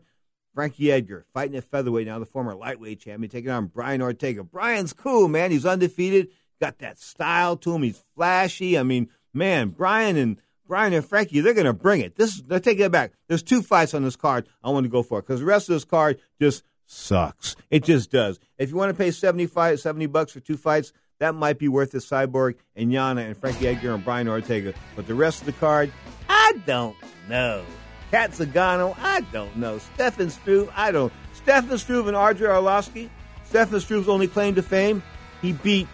Frankie 0.53 0.91
Edgar, 0.91 1.25
fighting 1.33 1.57
at 1.57 1.65
featherweight 1.65 2.07
now, 2.07 2.19
the 2.19 2.25
former 2.25 2.55
lightweight 2.55 3.01
champion, 3.01 3.29
taking 3.29 3.49
on 3.49 3.65
Brian 3.65 4.01
Ortega. 4.01 4.43
Brian's 4.43 4.93
cool, 4.93 5.27
man. 5.27 5.51
He's 5.51 5.65
undefeated, 5.65 6.29
got 6.61 6.79
that 6.79 6.99
style 6.99 7.57
to 7.57 7.75
him. 7.75 7.83
He's 7.83 8.01
flashy. 8.15 8.77
I 8.77 8.83
mean, 8.83 9.09
man, 9.33 9.69
Brian 9.69 10.15
and 10.15 10.37
Brian 10.65 10.93
and 10.93 11.03
Frankie, 11.03 11.41
they're 11.41 11.53
going 11.53 11.65
to 11.65 11.73
bring 11.73 12.01
it. 12.01 12.15
This, 12.15 12.41
they're 12.41 12.59
taking 12.59 12.85
it 12.85 12.91
back. 12.91 13.13
There's 13.27 13.43
two 13.43 13.61
fights 13.61 13.93
on 13.93 14.03
this 14.03 14.15
card 14.15 14.47
I 14.63 14.69
want 14.69 14.85
to 14.85 14.89
go 14.89 15.01
for 15.01 15.21
because 15.21 15.39
the 15.39 15.45
rest 15.45 15.67
of 15.67 15.75
this 15.75 15.83
card 15.83 16.19
just 16.39 16.63
sucks. 16.85 17.55
It 17.69 17.83
just 17.83 18.11
does. 18.11 18.39
If 18.57 18.69
you 18.69 18.75
want 18.75 18.89
to 18.89 18.97
pay 18.97 19.11
75, 19.11 19.79
70 19.79 20.05
bucks 20.05 20.31
for 20.31 20.39
two 20.39 20.57
fights, 20.57 20.93
that 21.19 21.35
might 21.35 21.59
be 21.59 21.67
worth 21.67 21.93
it. 21.93 21.99
Cyborg 21.99 22.55
and 22.75 22.91
Yana 22.91 23.25
and 23.25 23.37
Frankie 23.37 23.67
Edgar 23.67 23.93
and 23.93 24.03
Brian 24.03 24.27
Ortega. 24.27 24.73
But 24.95 25.07
the 25.07 25.15
rest 25.15 25.41
of 25.41 25.45
the 25.45 25.53
card, 25.53 25.91
I 26.27 26.59
don't 26.65 26.95
know. 27.27 27.63
Cat 28.11 28.31
Zingano, 28.31 28.97
I 28.99 29.21
don't 29.31 29.55
know. 29.57 29.77
Stefan 29.77 30.29
Struve, 30.29 30.69
I 30.75 30.91
don't. 30.91 31.13
Stefan 31.33 31.77
Struve 31.77 32.07
and 32.07 32.17
Andrei 32.17 32.49
Arlovski. 32.49 33.09
Stefan 33.45 33.79
Struve's 33.79 34.09
only 34.09 34.27
claim 34.27 34.55
to 34.55 34.63
fame, 34.63 35.03
he 35.41 35.53
beat 35.53 35.87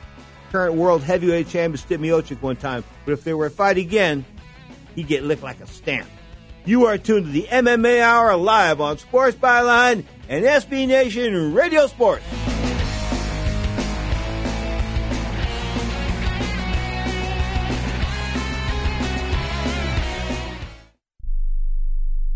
current 0.51 0.75
world 0.75 1.03
heavyweight 1.03 1.49
champion 1.49 1.83
Stipe 1.83 1.99
Miocic 1.99 2.41
one 2.41 2.55
time. 2.55 2.83
But 3.03 3.13
if 3.13 3.23
they 3.23 3.33
were 3.33 3.49
to 3.49 3.55
fight 3.55 3.77
again, 3.77 4.25
he'd 4.95 5.07
get 5.07 5.23
licked 5.23 5.43
like 5.43 5.59
a 5.59 5.67
stamp. 5.67 6.07
You 6.65 6.85
are 6.85 6.97
tuned 6.97 7.25
to 7.25 7.31
the 7.31 7.43
MMA 7.43 8.01
Hour 8.01 8.35
live 8.37 8.81
on 8.81 8.97
Sports 8.97 9.35
Byline 9.35 10.05
and 10.29 10.45
SB 10.45 10.87
Nation 10.87 11.53
Radio 11.53 11.87
Sports. 11.87 12.23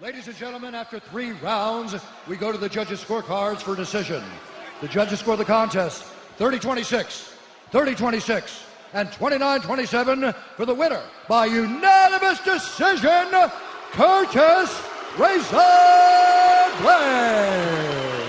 Ladies 0.00 0.28
and 0.28 0.36
gentlemen, 0.36 0.74
after 0.74 0.98
three 0.98 1.32
rounds, 1.32 1.94
we 2.26 2.38
go 2.38 2.50
to 2.50 2.56
the 2.56 2.70
judges' 2.70 3.04
scorecards 3.04 3.58
for 3.58 3.76
decision. 3.76 4.24
The 4.80 4.88
judges 4.88 5.20
score 5.20 5.36
the 5.36 5.44
contest 5.44 6.04
30 6.38 6.58
26, 6.58 7.34
30 7.70 7.94
26, 7.96 8.64
and 8.94 9.12
29 9.12 9.60
27 9.60 10.34
for 10.56 10.64
the 10.64 10.74
winner 10.74 11.02
by 11.28 11.44
unanimous 11.44 12.40
decision, 12.40 13.28
Curtis 13.92 14.82
Razor 15.18 15.58
Blade. 16.80 18.19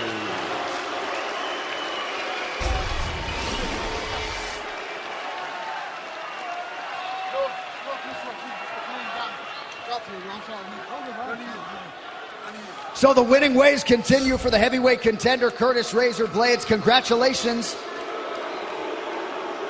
So 13.02 13.12
the 13.12 13.20
winning 13.20 13.54
ways 13.54 13.82
continue 13.82 14.38
for 14.38 14.48
the 14.48 14.58
heavyweight 14.58 15.00
contender, 15.00 15.50
Curtis 15.50 15.92
Razor 15.92 16.28
Blaydes. 16.28 16.64
Congratulations. 16.64 17.74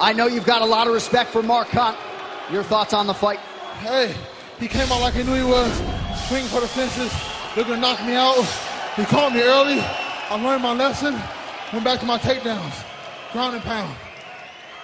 I 0.03 0.13
know 0.15 0.27
you've 0.27 0.45
got 0.45 0.61
a 0.61 0.67
lot 0.67 0.87
of 0.87 0.93
respect 0.93 1.31
for 1.31 1.43
Mark 1.43 1.69
Hunt. 1.69 1.97
Your 2.53 2.63
thoughts 2.63 2.93
on 2.93 3.07
the 3.07 3.15
fight? 3.15 3.39
Hey, 3.79 4.15
he 4.59 4.69
came 4.69 4.93
out 4.93 5.01
like 5.01 5.15
he 5.15 5.23
knew 5.23 5.33
he 5.33 5.45
was. 5.45 5.75
Swinging 6.29 6.47
for 6.51 6.61
the 6.61 6.69
fences. 6.69 7.11
They're 7.55 7.65
going 7.65 7.77
to 7.77 7.81
knock 7.81 8.05
me 8.05 8.13
out. 8.13 8.37
He 8.97 9.05
called 9.07 9.33
me 9.33 9.41
early. 9.41 9.81
I 9.81 10.39
learned 10.39 10.63
my 10.63 10.75
lesson. 10.75 11.19
Went 11.73 11.87
back 11.87 12.01
to 12.01 12.05
my 12.05 12.19
takedowns. 12.19 12.85
Ground 13.33 13.55
and 13.55 13.65
pound. 13.65 13.97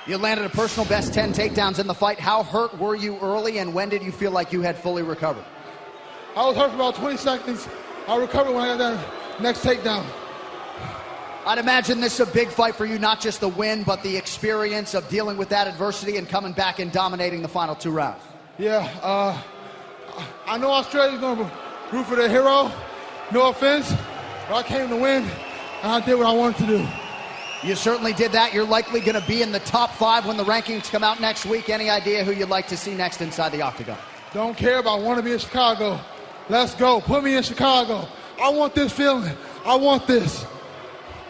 You 0.06 0.16
landed 0.16 0.46
a 0.46 0.48
personal 0.48 0.88
best 0.88 1.12
10 1.12 1.34
takedowns 1.34 1.80
in 1.80 1.86
the 1.86 1.92
fight. 1.92 2.18
How 2.18 2.44
hurt 2.44 2.78
were 2.78 2.96
you 2.96 3.18
early, 3.18 3.58
and 3.58 3.74
when 3.74 3.90
did 3.90 4.02
you 4.02 4.10
feel 4.10 4.30
like 4.30 4.54
you 4.54 4.62
had 4.62 4.78
fully 4.78 5.02
recovered? 5.02 5.44
I 6.34 6.46
was 6.46 6.56
hurt 6.56 6.70
for 6.70 6.76
about 6.76 6.94
20 6.94 7.18
seconds. 7.18 7.68
I 8.08 8.16
recovered 8.16 8.54
when 8.54 8.62
I 8.62 8.68
got 8.68 8.78
that 8.78 9.42
next 9.42 9.62
takedown. 9.62 10.02
I'd 11.46 11.58
imagine 11.58 12.00
this 12.00 12.18
is 12.18 12.26
a 12.26 12.32
big 12.32 12.48
fight 12.48 12.74
for 12.74 12.86
you, 12.86 12.98
not 12.98 13.20
just 13.20 13.40
the 13.40 13.48
win, 13.48 13.82
but 13.82 14.02
the 14.02 14.16
experience 14.16 14.94
of 14.94 15.06
dealing 15.10 15.36
with 15.36 15.50
that 15.50 15.68
adversity 15.68 16.16
and 16.16 16.26
coming 16.26 16.52
back 16.52 16.78
and 16.78 16.90
dominating 16.90 17.42
the 17.42 17.48
final 17.48 17.74
two 17.74 17.90
rounds. 17.90 18.22
Yeah, 18.56 18.88
uh, 19.02 19.38
I 20.46 20.56
know 20.56 20.70
Australia's 20.70 21.20
going 21.20 21.36
to 21.36 21.50
root 21.92 22.06
for 22.06 22.16
the 22.16 22.30
hero. 22.30 22.72
No 23.30 23.50
offense, 23.50 23.92
but 24.48 24.56
I 24.56 24.62
came 24.62 24.88
to 24.88 24.96
win, 24.96 25.22
and 25.82 25.92
I 25.92 26.00
did 26.00 26.16
what 26.16 26.26
I 26.26 26.32
wanted 26.32 26.66
to 26.66 26.78
do. 26.78 26.88
You 27.62 27.74
certainly 27.74 28.14
did 28.14 28.32
that. 28.32 28.54
You're 28.54 28.64
likely 28.64 29.00
going 29.00 29.20
to 29.20 29.28
be 29.28 29.42
in 29.42 29.52
the 29.52 29.60
top 29.60 29.90
five 29.90 30.24
when 30.24 30.38
the 30.38 30.44
rankings 30.44 30.90
come 30.90 31.04
out 31.04 31.20
next 31.20 31.44
week. 31.44 31.68
Any 31.68 31.90
idea 31.90 32.24
who 32.24 32.32
you'd 32.32 32.48
like 32.48 32.68
to 32.68 32.76
see 32.76 32.94
next 32.94 33.20
inside 33.20 33.52
the 33.52 33.60
octagon? 33.60 33.98
Don't 34.32 34.56
care, 34.56 34.82
but 34.82 34.96
I 34.96 34.98
want 34.98 35.18
to 35.18 35.22
be 35.22 35.32
in 35.32 35.38
Chicago. 35.38 36.00
Let's 36.50 36.74
go. 36.74 37.00
Put 37.00 37.24
me 37.24 37.36
in 37.36 37.42
Chicago. 37.42 38.08
I 38.40 38.48
want 38.50 38.74
this 38.74 38.92
feeling. 38.92 39.32
I 39.66 39.74
want 39.76 40.06
this. 40.06 40.46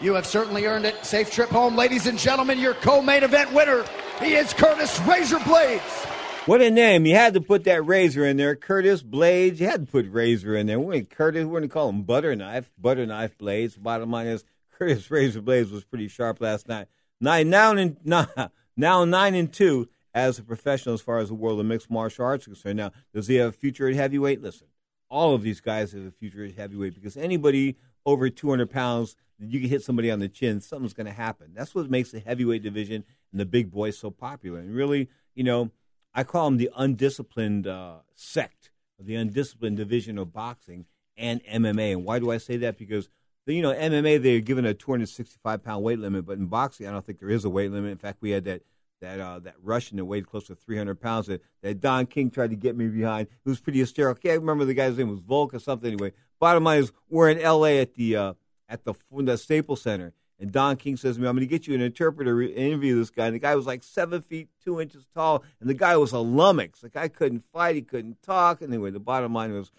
You 0.01 0.13
have 0.13 0.25
certainly 0.25 0.65
earned 0.65 0.85
it. 0.85 1.05
Safe 1.05 1.29
trip 1.29 1.49
home. 1.49 1.75
Ladies 1.75 2.07
and 2.07 2.17
gentlemen, 2.17 2.57
your 2.57 2.73
co 2.75 3.01
main 3.01 3.23
event 3.23 3.51
winner. 3.53 3.83
He 4.21 4.35
is 4.35 4.53
Curtis 4.53 4.99
Razor 5.01 5.39
Blaydes. 5.39 6.05
What 6.45 6.61
a 6.61 6.71
name. 6.71 7.05
You 7.05 7.15
had 7.15 7.33
to 7.33 7.41
put 7.41 7.65
that 7.65 7.85
razor 7.85 8.25
in 8.25 8.37
there. 8.37 8.55
Curtis 8.55 9.03
Blaydes. 9.03 9.59
You 9.59 9.67
had 9.67 9.85
to 9.85 9.91
put 9.91 10.09
razor 10.09 10.55
in 10.55 10.67
there. 10.67 10.79
We 10.79 11.03
Curtis, 11.03 11.43
we're 11.43 11.59
going 11.59 11.63
to 11.63 11.73
call 11.73 11.89
him 11.89 12.03
Butter 12.03 12.33
Knife. 12.35 12.71
Butter 12.77 13.05
Knife 13.05 13.37
Blaydes. 13.37 13.81
Bottom 13.81 14.11
line 14.11 14.27
is 14.27 14.45
Curtis 14.71 15.11
Razor 15.11 15.41
Blaydes 15.41 15.71
was 15.71 15.83
pretty 15.83 16.07
sharp 16.07 16.39
last 16.39 16.69
night. 16.69 16.87
Nine, 17.19 17.49
now, 17.49 17.73
and, 17.73 17.97
now 18.77 19.03
nine 19.03 19.35
and 19.35 19.51
two 19.51 19.89
as 20.13 20.39
a 20.39 20.43
professional 20.43 20.95
as 20.95 21.01
far 21.01 21.19
as 21.19 21.27
the 21.27 21.35
world 21.35 21.59
of 21.59 21.65
mixed 21.65 21.91
martial 21.91 22.25
arts 22.25 22.43
is 22.43 22.53
concerned. 22.53 22.77
Now, 22.77 22.91
does 23.13 23.27
he 23.27 23.35
have 23.35 23.49
a 23.49 23.51
future 23.51 23.89
at 23.89 23.95
heavyweight? 23.95 24.41
Listen, 24.41 24.67
all 25.09 25.33
of 25.33 25.41
these 25.41 25.61
guys 25.61 25.91
have 25.91 26.03
the 26.03 26.11
future 26.11 26.47
heavyweight 26.55 26.95
because 26.95 27.17
anybody 27.17 27.77
over 28.05 28.29
200 28.29 28.69
pounds, 28.69 29.15
you 29.39 29.59
can 29.59 29.69
hit 29.69 29.83
somebody 29.83 30.11
on 30.11 30.19
the 30.19 30.29
chin, 30.29 30.61
something's 30.61 30.93
going 30.93 31.07
to 31.07 31.13
happen. 31.13 31.51
That's 31.53 31.73
what 31.73 31.89
makes 31.89 32.11
the 32.11 32.19
heavyweight 32.19 32.63
division 32.63 33.03
and 33.31 33.39
the 33.39 33.45
big 33.45 33.71
boys 33.71 33.97
so 33.97 34.11
popular. 34.11 34.59
And 34.59 34.73
really, 34.73 35.09
you 35.35 35.43
know, 35.43 35.71
I 36.13 36.23
call 36.23 36.45
them 36.45 36.57
the 36.57 36.69
undisciplined 36.75 37.67
uh, 37.67 37.97
sect, 38.15 38.71
the 38.99 39.15
undisciplined 39.15 39.77
division 39.77 40.17
of 40.17 40.33
boxing 40.33 40.85
and 41.17 41.43
MMA. 41.43 41.93
And 41.93 42.05
why 42.05 42.19
do 42.19 42.31
I 42.31 42.37
say 42.37 42.57
that? 42.57 42.77
Because 42.77 43.09
you 43.45 43.61
know, 43.61 43.73
MMA 43.73 44.21
they're 44.21 44.41
given 44.41 44.65
a 44.65 44.73
265 44.73 45.63
pound 45.63 45.83
weight 45.83 45.99
limit, 45.99 46.25
but 46.25 46.37
in 46.37 46.45
boxing, 46.45 46.87
I 46.87 46.91
don't 46.91 47.03
think 47.03 47.19
there 47.19 47.29
is 47.29 47.45
a 47.45 47.49
weight 47.49 47.71
limit. 47.71 47.91
In 47.91 47.97
fact, 47.97 48.21
we 48.21 48.31
had 48.31 48.45
that 48.45 48.61
that 49.01 49.19
uh, 49.19 49.39
that 49.39 49.55
Russian 49.61 49.97
that 49.97 50.05
weighed 50.05 50.27
close 50.27 50.45
to 50.47 50.55
300 50.55 50.99
pounds 50.99 51.27
that, 51.27 51.41
that 51.61 51.79
Don 51.79 52.05
King 52.05 52.29
tried 52.29 52.49
to 52.49 52.55
get 52.55 52.75
me 52.75 52.87
behind. 52.87 53.27
It 53.27 53.49
was 53.49 53.59
pretty 53.59 53.79
hysterical. 53.79 54.19
I 54.19 54.21
can't 54.21 54.41
remember 54.41 54.65
the 54.65 54.73
guy's 54.73 54.97
name 54.97 55.09
was 55.09 55.19
Volk 55.19 55.53
or 55.53 55.59
something. 55.59 55.91
Anyway, 55.93 56.13
bottom 56.39 56.63
line 56.63 56.79
is 56.79 56.91
we're 57.09 57.29
in 57.29 57.39
L.A. 57.39 57.79
at 57.79 57.95
the 57.95 58.15
uh, 58.15 58.33
at 58.67 58.83
the, 58.83 58.93
the 59.11 59.37
Staples 59.37 59.81
Center, 59.81 60.13
and 60.39 60.51
Don 60.51 60.77
King 60.77 60.97
says 60.97 61.15
to 61.15 61.21
me, 61.21 61.27
"I'm 61.27 61.35
going 61.35 61.47
to 61.47 61.49
get 61.49 61.67
you 61.67 61.75
an 61.75 61.81
interpreter 61.81 62.41
to 62.41 62.53
interview 62.53 62.97
this 62.97 63.09
guy." 63.09 63.27
And 63.27 63.35
the 63.35 63.39
guy 63.39 63.55
was 63.55 63.65
like 63.65 63.83
seven 63.83 64.21
feet 64.21 64.49
two 64.63 64.79
inches 64.79 65.05
tall, 65.13 65.43
and 65.59 65.69
the 65.69 65.73
guy 65.73 65.97
was 65.97 66.11
a 66.11 66.19
lummox. 66.19 66.81
The 66.81 66.89
guy 66.89 67.07
couldn't 67.07 67.43
fight, 67.53 67.75
he 67.75 67.81
couldn't 67.81 68.21
talk. 68.21 68.61
Anyway, 68.61 68.91
the 68.91 68.99
bottom 68.99 69.33
line 69.33 69.53
was 69.53 69.71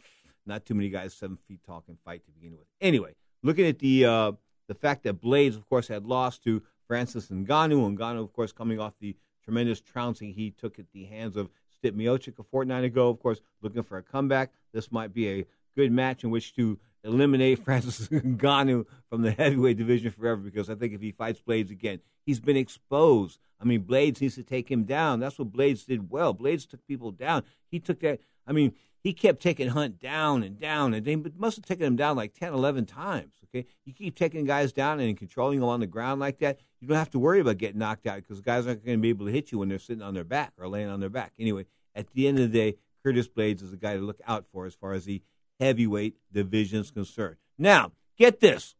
not 0.47 0.65
too 0.65 0.75
many 0.75 0.89
guys 0.89 1.15
seven 1.15 1.39
feet 1.47 1.61
tall 1.67 1.83
can 1.83 1.99
fight 2.05 2.25
to 2.25 2.31
begin 2.33 2.53
with. 2.53 2.67
Anyway, 2.81 3.15
looking 3.43 3.67
at 3.67 3.79
the 3.79 4.05
uh, 4.05 4.33
the 4.69 4.75
fact 4.75 5.03
that 5.05 5.21
Blaydes, 5.21 5.57
of 5.57 5.69
course, 5.69 5.89
had 5.89 6.07
lost 6.07 6.45
to 6.45 6.63
Francis 6.91 7.29
Ngannou, 7.29 7.97
Ngannou, 7.97 8.25
of 8.25 8.33
course, 8.33 8.51
coming 8.51 8.81
off 8.81 8.95
the 8.99 9.15
tremendous 9.45 9.81
trouncing 9.81 10.33
he 10.33 10.51
took 10.51 10.77
at 10.81 10.87
the 10.93 11.05
hands 11.05 11.37
of 11.37 11.49
Stipe 11.73 11.93
Miocic 11.93 12.37
a 12.41 12.43
fortnight 12.43 12.83
ago. 12.83 13.09
Of 13.09 13.21
course, 13.21 13.41
looking 13.63 13.85
for 13.85 13.97
a 13.97 14.03
comeback. 14.03 14.51
This 14.73 14.91
might 14.91 15.15
be 15.15 15.29
a 15.29 15.47
good 15.77 15.93
match 15.93 16.25
in 16.25 16.31
which 16.31 16.53
to 16.57 16.81
eliminate 17.05 17.61
Francis 17.65 18.09
Ngannou 18.09 18.87
from 19.09 19.23
the 19.23 19.31
heavyweight 19.31 19.77
division 19.77 20.11
forever 20.11 20.41
because 20.41 20.69
I 20.69 20.75
think 20.75 20.93
if 20.93 21.01
he 21.01 21.13
fights 21.13 21.41
Blaydes 21.41 21.71
again, 21.71 22.01
he's 22.27 22.41
been 22.41 22.57
exposed. 22.57 23.39
I 23.61 23.65
mean, 23.67 23.85
Blaydes 23.85 24.21
needs 24.21 24.35
to 24.35 24.43
take 24.43 24.69
him 24.69 24.83
down. 24.83 25.21
That's 25.21 25.39
what 25.39 25.53
Blaydes 25.53 25.87
did 25.87 26.11
well. 26.11 26.35
Blaydes 26.35 26.69
took 26.69 26.85
people 26.89 27.13
down. 27.13 27.45
He 27.71 27.79
took 27.79 28.01
that. 28.01 28.19
I 28.51 28.53
mean, 28.53 28.75
he 28.99 29.13
kept 29.13 29.41
taking 29.41 29.69
Hunt 29.69 30.01
down 30.01 30.43
and 30.43 30.59
down, 30.59 30.93
and 30.93 31.07
they 31.07 31.17
must 31.17 31.57
have 31.57 31.65
taken 31.65 31.87
him 31.87 31.97
down 31.97 32.17
like 32.17 32.35
10, 32.35 32.53
11 32.53 32.85
times. 32.85 33.35
Okay, 33.47 33.67
you 33.85 33.95
keep 33.95 34.17
taking 34.17 34.45
guys 34.45 34.73
down 34.73 35.01
and 35.01 35.17
controlling 35.17 35.61
them 35.61 35.69
on 35.69 35.81
the 35.81 35.87
ground 35.87 36.21
like 36.21 36.39
that, 36.39 36.61
you 36.81 36.89
don't 36.89 36.97
have 36.97 37.11
to 37.11 37.19
worry 37.19 37.41
about 37.41 37.59
getting 37.59 37.79
knocked 37.79 38.07
out 38.07 38.17
because 38.17 38.41
guys 38.41 38.67
aren't 38.67 38.85
going 38.85 38.99
to 38.99 39.03
be 39.03 39.09
able 39.09 39.27
to 39.27 39.33
hit 39.33 39.51
you 39.51 39.59
when 39.59 39.69
they're 39.69 39.79
sitting 39.79 40.03
on 40.03 40.15
their 40.15 40.25
back 40.25 40.53
or 40.59 40.69
laying 40.69 40.89
on 40.89 41.01
their 41.01 41.09
back. 41.09 41.33
Anyway, 41.39 41.67
at 41.95 42.13
the 42.13 42.29
end 42.29 42.39
of 42.39 42.51
the 42.51 42.59
day, 42.59 42.77
Curtis 43.03 43.29
Blaydes 43.29 43.63
is 43.63 43.73
a 43.73 43.77
guy 43.77 43.97
to 43.97 44.03
look 44.03 44.21
out 44.27 44.47
for 44.47 44.67
as 44.67 44.75
far 44.75 44.93
as 44.93 45.05
the 45.05 45.23
heavyweight 45.59 46.17
division 46.33 46.81
is 46.81 46.91
concerned. 46.91 47.37
Now, 47.57 47.93
get 48.19 48.41
this: 48.41 48.75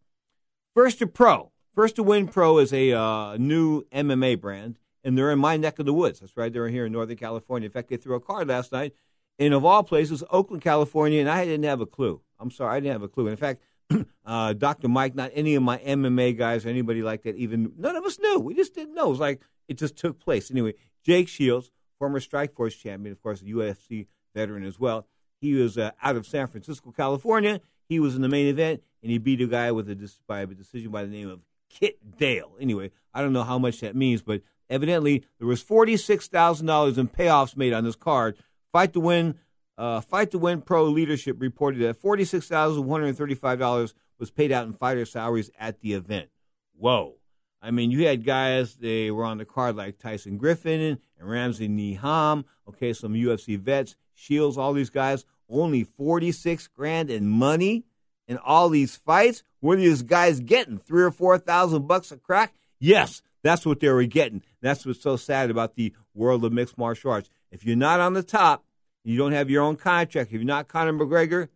First 0.75 0.99
to 0.99 1.07
Pro, 1.07 1.53
Fight 1.75 1.95
to 1.95 2.03
Win 2.03 2.29
Pro 2.29 2.59
is 2.59 2.73
a 2.73 2.93
uh, 2.93 3.37
new 3.39 3.83
MMA 3.93 4.41
brand, 4.41 4.79
and 5.03 5.17
they're 5.17 5.33
in 5.33 5.39
my 5.39 5.57
neck 5.57 5.79
of 5.79 5.87
the 5.87 5.95
woods. 5.95 6.21
That's 6.21 6.37
right, 6.37 6.53
they're 6.53 6.69
here 6.69 6.87
in 6.87 6.93
Northern 6.93 7.17
California. 7.17 7.67
In 7.67 7.73
fact, 7.73 7.89
they 7.89 7.97
threw 7.97 8.17
a 8.17 8.21
card 8.21 8.49
last 8.49 8.73
night 8.73 8.95
in, 9.41 9.55
of 9.55 9.65
all 9.65 9.83
places, 9.83 10.23
Oakland, 10.31 10.63
California, 10.63 11.19
and 11.19 11.29
I 11.29 11.45
didn't 11.47 11.65
have 11.65 11.81
a 11.81 11.87
clue. 11.87 12.21
I'm 12.39 12.51
sorry, 12.51 12.77
I 12.77 12.81
didn't 12.81 12.93
have 12.93 13.03
a 13.03 13.09
clue. 13.09 13.27
And 13.27 13.33
In 13.33 13.37
fact, 13.39 13.63
uh, 14.27 14.53
Dr. 14.53 14.87
Mike, 14.87 15.15
not 15.15 15.33
any 15.35 15.55
of 15.55 15.63
my 15.63 15.79
MMA 15.79 16.37
guys 16.37 16.65
or 16.65 16.69
anybody 16.69 17.03
like 17.03 17.23
that 17.23 17.37
even, 17.37 17.73
none 17.77 17.97
of 17.97 18.05
us 18.05 18.19
knew. 18.19 18.39
We 18.39 18.55
just 18.55 18.75
didn't 18.75 18.95
know. 18.95 19.07
It 19.07 19.11
was 19.11 19.19
like 19.21 19.41
it 19.67 19.79
just 19.79 19.97
took 19.97 20.21
place. 20.21 20.51
Anyway, 20.51 20.75
Jake 21.03 21.27
Shields, 21.27 21.71
former 21.99 22.21
Strikeforce 22.21 22.79
champion, 22.79 23.13
of 23.13 23.23
course, 23.23 23.41
a 23.41 23.45
UFC 23.45 24.07
veteran 24.35 24.65
as 24.65 24.79
well. 24.79 25.07
He 25.41 25.55
was 25.55 25.79
uh, 25.79 25.93
out 26.03 26.17
of 26.17 26.27
San 26.27 26.47
Francisco, 26.47 26.93
California. 26.93 27.63
He 27.89 27.99
was 27.99 28.15
in 28.15 28.23
the 28.23 28.29
main 28.29 28.47
event, 28.47 28.83
and 29.03 29.11
he 29.11 29.17
beat 29.17 29.41
a 29.41 29.47
guy 29.47 29.73
with 29.73 29.89
a, 29.89 30.13
by 30.27 30.41
a 30.41 30.47
decision 30.47 30.91
by 30.91 31.03
the 31.03 31.09
name 31.09 31.31
of 31.31 31.41
Kit 31.71 31.99
Dale. 32.19 32.53
Anyway, 32.61 32.91
I 33.15 33.23
don't 33.23 33.33
know 33.33 33.43
how 33.43 33.59
much 33.59 33.81
that 33.81 33.97
means, 33.97 34.21
but 34.21 34.43
evidently 34.69 35.25
there 35.39 35.49
was 35.49 35.63
forty-six 35.63 36.29
thousand 36.29 36.67
dollars 36.67 36.99
in 36.99 37.09
payoffs 37.09 37.57
made 37.57 37.73
on 37.73 37.85
this 37.85 37.97
card. 37.97 38.37
Fight 38.73 38.93
to 38.95 39.01
win 39.01 39.37
uh, 39.79 40.01
Fight 40.03 40.31
to 40.33 40.39
Win 40.39 40.61
Pro 40.61 40.85
Leadership 40.85 41.37
reported 41.41 41.81
that 41.81 42.03
$46,135 42.03 43.95
was 44.19 44.31
paid 44.31 44.53
out 44.53 44.67
in 44.67 44.75
fighter 44.75 45.07
salaries 45.07 45.51
at 45.59 45.81
the 45.81 45.95
event. 45.95 46.29
Whoa. 46.77 47.15
I 47.63 47.71
mean, 47.71 47.91
you 47.91 48.07
had 48.07 48.25
guys, 48.25 48.75
they 48.77 49.11
were 49.11 49.25
on 49.25 49.39
the 49.39 49.45
card 49.47 49.77
like 49.77 49.99
Tyson 49.99 50.37
Griffin 50.37 50.81
and 50.81 50.99
Ramsey 51.31 51.69
Niam, 51.69 52.45
okay, 52.69 52.93
some 52.93 53.15
UFC 53.15 53.59
vets, 53.59 53.97
Shields, 54.15 54.59
all 54.59 54.75
these 54.75 54.91
guys. 54.91 55.25
only 55.49 55.85
46 55.85 56.69
grand 56.69 57.11
in 57.11 57.27
money 57.29 57.85
in 58.29 58.37
all 58.39 58.69
these 58.69 58.97
fights. 58.97 59.43
What 59.61 59.79
are 59.79 59.81
these 59.81 60.03
guys 60.03 60.41
getting? 60.41 60.79
Three 60.79 61.03
or 61.03 61.11
four 61.11 61.39
thousand 61.39 61.87
bucks 61.89 62.13
a 62.13 62.17
crack? 62.17 62.55
Yes, 62.79 63.23
that's 63.43 63.67
what 63.67 63.81
they 63.81 63.89
were 63.89 64.05
getting. 64.05 64.43
That's 64.63 64.87
what's 64.87 65.03
so 65.03 65.17
sad 65.17 65.51
about 65.51 65.75
the 65.75 65.95
world 66.15 66.45
of 66.45 66.53
mixed 66.53 66.79
martial 66.79 67.11
arts. 67.11 67.29
If 67.51 67.65
you're 67.65 67.77
not 67.77 68.01
on 68.01 68.15
the 68.15 68.23
top, 68.23 68.65
you 69.05 69.17
don't 69.17 69.33
have 69.33 69.51
your 69.51 69.63
own 69.63 69.77
contract. 69.77 70.31
If 70.33 70.41
you're 70.41 70.45
not 70.45 70.69
Conor 70.69 70.93
McGregor, 70.93 71.49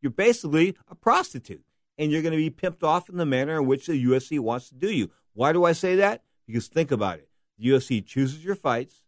you're 0.00 0.10
basically 0.10 0.76
a 0.88 0.94
prostitute, 0.94 1.64
and 1.98 2.10
you're 2.10 2.22
going 2.22 2.32
to 2.32 2.38
be 2.38 2.50
pimped 2.50 2.82
off 2.82 3.08
in 3.08 3.16
the 3.16 3.26
manner 3.26 3.58
in 3.58 3.66
which 3.66 3.86
the 3.86 4.04
UFC 4.04 4.38
wants 4.38 4.68
to 4.68 4.74
do 4.74 4.90
you. 4.90 5.10
Why 5.32 5.52
do 5.52 5.64
I 5.64 5.72
say 5.72 5.96
that? 5.96 6.22
Because 6.46 6.68
think 6.68 6.90
about 6.90 7.18
it. 7.18 7.28
The 7.58 7.68
UFC 7.68 8.04
chooses 8.04 8.44
your 8.44 8.54
fights, 8.54 9.02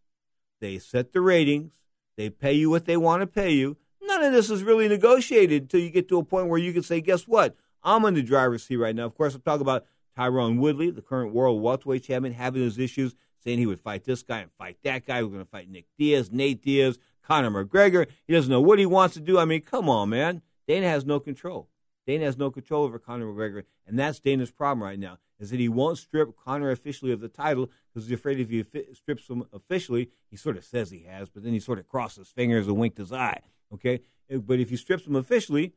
they 0.59 0.79
set 0.79 1.13
the 1.13 1.21
ratings, 1.21 1.73
they 2.17 2.29
pay 2.29 2.53
you 2.53 2.69
what 2.69 2.85
they 2.85 2.97
want 2.97 3.21
to 3.21 3.27
pay 3.27 3.51
you. 3.51 3.77
None 4.01 4.23
of 4.23 4.33
this 4.33 4.49
is 4.49 4.63
really 4.63 4.87
negotiated 4.87 5.63
until 5.63 5.81
you 5.81 5.89
get 5.89 6.07
to 6.09 6.17
a 6.17 6.23
point 6.23 6.47
where 6.47 6.59
you 6.59 6.73
can 6.73 6.83
say, 6.83 7.01
guess 7.01 7.27
what? 7.27 7.55
I'm 7.83 8.05
in 8.05 8.15
the 8.15 8.23
driver's 8.23 8.63
seat 8.63 8.77
right 8.77 8.95
now. 8.95 9.05
Of 9.05 9.15
course, 9.15 9.35
I'm 9.35 9.41
talking 9.41 9.61
about 9.61 9.85
Tyrone 10.15 10.57
Woodley, 10.57 10.89
the 10.89 11.01
current 11.01 11.33
world 11.33 11.61
welterweight 11.61 12.03
champion, 12.03 12.33
having 12.33 12.63
his 12.63 12.79
issues, 12.79 13.13
saying 13.43 13.59
he 13.59 13.65
would 13.65 13.79
fight 13.79 14.03
this 14.03 14.23
guy 14.23 14.39
and 14.39 14.51
fight 14.57 14.77
that 14.83 15.05
guy. 15.05 15.23
We're 15.23 15.29
going 15.29 15.45
to 15.45 15.49
fight 15.49 15.69
Nick 15.69 15.85
Diaz, 15.97 16.31
Nate 16.31 16.61
Diaz, 16.61 16.97
Conor 17.23 17.65
McGregor. 17.65 18.07
He 18.25 18.33
doesn't 18.33 18.51
know 18.51 18.61
what 18.61 18.79
he 18.79 18.85
wants 18.85 19.15
to 19.15 19.19
do. 19.19 19.37
I 19.37 19.45
mean, 19.45 19.61
come 19.61 19.89
on, 19.89 20.09
man. 20.09 20.41
Dana 20.67 20.87
has 20.87 21.05
no 21.05 21.19
control. 21.19 21.69
Dana 22.05 22.25
has 22.25 22.37
no 22.37 22.49
control 22.49 22.85
over 22.85 22.99
Conor 22.99 23.25
McGregor, 23.25 23.63
and 23.85 23.99
that's 23.99 24.19
Dana's 24.19 24.51
problem 24.51 24.81
right 24.81 24.97
now. 24.97 25.17
Is 25.39 25.51
that 25.51 25.59
he 25.59 25.69
won't 25.69 25.97
strip 25.97 26.35
Conor 26.35 26.71
officially 26.71 27.11
of 27.11 27.19
the 27.19 27.27
title 27.27 27.69
because 27.93 28.07
he's 28.07 28.17
afraid 28.17 28.39
if 28.39 28.49
he 28.49 28.65
strips 28.93 29.29
him 29.29 29.45
officially, 29.53 30.09
he 30.31 30.37
sort 30.37 30.57
of 30.57 30.63
says 30.63 30.89
he 30.89 31.03
has, 31.03 31.29
but 31.29 31.43
then 31.43 31.53
he 31.53 31.59
sort 31.59 31.77
of 31.77 31.87
crossed 31.87 32.17
his 32.17 32.29
fingers 32.29 32.67
and 32.67 32.77
winked 32.77 32.97
his 32.97 33.11
eye. 33.11 33.41
Okay, 33.73 33.99
but 34.29 34.59
if 34.59 34.69
he 34.69 34.77
strips 34.77 35.05
him 35.05 35.15
officially, 35.15 35.73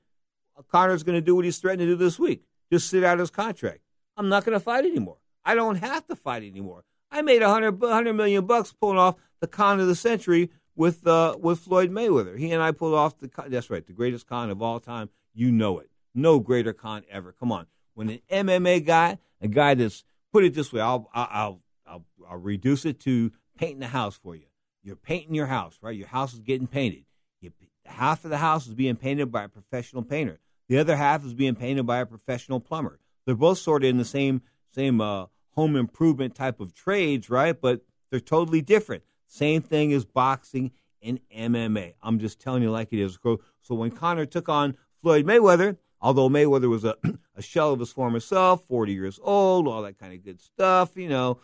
Conor's 0.70 1.02
going 1.02 1.18
to 1.18 1.20
do 1.20 1.34
what 1.34 1.44
he's 1.44 1.58
threatened 1.58 1.80
to 1.80 1.86
do 1.86 1.96
this 1.96 2.18
week: 2.18 2.44
just 2.72 2.88
sit 2.88 3.04
out 3.04 3.18
his 3.18 3.30
contract. 3.30 3.80
I'm 4.16 4.28
not 4.28 4.44
going 4.44 4.56
to 4.56 4.64
fight 4.64 4.84
anymore. 4.84 5.18
I 5.44 5.54
don't 5.54 5.76
have 5.76 6.06
to 6.06 6.16
fight 6.16 6.42
anymore. 6.42 6.84
I 7.10 7.22
made 7.22 7.42
a 7.42 7.48
hundred 7.48 7.80
hundred 7.82 8.14
million 8.14 8.46
bucks 8.46 8.72
pulling 8.72 8.98
off 8.98 9.16
the 9.40 9.46
con 9.46 9.80
of 9.80 9.86
the 9.86 9.94
century 9.94 10.50
with 10.76 11.06
uh, 11.06 11.36
with 11.40 11.60
Floyd 11.60 11.90
Mayweather. 11.90 12.38
He 12.38 12.52
and 12.52 12.62
I 12.62 12.72
pulled 12.72 12.94
off 12.94 13.18
the 13.18 13.30
that's 13.48 13.70
right, 13.70 13.86
the 13.86 13.92
greatest 13.92 14.26
con 14.26 14.50
of 14.50 14.62
all 14.62 14.80
time. 14.80 15.10
You 15.34 15.52
know 15.52 15.78
it. 15.78 15.90
No 16.14 16.40
greater 16.40 16.72
con 16.72 17.04
ever. 17.10 17.32
Come 17.32 17.52
on. 17.52 17.66
When 17.94 18.08
an 18.08 18.20
MMA 18.30 18.84
guy, 18.84 19.18
a 19.40 19.48
guy 19.48 19.74
that's 19.74 20.04
put 20.32 20.44
it 20.44 20.54
this 20.54 20.72
way, 20.72 20.80
I'll 20.80 21.08
I'll 21.12 21.60
I'll, 21.86 22.04
I'll 22.28 22.38
reduce 22.38 22.84
it 22.84 23.00
to 23.00 23.32
painting 23.58 23.80
the 23.80 23.88
house 23.88 24.16
for 24.16 24.34
you. 24.34 24.46
You're 24.82 24.96
painting 24.96 25.34
your 25.34 25.46
house, 25.46 25.78
right? 25.82 25.96
Your 25.96 26.08
house 26.08 26.32
is 26.32 26.40
getting 26.40 26.66
painted. 26.66 27.04
You, 27.40 27.52
half 27.84 28.24
of 28.24 28.30
the 28.30 28.38
house 28.38 28.66
is 28.66 28.74
being 28.74 28.96
painted 28.96 29.30
by 29.30 29.44
a 29.44 29.48
professional 29.48 30.02
painter. 30.02 30.38
The 30.68 30.78
other 30.78 30.96
half 30.96 31.24
is 31.24 31.34
being 31.34 31.56
painted 31.56 31.84
by 31.84 31.98
a 31.98 32.06
professional 32.06 32.60
plumber. 32.60 33.00
They're 33.26 33.34
both 33.34 33.58
sort 33.58 33.82
of 33.82 33.90
in 33.90 33.98
the 33.98 34.04
same 34.04 34.42
same 34.72 35.00
uh, 35.00 35.26
home 35.54 35.76
improvement 35.76 36.34
type 36.34 36.60
of 36.60 36.74
trades, 36.74 37.30
right? 37.30 37.58
But 37.58 37.82
they're 38.10 38.20
totally 38.20 38.62
different. 38.62 39.02
Same 39.26 39.62
thing 39.62 39.92
as 39.92 40.04
boxing 40.04 40.72
and 41.02 41.20
MMA. 41.34 41.94
I'm 42.02 42.18
just 42.18 42.40
telling 42.40 42.62
you 42.62 42.70
like 42.70 42.92
it 42.92 43.00
is. 43.00 43.18
So 43.22 43.74
when 43.74 43.90
Conor 43.90 44.26
took 44.26 44.48
on 44.48 44.76
Floyd 45.00 45.24
Mayweather, 45.24 45.76
although 46.00 46.28
Mayweather 46.28 46.68
was 46.68 46.84
a, 46.84 46.96
a 47.36 47.42
shell 47.42 47.72
of 47.72 47.80
his 47.80 47.92
former 47.92 48.20
self, 48.20 48.66
40 48.66 48.92
years 48.92 49.18
old, 49.22 49.68
all 49.68 49.82
that 49.82 49.98
kind 49.98 50.12
of 50.12 50.24
good 50.24 50.40
stuff, 50.40 50.96
you 50.96 51.08
know, 51.08 51.38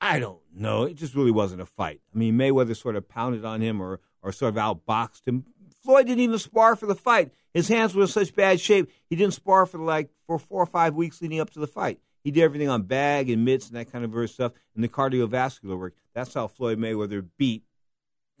I 0.00 0.18
don't 0.18 0.40
know. 0.54 0.84
It 0.84 0.94
just 0.94 1.14
really 1.14 1.30
wasn't 1.30 1.60
a 1.60 1.66
fight. 1.66 2.00
I 2.14 2.18
mean, 2.18 2.34
Mayweather 2.34 2.76
sort 2.76 2.96
of 2.96 3.08
pounded 3.08 3.44
on 3.44 3.60
him 3.60 3.80
or, 3.80 4.00
or 4.22 4.32
sort 4.32 4.56
of 4.56 4.62
outboxed 4.62 5.26
him. 5.26 5.44
Floyd 5.84 6.06
didn't 6.06 6.20
even 6.20 6.38
spar 6.38 6.74
for 6.74 6.86
the 6.86 6.94
fight. 6.94 7.32
His 7.52 7.68
hands 7.68 7.94
were 7.94 8.02
in 8.02 8.08
such 8.08 8.34
bad 8.34 8.60
shape, 8.60 8.90
he 9.08 9.16
didn't 9.16 9.34
spar 9.34 9.66
for 9.66 9.78
like 9.78 10.08
for 10.26 10.38
four 10.38 10.62
or 10.62 10.66
five 10.66 10.94
weeks 10.94 11.20
leading 11.20 11.40
up 11.40 11.50
to 11.50 11.58
the 11.58 11.66
fight. 11.66 11.98
He 12.22 12.30
did 12.30 12.42
everything 12.42 12.68
on 12.68 12.82
bag 12.82 13.30
and 13.30 13.44
mitts 13.44 13.68
and 13.68 13.76
that 13.76 13.90
kind 13.90 14.04
of 14.04 14.30
stuff 14.30 14.52
and 14.74 14.84
the 14.84 14.88
cardiovascular 14.88 15.78
work. 15.78 15.94
That's 16.14 16.34
how 16.34 16.48
Floyd 16.48 16.78
Mayweather 16.78 17.26
beat 17.38 17.64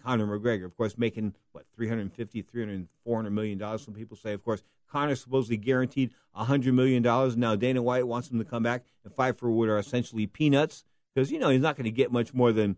Conor 0.02 0.26
McGregor. 0.26 0.64
Of 0.64 0.76
course, 0.76 0.98
making 0.98 1.34
what 1.52 1.64
350, 1.74 2.42
300, 2.42 2.88
400 3.04 3.30
million 3.30 3.58
dollars. 3.58 3.82
Some 3.82 3.94
people 3.94 4.16
say, 4.16 4.32
of 4.32 4.44
course, 4.44 4.62
Conor 4.90 5.14
supposedly 5.14 5.56
guaranteed 5.56 6.12
100 6.32 6.74
million 6.74 7.02
dollars. 7.02 7.36
Now 7.36 7.56
Dana 7.56 7.82
White 7.82 8.06
wants 8.06 8.30
him 8.30 8.38
to 8.38 8.44
come 8.44 8.62
back 8.62 8.84
and 9.04 9.14
fight 9.14 9.38
for 9.38 9.50
what 9.50 9.68
are 9.68 9.78
essentially 9.78 10.26
peanuts 10.26 10.84
because 11.14 11.30
you 11.30 11.38
know 11.38 11.50
he's 11.50 11.60
not 11.60 11.76
going 11.76 11.84
to 11.84 11.90
get 11.90 12.12
much 12.12 12.34
more 12.34 12.52
than 12.52 12.76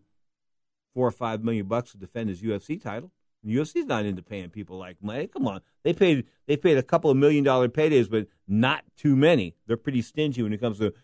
four 0.94 1.06
or 1.06 1.12
five 1.12 1.42
million 1.42 1.66
bucks 1.66 1.92
to 1.92 1.98
defend 1.98 2.28
his 2.28 2.42
UFC 2.42 2.80
title. 2.80 3.10
The 3.44 3.56
UFC's 3.56 3.86
not 3.86 4.05
into 4.05 4.23
paying 4.23 4.51
people 4.51 4.78
like 4.78 5.02
money. 5.02 5.27
Come 5.27 5.48
on, 5.48 5.60
they 5.82 5.93
paid 5.93 6.27
they 6.47 6.56
paid 6.56 6.78
a 6.78 6.82
couple 6.82 7.10
of 7.10 7.16
million 7.16 7.43
dollar 7.43 7.69
paydays, 7.69 8.10
but 8.10 8.28
not 8.47 8.85
too 8.97 9.16
many. 9.16 9.55
They're 9.66 9.77
pretty 9.77 10.02
stingy 10.02 10.43
when 10.43 10.52
it 10.52 10.60
comes 10.60 10.78
to 10.78 10.94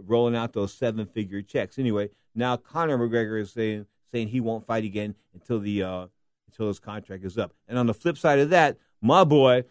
rolling 0.00 0.36
out 0.36 0.52
those 0.52 0.72
seven 0.72 1.06
figure 1.06 1.42
checks. 1.42 1.78
Anyway, 1.78 2.10
now 2.34 2.56
Conor 2.56 2.98
McGregor 2.98 3.40
is 3.40 3.52
saying 3.52 3.86
saying 4.10 4.28
he 4.28 4.40
won't 4.40 4.66
fight 4.66 4.84
again 4.84 5.14
until 5.34 5.58
the 5.58 5.82
uh, 5.82 6.06
until 6.48 6.68
his 6.68 6.78
contract 6.78 7.24
is 7.24 7.38
up. 7.38 7.52
And 7.66 7.78
on 7.78 7.86
the 7.86 7.94
flip 7.94 8.18
side 8.18 8.38
of 8.38 8.50
that, 8.50 8.76
my 9.00 9.24
boy, 9.24 9.64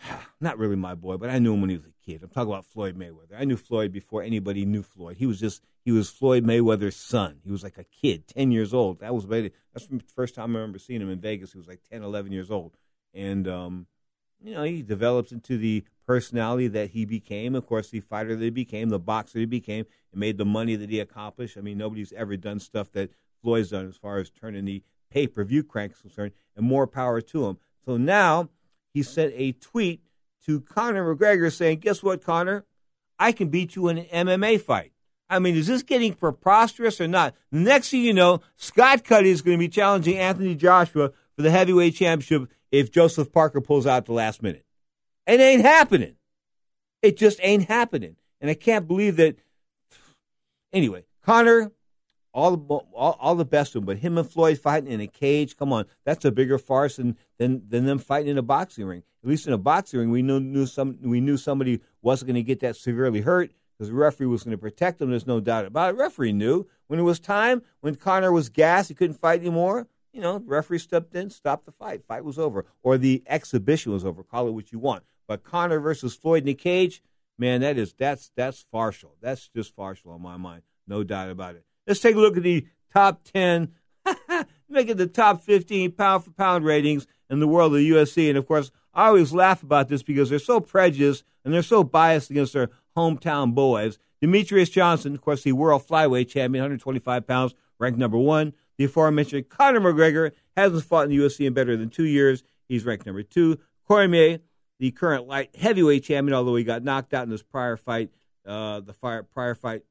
not 0.40 0.58
really 0.58 0.76
my 0.76 0.94
boy, 0.94 1.16
but 1.16 1.30
I 1.30 1.38
knew 1.38 1.54
him 1.54 1.60
when 1.60 1.70
he 1.70 1.76
was 1.76 1.86
a 1.86 2.04
kid. 2.04 2.22
I'm 2.22 2.28
talking 2.28 2.52
about 2.52 2.64
Floyd 2.64 2.96
Mayweather. 2.96 3.38
I 3.38 3.44
knew 3.44 3.56
Floyd 3.56 3.92
before 3.92 4.22
anybody 4.22 4.64
knew 4.64 4.82
Floyd. 4.82 5.16
He 5.16 5.26
was 5.26 5.40
just 5.40 5.62
he 5.88 5.92
was 5.92 6.10
Floyd 6.10 6.44
Mayweather's 6.44 6.96
son. 6.96 7.38
He 7.42 7.50
was 7.50 7.62
like 7.62 7.78
a 7.78 7.84
kid, 7.84 8.28
10 8.28 8.50
years 8.50 8.74
old. 8.74 9.00
That 9.00 9.14
was 9.14 9.24
about 9.24 9.50
that's 9.72 9.86
the 9.86 10.02
first 10.14 10.34
time 10.34 10.54
I 10.54 10.58
remember 10.58 10.78
seeing 10.78 11.00
him 11.00 11.08
in 11.08 11.18
Vegas. 11.18 11.52
He 11.52 11.58
was 11.58 11.66
like 11.66 11.80
10, 11.90 12.02
11 12.02 12.30
years 12.30 12.50
old. 12.50 12.76
And 13.14 13.48
um, 13.48 13.86
you 14.38 14.52
know, 14.52 14.64
he 14.64 14.82
develops 14.82 15.32
into 15.32 15.56
the 15.56 15.84
personality 16.06 16.68
that 16.68 16.90
he 16.90 17.06
became. 17.06 17.54
Of 17.54 17.64
course, 17.64 17.88
the 17.88 18.00
fighter 18.00 18.36
that 18.36 18.44
he 18.44 18.50
became, 18.50 18.90
the 18.90 18.98
boxer 18.98 19.38
he 19.38 19.46
became, 19.46 19.86
and 20.12 20.20
made 20.20 20.36
the 20.36 20.44
money 20.44 20.76
that 20.76 20.90
he 20.90 21.00
accomplished. 21.00 21.56
I 21.56 21.62
mean, 21.62 21.78
nobody's 21.78 22.12
ever 22.12 22.36
done 22.36 22.60
stuff 22.60 22.92
that 22.92 23.10
Floyd's 23.42 23.70
done 23.70 23.88
as 23.88 23.96
far 23.96 24.18
as 24.18 24.28
turning 24.28 24.66
the 24.66 24.82
pay 25.10 25.26
per 25.26 25.42
view 25.42 25.64
cranks 25.64 26.02
concerned, 26.02 26.32
and 26.54 26.66
more 26.66 26.86
power 26.86 27.22
to 27.22 27.46
him. 27.46 27.56
So 27.86 27.96
now 27.96 28.50
he 28.92 29.02
sent 29.02 29.32
a 29.34 29.52
tweet 29.52 30.02
to 30.44 30.60
Conor 30.60 31.14
McGregor 31.14 31.50
saying, 31.50 31.78
Guess 31.78 32.02
what, 32.02 32.22
Conor? 32.22 32.66
I 33.18 33.32
can 33.32 33.48
beat 33.48 33.74
you 33.74 33.88
in 33.88 33.96
an 33.96 34.26
MMA 34.26 34.60
fight. 34.60 34.92
I 35.30 35.38
mean, 35.38 35.56
is 35.56 35.66
this 35.66 35.82
getting 35.82 36.14
preposterous 36.14 37.00
or 37.00 37.08
not? 37.08 37.34
Next 37.52 37.90
thing 37.90 38.02
you 38.02 38.14
know, 38.14 38.40
Scott 38.56 39.04
Cuddy 39.04 39.30
is 39.30 39.42
going 39.42 39.58
to 39.58 39.60
be 39.60 39.68
challenging 39.68 40.16
Anthony 40.16 40.54
Joshua 40.54 41.12
for 41.36 41.42
the 41.42 41.50
heavyweight 41.50 41.94
championship 41.94 42.50
if 42.70 42.90
Joseph 42.90 43.30
Parker 43.32 43.60
pulls 43.60 43.86
out 43.86 43.98
at 43.98 44.06
the 44.06 44.12
last 44.12 44.42
minute. 44.42 44.64
It 45.26 45.40
ain't 45.40 45.62
happening. 45.62 46.16
It 47.02 47.16
just 47.16 47.38
ain't 47.42 47.68
happening. 47.68 48.16
And 48.40 48.50
I 48.50 48.54
can't 48.54 48.88
believe 48.88 49.16
that. 49.16 49.36
Anyway, 50.72 51.04
Conor, 51.22 51.72
all 52.32 52.56
the 52.56 52.74
all, 52.74 53.16
all 53.20 53.34
the 53.34 53.44
best 53.44 53.74
of 53.74 53.82
them, 53.82 53.86
but 53.86 53.98
him 53.98 54.16
and 54.16 54.30
Floyd 54.30 54.58
fighting 54.58 54.90
in 54.90 55.00
a 55.00 55.06
cage, 55.06 55.56
come 55.56 55.72
on, 55.72 55.86
that's 56.04 56.24
a 56.24 56.30
bigger 56.30 56.58
farce 56.58 56.96
than 56.96 57.16
than, 57.38 57.62
than 57.68 57.86
them 57.86 57.98
fighting 57.98 58.30
in 58.30 58.38
a 58.38 58.42
boxing 58.42 58.86
ring. 58.86 59.02
At 59.22 59.28
least 59.28 59.46
in 59.46 59.52
a 59.52 59.58
boxing 59.58 60.00
ring, 60.00 60.10
we 60.10 60.22
knew, 60.22 60.40
knew 60.40 60.66
some 60.66 60.98
we 61.02 61.20
knew 61.20 61.36
somebody 61.36 61.80
wasn't 62.02 62.28
going 62.28 62.36
to 62.36 62.42
get 62.42 62.60
that 62.60 62.76
severely 62.76 63.20
hurt 63.22 63.50
because 63.78 63.90
the 63.90 63.94
referee 63.94 64.26
was 64.26 64.42
going 64.42 64.56
to 64.56 64.58
protect 64.58 64.98
them. 64.98 65.10
There's 65.10 65.26
no 65.26 65.40
doubt 65.40 65.64
about 65.64 65.90
it. 65.90 65.96
The 65.96 66.02
referee 66.02 66.32
knew 66.32 66.66
when 66.88 66.98
it 66.98 67.04
was 67.04 67.20
time, 67.20 67.62
when 67.80 67.94
Conor 67.94 68.32
was 68.32 68.48
gassed, 68.48 68.88
he 68.88 68.94
couldn't 68.94 69.20
fight 69.20 69.40
anymore. 69.40 69.86
You 70.12 70.20
know, 70.20 70.38
the 70.38 70.46
referee 70.46 70.78
stepped 70.78 71.14
in, 71.14 71.30
stopped 71.30 71.66
the 71.66 71.72
fight. 71.72 72.04
Fight 72.04 72.24
was 72.24 72.38
over, 72.38 72.64
or 72.82 72.98
the 72.98 73.22
exhibition 73.26 73.92
was 73.92 74.04
over. 74.04 74.24
Call 74.24 74.48
it 74.48 74.52
what 74.52 74.72
you 74.72 74.78
want. 74.78 75.04
But 75.28 75.44
Conor 75.44 75.78
versus 75.78 76.16
Floyd 76.16 76.42
in 76.42 76.46
the 76.46 76.54
cage, 76.54 77.02
man, 77.38 77.60
that 77.60 77.78
is 77.78 77.92
that's 77.92 78.32
that's 78.34 78.64
farcical. 78.72 79.16
That's 79.20 79.48
just 79.48 79.76
farcical 79.76 80.16
in 80.16 80.22
my 80.22 80.36
mind, 80.36 80.62
no 80.86 81.04
doubt 81.04 81.30
about 81.30 81.54
it. 81.54 81.64
Let's 81.86 82.00
take 82.00 82.16
a 82.16 82.18
look 82.18 82.36
at 82.36 82.42
the 82.42 82.66
top 82.92 83.22
ten, 83.22 83.74
make 84.68 84.88
it 84.88 84.96
the 84.96 85.06
top 85.06 85.42
fifteen 85.42 85.92
pound 85.92 86.24
for 86.24 86.30
pound 86.30 86.64
ratings 86.64 87.06
in 87.30 87.40
the 87.40 87.48
world 87.48 87.74
of 87.74 87.78
the 87.78 87.90
UFC. 87.90 88.28
And 88.28 88.38
of 88.38 88.46
course, 88.48 88.72
I 88.94 89.08
always 89.08 89.32
laugh 89.32 89.62
about 89.62 89.88
this 89.88 90.02
because 90.02 90.30
they're 90.30 90.38
so 90.38 90.58
prejudiced 90.58 91.22
and 91.44 91.54
they're 91.54 91.62
so 91.62 91.84
biased 91.84 92.30
against 92.30 92.54
their 92.54 92.70
hometown 92.98 93.54
boys. 93.54 93.98
Demetrious 94.22 94.70
Johnson, 94.70 95.14
of 95.14 95.20
course, 95.20 95.42
the 95.42 95.52
world 95.52 95.86
flyweight 95.86 96.28
champion, 96.28 96.62
125 96.62 97.26
pounds, 97.26 97.54
ranked 97.78 97.98
number 97.98 98.18
one. 98.18 98.52
The 98.76 98.84
aforementioned 98.84 99.48
Conor 99.48 99.80
McGregor 99.80 100.32
hasn't 100.56 100.84
fought 100.84 101.04
in 101.04 101.10
the 101.10 101.18
UFC 101.18 101.46
in 101.46 101.54
better 101.54 101.76
than 101.76 101.88
two 101.88 102.04
years. 102.04 102.42
He's 102.68 102.84
ranked 102.84 103.06
number 103.06 103.22
two. 103.22 103.58
Cormier, 103.86 104.40
the 104.80 104.90
current 104.90 105.26
light 105.26 105.54
heavyweight 105.56 106.04
champion, 106.04 106.34
although 106.34 106.56
he 106.56 106.64
got 106.64 106.82
knocked 106.82 107.14
out 107.14 107.24
in 107.24 107.30
his 107.30 107.42
prior 107.42 107.76
fight, 107.76 108.10
uh, 108.46 108.80
the 108.80 108.92
fire, 108.92 109.22
prior 109.22 109.54
fight 109.54 109.82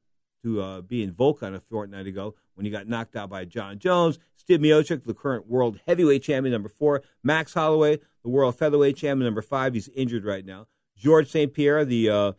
to 0.42 0.60
uh, 0.60 0.80
be 0.82 1.02
in 1.02 1.12
Volkan 1.12 1.54
a 1.54 1.60
fortnight 1.60 2.06
ago 2.06 2.34
when 2.54 2.64
he 2.64 2.70
got 2.70 2.86
knocked 2.86 3.16
out 3.16 3.30
by 3.30 3.44
Jon 3.44 3.78
Jones. 3.78 4.18
Steve 4.36 4.60
Miocic, 4.60 5.04
the 5.04 5.14
current 5.14 5.46
world 5.46 5.80
heavyweight 5.86 6.22
champion, 6.22 6.52
number 6.52 6.68
four. 6.68 7.02
Max 7.22 7.54
Holloway, 7.54 7.98
the 8.22 8.30
world 8.30 8.56
featherweight 8.56 8.96
champion, 8.96 9.26
number 9.26 9.42
five. 9.42 9.74
He's 9.74 9.88
injured 9.88 10.24
right 10.24 10.44
now. 10.44 10.66
George 10.96 11.30
St. 11.30 11.52
Pierre, 11.52 11.84
the 11.84 12.08
uh, 12.10 12.32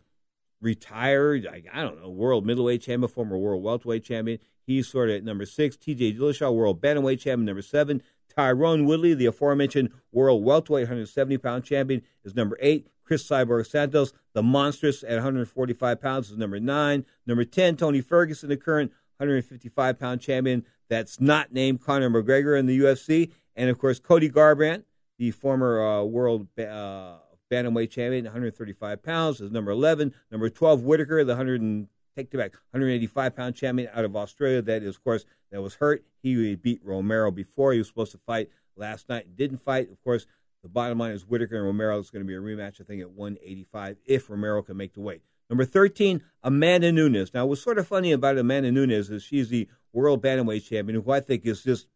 retired, 0.60 1.46
I, 1.46 1.62
I, 1.72 1.82
don't 1.82 2.00
know, 2.00 2.10
world 2.10 2.46
middleweight 2.46 2.82
champion, 2.82 3.08
former 3.08 3.38
world 3.38 3.62
welterweight 3.62 4.04
champion. 4.04 4.38
He's 4.66 4.88
sort 4.88 5.10
of 5.10 5.16
at 5.16 5.24
number 5.24 5.46
six. 5.46 5.76
TJ 5.76 6.18
Dillashaw, 6.18 6.54
world 6.54 6.80
bantamweight 6.80 7.20
champion, 7.20 7.46
number 7.46 7.62
seven. 7.62 8.02
Tyrone 8.34 8.84
Woodley, 8.86 9.14
the 9.14 9.26
aforementioned 9.26 9.90
world 10.12 10.44
welterweight 10.44 10.84
170 10.84 11.38
pound 11.38 11.64
champion, 11.64 12.02
is 12.24 12.34
number 12.34 12.56
eight. 12.60 12.88
Cris 13.04 13.26
Cyborg 13.26 13.66
Santos, 13.66 14.12
the 14.34 14.42
monstrous 14.42 15.02
at 15.02 15.14
145 15.14 16.00
pounds, 16.00 16.30
is 16.30 16.36
number 16.36 16.60
nine. 16.60 17.04
Number 17.26 17.44
10, 17.44 17.76
Tony 17.76 18.00
Ferguson, 18.00 18.48
the 18.48 18.56
current 18.56 18.92
155 19.16 19.98
pound 19.98 20.20
champion 20.20 20.64
that's 20.88 21.20
not 21.20 21.52
named 21.52 21.80
Conor 21.80 22.08
McGregor 22.10 22.58
in 22.58 22.66
the 22.66 22.78
UFC. 22.78 23.32
And 23.56 23.68
of 23.68 23.78
course, 23.78 23.98
Cody 23.98 24.30
Garbrandt, 24.30 24.84
the 25.18 25.32
former 25.32 25.84
uh, 25.84 26.04
world 26.04 26.46
uh, 26.58 27.16
bantamweight 27.50 27.90
champion, 27.90 28.24
135 28.24 29.02
pounds, 29.02 29.40
is 29.40 29.50
number 29.50 29.70
11. 29.70 30.14
Number 30.30 30.48
12, 30.48 30.82
Whittaker, 30.82 31.24
the 31.24 31.32
100 31.32 31.60
and, 31.60 31.88
take 32.16 32.30
back, 32.30 32.52
185 32.70 33.36
pound 33.36 33.54
champion 33.54 33.90
out 33.94 34.04
of 34.04 34.16
Australia. 34.16 34.62
That 34.62 34.82
is, 34.82 34.96
of 34.96 35.04
course, 35.04 35.24
that 35.50 35.62
was 35.62 35.74
hurt. 35.74 36.04
He 36.22 36.54
beat 36.54 36.80
Romero 36.84 37.30
before. 37.30 37.72
He 37.72 37.78
was 37.78 37.88
supposed 37.88 38.12
to 38.12 38.18
fight 38.18 38.50
last 38.76 39.08
night, 39.08 39.36
didn't 39.36 39.62
fight. 39.62 39.90
Of 39.90 40.02
course, 40.02 40.26
the 40.62 40.68
bottom 40.68 40.98
line 40.98 41.12
is 41.12 41.26
Whittaker 41.26 41.56
and 41.56 41.64
Romero 41.64 41.98
is 41.98 42.10
going 42.10 42.24
to 42.24 42.28
be 42.28 42.34
a 42.34 42.40
rematch, 42.40 42.80
I 42.80 42.84
think, 42.84 43.00
at 43.00 43.10
185 43.10 43.96
if 44.06 44.28
Romero 44.28 44.62
can 44.62 44.76
make 44.76 44.94
the 44.94 45.00
weight. 45.00 45.22
Number 45.48 45.64
13, 45.64 46.22
Amanda 46.44 46.92
Nunes. 46.92 47.34
Now, 47.34 47.46
what's 47.46 47.62
sort 47.62 47.78
of 47.78 47.88
funny 47.88 48.12
about 48.12 48.38
Amanda 48.38 48.70
Nunes 48.70 49.10
is 49.10 49.22
she's 49.22 49.48
the 49.48 49.68
world 49.92 50.22
bantamweight 50.22 50.64
champion, 50.64 51.02
who 51.02 51.10
I 51.10 51.18
think 51.20 51.44
is 51.44 51.64
just, 51.64 51.88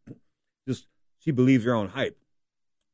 just 0.66 0.88
she 1.18 1.30
believes 1.30 1.64
her 1.64 1.74
own 1.74 1.90
hype. 1.90 2.18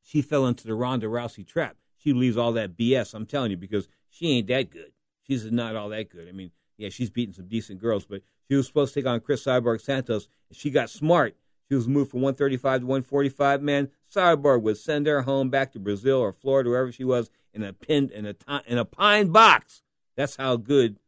She 0.03 0.21
fell 0.21 0.47
into 0.47 0.67
the 0.67 0.75
Ronda 0.75 1.07
Rousey 1.07 1.47
trap. 1.47 1.77
She 2.03 2.13
believes 2.13 2.37
all 2.37 2.53
that 2.53 2.77
BS. 2.77 3.15
I'm 3.15 3.27
telling 3.27 3.51
you 3.51 3.57
because 3.57 3.89
she 4.09 4.39
ain't 4.39 4.49
that 4.49 4.71
good. 4.71 4.93
She's 5.27 5.51
not 5.51 5.77
all 5.77 5.91
that 5.91 6.09
good. 6.09 6.29
I 6.29 6.33
mean, 6.33 6.51
yeah, 6.77 6.89
she's 6.89 7.11
beaten 7.11 7.35
some 7.35 7.47
decent 7.47 7.79
girls, 7.79 8.07
but 8.07 8.23
she 8.49 8.57
was 8.57 8.67
supposed 8.67 8.95
to 8.95 9.01
take 9.01 9.07
on 9.07 9.21
Cris 9.21 9.45
Cyborg 9.45 9.81
Santos, 9.81 10.29
and 10.49 10.57
she 10.57 10.71
got 10.71 10.91
smart. 10.91 11.37
She 11.69 11.77
was 11.77 11.87
moved 11.87 12.11
from 12.11 12.23
135 12.23 12.81
to 12.81 12.87
145. 12.87 13.63
Man, 13.63 13.91
Cyborg 14.13 14.63
would 14.63 14.77
send 14.77 15.07
her 15.07 15.23
home 15.23 15.51
back 15.51 15.73
to 15.73 15.79
Brazil 15.79 16.19
or 16.19 16.33
Florida, 16.33 16.71
wherever 16.71 16.91
she 16.91 17.05
was, 17.05 17.31
in 17.53 17.63
a 17.63 17.73
pin 17.73 18.11
in 18.13 18.27
a 18.27 18.35
in 18.67 18.79
a 18.79 18.85
pine 18.85 19.29
box. 19.29 19.83
That's 20.17 20.37
how 20.37 20.57
good 20.57 20.99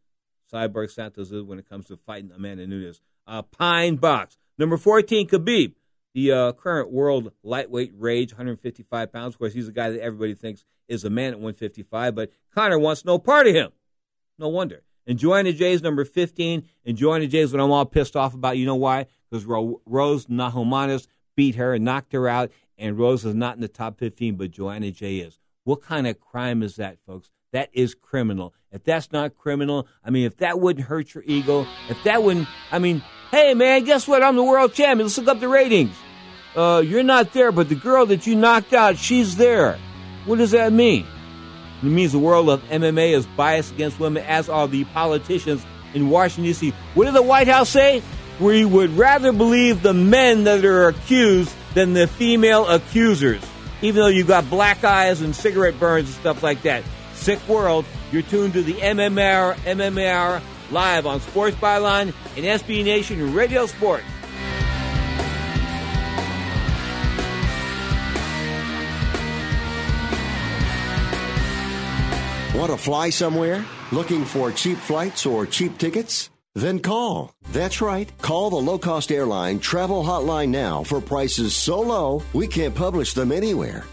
Cyborg 0.53 0.91
Santos 0.91 1.33
is 1.33 1.43
when 1.43 1.59
it 1.59 1.69
comes 1.69 1.87
to 1.87 1.97
fighting 1.97 2.31
Amanda 2.31 2.67
Nunes. 2.67 3.01
A 3.27 3.43
pine 3.43 3.97
box. 3.97 4.39
Number 4.59 4.77
14, 4.77 5.29
Khabib, 5.29 5.75
the 6.15 6.33
uh, 6.33 6.53
current 6.53 6.91
world 6.91 7.33
lightweight 7.43 7.93
rage, 7.97 8.33
155 8.33 9.13
pounds. 9.13 9.35
Of 9.35 9.39
course, 9.39 9.53
he's 9.53 9.69
a 9.69 9.73
guy 9.73 9.91
that 9.91 10.01
everybody 10.01 10.35
thinks 10.35 10.65
is 10.89 11.05
a 11.05 11.11
man 11.11 11.33
at 11.33 11.39
155, 11.39 12.15
but 12.15 12.31
Conor 12.55 12.79
wants 12.79 13.05
no 13.05 13.19
part 13.19 13.47
of 13.47 13.55
him. 13.55 13.71
No 14.39 14.49
wonder. 14.49 14.83
And 15.07 15.19
Joanna 15.19 15.53
Jay 15.53 15.73
is 15.73 15.83
number 15.83 16.05
15. 16.05 16.65
And 16.85 16.97
Joanna 16.97 17.27
Jay 17.27 17.41
is 17.41 17.53
what 17.53 17.61
I'm 17.61 17.71
all 17.71 17.87
pissed 17.87 18.17
off 18.17 18.35
about. 18.35 18.59
You 18.59 18.67
know 18.67 18.77
why? 18.77 19.07
Because 19.31 19.45
Ro- 19.45 19.81
Rose 19.87 20.27
Namajunas 20.27 21.07
beat 21.37 21.57
her 21.57 21.75
and 21.75 21.85
knocked 21.85 22.13
her 22.13 22.29
out. 22.29 22.51
And 22.79 22.99
Rose 22.99 23.25
is 23.25 23.35
not 23.35 23.57
in 23.57 23.61
the 23.61 23.69
top 23.69 23.99
15, 23.99 24.37
but 24.37 24.51
Joanna 24.51 24.91
Jay 24.91 25.19
is. 25.19 25.39
What 25.65 25.83
kind 25.83 26.07
of 26.07 26.21
crime 26.21 26.63
is 26.63 26.77
that, 26.77 26.99
folks? 27.07 27.31
That 27.53 27.69
is 27.75 27.95
criminal. 27.95 28.55
If 28.73 28.85
that's 28.85 29.13
not 29.13 29.37
criminal, 29.37 29.87
I 30.03 30.11
mean, 30.11 30.25
if 30.25 30.39
that 30.39 30.59
wouldn't 30.59 30.87
hurt 30.87 31.15
your 31.15 31.23
ego, 31.27 31.67
if 31.91 32.03
that 32.05 32.23
wouldn't, 32.23 32.49
I 32.71 32.79
mean, 32.79 33.03
hey, 33.31 33.53
man, 33.53 33.85
guess 33.85 34.09
what? 34.09 34.23
I'm 34.23 34.37
the 34.37 34.43
world 34.43 34.73
champion. 34.73 35.07
Let's 35.07 35.19
look 35.19 35.29
up 35.29 35.41
the 35.41 35.49
ratings. 35.49 35.95
Uh, 36.57 36.83
you're 36.85 37.03
not 37.03 37.33
there, 37.35 37.53
but 37.53 37.69
the 37.69 37.75
girl 37.75 38.07
that 38.07 38.27
you 38.27 38.37
knocked 38.37 38.73
out, 38.73 38.97
she's 38.97 39.37
there. 39.37 39.79
What 40.25 40.39
does 40.39 40.53
that 40.53 40.73
mean? 40.73 41.07
It 41.83 41.87
means 41.87 42.13
the 42.13 42.19
world 42.19 42.49
of 42.49 42.63
MMA 42.65 43.15
is 43.15 43.27
biased 43.27 43.73
against 43.73 44.01
women, 44.01 44.25
as 44.25 44.49
are 44.49 44.69
the 44.69 44.85
politicians 44.85 45.65
in 45.95 46.09
Washington, 46.09 46.45
D.C. 46.45 46.71
What 46.95 47.05
did 47.05 47.15
the 47.15 47.23
White 47.23 47.49
House 47.49 47.69
say? 47.69 48.03
We 48.41 48.65
would 48.65 48.91
rather 48.97 49.33
believe 49.33 49.83
the 49.83 49.93
men 49.93 50.45
that 50.45 50.65
are 50.65 50.89
accused 50.89 51.55
than 51.75 51.93
the 51.93 52.07
female 52.07 52.67
accusers, 52.67 53.43
even 53.83 54.03
though 54.03 54.09
you've 54.09 54.29
got 54.29 54.49
black 54.49 54.85
eyes 54.85 55.21
and 55.21 55.35
cigarette 55.35 55.79
burns 55.79 56.07
and 56.07 56.15
stuff 56.17 56.43
like 56.43 56.63
that. 56.63 56.83
Sick 57.23 57.49
world. 57.49 57.85
You're 58.11 58.23
tuned 58.23 58.53
to 58.55 58.63
the 58.63 58.73
MMR, 58.73 59.55
MMR 59.55 60.43
live 60.73 61.07
on 61.07 61.21
Sports 61.21 61.55
Byline 61.55 62.13
and 62.37 62.45
SB 62.45 62.85
Nation 62.85 63.33
Radio 63.33 63.67
Sports. 63.67 64.03
Want 72.57 72.73
to 72.73 72.77
fly 72.77 73.11
somewhere? 73.11 73.65
Looking 73.93 74.25
for 74.25 74.51
cheap 74.51 74.79
flights 74.79 75.25
or 75.25 75.47
cheap 75.47 75.79
tickets? 75.79 76.29
Then 76.57 76.81
call. 76.81 77.33
That's 77.53 77.81
right. 77.81 78.11
Call 78.21 78.51
the 78.51 78.57
low 78.57 78.79
cost 78.79 79.13
airline 79.13 79.61
travel 79.61 80.03
hotline 80.03 80.49
now 80.49 80.83
for 80.83 81.01
prices 81.01 81.55
so 81.55 81.81
low 81.83 82.25
we 82.33 82.49
can't 82.49 82.75
publish 82.75 83.15
them 83.15 83.31
anywhere. 83.31 83.85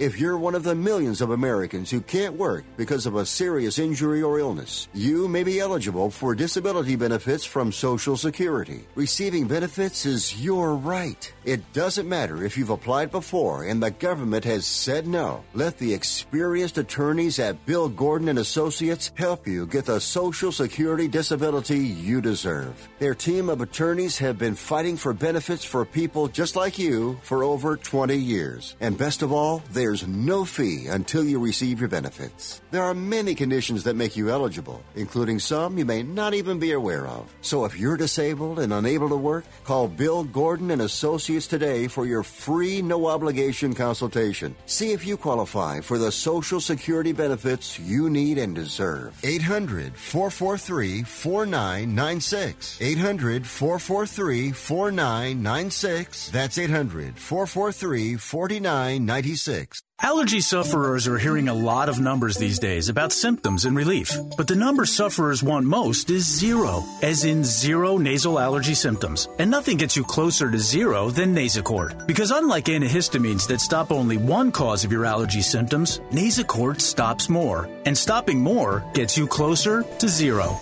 If 0.00 0.18
you're 0.18 0.38
one 0.38 0.54
of 0.54 0.62
the 0.62 0.74
millions 0.74 1.20
of 1.20 1.28
Americans 1.28 1.90
who 1.90 2.00
can't 2.00 2.38
work 2.38 2.64
because 2.78 3.04
of 3.04 3.16
a 3.16 3.26
serious 3.26 3.78
injury 3.78 4.22
or 4.22 4.38
illness, 4.38 4.88
you 4.94 5.28
may 5.28 5.42
be 5.42 5.60
eligible 5.60 6.10
for 6.10 6.34
disability 6.34 6.96
benefits 6.96 7.44
from 7.44 7.70
Social 7.70 8.16
Security. 8.16 8.86
Receiving 8.94 9.46
benefits 9.46 10.06
is 10.06 10.42
your 10.42 10.74
right. 10.74 11.30
It 11.44 11.74
doesn't 11.74 12.08
matter 12.08 12.42
if 12.42 12.56
you've 12.56 12.70
applied 12.70 13.10
before 13.10 13.64
and 13.64 13.82
the 13.82 13.90
government 13.90 14.42
has 14.46 14.64
said 14.64 15.06
no. 15.06 15.44
Let 15.52 15.76
the 15.76 15.92
experienced 15.92 16.78
attorneys 16.78 17.38
at 17.38 17.66
Bill 17.66 17.90
Gordon 17.90 18.28
and 18.28 18.38
Associates 18.38 19.12
help 19.16 19.46
you 19.46 19.66
get 19.66 19.84
the 19.84 20.00
Social 20.00 20.50
Security 20.50 21.08
disability 21.08 21.80
you 21.80 22.22
deserve. 22.22 22.88
Their 23.00 23.14
team 23.14 23.50
of 23.50 23.60
attorneys 23.60 24.16
have 24.16 24.38
been 24.38 24.54
fighting 24.54 24.96
for 24.96 25.12
benefits 25.12 25.62
for 25.62 25.84
people 25.84 26.26
just 26.26 26.56
like 26.56 26.78
you 26.78 27.18
for 27.22 27.44
over 27.44 27.76
20 27.76 28.16
years. 28.16 28.76
And 28.80 28.96
best 28.96 29.20
of 29.20 29.30
all, 29.30 29.62
they're 29.68 29.89
there's 29.90 30.06
no 30.06 30.44
fee 30.44 30.86
until 30.86 31.24
you 31.24 31.40
receive 31.40 31.80
your 31.80 31.88
benefits. 31.88 32.60
There 32.70 32.84
are 32.84 32.94
many 32.94 33.34
conditions 33.34 33.82
that 33.82 33.96
make 33.96 34.16
you 34.16 34.30
eligible, 34.30 34.84
including 34.94 35.40
some 35.40 35.76
you 35.76 35.84
may 35.84 36.04
not 36.04 36.32
even 36.32 36.60
be 36.60 36.70
aware 36.70 37.08
of. 37.08 37.28
So 37.40 37.64
if 37.64 37.76
you're 37.76 37.96
disabled 37.96 38.60
and 38.60 38.72
unable 38.72 39.08
to 39.08 39.16
work, 39.16 39.44
call 39.64 39.88
Bill 39.88 40.22
Gordon 40.22 40.70
and 40.70 40.82
Associates 40.82 41.48
today 41.48 41.88
for 41.88 42.06
your 42.06 42.22
free 42.22 42.82
no 42.82 43.06
obligation 43.06 43.74
consultation. 43.74 44.54
See 44.66 44.92
if 44.92 45.04
you 45.04 45.16
qualify 45.16 45.80
for 45.80 45.98
the 45.98 46.12
Social 46.12 46.60
Security 46.60 47.10
benefits 47.10 47.76
you 47.80 48.08
need 48.08 48.38
and 48.38 48.54
deserve. 48.54 49.18
800 49.24 49.96
443 49.96 51.02
4996. 51.02 52.80
800 52.80 53.44
443 53.44 54.52
4996. 54.52 56.30
That's 56.30 56.58
800 56.58 57.18
443 57.18 58.14
4996. 58.14 59.79
Allergy 60.02 60.40
sufferers 60.40 61.06
are 61.06 61.18
hearing 61.18 61.48
a 61.48 61.54
lot 61.54 61.90
of 61.90 62.00
numbers 62.00 62.38
these 62.38 62.58
days 62.58 62.88
about 62.88 63.12
symptoms 63.12 63.66
and 63.66 63.76
relief, 63.76 64.10
but 64.34 64.48
the 64.48 64.56
number 64.56 64.86
sufferers 64.86 65.42
want 65.42 65.66
most 65.66 66.08
is 66.08 66.24
zero, 66.24 66.82
as 67.02 67.24
in 67.26 67.44
zero 67.44 67.98
nasal 67.98 68.40
allergy 68.40 68.72
symptoms. 68.72 69.28
And 69.38 69.50
nothing 69.50 69.76
gets 69.76 69.98
you 69.98 70.02
closer 70.02 70.50
to 70.50 70.58
zero 70.58 71.10
than 71.10 71.34
Nasacort. 71.34 72.06
Because 72.06 72.30
unlike 72.30 72.64
antihistamines 72.64 73.46
that 73.48 73.60
stop 73.60 73.92
only 73.92 74.16
one 74.16 74.50
cause 74.52 74.84
of 74.84 74.92
your 74.92 75.04
allergy 75.04 75.42
symptoms, 75.42 75.98
Nasacort 76.10 76.80
stops 76.80 77.28
more. 77.28 77.68
And 77.84 77.96
stopping 77.96 78.40
more 78.40 78.82
gets 78.94 79.18
you 79.18 79.26
closer 79.26 79.82
to 79.98 80.08
zero. 80.08 80.58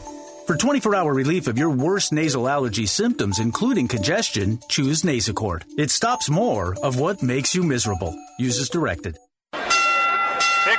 For 0.49 0.57
24 0.57 0.97
hour 0.97 1.15
relief 1.15 1.47
of 1.47 1.59
your 1.59 1.71
worst 1.71 2.13
nasal 2.13 2.49
allergy 2.49 2.87
symptoms, 2.87 3.39
including 3.39 3.87
congestion, 3.87 4.59
choose 4.69 5.03
Nasacort. 5.03 5.63
It 5.79 5.93
stops 5.93 6.29
more 6.29 6.75
of 6.83 6.99
what 6.99 7.23
makes 7.23 7.55
you 7.55 7.63
miserable. 7.63 8.17
Use 8.39 8.59
as 8.59 8.69
directed. 8.69 9.17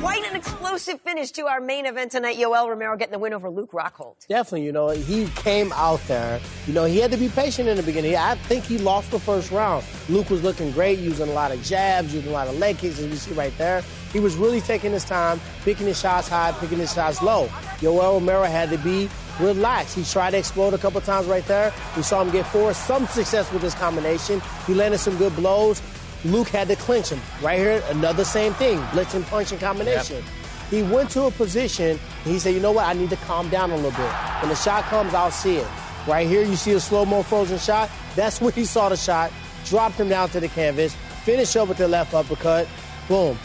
Quite 0.00 0.24
an 0.24 0.34
explosive 0.34 0.98
finish 1.02 1.30
to 1.32 1.46
our 1.46 1.60
main 1.60 1.84
event 1.84 2.12
tonight. 2.12 2.38
Yoel 2.38 2.66
Romero 2.70 2.96
getting 2.96 3.12
the 3.12 3.18
win 3.18 3.34
over 3.34 3.50
Luke 3.50 3.72
Rockhold. 3.72 4.26
Definitely, 4.28 4.64
you 4.64 4.72
know, 4.72 4.88
he 4.88 5.26
came 5.36 5.74
out 5.74 6.00
there. 6.08 6.40
You 6.66 6.72
know, 6.72 6.86
he 6.86 6.96
had 6.96 7.10
to 7.10 7.18
be 7.18 7.28
patient 7.28 7.68
in 7.68 7.76
the 7.76 7.82
beginning. 7.82 8.16
I 8.16 8.36
think 8.36 8.64
he 8.64 8.78
lost 8.78 9.10
the 9.10 9.20
first 9.20 9.50
round. 9.50 9.84
Luke 10.08 10.30
was 10.30 10.42
looking 10.42 10.72
great, 10.72 10.98
using 10.98 11.28
a 11.28 11.32
lot 11.32 11.52
of 11.52 11.62
jabs, 11.62 12.14
using 12.14 12.30
a 12.30 12.32
lot 12.32 12.48
of 12.48 12.58
leg 12.58 12.78
kicks, 12.78 12.98
as 12.98 13.08
you 13.08 13.16
see 13.16 13.32
right 13.32 13.52
there. 13.58 13.84
He 14.10 14.20
was 14.20 14.36
really 14.36 14.62
taking 14.62 14.90
his 14.90 15.04
time, 15.04 15.38
picking 15.64 15.86
his 15.86 16.00
shots 16.00 16.28
high, 16.28 16.52
picking 16.52 16.78
his 16.78 16.94
shots 16.94 17.20
low. 17.20 17.48
Yoel 17.80 18.14
Romero 18.14 18.44
had 18.44 18.70
to 18.70 18.78
be 18.78 19.10
relaxed. 19.38 19.96
He 19.96 20.04
tried 20.04 20.30
to 20.30 20.38
explode 20.38 20.72
a 20.72 20.78
couple 20.78 21.02
times 21.02 21.26
right 21.26 21.44
there. 21.44 21.74
We 21.94 22.02
saw 22.02 22.22
him 22.22 22.30
get 22.30 22.46
forward, 22.46 22.74
some 22.74 23.06
success 23.06 23.52
with 23.52 23.60
this 23.60 23.74
combination. 23.74 24.40
He 24.66 24.72
landed 24.72 24.98
some 24.98 25.18
good 25.18 25.36
blows. 25.36 25.82
Luke 26.24 26.48
had 26.48 26.68
to 26.68 26.76
clinch 26.76 27.08
him. 27.08 27.20
Right 27.42 27.58
here, 27.58 27.82
another 27.88 28.24
same 28.24 28.52
thing, 28.54 28.82
blitz 28.92 29.14
and 29.14 29.24
punch 29.26 29.52
and 29.52 29.60
combination. 29.60 30.22
He 30.70 30.82
went 30.82 31.10
to 31.10 31.24
a 31.24 31.30
position, 31.30 31.98
and 32.24 32.32
he 32.32 32.38
said, 32.38 32.54
you 32.54 32.60
know 32.60 32.72
what, 32.72 32.86
I 32.86 32.92
need 32.92 33.10
to 33.10 33.16
calm 33.16 33.48
down 33.48 33.70
a 33.70 33.76
little 33.76 33.90
bit. 33.90 34.12
When 34.40 34.50
the 34.50 34.54
shot 34.54 34.84
comes, 34.84 35.14
I'll 35.14 35.30
see 35.30 35.56
it. 35.56 35.66
Right 36.06 36.26
here, 36.26 36.44
you 36.44 36.56
see 36.56 36.72
a 36.72 36.80
slow-mo 36.80 37.22
frozen 37.22 37.58
shot. 37.58 37.90
That's 38.14 38.40
where 38.40 38.52
he 38.52 38.64
saw 38.64 38.88
the 38.88 38.96
shot, 38.96 39.32
dropped 39.64 39.96
him 39.96 40.08
down 40.08 40.28
to 40.30 40.40
the 40.40 40.48
canvas, 40.48 40.94
finished 41.24 41.56
up 41.56 41.68
with 41.68 41.78
the 41.78 41.88
left 41.88 42.14
uppercut, 42.14 42.68
boom. 43.08 43.36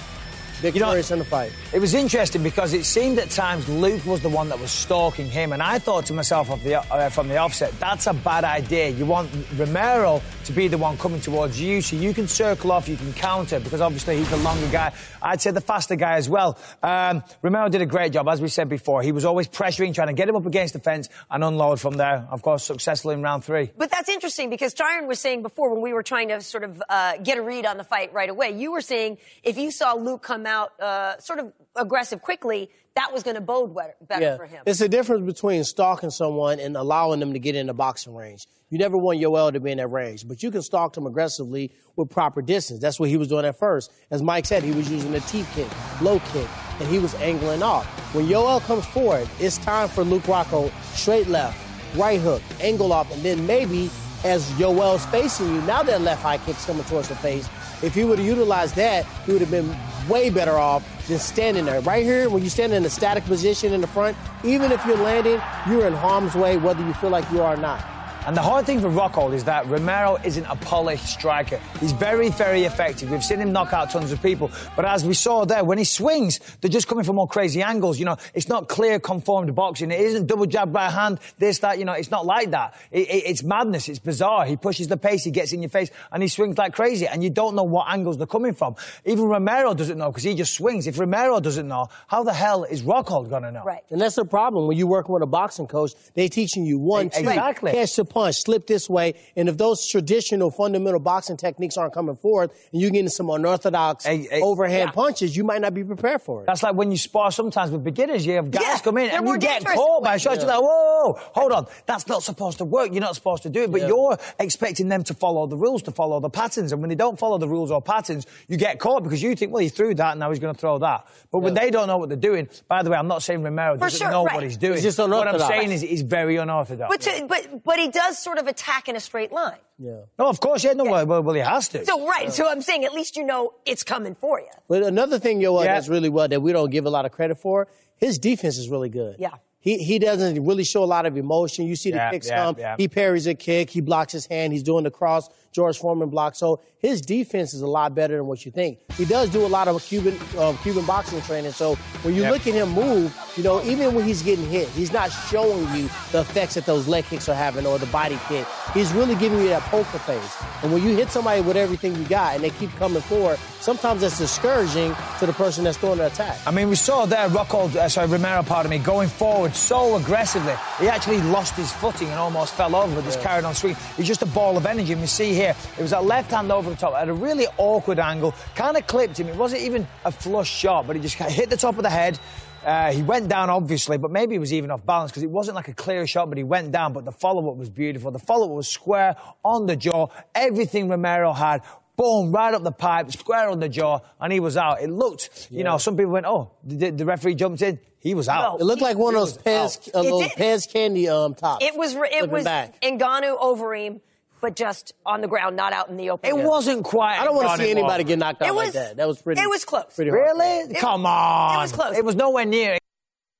Victorious 0.61 1.11
in 1.11 1.19
the 1.19 1.25
fight. 1.25 1.51
It 1.73 1.79
was 1.79 1.93
interesting 1.93 2.41
because 2.41 2.73
it 2.73 2.85
seemed 2.85 3.19
at 3.19 3.29
times 3.29 3.67
Luke 3.67 4.05
was 4.05 4.21
the 4.21 4.29
one 4.29 4.47
that 4.49 4.59
was 4.59 4.71
stalking 4.71 5.29
him, 5.29 5.51
and 5.51 5.61
I 5.61 5.79
thought 5.79 6.05
to 6.05 6.13
myself 6.13 6.47
the, 6.63 6.75
uh, 6.75 7.09
from 7.09 7.27
the 7.27 7.37
offset, 7.37 7.77
that's 7.79 8.07
a 8.07 8.13
bad 8.13 8.45
idea. 8.45 8.89
You 8.89 9.05
want 9.05 9.29
Romero 9.57 10.21
to 10.45 10.53
be 10.53 10.67
the 10.67 10.77
one 10.77 10.97
coming 10.97 11.19
towards 11.21 11.59
you, 11.59 11.81
so 11.81 11.95
you 11.95 12.13
can 12.13 12.27
circle 12.27 12.71
off, 12.71 12.87
you 12.87 12.97
can 12.97 13.13
counter, 13.13 13.59
because 13.59 13.81
obviously 13.81 14.17
he's 14.17 14.29
the 14.29 14.37
longer 14.37 14.67
guy. 14.71 14.93
I'd 15.21 15.41
say 15.41 15.51
the 15.51 15.61
faster 15.61 15.95
guy 15.95 16.13
as 16.13 16.29
well. 16.29 16.57
Um, 16.81 17.23
Romero 17.41 17.69
did 17.69 17.81
a 17.81 17.85
great 17.85 18.13
job, 18.13 18.27
as 18.27 18.41
we 18.41 18.47
said 18.47 18.69
before. 18.69 19.01
He 19.01 19.11
was 19.11 19.25
always 19.25 19.47
pressuring, 19.47 19.93
trying 19.93 20.07
to 20.07 20.13
get 20.13 20.29
him 20.29 20.35
up 20.35 20.45
against 20.45 20.73
the 20.73 20.79
fence 20.79 21.09
and 21.29 21.43
unload 21.43 21.81
from 21.81 21.95
there. 21.95 22.27
Of 22.29 22.41
course, 22.41 22.63
successful 22.63 23.11
in 23.11 23.21
round 23.21 23.43
three. 23.43 23.71
But 23.77 23.91
that's 23.91 24.09
interesting 24.09 24.49
because 24.49 24.73
Tyron 24.73 25.07
was 25.07 25.19
saying 25.19 25.41
before 25.41 25.73
when 25.73 25.81
we 25.81 25.93
were 25.93 26.03
trying 26.03 26.29
to 26.29 26.41
sort 26.41 26.63
of 26.63 26.81
uh, 26.89 27.17
get 27.17 27.37
a 27.37 27.41
read 27.41 27.65
on 27.65 27.77
the 27.77 27.83
fight 27.83 28.13
right 28.13 28.29
away, 28.29 28.51
you 28.51 28.71
were 28.71 28.81
saying 28.81 29.17
if 29.43 29.57
you 29.57 29.71
saw 29.71 29.93
Luke 29.93 30.21
come 30.23 30.45
out 30.45 30.79
uh, 30.79 31.19
sort 31.19 31.39
of 31.39 31.53
aggressive 31.75 32.21
quickly, 32.21 32.69
that 32.95 33.11
was 33.11 33.23
going 33.23 33.35
to 33.35 33.41
bode 33.41 33.75
better, 33.75 33.93
better 34.07 34.37
for 34.37 34.45
him. 34.45 34.63
It's 34.65 34.79
the 34.79 34.87
difference 34.87 35.25
between 35.25 35.63
stalking 35.65 36.09
someone 36.09 36.59
and 36.59 36.77
allowing 36.77 37.19
them 37.19 37.33
to 37.33 37.39
get 37.39 37.55
in 37.55 37.67
the 37.67 37.73
boxing 37.73 38.15
range. 38.15 38.47
You 38.69 38.77
never 38.77 38.97
want 38.97 39.19
Yoel 39.19 39.51
to 39.51 39.59
be 39.59 39.71
in 39.71 39.77
that 39.77 39.87
range, 39.87 40.27
but 40.27 40.41
you 40.41 40.49
can 40.49 40.61
stalk 40.61 40.93
them 40.93 41.05
aggressively 41.05 41.71
with 41.97 42.09
proper 42.09 42.41
distance. 42.41 42.79
That's 42.79 42.99
what 42.99 43.09
he 43.09 43.17
was 43.17 43.27
doing 43.27 43.45
at 43.45 43.59
first. 43.59 43.91
As 44.11 44.23
Mike 44.23 44.45
said, 44.45 44.63
he 44.63 44.71
was 44.71 44.89
using 44.89 45.13
a 45.13 45.19
T 45.21 45.45
kick, 45.53 45.67
low 46.01 46.19
kick, 46.31 46.47
and 46.79 46.87
he 46.87 46.97
was 46.97 47.13
angling 47.15 47.61
off. 47.61 47.85
When 48.15 48.25
Yoel 48.27 48.61
comes 48.61 48.85
forward, 48.85 49.27
it's 49.39 49.57
time 49.57 49.89
for 49.89 50.03
Luke 50.03 50.27
Rocco 50.27 50.71
straight 50.93 51.27
left, 51.27 51.57
right 51.97 52.19
hook, 52.19 52.41
angle 52.61 52.93
off, 52.93 53.13
and 53.13 53.21
then 53.23 53.45
maybe 53.45 53.89
as 54.23 54.49
Yoel's 54.53 55.05
facing 55.07 55.53
you, 55.53 55.61
now 55.63 55.83
that 55.83 56.01
left 56.01 56.23
high 56.23 56.37
kick's 56.39 56.65
coming 56.65 56.85
towards 56.85 57.09
the 57.09 57.15
face. 57.15 57.47
If 57.83 57.93
he 57.93 58.05
would 58.05 58.17
have 58.17 58.27
utilized 58.27 58.75
that, 58.75 59.05
he 59.25 59.33
would 59.33 59.41
have 59.41 59.51
been 59.51 59.75
way 60.09 60.29
better 60.29 60.53
off 60.57 60.83
than 61.07 61.19
standing 61.19 61.65
there. 61.65 61.81
Right 61.81 62.03
here, 62.03 62.29
when 62.29 62.43
you 62.43 62.49
stand 62.49 62.73
in 62.73 62.83
a 62.85 62.89
static 62.89 63.25
position 63.25 63.73
in 63.73 63.81
the 63.81 63.87
front, 63.87 64.17
even 64.43 64.71
if 64.71 64.85
you're 64.85 64.97
landing, 64.97 65.41
you're 65.67 65.87
in 65.87 65.93
harm's 65.93 66.35
way 66.35 66.57
whether 66.57 66.85
you 66.85 66.93
feel 66.95 67.09
like 67.09 67.29
you 67.31 67.41
are 67.41 67.53
or 67.53 67.57
not. 67.57 67.94
And 68.27 68.35
the 68.35 68.41
hard 68.41 68.65
thing 68.65 68.79
for 68.81 68.89
Rockhold 68.89 69.33
is 69.33 69.43
that 69.43 69.67
Romero 69.67 70.17
isn't 70.23 70.45
a 70.45 70.55
polished 70.55 71.05
striker. 71.05 71.59
He's 71.79 71.91
very, 71.91 72.29
very 72.29 72.63
effective. 72.63 73.11
We've 73.11 73.23
seen 73.23 73.39
him 73.39 73.51
knock 73.51 73.71
out 73.71 73.91
tons 73.91 74.11
of 74.11 74.19
people. 74.23 74.49
But 74.75 74.85
as 74.85 75.05
we 75.05 75.13
saw 75.13 75.45
there, 75.45 75.63
when 75.63 75.77
he 75.77 75.83
swings, 75.83 76.39
they're 76.59 76.71
just 76.71 76.87
coming 76.87 77.03
from 77.03 77.19
all 77.19 77.27
crazy 77.27 77.61
angles. 77.61 77.99
You 77.99 78.05
know, 78.05 78.17
it's 78.33 78.49
not 78.49 78.67
clear, 78.67 78.99
conformed 78.99 79.53
boxing. 79.53 79.91
It 79.91 79.99
isn't 79.99 80.25
double 80.25 80.47
jab 80.47 80.73
by 80.73 80.89
hand, 80.89 81.19
this, 81.37 81.59
that. 81.59 81.77
You 81.77 81.85
know, 81.85 81.91
it's 81.93 82.09
not 82.09 82.25
like 82.25 82.49
that. 82.49 82.73
It, 82.91 83.07
it, 83.09 83.23
it's 83.27 83.43
madness. 83.43 83.87
It's 83.89 83.99
bizarre. 83.99 84.45
He 84.45 84.57
pushes 84.57 84.87
the 84.87 84.97
pace, 84.97 85.23
he 85.23 85.29
gets 85.29 85.53
in 85.53 85.61
your 85.61 85.69
face, 85.69 85.91
and 86.11 86.23
he 86.23 86.27
swings 86.27 86.57
like 86.57 86.73
crazy. 86.73 87.05
And 87.07 87.23
you 87.23 87.29
don't 87.29 87.55
know 87.55 87.63
what 87.63 87.87
angles 87.89 88.17
they're 88.17 88.25
coming 88.25 88.55
from. 88.55 88.75
Even 89.05 89.25
Romero 89.25 89.75
doesn't 89.75 89.99
know 89.99 90.09
because 90.09 90.23
he 90.23 90.33
just 90.33 90.55
swings. 90.55 90.87
If 90.87 90.97
Romero 90.97 91.39
doesn't 91.39 91.67
know, 91.67 91.89
how 92.07 92.23
the 92.23 92.33
hell 92.33 92.63
is 92.63 92.81
Rockhold 92.81 93.29
going 93.29 93.43
to 93.43 93.51
know? 93.51 93.63
Right. 93.63 93.83
And 93.91 94.01
that's 94.01 94.15
the 94.15 94.25
problem 94.25 94.65
when 94.65 94.77
you're 94.77 94.87
working 94.87 95.13
with 95.13 95.21
a 95.21 95.27
boxing 95.27 95.67
coach. 95.67 95.91
they're 96.15 96.27
teaching 96.27 96.65
you 96.65 96.79
one, 96.79 97.11
two, 97.11 97.19
Exactly. 97.19 97.71
catch 97.71 97.95
the 97.95 98.14
punch, 98.15 98.37
slip 98.37 98.65
this 98.65 98.89
way. 98.89 99.13
And 99.35 99.47
if 99.49 99.57
those 99.57 99.85
traditional 99.87 100.49
fundamental 100.49 100.99
boxing 100.99 101.37
techniques 101.37 101.77
aren't 101.77 101.93
coming 101.93 102.15
forward 102.15 102.49
and 102.71 102.81
you're 102.81 102.89
getting 102.89 103.09
some 103.09 103.29
unorthodox 103.29 104.07
overhand 104.07 104.89
yeah. 104.89 104.91
punches, 104.91 105.35
you 105.37 105.43
might 105.43 105.61
not 105.61 105.73
be 105.73 105.83
prepared 105.83 106.21
for 106.21 106.41
it. 106.41 106.45
That's 106.47 106.63
like 106.63 106.75
when 106.75 106.91
you 106.91 106.97
spar 106.97 107.31
sometimes 107.31 107.71
with 107.71 107.83
beginners. 107.83 108.25
You 108.25 108.35
have 108.35 108.49
guys 108.49 108.63
Yeah, 108.63 108.77
come 108.79 108.97
in 108.97 109.11
and 109.11 109.27
you 109.27 109.37
get 109.37 109.63
caught 109.63 110.01
that 110.01 110.05
by 110.05 110.11
way. 110.11 110.15
a 110.15 110.19
shot. 110.19 110.35
Yeah. 110.37 110.39
You're 110.43 110.47
like, 110.47 110.61
whoa, 110.61 111.19
hold 111.33 111.51
on. 111.51 111.67
That's 111.85 112.07
not 112.07 112.23
supposed 112.23 112.57
to 112.59 112.65
work. 112.65 112.91
You're 112.91 113.01
not 113.01 113.15
supposed 113.15 113.43
to 113.43 113.49
do 113.49 113.63
it. 113.63 113.71
But 113.71 113.81
Yeah. 113.81 113.87
you're 113.89 114.17
expecting 114.39 114.87
them 114.87 115.03
to 115.03 115.13
follow 115.13 115.45
the 115.47 115.57
rules, 115.57 115.83
to 115.83 115.91
follow 115.91 116.19
the 116.19 116.29
patterns. 116.29 116.71
And 116.71 116.81
when 116.81 116.89
they 116.89 116.95
don't 116.95 117.19
follow 117.19 117.37
the 117.37 117.49
rules 117.49 117.69
or 117.69 117.81
patterns, 117.81 118.25
you 118.47 118.57
get 118.57 118.79
caught 118.79 119.03
because 119.03 119.21
you 119.21 119.35
think, 119.35 119.51
well, 119.51 119.61
he 119.61 119.69
threw 119.69 119.93
that, 119.95 120.11
and 120.11 120.19
now 120.19 120.29
he's 120.29 120.39
going 120.39 120.53
to 120.55 120.59
throw 120.59 120.77
that. 120.79 121.05
But 121.31 121.39
when 121.39 121.53
they 121.53 121.69
don't 121.69 121.87
know 121.87 121.97
what 121.97 122.09
they're 122.09 122.17
doing, 122.17 122.47
by 122.67 122.83
the 122.83 122.89
way, 122.89 122.97
I'm 122.97 123.07
not 123.07 123.23
saying 123.23 123.43
Romero 123.43 123.73
For 123.75 123.81
doesn't 123.81 123.99
sure, 123.99 124.11
know 124.11 124.23
right. 124.25 124.35
what 124.35 124.43
he's 124.43 124.57
doing. 124.57 124.75
He's 124.75 124.83
just 124.83 124.99
what 124.99 125.27
I'm 125.27 125.39
saying 125.39 125.71
is 125.71 125.81
he's 125.81 126.01
very 126.01 126.37
unorthodox. 126.37 126.89
But, 126.89 127.01
to, 127.01 127.25
but 127.27 127.63
but 127.63 127.79
he 127.79 127.89
does 127.89 128.04
sort 128.13 128.37
of 128.37 128.47
attack 128.47 128.87
in 128.87 128.95
a 128.95 128.99
straight 128.99 129.31
line. 129.31 129.57
Yeah. 129.77 130.01
no, 130.17 130.27
of 130.27 130.39
course, 130.39 130.63
yeah, 130.63 130.73
no, 130.73 130.85
well, 130.85 131.05
well, 131.05 131.21
well, 131.23 131.35
he 131.35 131.41
has 131.41 131.67
to. 131.69 131.83
So 131.85 132.07
right. 132.07 132.31
So 132.31 132.49
I'm 132.49 132.61
saying 132.61 132.85
at 132.85 132.93
least 132.93 133.17
you 133.17 133.25
know 133.25 133.53
it's 133.65 133.83
coming 133.83 134.15
for 134.15 134.39
you. 134.39 134.47
But 134.69 134.83
another 134.83 135.19
thing 135.19 135.39
Yoel 135.41 135.65
Yeah. 135.65 135.75
does 135.75 135.89
really 135.89 136.09
well 136.09 136.27
that 136.27 136.41
we 136.41 136.53
don't 136.53 136.69
give 136.71 136.85
a 136.85 136.89
lot 136.89 137.05
of 137.05 137.11
credit 137.11 137.35
for, 137.37 137.67
his 137.97 138.17
defense 138.17 138.57
is 138.57 138.69
really 138.69 138.89
good. 138.89 139.17
Yeah. 139.19 139.31
He, 139.59 139.79
he 139.79 139.97
doesn't 139.97 140.45
really 140.45 140.63
show 140.63 140.83
a 140.83 140.85
lot 140.85 141.05
of 141.07 141.17
emotion. 141.17 141.65
You 141.65 141.75
see 141.75 141.89
the 141.89 141.97
Yeah, 141.97 142.11
kicks 142.11 142.27
yeah, 142.27 142.43
come. 142.45 142.55
yeah. 142.59 142.75
He 142.77 142.87
parries 142.87 143.25
a 143.25 143.33
kick. 143.33 143.71
He 143.71 143.81
blocks 143.81 144.13
his 144.13 144.27
hand. 144.27 144.53
He's 144.53 144.61
doing 144.61 144.83
the 144.83 144.91
cross. 144.91 145.27
George 145.55 145.77
Foreman 145.79 146.09
block. 146.09 146.35
So 146.35 146.59
his 146.79 147.01
defense 147.01 147.53
is 147.53 147.61
a 147.61 147.67
lot 147.67 147.95
better 147.95 148.17
than 148.17 148.27
what 148.27 148.45
you 148.45 148.51
think. 148.51 148.77
He 148.97 149.05
does 149.05 149.29
do 149.29 149.45
a 149.45 149.47
lot 149.47 149.67
of 149.67 149.81
Cuban 149.83 150.19
um, 150.37 150.57
Cuban 150.59 150.85
boxing 150.85 151.21
training. 151.21 151.53
So 151.53 151.75
when 152.03 152.13
you 152.13 152.21
Yep. 152.23 152.31
look 152.33 152.47
at 152.47 152.53
him 152.53 152.69
move, 152.71 153.15
you 153.37 153.43
know, 153.43 153.63
even 153.63 153.93
when 153.95 154.05
he's 154.05 154.21
getting 154.21 154.47
hit, 154.49 154.67
he's 154.69 154.91
not 154.91 155.09
showing 155.29 155.61
you 155.75 155.89
the 156.11 156.19
effects 156.21 156.55
that 156.55 156.65
those 156.65 156.87
leg 156.87 157.05
kicks 157.05 157.27
are 157.29 157.35
having 157.35 157.65
or 157.65 157.77
the 157.79 157.85
body 157.87 158.19
kick. 158.27 158.45
He's 158.73 158.91
really 158.93 159.15
giving 159.15 159.39
you 159.39 159.47
that 159.49 159.61
poker 159.63 159.99
face. 159.99 160.35
And 160.63 160.73
when 160.73 160.83
you 160.83 160.95
hit 160.95 161.09
somebody 161.09 161.41
with 161.41 161.55
everything 161.55 161.95
you 161.95 162.03
got 162.05 162.35
and 162.35 162.43
they 162.43 162.49
keep 162.51 162.71
coming 162.77 163.01
forward, 163.01 163.37
sometimes 163.59 164.01
that's 164.01 164.17
discouraging 164.17 164.95
to 165.19 165.25
the 165.25 165.33
person 165.33 165.63
that's 165.63 165.77
throwing 165.77 165.97
the 165.99 166.07
attack. 166.07 166.37
I 166.47 166.51
mean, 166.51 166.69
we 166.69 166.75
saw 166.75 167.05
there 167.05 167.29
Rockhold, 167.29 167.75
uh, 167.75 167.87
sorry, 167.89 168.07
Romero, 168.07 168.41
pardon 168.43 168.69
me, 168.71 168.79
going 168.79 169.09
forward 169.09 169.55
so 169.55 169.95
aggressively. 169.97 170.55
He 170.79 170.87
actually 170.89 171.21
lost 171.21 171.53
his 171.55 171.71
footing 171.71 172.07
and 172.09 172.17
almost 172.17 172.53
fell 172.55 172.75
over, 172.75 172.93
but 172.95 173.03
just 173.03 173.21
carried 173.21 173.45
on 173.45 173.53
swinging. 173.53 173.77
He's 173.97 174.07
just 174.07 174.21
a 174.23 174.25
ball 174.27 174.57
of 174.57 174.65
energy. 174.65 174.93
And 174.93 175.01
we 175.01 175.07
see 175.07 175.33
here, 175.33 175.44
it 175.49 175.81
was 175.81 175.91
that 175.91 176.03
left 176.03 176.31
hand 176.31 176.51
over 176.51 176.69
the 176.69 176.75
top 176.75 176.93
at 176.95 177.09
a 177.09 177.13
really 177.13 177.47
awkward 177.57 177.99
angle, 177.99 178.33
kind 178.55 178.77
of 178.77 178.87
clipped 178.87 179.19
him. 179.19 179.27
It 179.27 179.35
wasn't 179.35 179.61
even 179.61 179.87
a 180.03 180.11
flush 180.11 180.49
shot, 180.49 180.87
but 180.87 180.95
he 180.95 181.01
just 181.01 181.15
hit 181.15 181.49
the 181.49 181.57
top 181.57 181.77
of 181.77 181.83
the 181.83 181.89
head. 181.89 182.19
Uh, 182.63 182.91
he 182.91 183.03
went 183.03 183.29
down, 183.29 183.49
obviously, 183.51 183.97
but 183.97 184.09
maybe 184.09 184.33
he 184.33 184.39
was 184.39 184.51
even 184.51 184.71
off 184.71 184.83
balance 184.83 185.11
because 185.11 185.21
it 185.21 185.29
wasn't 185.29 185.55
like 185.55 185.67
a 185.67 185.73
clear 185.73 186.07
shot, 186.07 186.29
but 186.29 186.37
he 186.37 186.43
went 186.43 186.71
down. 186.71 186.93
But 186.93 187.05
the 187.05 187.11
follow 187.11 187.51
up 187.51 187.57
was 187.57 187.69
beautiful. 187.69 188.09
The 188.09 188.17
follow 188.17 188.47
up 188.47 188.55
was 188.55 188.67
square 188.67 189.15
on 189.43 189.67
the 189.67 189.75
jaw. 189.75 190.07
Everything 190.33 190.89
Romero 190.89 191.31
had. 191.31 191.61
Boom, 191.95 192.33
right 192.33 192.53
up 192.53 192.61
the 192.61 192.73
pipe, 192.73 193.09
square 193.13 193.47
on 193.47 193.59
the 193.59 193.69
jaw, 193.69 193.99
and 194.19 194.33
he 194.33 194.41
was 194.41 194.57
out. 194.57 194.81
It 194.81 194.89
looked, 194.89 195.47
you 195.49 195.63
know, 195.63 195.77
some 195.77 195.95
people 195.95 196.11
went, 196.11 196.25
oh, 196.25 196.51
the, 196.61 196.89
the 196.89 197.05
referee 197.05 197.35
jumped 197.35 197.61
in. 197.61 197.79
He 197.99 198.13
was 198.13 198.27
out. 198.27 198.59
It 198.59 198.65
looked 198.65 198.81
like 198.81 198.97
one 198.97 199.15
of 199.15 199.21
those 199.21 199.37
Pez, 199.37 199.89
uh, 199.95 200.03
those 200.03 200.27
did. 200.27 200.31
Pez 200.31 200.69
candy 200.71 201.07
um, 201.07 201.35
tops. 201.35 201.63
It 201.63 201.77
was 201.77 201.95
it 201.95 202.29
was 202.29 202.43
back. 202.43 202.81
Ngannou 202.81 203.39
Overeem, 203.39 204.01
but 204.45 204.55
just 204.55 204.93
on 205.07 205.21
the 205.21 205.27
ground, 205.27 205.55
not 205.55 205.73
out 205.73 205.89
in 205.89 205.97
the 205.97 206.11
open. 206.11 206.29
It 206.29 206.37
wasn't 206.37 206.83
quite. 206.83 207.19
I 207.19 207.23
don't 207.25 207.35
want 207.35 207.49
to 207.57 207.57
see 207.65 207.71
anybody 207.71 208.03
was. 208.03 208.07
get 208.09 208.19
knocked 208.19 208.41
out 208.43 208.49
It 208.49 208.53
like 208.53 208.73
that. 208.73 208.97
That 208.97 209.07
was 209.07 209.19
pretty. 209.19 209.41
it 209.41 209.49
was 209.49 209.65
close. 209.65 209.85
Pretty 209.95 210.11
Really? 210.11 210.45
hardcore. 210.67 210.77
Come 210.79 211.05
on. 211.07 211.55
it 211.55 211.61
was 211.63 211.71
close. 211.71 211.97
It 211.97 212.05
was 212.05 212.15
nowhere 212.15 212.45
near 212.45 212.77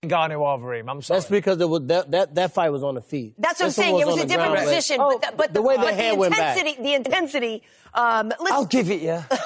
Ngannou 0.04 0.40
Overeem. 0.40 0.90
I'm 0.90 1.04
sorry. 1.04 1.20
That's 1.20 1.30
because 1.30 1.62
it 1.62 1.70
was, 1.70 1.82
that, 1.86 2.10
that 2.12 2.34
that 2.36 2.54
fight 2.54 2.72
was 2.72 2.84
on 2.84 2.96
the 2.96 3.02
feet. 3.02 3.36
That's 3.38 3.60
what 3.60 3.66
I'm 3.66 3.70
This 3.70 3.78
one 3.78 3.84
saying. 3.86 4.00
It 4.00 4.08
was 4.08 4.18
a 4.22 4.26
different 4.26 4.52
ground. 4.54 4.68
position, 4.68 4.98
Oh, 5.00 5.20
but, 5.22 5.32
the, 5.32 5.38
but 5.38 5.54
the 5.54 5.62
way 5.62 5.76
the 5.76 5.82
but 5.84 5.94
hand 5.94 6.18
went 6.18 6.36
back. 6.36 6.58
intensity, 6.58 6.84
the 6.84 6.94
intensity. 6.96 7.64
Um, 7.94 8.30
listen, 8.40 8.48
I'll 8.52 8.66
give 8.66 8.90
it 8.90 9.02
you. 9.02 9.20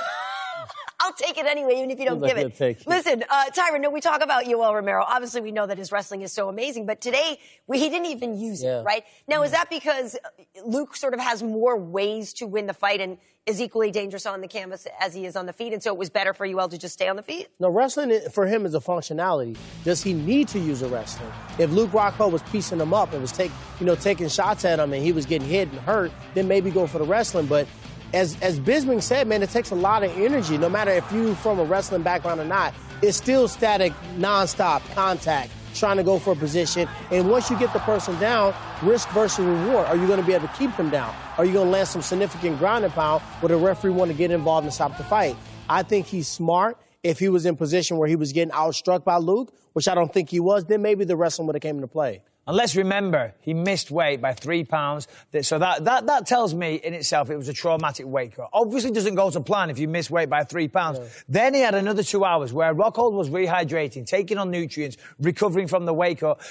I'll 1.02 1.14
take 1.14 1.38
it 1.38 1.46
anyway, 1.46 1.76
even 1.78 1.92
if 1.92 2.00
you 2.00 2.06
don't 2.06 2.16
Seems 2.20 2.24
like 2.24 2.36
give 2.36 2.46
it. 2.48 2.58
take. 2.58 2.86
Listen, 2.88 3.24
uh, 3.30 3.46
Tyron, 3.56 3.82
no, 3.82 3.90
we 3.90 4.02
talk 4.02 4.22
about 4.22 4.44
Yoel 4.46 4.74
Romero. 4.74 5.04
Obviously, 5.08 5.40
we 5.42 5.52
know 5.52 5.66
that 5.66 5.78
his 5.78 5.92
wrestling 5.92 6.22
is 6.24 6.34
so 6.34 6.50
amazing, 6.50 6.86
but 6.86 7.00
today 7.00 7.40
we, 7.68 7.80
he 7.80 7.90
didn't 7.90 8.08
even 8.08 8.38
use 8.38 8.62
Yeah. 8.62 8.82
it, 8.82 8.84
right? 8.84 9.04
Now, 9.28 9.44
is 9.44 9.52
that 9.52 9.70
because 9.70 10.18
Luke 10.66 10.96
sort 10.98 11.14
of 11.14 11.20
has 11.22 11.42
more 11.42 11.78
ways 11.78 12.34
to 12.34 12.48
win 12.48 12.66
the 12.68 12.74
fight 12.74 13.00
and 13.00 13.18
is 13.46 13.62
equally 13.62 13.90
dangerous 13.90 14.26
on 14.26 14.42
the 14.42 14.48
canvas 14.48 14.86
as 15.00 15.14
he 15.14 15.26
is 15.26 15.36
on 15.36 15.46
the 15.46 15.54
feet, 15.54 15.72
and 15.74 15.82
so 15.82 15.92
it 15.94 15.98
was 15.98 16.10
better 16.10 16.34
for 16.34 16.46
Yoel 16.46 16.70
to 16.70 16.78
just 16.78 16.94
stay 16.94 17.08
on 17.08 17.16
the 17.16 17.24
feet? 17.24 17.48
No, 17.60 17.70
wrestling 17.70 18.20
for 18.32 18.46
him 18.46 18.66
is 18.66 18.76
a 18.76 18.80
functionality. 18.80 19.58
Does 19.86 20.04
he 20.04 20.14
need 20.14 20.50
to 20.50 20.60
use 20.60 20.82
a 20.82 20.88
wrestling? 20.90 21.32
If 21.58 21.72
Luke 21.72 21.92
Rockhold 21.92 22.32
was 22.34 22.44
piecing 22.44 22.80
him 22.80 22.94
up 22.94 23.12
and 23.14 23.22
was 23.22 23.32
take, 23.32 23.52
you 23.80 23.86
know, 23.86 23.96
taking 23.96 24.28
shots 24.28 24.66
at 24.66 24.80
him 24.80 24.92
and 24.94 25.02
he 25.02 25.14
was 25.14 25.26
getting 25.26 25.48
hit 25.48 25.70
and 25.70 25.80
hurt, 25.80 26.12
then 26.36 26.48
maybe 26.48 26.70
go 26.70 26.86
for 26.86 27.00
the 27.00 27.06
wrestling. 27.06 27.48
But 27.48 27.68
as 28.14 28.40
as 28.42 28.60
Bisping 28.60 29.02
said, 29.02 29.28
man, 29.28 29.44
it 29.44 29.50
takes 29.50 29.72
a 29.72 29.76
lot 29.76 30.04
of 30.04 30.12
energy. 30.18 30.58
No 30.58 30.70
matter 30.70 30.92
if 30.92 31.10
you 31.12 31.36
from 31.36 31.60
a 31.60 31.64
wrestling 31.64 32.02
background 32.02 32.40
or 32.40 32.46
not, 32.46 32.74
it's 33.02 33.18
still 33.18 33.48
static, 33.48 33.94
nonstop 34.18 34.82
contact, 34.94 35.52
trying 35.76 35.98
to 35.98 36.04
go 36.04 36.20
for 36.20 36.34
a 36.34 36.36
position. 36.36 36.88
And 37.12 37.30
once 37.30 37.50
you 37.50 37.58
get 37.58 37.72
the 37.74 37.80
person 37.80 38.20
down, 38.20 38.54
risk 38.82 39.10
versus 39.10 39.46
reward. 39.46 39.86
Are 39.88 39.96
you 39.96 40.08
going 40.08 40.20
to 40.20 40.26
be 40.26 40.34
able 40.34 40.48
to 40.48 40.54
keep 40.56 40.76
them 40.78 40.90
down? 40.90 41.14
Are 41.38 41.46
you 41.46 41.54
going 41.54 41.68
to 41.68 41.72
land 41.72 41.88
some 41.88 42.02
significant 42.02 42.58
ground 42.60 42.86
and 42.86 42.94
pound 42.94 43.22
where 43.42 43.50
the 43.50 43.58
referee 43.58 43.92
want 43.92 44.12
to 44.12 44.18
get 44.18 44.32
involved 44.32 44.66
and 44.66 44.74
stop 44.74 44.98
the 44.98 45.04
fight? 45.04 45.36
I 45.70 45.84
think 45.84 46.08
he's 46.08 46.28
smart. 46.28 46.78
If 47.02 47.20
he 47.20 47.30
was 47.30 47.46
in 47.46 47.56
position 47.56 47.98
where 47.98 48.10
he 48.10 48.18
was 48.18 48.34
getting 48.34 48.54
outstruck 48.54 49.06
by 49.06 49.18
Luke, 49.18 49.54
which 49.72 49.88
I 49.88 49.96
don't 49.96 50.12
think 50.12 50.30
he 50.30 50.42
was, 50.42 50.66
then 50.66 50.82
maybe 50.82 51.06
the 51.06 51.16
wrestling 51.16 51.48
would 51.48 51.56
have 51.56 51.62
came 51.62 51.76
into 51.76 51.88
play. 51.88 52.24
And 52.50 52.58
let's 52.58 52.76
remember, 52.76 53.36
he 53.42 53.54
missed 53.54 53.92
weight 53.92 54.22
by 54.22 54.34
three 54.34 54.64
pounds. 54.64 55.08
So 55.44 55.60
that, 55.60 55.86
that, 55.86 56.08
that 56.08 56.26
tells 56.26 56.56
me 56.56 56.82
in 56.84 56.96
itself 56.96 57.30
it 57.30 57.38
was 57.38 57.48
a 57.48 57.54
traumatic 57.54 58.08
weight 58.08 58.36
cut. 58.36 58.50
Obviously 58.52 58.90
doesn't 58.90 59.14
go 59.14 59.30
to 59.30 59.40
plan 59.40 59.70
if 59.70 59.78
you 59.78 59.88
miss 59.88 60.10
weight 60.10 60.32
by 60.32 60.44
three 60.44 60.68
pounds. 60.68 60.98
Then 61.30 61.54
he 61.54 61.60
had 61.60 61.76
another 61.76 62.02
two 62.02 62.26
hours 62.26 62.52
where 62.52 62.74
Rockhold 62.74 63.12
was 63.12 63.30
rehydrating, 63.30 64.04
taking 64.08 64.40
on 64.40 64.50
nutrients, 64.50 64.98
recovering 65.20 65.68
from 65.68 65.86
the 65.86 65.94
weight 65.94 66.22
cut. 66.22 66.42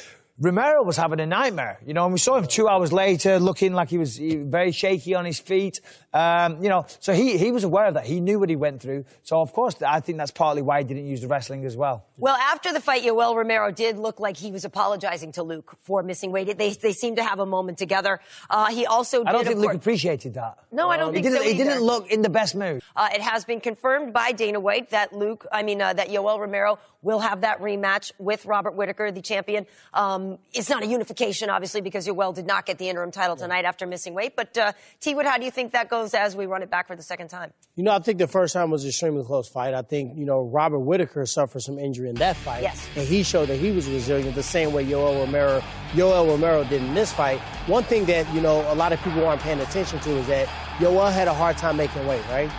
Romero 0.40 0.84
was 0.84 0.96
having 0.96 1.18
a 1.18 1.26
nightmare, 1.26 1.80
you 1.84 1.94
know, 1.94 2.04
and 2.04 2.12
we 2.12 2.20
saw 2.20 2.36
him 2.36 2.46
two 2.46 2.68
hours 2.68 2.92
later 2.92 3.40
looking 3.40 3.72
like 3.72 3.88
he 3.88 3.98
was 3.98 4.18
very 4.18 4.70
shaky 4.70 5.16
on 5.16 5.24
his 5.24 5.40
feet. 5.40 5.80
Um, 6.14 6.62
you 6.62 6.68
know, 6.68 6.86
so 7.00 7.12
he, 7.12 7.36
he 7.36 7.50
was 7.50 7.64
aware 7.64 7.86
of 7.86 7.94
that. 7.94 8.06
He 8.06 8.20
knew 8.20 8.38
what 8.38 8.48
he 8.48 8.54
went 8.54 8.80
through. 8.80 9.04
So, 9.24 9.40
of 9.40 9.52
course, 9.52 9.82
I 9.82 9.98
think 9.98 10.16
that's 10.18 10.30
partly 10.30 10.62
why 10.62 10.78
he 10.78 10.84
didn't 10.84 11.06
use 11.06 11.22
the 11.22 11.26
wrestling 11.26 11.64
as 11.64 11.76
well. 11.76 12.06
Well, 12.18 12.36
after 12.36 12.72
the 12.72 12.80
fight, 12.80 13.02
Yoel 13.02 13.34
Romero 13.34 13.72
did 13.72 13.98
look 13.98 14.20
like 14.20 14.36
he 14.36 14.52
was 14.52 14.64
apologizing 14.64 15.32
to 15.32 15.42
Luke 15.42 15.76
for 15.80 16.04
missing 16.04 16.30
weight. 16.30 16.56
They, 16.56 16.70
they 16.70 16.92
seemed 16.92 17.16
to 17.16 17.24
have 17.24 17.40
a 17.40 17.46
moment 17.46 17.78
together. 17.78 18.20
Uh, 18.48 18.66
he 18.66 18.86
also 18.86 19.24
I 19.24 19.32
don't 19.32 19.44
think 19.44 19.58
Luke 19.58 19.74
appreciated 19.74 20.34
that. 20.34 20.58
No, 20.70 20.88
I 20.88 20.98
don't 20.98 21.14
he 21.14 21.20
think 21.20 21.34
didn't, 21.34 21.42
so 21.42 21.48
He 21.52 21.58
didn't 21.58 21.82
look 21.82 22.10
in 22.12 22.22
the 22.22 22.28
best 22.28 22.54
mood. 22.54 22.80
Uh, 22.94 23.08
it 23.12 23.20
has 23.20 23.44
been 23.44 23.60
confirmed 23.60 24.12
by 24.12 24.30
Dana 24.30 24.60
White 24.60 24.90
that 24.90 25.12
Luke, 25.12 25.46
I 25.50 25.64
mean, 25.64 25.82
uh, 25.82 25.94
that 25.94 26.10
Yoel 26.10 26.38
Romero 26.38 26.78
will 27.02 27.20
have 27.20 27.40
that 27.42 27.60
rematch 27.60 28.12
with 28.18 28.44
Robert 28.46 28.74
Whittaker, 28.74 29.10
the 29.10 29.22
champion. 29.22 29.66
Um, 29.94 30.27
it's 30.52 30.68
not 30.68 30.82
a 30.82 30.86
unification, 30.86 31.50
obviously, 31.50 31.80
because 31.80 32.06
Yoel 32.06 32.34
did 32.34 32.46
not 32.46 32.66
get 32.66 32.78
the 32.78 32.88
interim 32.88 33.10
title 33.10 33.36
tonight 33.36 33.64
after 33.64 33.86
missing 33.86 34.14
weight. 34.14 34.36
But, 34.36 34.56
uh, 34.58 34.72
T 35.00 35.14
Wood, 35.14 35.26
how 35.26 35.38
do 35.38 35.44
you 35.44 35.50
think 35.50 35.72
that 35.72 35.88
goes 35.88 36.14
as 36.14 36.36
we 36.36 36.46
run 36.46 36.62
it 36.62 36.70
back 36.70 36.86
for 36.86 36.96
the 36.96 37.02
second 37.02 37.28
time? 37.28 37.52
You 37.76 37.84
know, 37.84 37.92
I 37.92 38.00
think 38.00 38.18
the 38.18 38.26
first 38.26 38.54
time 38.54 38.70
was 38.70 38.84
an 38.84 38.90
extremely 38.90 39.24
close 39.24 39.48
fight. 39.48 39.74
I 39.74 39.82
think, 39.82 40.16
you 40.16 40.24
know, 40.24 40.42
Robert 40.42 40.80
Whittaker 40.80 41.24
suffered 41.26 41.60
some 41.60 41.78
injury 41.78 42.08
in 42.08 42.16
that 42.16 42.36
fight. 42.36 42.62
Yes. 42.62 42.88
And 42.96 43.06
he 43.06 43.22
showed 43.22 43.48
that 43.48 43.56
he 43.56 43.70
was 43.70 43.88
resilient 43.88 44.34
the 44.34 44.42
same 44.42 44.72
way 44.72 44.84
Yoel 44.84 45.24
Romero, 45.24 45.62
Yoel 45.92 46.28
Romero 46.28 46.64
did 46.64 46.82
in 46.82 46.94
this 46.94 47.12
fight. 47.12 47.38
One 47.66 47.84
thing 47.84 48.04
that, 48.06 48.32
you 48.34 48.40
know, 48.40 48.60
a 48.72 48.74
lot 48.74 48.92
of 48.92 49.00
people 49.02 49.26
aren't 49.26 49.42
paying 49.42 49.60
attention 49.60 50.00
to 50.00 50.10
is 50.10 50.26
that 50.26 50.48
Yoel 50.78 51.12
had 51.12 51.28
a 51.28 51.34
hard 51.34 51.56
time 51.56 51.76
making 51.76 52.06
weight, 52.06 52.22
right? 52.30 52.50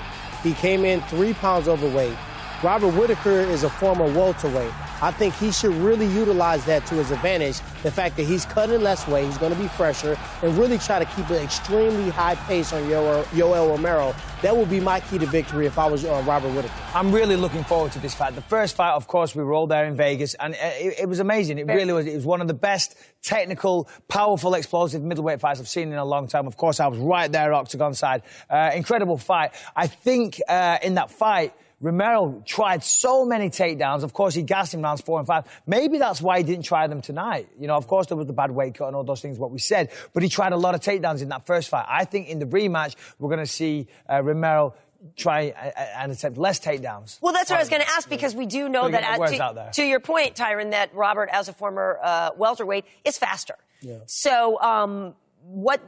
He 0.43 0.53
came 0.53 0.85
in 0.85 1.01
three 1.01 1.33
pounds 1.33 1.67
overweight. 1.67 2.15
Robert 2.61 2.89
Whittaker 2.89 3.39
is 3.39 3.63
a 3.63 3.69
former 3.69 4.03
welterweight. 4.03 4.73
I 5.01 5.11
think 5.11 5.33
he 5.35 5.49
should 5.49 5.73
really 5.75 6.07
utilize 6.07 6.65
that 6.65 6.85
to 6.87 6.95
his 6.95 7.09
advantage. 7.09 7.59
The 7.83 7.91
fact 7.91 8.17
that 8.17 8.23
he's 8.23 8.43
cutting 8.43 8.81
less 8.81 9.07
weight, 9.07 9.27
he's 9.27 9.37
going 9.37 9.53
to 9.53 9.57
be 9.57 9.69
fresher, 9.69 10.17
and 10.41 10.57
really 10.57 10.77
try 10.77 10.99
to 10.99 11.05
keep 11.05 11.29
an 11.29 11.37
extremely 11.37 12.09
high 12.09 12.35
pace 12.35 12.73
on 12.73 12.83
Yoel, 12.83 13.69
Romero. 13.69 14.13
That 14.41 14.57
would 14.57 14.69
be 14.69 14.81
my 14.81 14.99
key 14.99 15.17
to 15.19 15.25
victory 15.25 15.67
if 15.67 15.79
I 15.79 15.87
was 15.87 16.03
uh, 16.03 16.21
Robert 16.27 16.49
Whittaker. 16.49 16.73
I'm 16.93 17.13
really 17.13 17.37
looking 17.37 17.63
forward 17.63 17.93
to 17.93 17.99
this 17.99 18.13
fight. 18.13 18.35
The 18.35 18.41
first 18.41 18.75
fight, 18.75 18.91
of 18.91 19.07
course, 19.07 19.33
we 19.33 19.41
were 19.41 19.53
all 19.53 19.67
there 19.67 19.85
in 19.85 19.95
Vegas, 19.95 20.33
and 20.33 20.53
uh, 20.53 20.57
it, 20.61 20.99
it 20.99 21.07
was 21.07 21.21
amazing. 21.21 21.59
It 21.59 21.67
really 21.67 21.93
was. 21.93 22.07
It 22.07 22.15
was 22.15 22.25
one 22.25 22.41
of 22.41 22.49
the 22.49 22.53
best 22.53 22.95
technical, 23.21 23.87
powerful, 24.09 24.53
explosive 24.53 25.01
middleweight 25.01 25.39
fights 25.39 25.61
I've 25.61 25.69
seen 25.69 25.93
in 25.93 25.97
a 25.97 26.03
long 26.03 26.27
time. 26.27 26.45
Of 26.45 26.57
course, 26.57 26.81
I 26.81 26.87
was 26.87 26.99
right 26.99 27.31
there, 27.31 27.53
octagon 27.53 27.93
side. 27.93 28.23
Uh, 28.49 28.71
incredible 28.75 29.17
fight. 29.17 29.51
I 29.77 29.87
think 29.87 30.41
uh, 30.49 30.79
in 30.83 30.95
that 30.95 31.09
fight. 31.09 31.53
Romero 31.81 32.43
tried 32.45 32.83
so 32.83 33.25
many 33.25 33.49
takedowns. 33.49 34.03
Of 34.03 34.13
course, 34.13 34.35
he 34.35 34.41
gassed 34.41 34.73
him 34.73 34.81
rounds 34.81 35.01
four 35.01 35.17
and 35.17 35.27
five. 35.27 35.45
Maybe 35.65 35.97
that's 35.97 36.21
why 36.21 36.37
he 36.37 36.43
didn't 36.43 36.65
try 36.65 36.87
them 36.87 37.01
tonight. 37.01 37.47
You 37.59 37.67
know, 37.67 37.75
of 37.75 37.87
course, 37.87 38.07
there 38.07 38.17
was 38.17 38.27
the 38.27 38.33
bad 38.33 38.51
weight 38.51 38.75
cut 38.75 38.87
and 38.87 38.95
all 38.95 39.03
those 39.03 39.21
things, 39.21 39.39
what 39.39 39.51
we 39.51 39.59
said. 39.59 39.89
But 40.13 40.23
he 40.23 40.29
tried 40.29 40.51
a 40.51 40.57
lot 40.57 40.75
of 40.75 40.81
takedowns 40.81 41.21
in 41.21 41.29
that 41.29 41.45
first 41.45 41.69
fight. 41.69 41.85
I 41.87 42.05
think 42.05 42.27
in 42.27 42.39
the 42.39 42.45
rematch, 42.45 42.95
we're 43.17 43.29
going 43.29 43.39
to 43.39 43.47
see 43.47 43.87
uh, 44.09 44.21
Romero 44.21 44.75
try 45.15 45.53
and 45.97 46.11
attempt 46.11 46.37
less 46.37 46.59
takedowns. 46.59 47.19
Well, 47.21 47.33
that's 47.33 47.49
what 47.49 47.57
I 47.57 47.61
was 47.61 47.69
going 47.69 47.81
to 47.81 47.89
ask 47.89 48.09
because 48.09 48.35
we 48.35 48.45
do 48.45 48.67
know 48.67 48.89
that, 48.89 49.01
get 49.01 49.13
the 49.13 49.19
words 49.19 49.37
to, 49.37 49.69
to 49.81 49.83
your 49.85 50.01
point, 50.01 50.35
Tyron, 50.35 50.71
that 50.71 50.93
Robert, 50.93 51.29
as 51.31 51.47
a 51.47 51.53
former 51.53 51.99
uh, 52.03 52.31
welterweight, 52.35 52.85
is 53.05 53.17
faster. 53.17 53.55
Yeah. 53.81 53.99
So, 54.07 54.59
um, 54.61 55.15
what? 55.49 55.81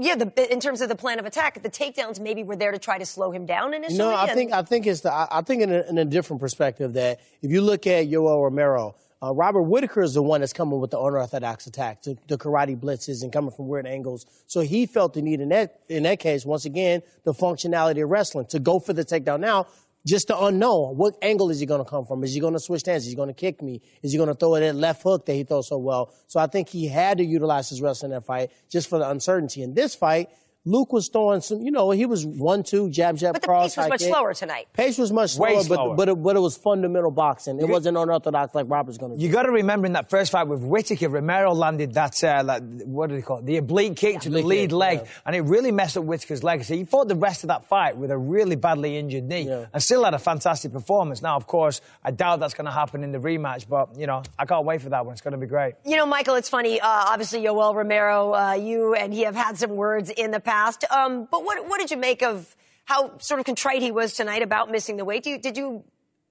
Yeah, 0.00 0.14
the, 0.14 0.52
in 0.52 0.60
terms 0.60 0.80
of 0.80 0.88
the 0.88 0.94
plan 0.94 1.18
of 1.18 1.26
attack, 1.26 1.60
the 1.62 1.68
takedowns 1.70 2.20
maybe 2.20 2.44
were 2.44 2.54
there 2.54 2.70
to 2.70 2.78
try 2.78 2.98
to 2.98 3.06
slow 3.06 3.32
him 3.32 3.46
down 3.46 3.74
initially. 3.74 3.98
No, 3.98 4.10
I 4.10 4.26
and- 4.26 4.32
think 4.32 4.52
I 4.52 4.62
think 4.62 4.86
it's 4.86 5.00
the 5.00 5.12
I 5.12 5.26
I 5.30 5.42
think 5.42 5.62
in 5.62 5.72
a, 5.72 5.82
in 5.88 5.98
a 5.98 6.04
different 6.04 6.40
perspective 6.40 6.92
that 6.92 7.20
if 7.42 7.50
you 7.50 7.60
look 7.60 7.86
at 7.86 8.06
Yoel 8.06 8.44
Romero, 8.44 8.94
uh, 9.20 9.34
Robert 9.34 9.62
Whittaker 9.62 10.02
is 10.02 10.14
the 10.14 10.22
one 10.22 10.40
that's 10.40 10.52
coming 10.52 10.78
with 10.78 10.92
the 10.92 11.00
unorthodox 11.00 11.66
attack, 11.66 12.02
the, 12.02 12.16
the 12.28 12.38
karate 12.38 12.78
blitzes, 12.78 13.24
and 13.24 13.32
coming 13.32 13.50
from 13.50 13.66
weird 13.66 13.86
angles. 13.86 14.24
So 14.46 14.60
he 14.60 14.86
felt 14.86 15.14
the 15.14 15.22
need 15.22 15.40
in 15.40 15.48
that 15.48 15.80
in 15.88 16.04
that 16.04 16.20
case 16.20 16.44
once 16.46 16.64
again 16.64 17.02
the 17.24 17.34
functionality 17.34 18.02
of 18.04 18.10
wrestling 18.10 18.46
to 18.46 18.60
go 18.60 18.78
for 18.78 18.92
the 18.92 19.04
takedown 19.04 19.40
now. 19.40 19.66
Just 20.08 20.28
the 20.28 20.38
unknown. 20.42 20.96
What 20.96 21.18
angle 21.20 21.50
is 21.50 21.60
he 21.60 21.66
going 21.66 21.84
to 21.84 21.88
come 21.88 22.06
from? 22.06 22.24
Is 22.24 22.32
he 22.32 22.40
going 22.40 22.54
to 22.54 22.58
switch 22.60 22.86
hands? 22.86 23.04
Is 23.04 23.10
he 23.10 23.14
going 23.14 23.28
to 23.28 23.34
kick 23.34 23.60
me? 23.60 23.82
Is 24.02 24.10
he 24.10 24.16
going 24.16 24.30
to 24.30 24.34
throw 24.34 24.58
that 24.58 24.74
left 24.74 25.02
hook 25.02 25.26
that 25.26 25.34
he 25.34 25.44
throws 25.44 25.68
so 25.68 25.76
well? 25.76 26.14
So 26.28 26.40
I 26.40 26.46
think 26.46 26.70
he 26.70 26.88
had 26.88 27.18
to 27.18 27.24
utilize 27.24 27.68
his 27.68 27.82
wrestling 27.82 28.12
in 28.12 28.14
that 28.14 28.24
fight 28.24 28.50
just 28.70 28.88
for 28.88 28.98
the 28.98 29.10
uncertainty. 29.10 29.60
In 29.60 29.74
this 29.74 29.94
fight, 29.94 30.30
Luke 30.64 30.92
was 30.92 31.08
throwing 31.08 31.40
some, 31.40 31.62
you 31.62 31.70
know, 31.70 31.90
he 31.92 32.04
was 32.04 32.26
one, 32.26 32.62
two, 32.62 32.90
jab, 32.90 33.16
jab, 33.16 33.32
but 33.32 33.42
the 33.42 33.48
cross. 33.48 33.74
pace 33.74 33.76
was 33.76 33.88
much 33.88 34.00
kick. 34.00 34.08
slower 34.08 34.34
tonight. 34.34 34.68
Pace 34.74 34.98
was 34.98 35.12
much 35.12 35.30
slower, 35.30 35.62
slower. 35.62 35.88
but 35.90 35.96
but 35.96 36.08
it, 36.10 36.22
but 36.22 36.36
it 36.36 36.40
was 36.40 36.56
fundamental 36.56 37.10
boxing. 37.10 37.58
It 37.60 37.68
wasn't 37.68 37.96
unorthodox 37.96 38.54
like 38.54 38.66
Robert's 38.68 38.98
going 38.98 39.12
to 39.12 39.18
do. 39.18 39.24
You 39.24 39.32
got 39.32 39.44
to 39.44 39.52
remember 39.52 39.86
in 39.86 39.94
that 39.94 40.10
first 40.10 40.32
fight 40.32 40.46
with 40.46 40.60
Whittaker, 40.60 41.08
Romero 41.08 41.54
landed 41.54 41.94
that, 41.94 42.22
uh, 42.22 42.42
like, 42.44 42.62
what 42.84 43.08
do 43.08 43.16
they 43.16 43.22
call 43.22 43.38
it? 43.38 43.46
The 43.46 43.56
oblique 43.56 43.96
kick 43.96 44.20
to 44.20 44.30
the 44.30 44.42
lead 44.42 44.70
kick, 44.70 44.72
leg, 44.72 45.00
yeah. 45.02 45.10
and 45.24 45.36
it 45.36 45.42
really 45.42 45.70
messed 45.70 45.96
up 45.96 46.04
Whittaker's 46.04 46.42
legacy. 46.42 46.76
He 46.78 46.84
fought 46.84 47.08
the 47.08 47.16
rest 47.16 47.44
of 47.44 47.48
that 47.48 47.66
fight 47.66 47.96
with 47.96 48.10
a 48.10 48.18
really 48.18 48.56
badly 48.56 48.98
injured 48.98 49.24
knee, 49.24 49.48
and 49.48 49.82
still 49.82 50.04
had 50.04 50.14
a 50.14 50.18
fantastic 50.18 50.72
performance. 50.72 51.22
Now, 51.22 51.36
of 51.36 51.46
course, 51.46 51.80
I 52.04 52.10
doubt 52.10 52.40
that's 52.40 52.54
going 52.54 52.66
to 52.66 52.72
happen 52.72 53.04
in 53.04 53.12
the 53.12 53.18
rematch, 53.18 53.68
but 53.68 53.96
you 53.96 54.06
know, 54.06 54.22
I 54.38 54.44
can't 54.44 54.64
wait 54.64 54.82
for 54.82 54.90
that 54.90 55.06
one. 55.06 55.12
It's 55.12 55.22
going 55.22 55.32
to 55.32 55.38
be 55.38 55.46
great. 55.46 55.74
You 55.86 55.96
know, 55.96 56.04
Michael, 56.06 56.34
it's 56.34 56.48
funny. 56.48 56.80
Uh, 56.80 56.86
obviously, 56.86 57.42
Yoel 57.42 57.74
Romero, 57.74 58.34
uh, 58.34 58.52
you 58.52 58.94
and 58.94 59.14
he 59.14 59.22
have 59.22 59.36
had 59.36 59.56
some 59.56 59.70
words 59.70 60.10
in 60.10 60.30
the 60.30 60.40
past. 60.48 60.84
Um, 60.90 61.28
but 61.30 61.44
what 61.44 61.68
what 61.68 61.78
did 61.78 61.90
you 61.90 61.98
make 61.98 62.22
of 62.22 62.56
how 62.86 63.18
sort 63.18 63.38
of 63.40 63.46
contrite 63.46 63.82
he 63.82 63.92
was 63.92 64.14
tonight 64.14 64.42
about 64.42 64.70
missing 64.70 64.96
the 64.96 65.04
weight? 65.04 65.26
You, 65.26 65.38
did 65.38 65.58
you 65.58 65.84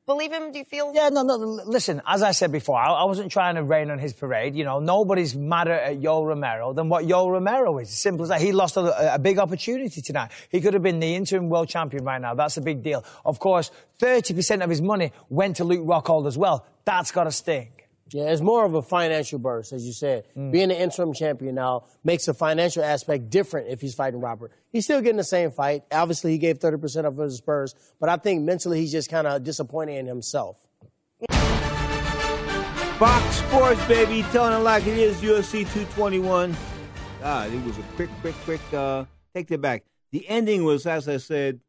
believe 0.08 0.32
him? 0.32 0.52
Do 0.52 0.58
you 0.58 0.66
feel? 0.66 0.92
Yeah, 0.96 1.10
no, 1.10 1.22
no. 1.22 1.36
Listen, 1.36 2.02
as 2.08 2.24
I 2.24 2.32
said 2.32 2.52
before, 2.52 2.80
I, 2.80 2.88
I 2.94 3.04
wasn't 3.04 3.32
trying 3.32 3.56
to 3.56 3.64
rain 3.64 3.92
on 3.92 4.00
his 4.00 4.14
parade. 4.14 4.56
You 4.56 4.64
know, 4.64 4.80
nobody's 4.80 5.36
madder 5.36 5.74
at 5.74 6.02
Yo 6.02 6.24
Romero 6.24 6.74
than 6.74 6.90
what 6.90 7.06
Yo 7.06 7.30
Romero 7.30 7.78
is. 7.78 7.92
Simple 7.92 8.24
as 8.24 8.30
that. 8.30 8.42
He 8.42 8.52
lost 8.52 8.76
a, 8.76 9.14
a 9.14 9.20
big 9.20 9.38
opportunity 9.38 10.02
tonight. 10.02 10.32
He 10.50 10.62
could 10.62 10.74
have 10.74 10.82
been 10.82 11.00
the 11.00 11.14
interim 11.14 11.48
world 11.50 11.70
champion 11.70 12.04
right 12.04 12.20
now. 12.20 12.34
That's 12.34 12.58
a 12.58 12.62
big 12.62 12.82
deal. 12.82 13.06
Of 13.24 13.38
course, 13.38 13.70
30% 14.00 14.64
of 14.64 14.70
his 14.72 14.82
money 14.82 15.12
went 15.30 15.58
to 15.58 15.64
Luke 15.64 15.86
Rockhold 15.86 16.28
as 16.28 16.38
well. 16.38 16.66
That's 16.86 17.12
got 17.12 17.26
to 17.26 17.32
sting. 17.32 17.70
Yeah, 18.10 18.32
it's 18.32 18.42
more 18.42 18.64
of 18.66 18.74
a 18.74 18.82
financial 18.82 19.38
burst, 19.40 19.74
as 19.74 19.86
you 19.86 19.92
said. 19.92 20.24
Mm. 20.36 20.52
Being 20.52 20.70
the 20.70 20.80
interim 20.80 21.14
champion 21.14 21.56
now 21.56 21.86
makes 22.04 22.26
the 22.26 22.34
financial 22.34 22.84
aspect 22.84 23.30
different 23.30 23.68
if 23.70 23.82
he's 23.82 23.96
fighting 23.96 24.22
Robert. 24.22 24.52
He's 24.72 24.86
still 24.86 25.02
getting 25.02 25.18
the 25.18 25.24
same 25.24 25.52
fight. 25.52 25.84
Obviously, 25.92 26.32
he 26.32 26.38
gave 26.38 26.60
30% 26.60 27.06
of 27.06 27.18
his 27.18 27.38
Spurs, 27.38 27.76
but 28.00 28.10
I 28.10 28.18
think 28.18 28.44
mentally 28.44 28.80
he's 28.80 28.92
just 28.92 29.10
kind 29.10 29.28
of 29.28 29.44
disappointed 29.44 29.98
in 29.98 30.06
himself. 30.06 30.58
Fox 32.98 33.36
Sports, 33.36 33.86
baby, 33.88 34.24
telling 34.32 34.54
it 34.54 34.64
like 34.64 34.88
it 34.88 34.98
is. 34.98 35.18
UFC 35.18 35.72
221. 35.72 36.56
God, 37.22 37.54
it 37.54 37.64
was 37.64 37.78
a 37.78 37.82
quick, 37.96 38.10
quick, 38.22 38.36
quick. 38.44 38.62
Uh, 38.74 39.06
take 39.36 39.48
that 39.48 39.62
back. 39.62 39.84
The 40.12 40.28
ending 40.30 40.64
was, 40.64 40.86
as 40.88 41.08
I 41.08 41.18
said, 41.18 41.60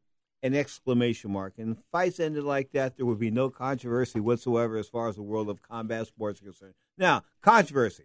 an 0.42 0.54
exclamation 0.54 1.32
mark. 1.32 1.54
And 1.58 1.76
fights 1.90 2.20
ended 2.20 2.44
like 2.44 2.72
that. 2.72 2.96
There 2.96 3.06
would 3.06 3.18
be 3.18 3.30
no 3.30 3.50
controversy 3.50 4.20
whatsoever 4.20 4.76
as 4.76 4.88
far 4.88 5.08
as 5.08 5.16
the 5.16 5.22
world 5.22 5.48
of 5.48 5.62
combat 5.62 6.06
sports 6.06 6.40
is 6.40 6.44
concerned. 6.44 6.74
Now, 6.96 7.24
controversy. 7.42 8.04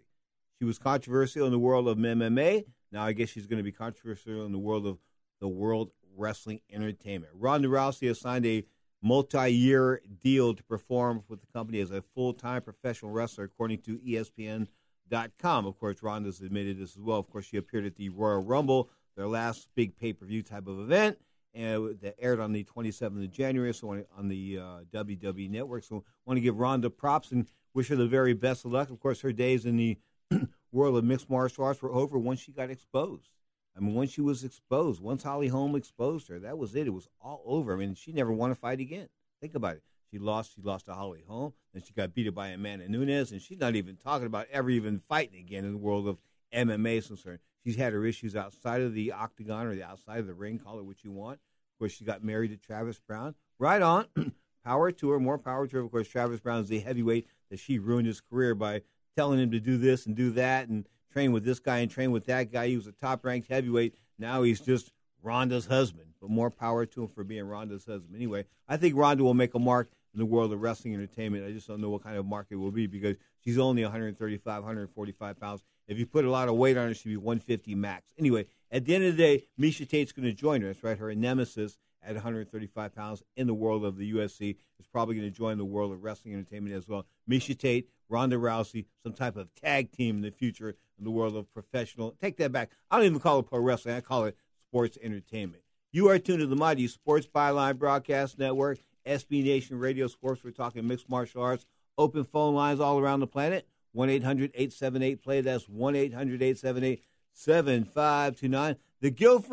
She 0.58 0.64
was 0.64 0.78
controversial 0.78 1.46
in 1.46 1.52
the 1.52 1.58
world 1.58 1.88
of 1.88 1.98
MMA. 1.98 2.64
Now 2.92 3.04
I 3.04 3.12
guess 3.12 3.28
she's 3.28 3.46
going 3.46 3.58
to 3.58 3.64
be 3.64 3.72
controversial 3.72 4.46
in 4.46 4.52
the 4.52 4.58
world 4.58 4.86
of 4.86 4.98
the 5.40 5.48
World 5.48 5.90
Wrestling 6.16 6.60
Entertainment. 6.72 7.32
Ronda 7.34 7.68
Rousey 7.68 8.06
has 8.06 8.20
signed 8.20 8.46
a 8.46 8.64
multi-year 9.02 10.00
deal 10.22 10.54
to 10.54 10.62
perform 10.62 11.24
with 11.28 11.40
the 11.40 11.46
company 11.52 11.80
as 11.80 11.90
a 11.90 12.02
full-time 12.14 12.62
professional 12.62 13.10
wrestler, 13.10 13.44
according 13.44 13.82
to 13.82 13.98
ESPN.com. 13.98 15.66
Of 15.66 15.78
course, 15.78 16.02
Ronda's 16.02 16.40
admitted 16.40 16.78
this 16.78 16.96
as 16.96 17.02
well. 17.02 17.18
Of 17.18 17.28
course, 17.28 17.46
she 17.46 17.56
appeared 17.56 17.84
at 17.84 17.96
the 17.96 18.08
Royal 18.08 18.42
Rumble, 18.42 18.88
their 19.16 19.26
last 19.26 19.68
big 19.74 19.96
pay-per-view 19.96 20.42
type 20.42 20.66
of 20.66 20.78
event, 20.80 21.18
and 21.54 21.98
that 22.00 22.16
aired 22.18 22.40
on 22.40 22.52
the 22.52 22.64
27th 22.64 23.24
of 23.24 23.30
January, 23.30 23.72
so 23.72 23.90
on, 23.90 24.04
on 24.16 24.28
the 24.28 24.58
uh, 24.58 24.78
WWE 24.92 25.50
Network. 25.50 25.84
So, 25.84 26.04
want 26.26 26.36
to 26.36 26.40
give 26.40 26.58
Ronda 26.58 26.90
props 26.90 27.32
and 27.32 27.46
wish 27.74 27.88
her 27.88 27.96
the 27.96 28.06
very 28.06 28.32
best 28.32 28.64
of 28.64 28.72
luck. 28.72 28.90
Of 28.90 29.00
course, 29.00 29.20
her 29.20 29.32
days 29.32 29.66
in 29.66 29.76
the 29.76 29.98
world 30.72 30.96
of 30.96 31.04
mixed 31.04 31.30
martial 31.30 31.64
arts 31.64 31.82
were 31.82 31.92
over 31.92 32.18
once 32.18 32.40
she 32.40 32.52
got 32.52 32.70
exposed. 32.70 33.28
I 33.76 33.80
mean, 33.80 33.94
once 33.94 34.12
she 34.12 34.20
was 34.20 34.44
exposed, 34.44 35.02
once 35.02 35.22
Holly 35.22 35.48
Holm 35.48 35.74
exposed 35.74 36.28
her, 36.28 36.38
that 36.40 36.58
was 36.58 36.74
it. 36.76 36.86
It 36.86 36.94
was 36.94 37.08
all 37.20 37.42
over. 37.44 37.72
I 37.72 37.76
mean, 37.76 37.94
she 37.94 38.12
never 38.12 38.32
won 38.32 38.52
a 38.52 38.54
fight 38.54 38.80
again. 38.80 39.08
Think 39.40 39.54
about 39.54 39.76
it. 39.76 39.82
She 40.10 40.18
lost. 40.18 40.54
She 40.54 40.62
lost 40.62 40.86
to 40.86 40.94
Holly 40.94 41.24
Holm. 41.26 41.52
and 41.74 41.84
she 41.84 41.92
got 41.92 42.14
beaten 42.14 42.34
by 42.34 42.48
Amanda 42.48 42.88
Nunes, 42.88 43.32
and 43.32 43.42
she's 43.42 43.58
not 43.58 43.74
even 43.74 43.96
talking 43.96 44.26
about 44.26 44.46
ever 44.52 44.70
even 44.70 45.00
fighting 45.08 45.40
again 45.40 45.64
in 45.64 45.72
the 45.72 45.78
world 45.78 46.06
of 46.06 46.18
MMA 46.54 46.98
is 46.98 47.06
concerned. 47.08 47.40
She's 47.64 47.76
had 47.76 47.92
her 47.92 48.04
issues 48.04 48.36
outside 48.36 48.82
of 48.82 48.94
the 48.94 49.12
octagon 49.12 49.66
or 49.66 49.74
the 49.74 49.82
outside 49.82 50.18
of 50.18 50.26
the 50.26 50.34
ring. 50.34 50.58
Call 50.58 50.78
it 50.78 50.84
what 50.84 51.02
you 51.02 51.10
want. 51.10 51.34
Of 51.34 51.78
course, 51.78 51.92
she 51.92 52.04
got 52.04 52.22
married 52.22 52.50
to 52.50 52.56
Travis 52.56 53.00
Browne. 53.00 53.34
Right 53.58 53.82
on. 53.82 54.06
power 54.64 54.92
to 54.92 55.10
her. 55.10 55.20
More 55.20 55.38
power 55.38 55.66
to 55.66 55.76
her. 55.76 55.82
Of 55.82 55.90
course, 55.90 56.08
Travis 56.08 56.40
Browne 56.40 56.62
is 56.62 56.68
the 56.68 56.80
heavyweight 56.80 57.26
that 57.50 57.58
she 57.58 57.78
ruined 57.78 58.06
his 58.06 58.20
career 58.20 58.54
by 58.54 58.82
telling 59.16 59.40
him 59.40 59.50
to 59.52 59.60
do 59.60 59.76
this 59.78 60.06
and 60.06 60.14
do 60.14 60.30
that 60.32 60.68
and 60.68 60.86
train 61.12 61.32
with 61.32 61.44
this 61.44 61.60
guy 61.60 61.78
and 61.78 61.90
train 61.90 62.10
with 62.10 62.26
that 62.26 62.52
guy. 62.52 62.68
He 62.68 62.76
was 62.76 62.86
a 62.86 62.92
top 62.92 63.24
ranked 63.24 63.48
heavyweight. 63.48 63.94
Now 64.18 64.42
he's 64.42 64.60
just 64.60 64.92
Ronda's 65.22 65.66
husband. 65.66 66.08
But 66.20 66.30
more 66.30 66.50
power 66.50 66.86
to 66.86 67.02
him 67.02 67.08
for 67.08 67.24
being 67.24 67.46
Ronda's 67.46 67.84
husband. 67.84 68.14
Anyway, 68.14 68.44
I 68.68 68.76
think 68.76 68.96
Ronda 68.96 69.22
will 69.22 69.34
make 69.34 69.54
a 69.54 69.58
mark 69.58 69.90
in 70.12 70.18
the 70.18 70.26
world 70.26 70.52
of 70.52 70.60
wrestling 70.60 70.94
entertainment. 70.94 71.46
I 71.46 71.52
just 71.52 71.66
don't 71.66 71.80
know 71.80 71.90
what 71.90 72.02
kind 72.02 72.16
of 72.16 72.24
market 72.24 72.54
it 72.54 72.56
will 72.56 72.70
be 72.70 72.86
because 72.86 73.16
she's 73.44 73.58
only 73.58 73.82
135, 73.82 74.62
145 74.62 75.40
pounds. 75.40 75.62
If 75.86 75.98
you 75.98 76.06
put 76.06 76.24
a 76.24 76.30
lot 76.30 76.48
of 76.48 76.56
weight 76.56 76.76
on 76.76 76.88
her, 76.88 76.94
she'd 76.94 77.10
be 77.10 77.16
150 77.16 77.74
max. 77.74 78.12
Anyway, 78.18 78.46
at 78.70 78.84
the 78.84 78.94
end 78.94 79.04
of 79.04 79.16
the 79.16 79.22
day, 79.22 79.44
Miesha 79.60 79.88
Tate's 79.88 80.12
going 80.12 80.26
to 80.26 80.32
join 80.32 80.62
her. 80.62 80.68
That's 80.68 80.82
right, 80.82 80.98
her 80.98 81.14
nemesis 81.14 81.78
at 82.02 82.14
135 82.14 82.94
pounds 82.94 83.22
in 83.36 83.46
the 83.46 83.54
world 83.54 83.84
of 83.84 83.96
the 83.96 84.12
UFC 84.12 84.56
is 84.78 84.86
probably 84.86 85.16
going 85.16 85.30
to 85.30 85.36
join 85.36 85.58
the 85.58 85.64
world 85.64 85.92
of 85.92 86.02
wrestling 86.02 86.34
entertainment 86.34 86.74
as 86.74 86.88
well. 86.88 87.06
Miesha 87.28 87.56
Tate, 87.58 87.88
Ronda 88.08 88.36
Rousey, 88.36 88.86
some 89.02 89.12
type 89.12 89.36
of 89.36 89.48
tag 89.54 89.90
team 89.92 90.16
in 90.16 90.22
the 90.22 90.30
future 90.30 90.76
in 90.98 91.04
the 91.04 91.10
world 91.10 91.36
of 91.36 91.52
professional. 91.52 92.14
Take 92.20 92.36
that 92.38 92.52
back. 92.52 92.70
I 92.90 92.96
don't 92.96 93.06
even 93.06 93.20
call 93.20 93.40
it 93.40 93.46
pro 93.46 93.60
wrestling. 93.60 93.94
I 93.94 94.00
call 94.00 94.24
it 94.24 94.36
sports 94.68 94.98
entertainment. 95.02 95.62
You 95.92 96.08
are 96.08 96.18
tuned 96.18 96.40
to 96.40 96.46
the 96.46 96.56
Mighty 96.56 96.88
Sports 96.88 97.26
Byline 97.26 97.78
Broadcast 97.78 98.38
Network, 98.38 98.78
SB 99.06 99.44
Nation 99.44 99.78
Radio 99.78 100.08
Sports. 100.08 100.42
We're 100.42 100.50
talking 100.50 100.86
mixed 100.86 101.08
martial 101.08 101.42
arts. 101.42 101.66
Open 101.96 102.24
phone 102.24 102.54
lines 102.54 102.80
all 102.80 102.98
around 102.98 103.20
the 103.20 103.26
planet. 103.26 103.68
1 103.94 104.10
800 104.10 104.50
878 104.54 105.22
play. 105.22 105.40
That's 105.40 105.68
1 105.68 105.96
800 105.96 106.42
878 106.42 107.02
7529. 107.32 108.76
The 109.00 109.10
guilt 109.10 109.46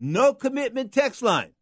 no 0.00 0.34
commitment 0.34 0.92
text 0.92 1.22
line. 1.22 1.52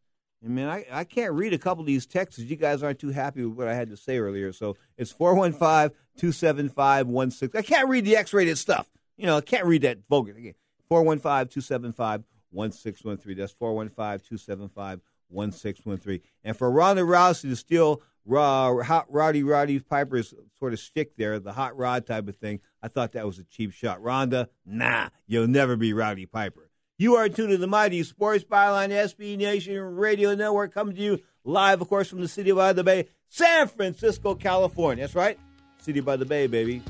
I 0.45 0.49
mean, 0.49 0.67
I, 0.67 0.85
I 0.93 1.05
can't 1.05 1.33
read 1.33 1.55
a 1.55 1.59
couple 1.59 1.81
of 1.81 1.87
these 1.87 2.07
texts. 2.07 2.39
You 2.39 2.57
guys 2.57 2.83
aren't 2.83 2.99
too 2.99 3.11
happy 3.11 3.45
with 3.45 3.57
what 3.57 3.69
I 3.69 3.75
had 3.75 3.89
to 3.91 3.97
say 3.97 4.19
earlier. 4.19 4.53
So 4.53 4.77
it's 4.97 5.11
415 5.11 5.97
275 6.19 7.33
16. 7.33 7.59
I 7.59 7.63
can't 7.63 7.89
read 7.89 8.05
the 8.05 8.17
X 8.17 8.33
rated 8.33 8.59
stuff. 8.59 8.89
You 9.17 9.27
know, 9.27 9.39
I 9.39 9.41
can't 9.41 9.65
read 9.65 9.83
that 9.83 9.99
vulgar. 10.09 10.33
Again, 10.33 10.55
415 10.89 11.49
275 11.49 12.25
1613. 12.51 13.39
That's 13.39 13.53
415 13.53 14.19
275 14.29 15.01
1613. 15.29 16.21
And 16.45 16.57
for 16.57 16.71
Ronda 16.71 17.03
Rousey 17.03 17.49
to 17.49 17.57
steal 17.57 18.03
raw, 18.27 18.83
hot 18.83 19.07
Roddy 19.09 19.43
Roddy 19.43 19.79
Piper's 19.79 20.35
sort 20.59 20.73
of 20.73 20.81
stick 20.81 21.17
there, 21.17 21.39
the 21.39 21.53
hot 21.53 21.77
rod 21.77 22.07
type 22.07 22.29
of 22.29 22.37
thing, 22.37 22.61
I 22.83 22.89
thought 22.89 23.13
that 23.13 23.27
was 23.27 23.39
a 23.39 23.45
cheap 23.45 23.73
shot. 23.73 24.03
Ronda, 24.03 24.49
nah, 24.65 25.09
you'll 25.27 25.47
never 25.47 25.77
be 25.77 25.93
Rowdy 25.93 26.27
Piper. 26.27 26.71
You 26.99 27.17
are 27.17 27.29
tuned 27.29 27.51
to 27.51 27.59
the 27.59 27.67
mighty 27.67 28.03
Sports 28.03 28.45
Byline 28.45 28.91
SB 28.91 29.37
Nation 29.37 29.79
Radio 29.79 30.35
Network 30.35 30.73
coming 30.73 30.97
to 30.97 31.01
you 31.01 31.21
live, 31.45 31.81
of 31.81 31.89
course, 31.89 32.09
from 32.09 32.21
the 32.21 32.29
city 32.29 32.53
by 32.53 32.73
the 32.73 32.83
bay, 32.83 33.09
San 33.29 33.69
Francisco, 33.69 34.35
California. 34.35 35.05
That's 35.05 35.15
right, 35.15 35.39
city 35.79 36.01
by 36.01 36.17
the 36.17 36.25
bay, 36.25 36.47
baby. 36.47 36.83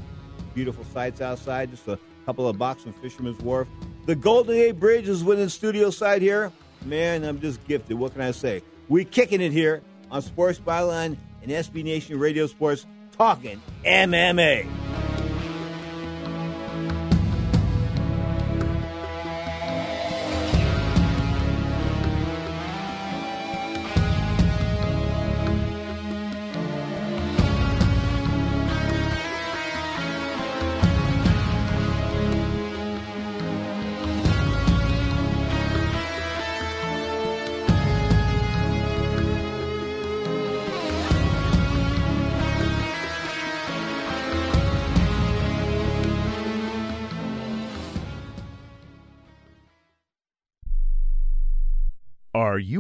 Beautiful 0.54 0.84
sights 0.84 1.20
outside, 1.20 1.70
just 1.70 1.86
a 1.88 1.98
couple 2.24 2.48
of 2.48 2.56
blocks 2.56 2.82
from 2.82 2.92
Fisherman's 2.94 3.38
Wharf. 3.40 3.68
The 4.06 4.14
Golden 4.14 4.54
Gate 4.54 4.78
Bridge 4.78 5.08
is 5.08 5.24
within 5.24 5.48
studio 5.48 5.90
side 5.90 6.22
here. 6.22 6.52
Man, 6.84 7.24
I'm 7.24 7.40
just 7.40 7.62
gifted. 7.66 7.98
What 7.98 8.12
can 8.12 8.22
I 8.22 8.30
say? 8.30 8.62
We 8.88 9.04
kicking 9.04 9.40
it 9.40 9.50
here 9.50 9.82
on 10.10 10.22
Sports 10.22 10.58
Byline 10.58 11.16
and 11.42 11.50
SB 11.50 11.84
Nation 11.84 12.18
Radio 12.18 12.46
Sports, 12.46 12.86
talking 13.16 13.60
MMA. 13.84 14.85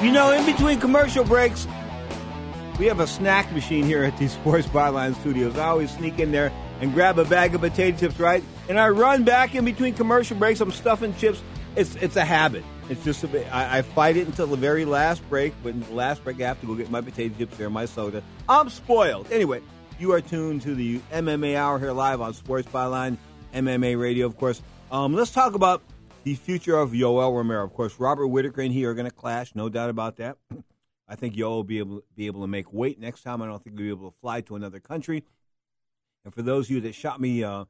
You 0.00 0.12
know, 0.12 0.30
in 0.30 0.46
between 0.46 0.78
commercial 0.78 1.24
breaks, 1.24 1.66
we 2.78 2.86
have 2.86 3.00
a 3.00 3.06
snack 3.08 3.50
machine 3.52 3.84
here 3.84 4.04
at 4.04 4.16
the 4.16 4.28
Sports 4.28 4.68
Byline 4.68 5.16
Studios. 5.16 5.58
I 5.58 5.66
always 5.66 5.90
sneak 5.90 6.20
in 6.20 6.30
there 6.30 6.52
and 6.80 6.94
grab 6.94 7.18
a 7.18 7.24
bag 7.24 7.56
of 7.56 7.62
potato 7.62 7.98
chips, 7.98 8.20
right? 8.20 8.44
And 8.68 8.78
I 8.78 8.90
run 8.90 9.24
back 9.24 9.56
in 9.56 9.64
between 9.64 9.94
commercial 9.94 10.36
breaks. 10.36 10.60
I'm 10.60 10.70
stuffing 10.70 11.16
chips. 11.16 11.42
It's 11.74 11.96
it's 11.96 12.14
a 12.14 12.24
habit. 12.24 12.62
It's 12.88 13.02
just 13.02 13.24
a 13.24 13.26
bit, 13.26 13.52
I, 13.52 13.78
I 13.78 13.82
fight 13.82 14.16
it 14.16 14.28
until 14.28 14.46
the 14.46 14.56
very 14.56 14.84
last 14.84 15.28
break. 15.28 15.52
But 15.64 15.70
in 15.70 15.80
the 15.80 15.92
last 15.92 16.22
break, 16.22 16.40
I 16.40 16.46
have 16.46 16.60
to 16.60 16.66
go 16.68 16.76
get 16.76 16.92
my 16.92 17.00
potato 17.00 17.34
chips 17.36 17.56
here, 17.56 17.68
my 17.68 17.84
soda. 17.84 18.22
I'm 18.48 18.70
spoiled. 18.70 19.32
Anyway, 19.32 19.62
you 19.98 20.12
are 20.12 20.20
tuned 20.20 20.62
to 20.62 20.76
the 20.76 21.00
MMA 21.12 21.56
Hour 21.56 21.80
here 21.80 21.92
live 21.92 22.20
on 22.20 22.34
Sports 22.34 22.68
Byline 22.68 23.18
MMA 23.52 24.00
Radio, 24.00 24.26
of 24.26 24.36
course. 24.36 24.62
Um, 24.92 25.14
let's 25.14 25.32
talk 25.32 25.54
about 25.54 25.82
the 26.28 26.34
future 26.34 26.76
of 26.76 26.90
Yoel 26.90 27.34
Romero. 27.34 27.64
Of 27.64 27.72
course, 27.72 27.98
Robert 27.98 28.26
Whittaker 28.26 28.60
and 28.60 28.70
he 28.70 28.84
are 28.84 28.92
going 28.92 29.08
to 29.08 29.14
clash, 29.14 29.54
no 29.54 29.70
doubt 29.70 29.88
about 29.88 30.16
that. 30.16 30.36
I 31.08 31.14
think 31.14 31.34
Yoel 31.34 31.48
will 31.48 31.64
be 31.64 31.78
able 31.78 32.02
be 32.14 32.26
able 32.26 32.42
to 32.42 32.46
make 32.46 32.70
weight 32.70 33.00
next 33.00 33.22
time. 33.22 33.40
I 33.40 33.46
don't 33.46 33.64
think 33.64 33.78
he'll 33.78 33.86
be 33.86 33.98
able 33.98 34.10
to 34.10 34.16
fly 34.20 34.42
to 34.42 34.54
another 34.54 34.78
country. 34.78 35.24
And 36.26 36.34
for 36.34 36.42
those 36.42 36.66
of 36.66 36.72
you 36.72 36.80
that 36.82 36.94
shot 36.94 37.18
me, 37.18 37.42
uh, 37.42 37.64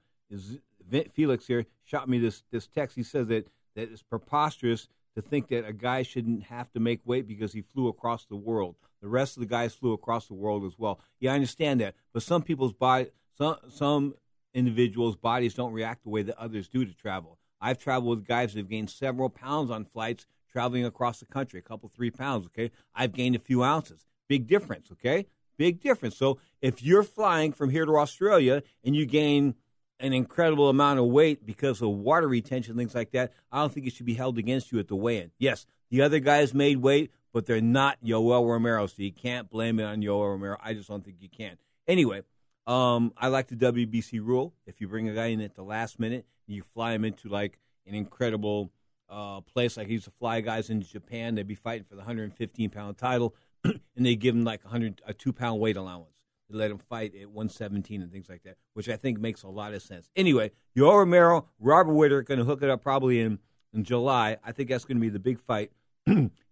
Felix 1.13 1.47
here 1.47 1.67
shot 1.85 2.09
me 2.09 2.19
this 2.19 2.43
this 2.51 2.67
text. 2.67 2.97
He 2.97 3.05
says 3.05 3.29
that 3.29 3.47
that 3.77 3.93
it's 3.93 4.03
preposterous 4.03 4.89
to 5.15 5.23
think 5.23 5.47
that 5.51 5.65
a 5.65 5.73
guy 5.73 6.03
shouldn't 6.03 6.43
have 6.45 6.73
to 6.73 6.81
make 6.81 7.01
weight 7.05 7.29
because 7.29 7.53
he 7.53 7.63
flew 7.63 7.87
across 7.87 8.25
the 8.25 8.35
world. 8.35 8.75
The 9.01 9.09
rest 9.09 9.37
of 9.37 9.41
the 9.41 9.47
guys 9.47 9.73
flew 9.73 9.93
across 9.93 10.27
the 10.27 10.35
world 10.35 10.65
as 10.65 10.77
well. 10.77 10.99
Yeah, 11.21 11.31
I 11.31 11.37
understand 11.37 11.81
that, 11.81 11.95
but 12.13 12.25
some 12.25 12.43
people's 12.43 12.73
body, 12.73 13.13
some 13.37 13.55
some 13.69 14.15
individuals' 14.53 15.15
bodies 15.15 15.55
don't 15.55 15.73
react 15.73 16.03
the 16.03 16.11
way 16.11 16.23
that 16.23 16.37
others 16.37 16.67
do 16.67 16.85
to 16.85 16.93
travel. 16.93 17.39
I've 17.61 17.79
traveled 17.79 18.19
with 18.19 18.29
guys 18.29 18.53
who've 18.53 18.69
gained 18.69 18.91
several 18.91 19.29
pounds 19.29 19.71
on 19.71 19.85
flights 19.85 20.27
traveling 20.51 20.85
across 20.85 21.21
the 21.21 21.27
country, 21.27 21.59
a 21.59 21.63
couple, 21.63 21.91
three 21.95 22.11
pounds, 22.11 22.47
okay? 22.47 22.71
I've 22.95 23.13
gained 23.13 23.37
a 23.37 23.41
few 23.41 23.63
ounces. 23.63 24.07
Big 24.29 24.47
difference, 24.47 24.91
okay? 24.93 25.27
Big 25.57 25.81
difference. 25.81 26.17
So 26.17 26.39
if 26.63 26.83
you're 26.83 27.03
flying 27.03 27.53
from 27.53 27.71
here 27.71 27.85
to 27.85 27.97
Australia 27.97 28.63
and 28.85 28.95
you 28.95 29.07
gain 29.07 29.55
an 30.01 30.13
incredible 30.13 30.69
amount 30.69 31.01
of 31.01 31.07
weight 31.07 31.45
because 31.45 31.83
of 31.83 31.89
water 31.91 32.29
retention, 32.29 32.77
things 32.77 32.95
like 32.95 33.11
that, 33.13 33.33
I 33.51 33.61
don't 33.61 33.73
think 33.73 33.87
it 33.87 33.93
should 33.93 34.07
be 34.07 34.15
held 34.15 34.39
against 34.39 34.71
you 34.71 34.79
at 34.79 34.89
the 34.89 34.97
weigh 34.97 35.19
in. 35.19 35.31
Yes, 35.39 35.67
the 35.91 36.03
other 36.03 36.21
guys 36.21 36.55
made 36.55 36.79
weight, 36.79 37.11
but 37.33 37.47
they're 37.47 37.61
not 37.61 37.99
Yoel 38.05 38.49
Romero, 38.49 38.87
so 38.87 39.03
you 39.03 39.13
can't 39.13 39.51
blame 39.51 39.81
it 39.81 39.85
on 39.85 40.01
Yoel 40.01 40.31
Romero. 40.31 40.57
I 40.63 40.75
just 40.75 40.89
don't 40.89 41.05
think 41.05 41.17
you 41.21 41.29
can. 41.29 41.57
Anyway, 41.87 42.23
um, 42.69 43.15
I 43.17 43.29
like 43.29 43.49
the 43.49 43.57
WBC 43.57 44.21
rule. 44.23 44.53
If 44.67 44.81
you 44.81 44.89
bring 44.89 45.09
a 45.09 45.15
guy 45.15 45.27
in 45.27 45.41
at 45.41 45.55
the 45.55 45.63
last 45.63 45.99
minute, 45.99 46.27
you 46.47 46.63
fly 46.75 46.93
him 46.93 47.05
into 47.05 47.29
like 47.29 47.59
an 47.87 47.95
incredible 47.95 48.71
uh, 49.09 49.41
place 49.41 49.79
like 49.79 49.87
he 49.87 49.95
used 49.95 50.05
to 50.05 50.11
fly 50.11 50.43
guys 50.43 50.69
into 50.69 50.87
Japan. 50.87 51.35
They'd 51.35 51.47
be 51.47 51.55
fighting 51.55 51.85
for 51.85 51.95
the 51.95 52.01
115 52.01 52.69
pound 52.69 52.99
title, 52.99 53.35
and 53.65 53.81
they 53.97 54.17
give 54.17 54.35
him 54.35 54.45
like 54.45 54.63
100 54.65 55.01
a 55.07 55.15
two 55.15 55.33
pound 55.33 55.61
weight 55.61 55.79
allowance. 55.79 56.21
They 56.51 56.59
let 56.59 56.71
him 56.71 56.79
fight 56.79 57.15
at 57.15 57.31
117 57.31 58.03
and 58.03 58.13
things 58.13 58.29
like 58.29 58.43
that, 58.43 58.57
which 58.75 58.89
I 58.89 58.97
think 58.97 59.19
makes 59.19 59.43
a 59.45 59.49
lot 59.49 59.73
of 59.73 59.83
sense. 59.83 60.11
Anyway, 60.15 60.51
Yoel 60.77 60.99
Romero, 60.99 61.47
Robert 61.59 61.95
Whittaker 61.95 62.23
going 62.23 62.39
to 62.39 62.45
hook 62.45 62.63
it 62.63 62.69
up 62.69 62.83
probably 62.83 63.21
in 63.21 63.39
in 63.73 63.85
July. 63.85 64.37
I 64.45 64.53
think 64.53 64.69
that's 64.69 64.85
going 64.85 64.99
to 64.99 65.01
be 65.01 65.09
the 65.09 65.19
big 65.19 65.41
fight 65.41 65.71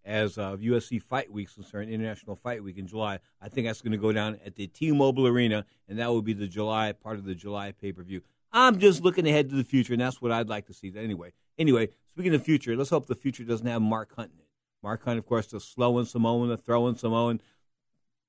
as 0.07 0.39
uh, 0.39 0.57
UFC 0.57 1.03
Fight 1.03 1.31
Week 1.31 1.53
concerned, 1.53 1.91
International 1.91 2.37
Fight 2.37 2.63
Week 2.63 2.79
in 2.79 2.87
July. 2.87 3.19
I 3.43 3.49
think 3.49 3.67
that's 3.67 3.83
going 3.83 3.93
to 3.93 3.99
go 3.99 4.13
down 4.13 4.39
at 4.47 4.55
the 4.55 4.69
T-Mobile 4.69 5.27
Arena, 5.27 5.67
and 5.89 5.99
that 5.99 6.09
will 6.09 6.23
be 6.23 6.33
the 6.33 6.47
July 6.47 6.93
part 6.93 7.19
of 7.19 7.25
the 7.25 7.35
July 7.35 7.73
pay 7.73 7.93
per 7.93 8.03
view. 8.03 8.23
I'm 8.53 8.79
just 8.79 9.03
looking 9.03 9.27
ahead 9.27 9.51
to 9.51 9.57
the 9.57 9.65
future, 9.65 9.93
and 9.93 10.01
that's 10.01 10.23
what 10.23 10.33
I'd 10.33 10.49
like 10.49 10.67
to 10.67 10.73
see. 10.73 10.93
Anyway, 10.97 11.33
anyway, 11.59 11.89
speaking 12.13 12.33
of 12.33 12.41
the 12.41 12.45
future, 12.45 12.77
let's 12.77 12.91
hope 12.91 13.07
the 13.07 13.15
future 13.15 13.45
doesn't 13.45 13.67
have 13.67 13.83
Mark 13.83 14.15
Hunt 14.15 14.31
in 14.33 14.39
it. 14.39 14.47
Mark 14.83 15.05
Hunt, 15.05 15.19
of 15.19 15.27
course, 15.27 15.49
the 15.49 15.61
slow 15.61 15.99
and 15.99 16.07
Samoan, 16.07 16.49
the 16.49 16.57
throwing 16.57 16.97
Samoan. 16.97 17.41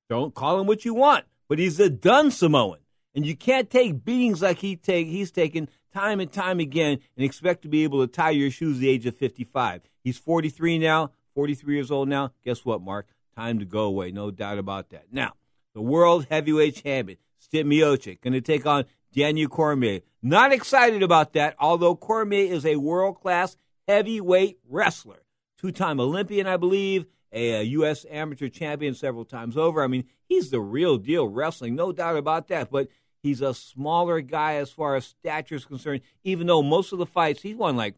Don't 0.10 0.34
call 0.34 0.60
him 0.60 0.68
what 0.68 0.84
you 0.84 0.94
want, 0.94 1.26
but 1.48 1.60
he's 1.60 1.80
a 1.80 1.90
done 1.90 2.32
Samoan, 2.32 2.80
and 3.14 3.26
you 3.26 3.36
can't 3.36 3.70
take 3.70 4.04
beatings 4.04 4.42
like 4.42 4.60
he 4.60 4.76
take 4.76 5.08
he's 5.08 5.32
taken 5.32 5.70
time 5.94 6.20
and 6.20 6.32
time 6.32 6.60
again 6.60 7.00
and 7.16 7.26
expect 7.26 7.62
to 7.62 7.68
be 7.68 7.84
able 7.84 8.06
to 8.06 8.12
tie 8.12 8.30
your 8.30 8.52
shoes 8.52 8.78
at 8.78 8.82
the 8.82 8.90
age 8.90 9.06
of 9.06 9.16
55. 9.16 9.82
He's 10.04 10.18
43 10.18 10.80
now, 10.80 11.12
43 11.38 11.76
years 11.76 11.92
old 11.92 12.10
now. 12.10 12.32
Guess 12.44 12.66
what, 12.66 12.82
Mark? 12.82 13.10
Time 13.36 13.60
to 13.60 13.66
go 13.66 13.82
away, 13.82 14.10
no 14.10 14.32
doubt 14.32 14.58
about 14.58 14.90
that. 14.90 15.06
Now, 15.12 15.34
the 15.76 15.82
world 15.84 16.26
heavyweight 16.32 16.78
champion, 16.78 17.20
Stipe 17.40 17.64
Miocic, 17.64 18.22
going 18.22 18.34
to 18.34 18.42
take 18.42 18.66
on 18.66 18.86
Daniel 19.14 19.48
Cormier. 19.48 20.00
Not 20.24 20.52
excited 20.52 21.04
about 21.04 21.34
that, 21.34 21.56
although 21.60 21.96
Cormier 21.96 22.52
is 22.52 22.66
a 22.66 22.78
world 22.78 23.22
class 23.22 23.56
heavyweight 23.88 24.58
wrestler. 24.68 25.22
Two 25.60 25.72
time 25.72 26.00
Olympian, 26.00 26.48
I 26.48 26.58
believe, 26.58 27.06
a, 27.32 27.62
U.S. 27.62 28.04
amateur 28.10 28.48
champion 28.48 28.96
several 28.96 29.24
times 29.24 29.56
over. 29.56 29.84
I 29.84 29.88
mean, 29.88 30.06
he's 30.24 30.50
the 30.50 30.60
real 30.60 30.98
deal 30.98 31.28
wrestling, 31.28 31.76
no 31.76 31.92
doubt 31.92 32.18
about 32.18 32.48
that. 32.48 32.72
But 32.72 32.88
he's 33.22 33.42
a 33.42 33.54
smaller 33.54 34.22
guy 34.22 34.56
as 34.56 34.72
far 34.72 34.96
as 34.96 35.06
stature 35.06 35.54
is 35.54 35.66
concerned, 35.66 36.02
even 36.24 36.48
though 36.48 36.64
most 36.64 36.94
of 36.94 36.98
the 36.98 37.06
fights 37.06 37.44
he's 37.44 37.56
won 37.56 37.76
like, 37.76 37.94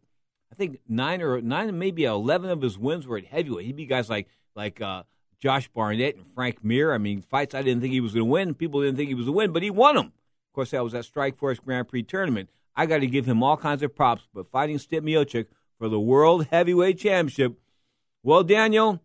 I 0.52 0.56
think 0.56 0.80
nine 0.88 1.22
or 1.22 1.42
nine, 1.42 1.78
maybe 1.78 2.06
11 2.06 2.50
of 2.50 2.62
his 2.62 2.78
wins 2.78 3.08
were 3.08 3.18
at 3.18 3.26
heavyweight. 3.26 3.66
He'd 3.66 3.76
be 3.76 3.86
guys 3.86 4.10
like, 4.10 4.28
like, 4.56 4.82
uh, 4.82 5.04
Josh 5.40 5.70
Barnett 5.70 6.16
and 6.16 6.26
Frank 6.34 6.64
Mir. 6.64 6.94
I 6.94 6.98
mean, 6.98 7.22
fights 7.22 7.56
I 7.56 7.62
didn't 7.62 7.82
think 7.82 7.94
he 7.94 8.02
was 8.02 8.14
going 8.14 8.26
to 8.26 8.32
win. 8.32 8.54
People 8.54 8.82
didn't 8.82 8.98
think 8.98 9.08
he 9.08 9.16
was 9.16 9.26
going 9.26 9.34
to 9.34 9.38
win, 9.38 9.52
but 9.54 9.64
he 9.64 9.70
won 9.70 9.96
them. 9.96 10.06
Of 10.08 10.54
course, 10.54 10.72
that 10.72 10.84
was 10.84 10.94
that 10.94 11.06
Strikeforce 11.06 11.64
Grand 11.64 11.88
Prix 11.88 12.04
tournament. 12.04 12.50
I 12.76 12.86
got 12.86 13.00
to 13.00 13.08
give 13.08 13.26
him 13.26 13.44
all 13.44 13.58
kinds 13.58 13.84
of 13.84 13.96
props, 13.96 14.28
but 14.34 14.52
fighting 14.52 14.78
Stipe 14.78 15.02
Miocic 15.02 15.48
for 15.78 15.88
the 15.88 16.00
World 16.00 16.48
Heavyweight 16.48 17.00
Championship, 17.00 17.58
well, 18.24 18.44
Daniel, 18.44 19.02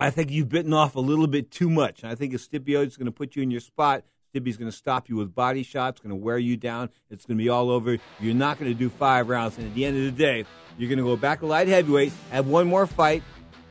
I 0.00 0.10
think 0.10 0.30
you've 0.30 0.48
bitten 0.48 0.72
off 0.72 0.94
a 0.94 1.00
little 1.00 1.26
bit 1.26 1.50
too 1.50 1.68
much. 1.68 2.04
I 2.04 2.14
think 2.14 2.32
Stipe 2.34 2.60
Miocic's 2.60 2.96
going 2.96 3.06
to 3.06 3.12
put 3.12 3.36
you 3.36 3.42
in 3.42 3.50
your 3.50 3.60
spot, 3.60 4.04
Stipe's 4.30 4.56
going 4.56 4.70
to 4.70 4.76
stop 4.76 5.08
you 5.08 5.16
with 5.16 5.34
body 5.34 5.62
shots, 5.62 6.00
going 6.00 6.10
to 6.10 6.16
wear 6.16 6.38
you 6.38 6.56
down. 6.56 6.90
It's 7.10 7.24
going 7.24 7.38
to 7.38 7.42
be 7.42 7.48
all 7.48 7.70
over. 7.70 7.98
You're 8.20 8.34
not 8.34 8.58
going 8.58 8.70
to 8.70 8.78
do 8.78 8.88
five 8.88 9.28
rounds, 9.28 9.56
and 9.58 9.66
at 9.66 9.74
the 9.74 9.84
end 9.84 9.96
of 9.96 10.04
the 10.04 10.10
day, 10.12 10.44
you're 10.76 10.88
going 10.88 10.98
to 10.98 11.04
go 11.04 11.16
back 11.16 11.40
to 11.40 11.46
light 11.46 11.68
heavyweight, 11.68 12.12
have 12.30 12.46
one 12.46 12.66
more 12.66 12.86
fight. 12.86 13.22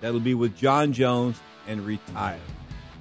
That'll 0.02 0.20
be 0.20 0.34
with 0.34 0.56
Jon 0.56 0.94
Jones 0.94 1.40
and 1.68 1.86
retire. 1.86 2.40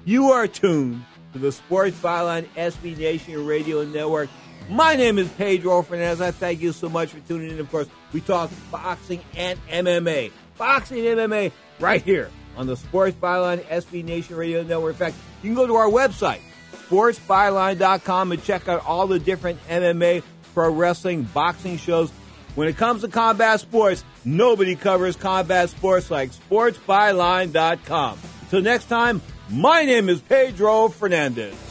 You 0.04 0.32
are 0.32 0.46
tuned 0.46 1.04
to 1.32 1.38
the 1.38 1.52
Sports 1.52 1.98
Byline 1.98 2.46
SB 2.56 2.96
Nation 2.98 3.46
Radio 3.46 3.84
Network. 3.84 4.28
My 4.68 4.96
name 4.96 5.18
is 5.18 5.28
Pedro 5.30 5.82
Fernandez. 5.82 6.20
I 6.20 6.30
thank 6.30 6.60
you 6.60 6.72
so 6.72 6.88
much 6.88 7.10
for 7.10 7.20
tuning 7.20 7.50
in. 7.50 7.60
Of 7.60 7.70
course, 7.70 7.88
we 8.12 8.20
talk 8.20 8.50
boxing 8.70 9.20
and 9.36 9.58
MMA. 9.68 10.32
Boxing 10.58 11.06
and 11.06 11.20
MMA 11.20 11.52
right 11.78 12.02
here 12.02 12.30
on 12.56 12.66
the 12.66 12.76
Sports 12.76 13.16
Byline 13.16 13.62
SB 13.64 14.04
Nation 14.04 14.36
Radio 14.36 14.62
Network. 14.62 14.94
In 14.94 14.98
fact, 14.98 15.16
you 15.42 15.50
can 15.50 15.54
go 15.54 15.66
to 15.66 15.74
our 15.74 15.88
website, 15.88 16.40
sportsbyline.com, 16.88 18.32
and 18.32 18.42
check 18.42 18.68
out 18.68 18.84
all 18.86 19.06
the 19.06 19.18
different 19.18 19.60
MMA, 19.68 20.22
pro 20.54 20.70
wrestling, 20.70 21.22
boxing 21.22 21.76
shows 21.76 22.10
When 22.56 22.68
it 22.68 22.78
comes 22.78 23.02
to 23.02 23.08
combat 23.08 23.60
sports, 23.60 24.02
nobody 24.24 24.76
covers 24.76 25.14
combat 25.14 25.68
sports 25.68 26.10
like 26.10 26.30
SportsByline.com. 26.30 28.18
Till 28.48 28.62
next 28.62 28.86
time, 28.86 29.20
my 29.50 29.84
name 29.84 30.08
is 30.08 30.22
Pedro 30.22 30.88
Fernandez. 30.88 31.65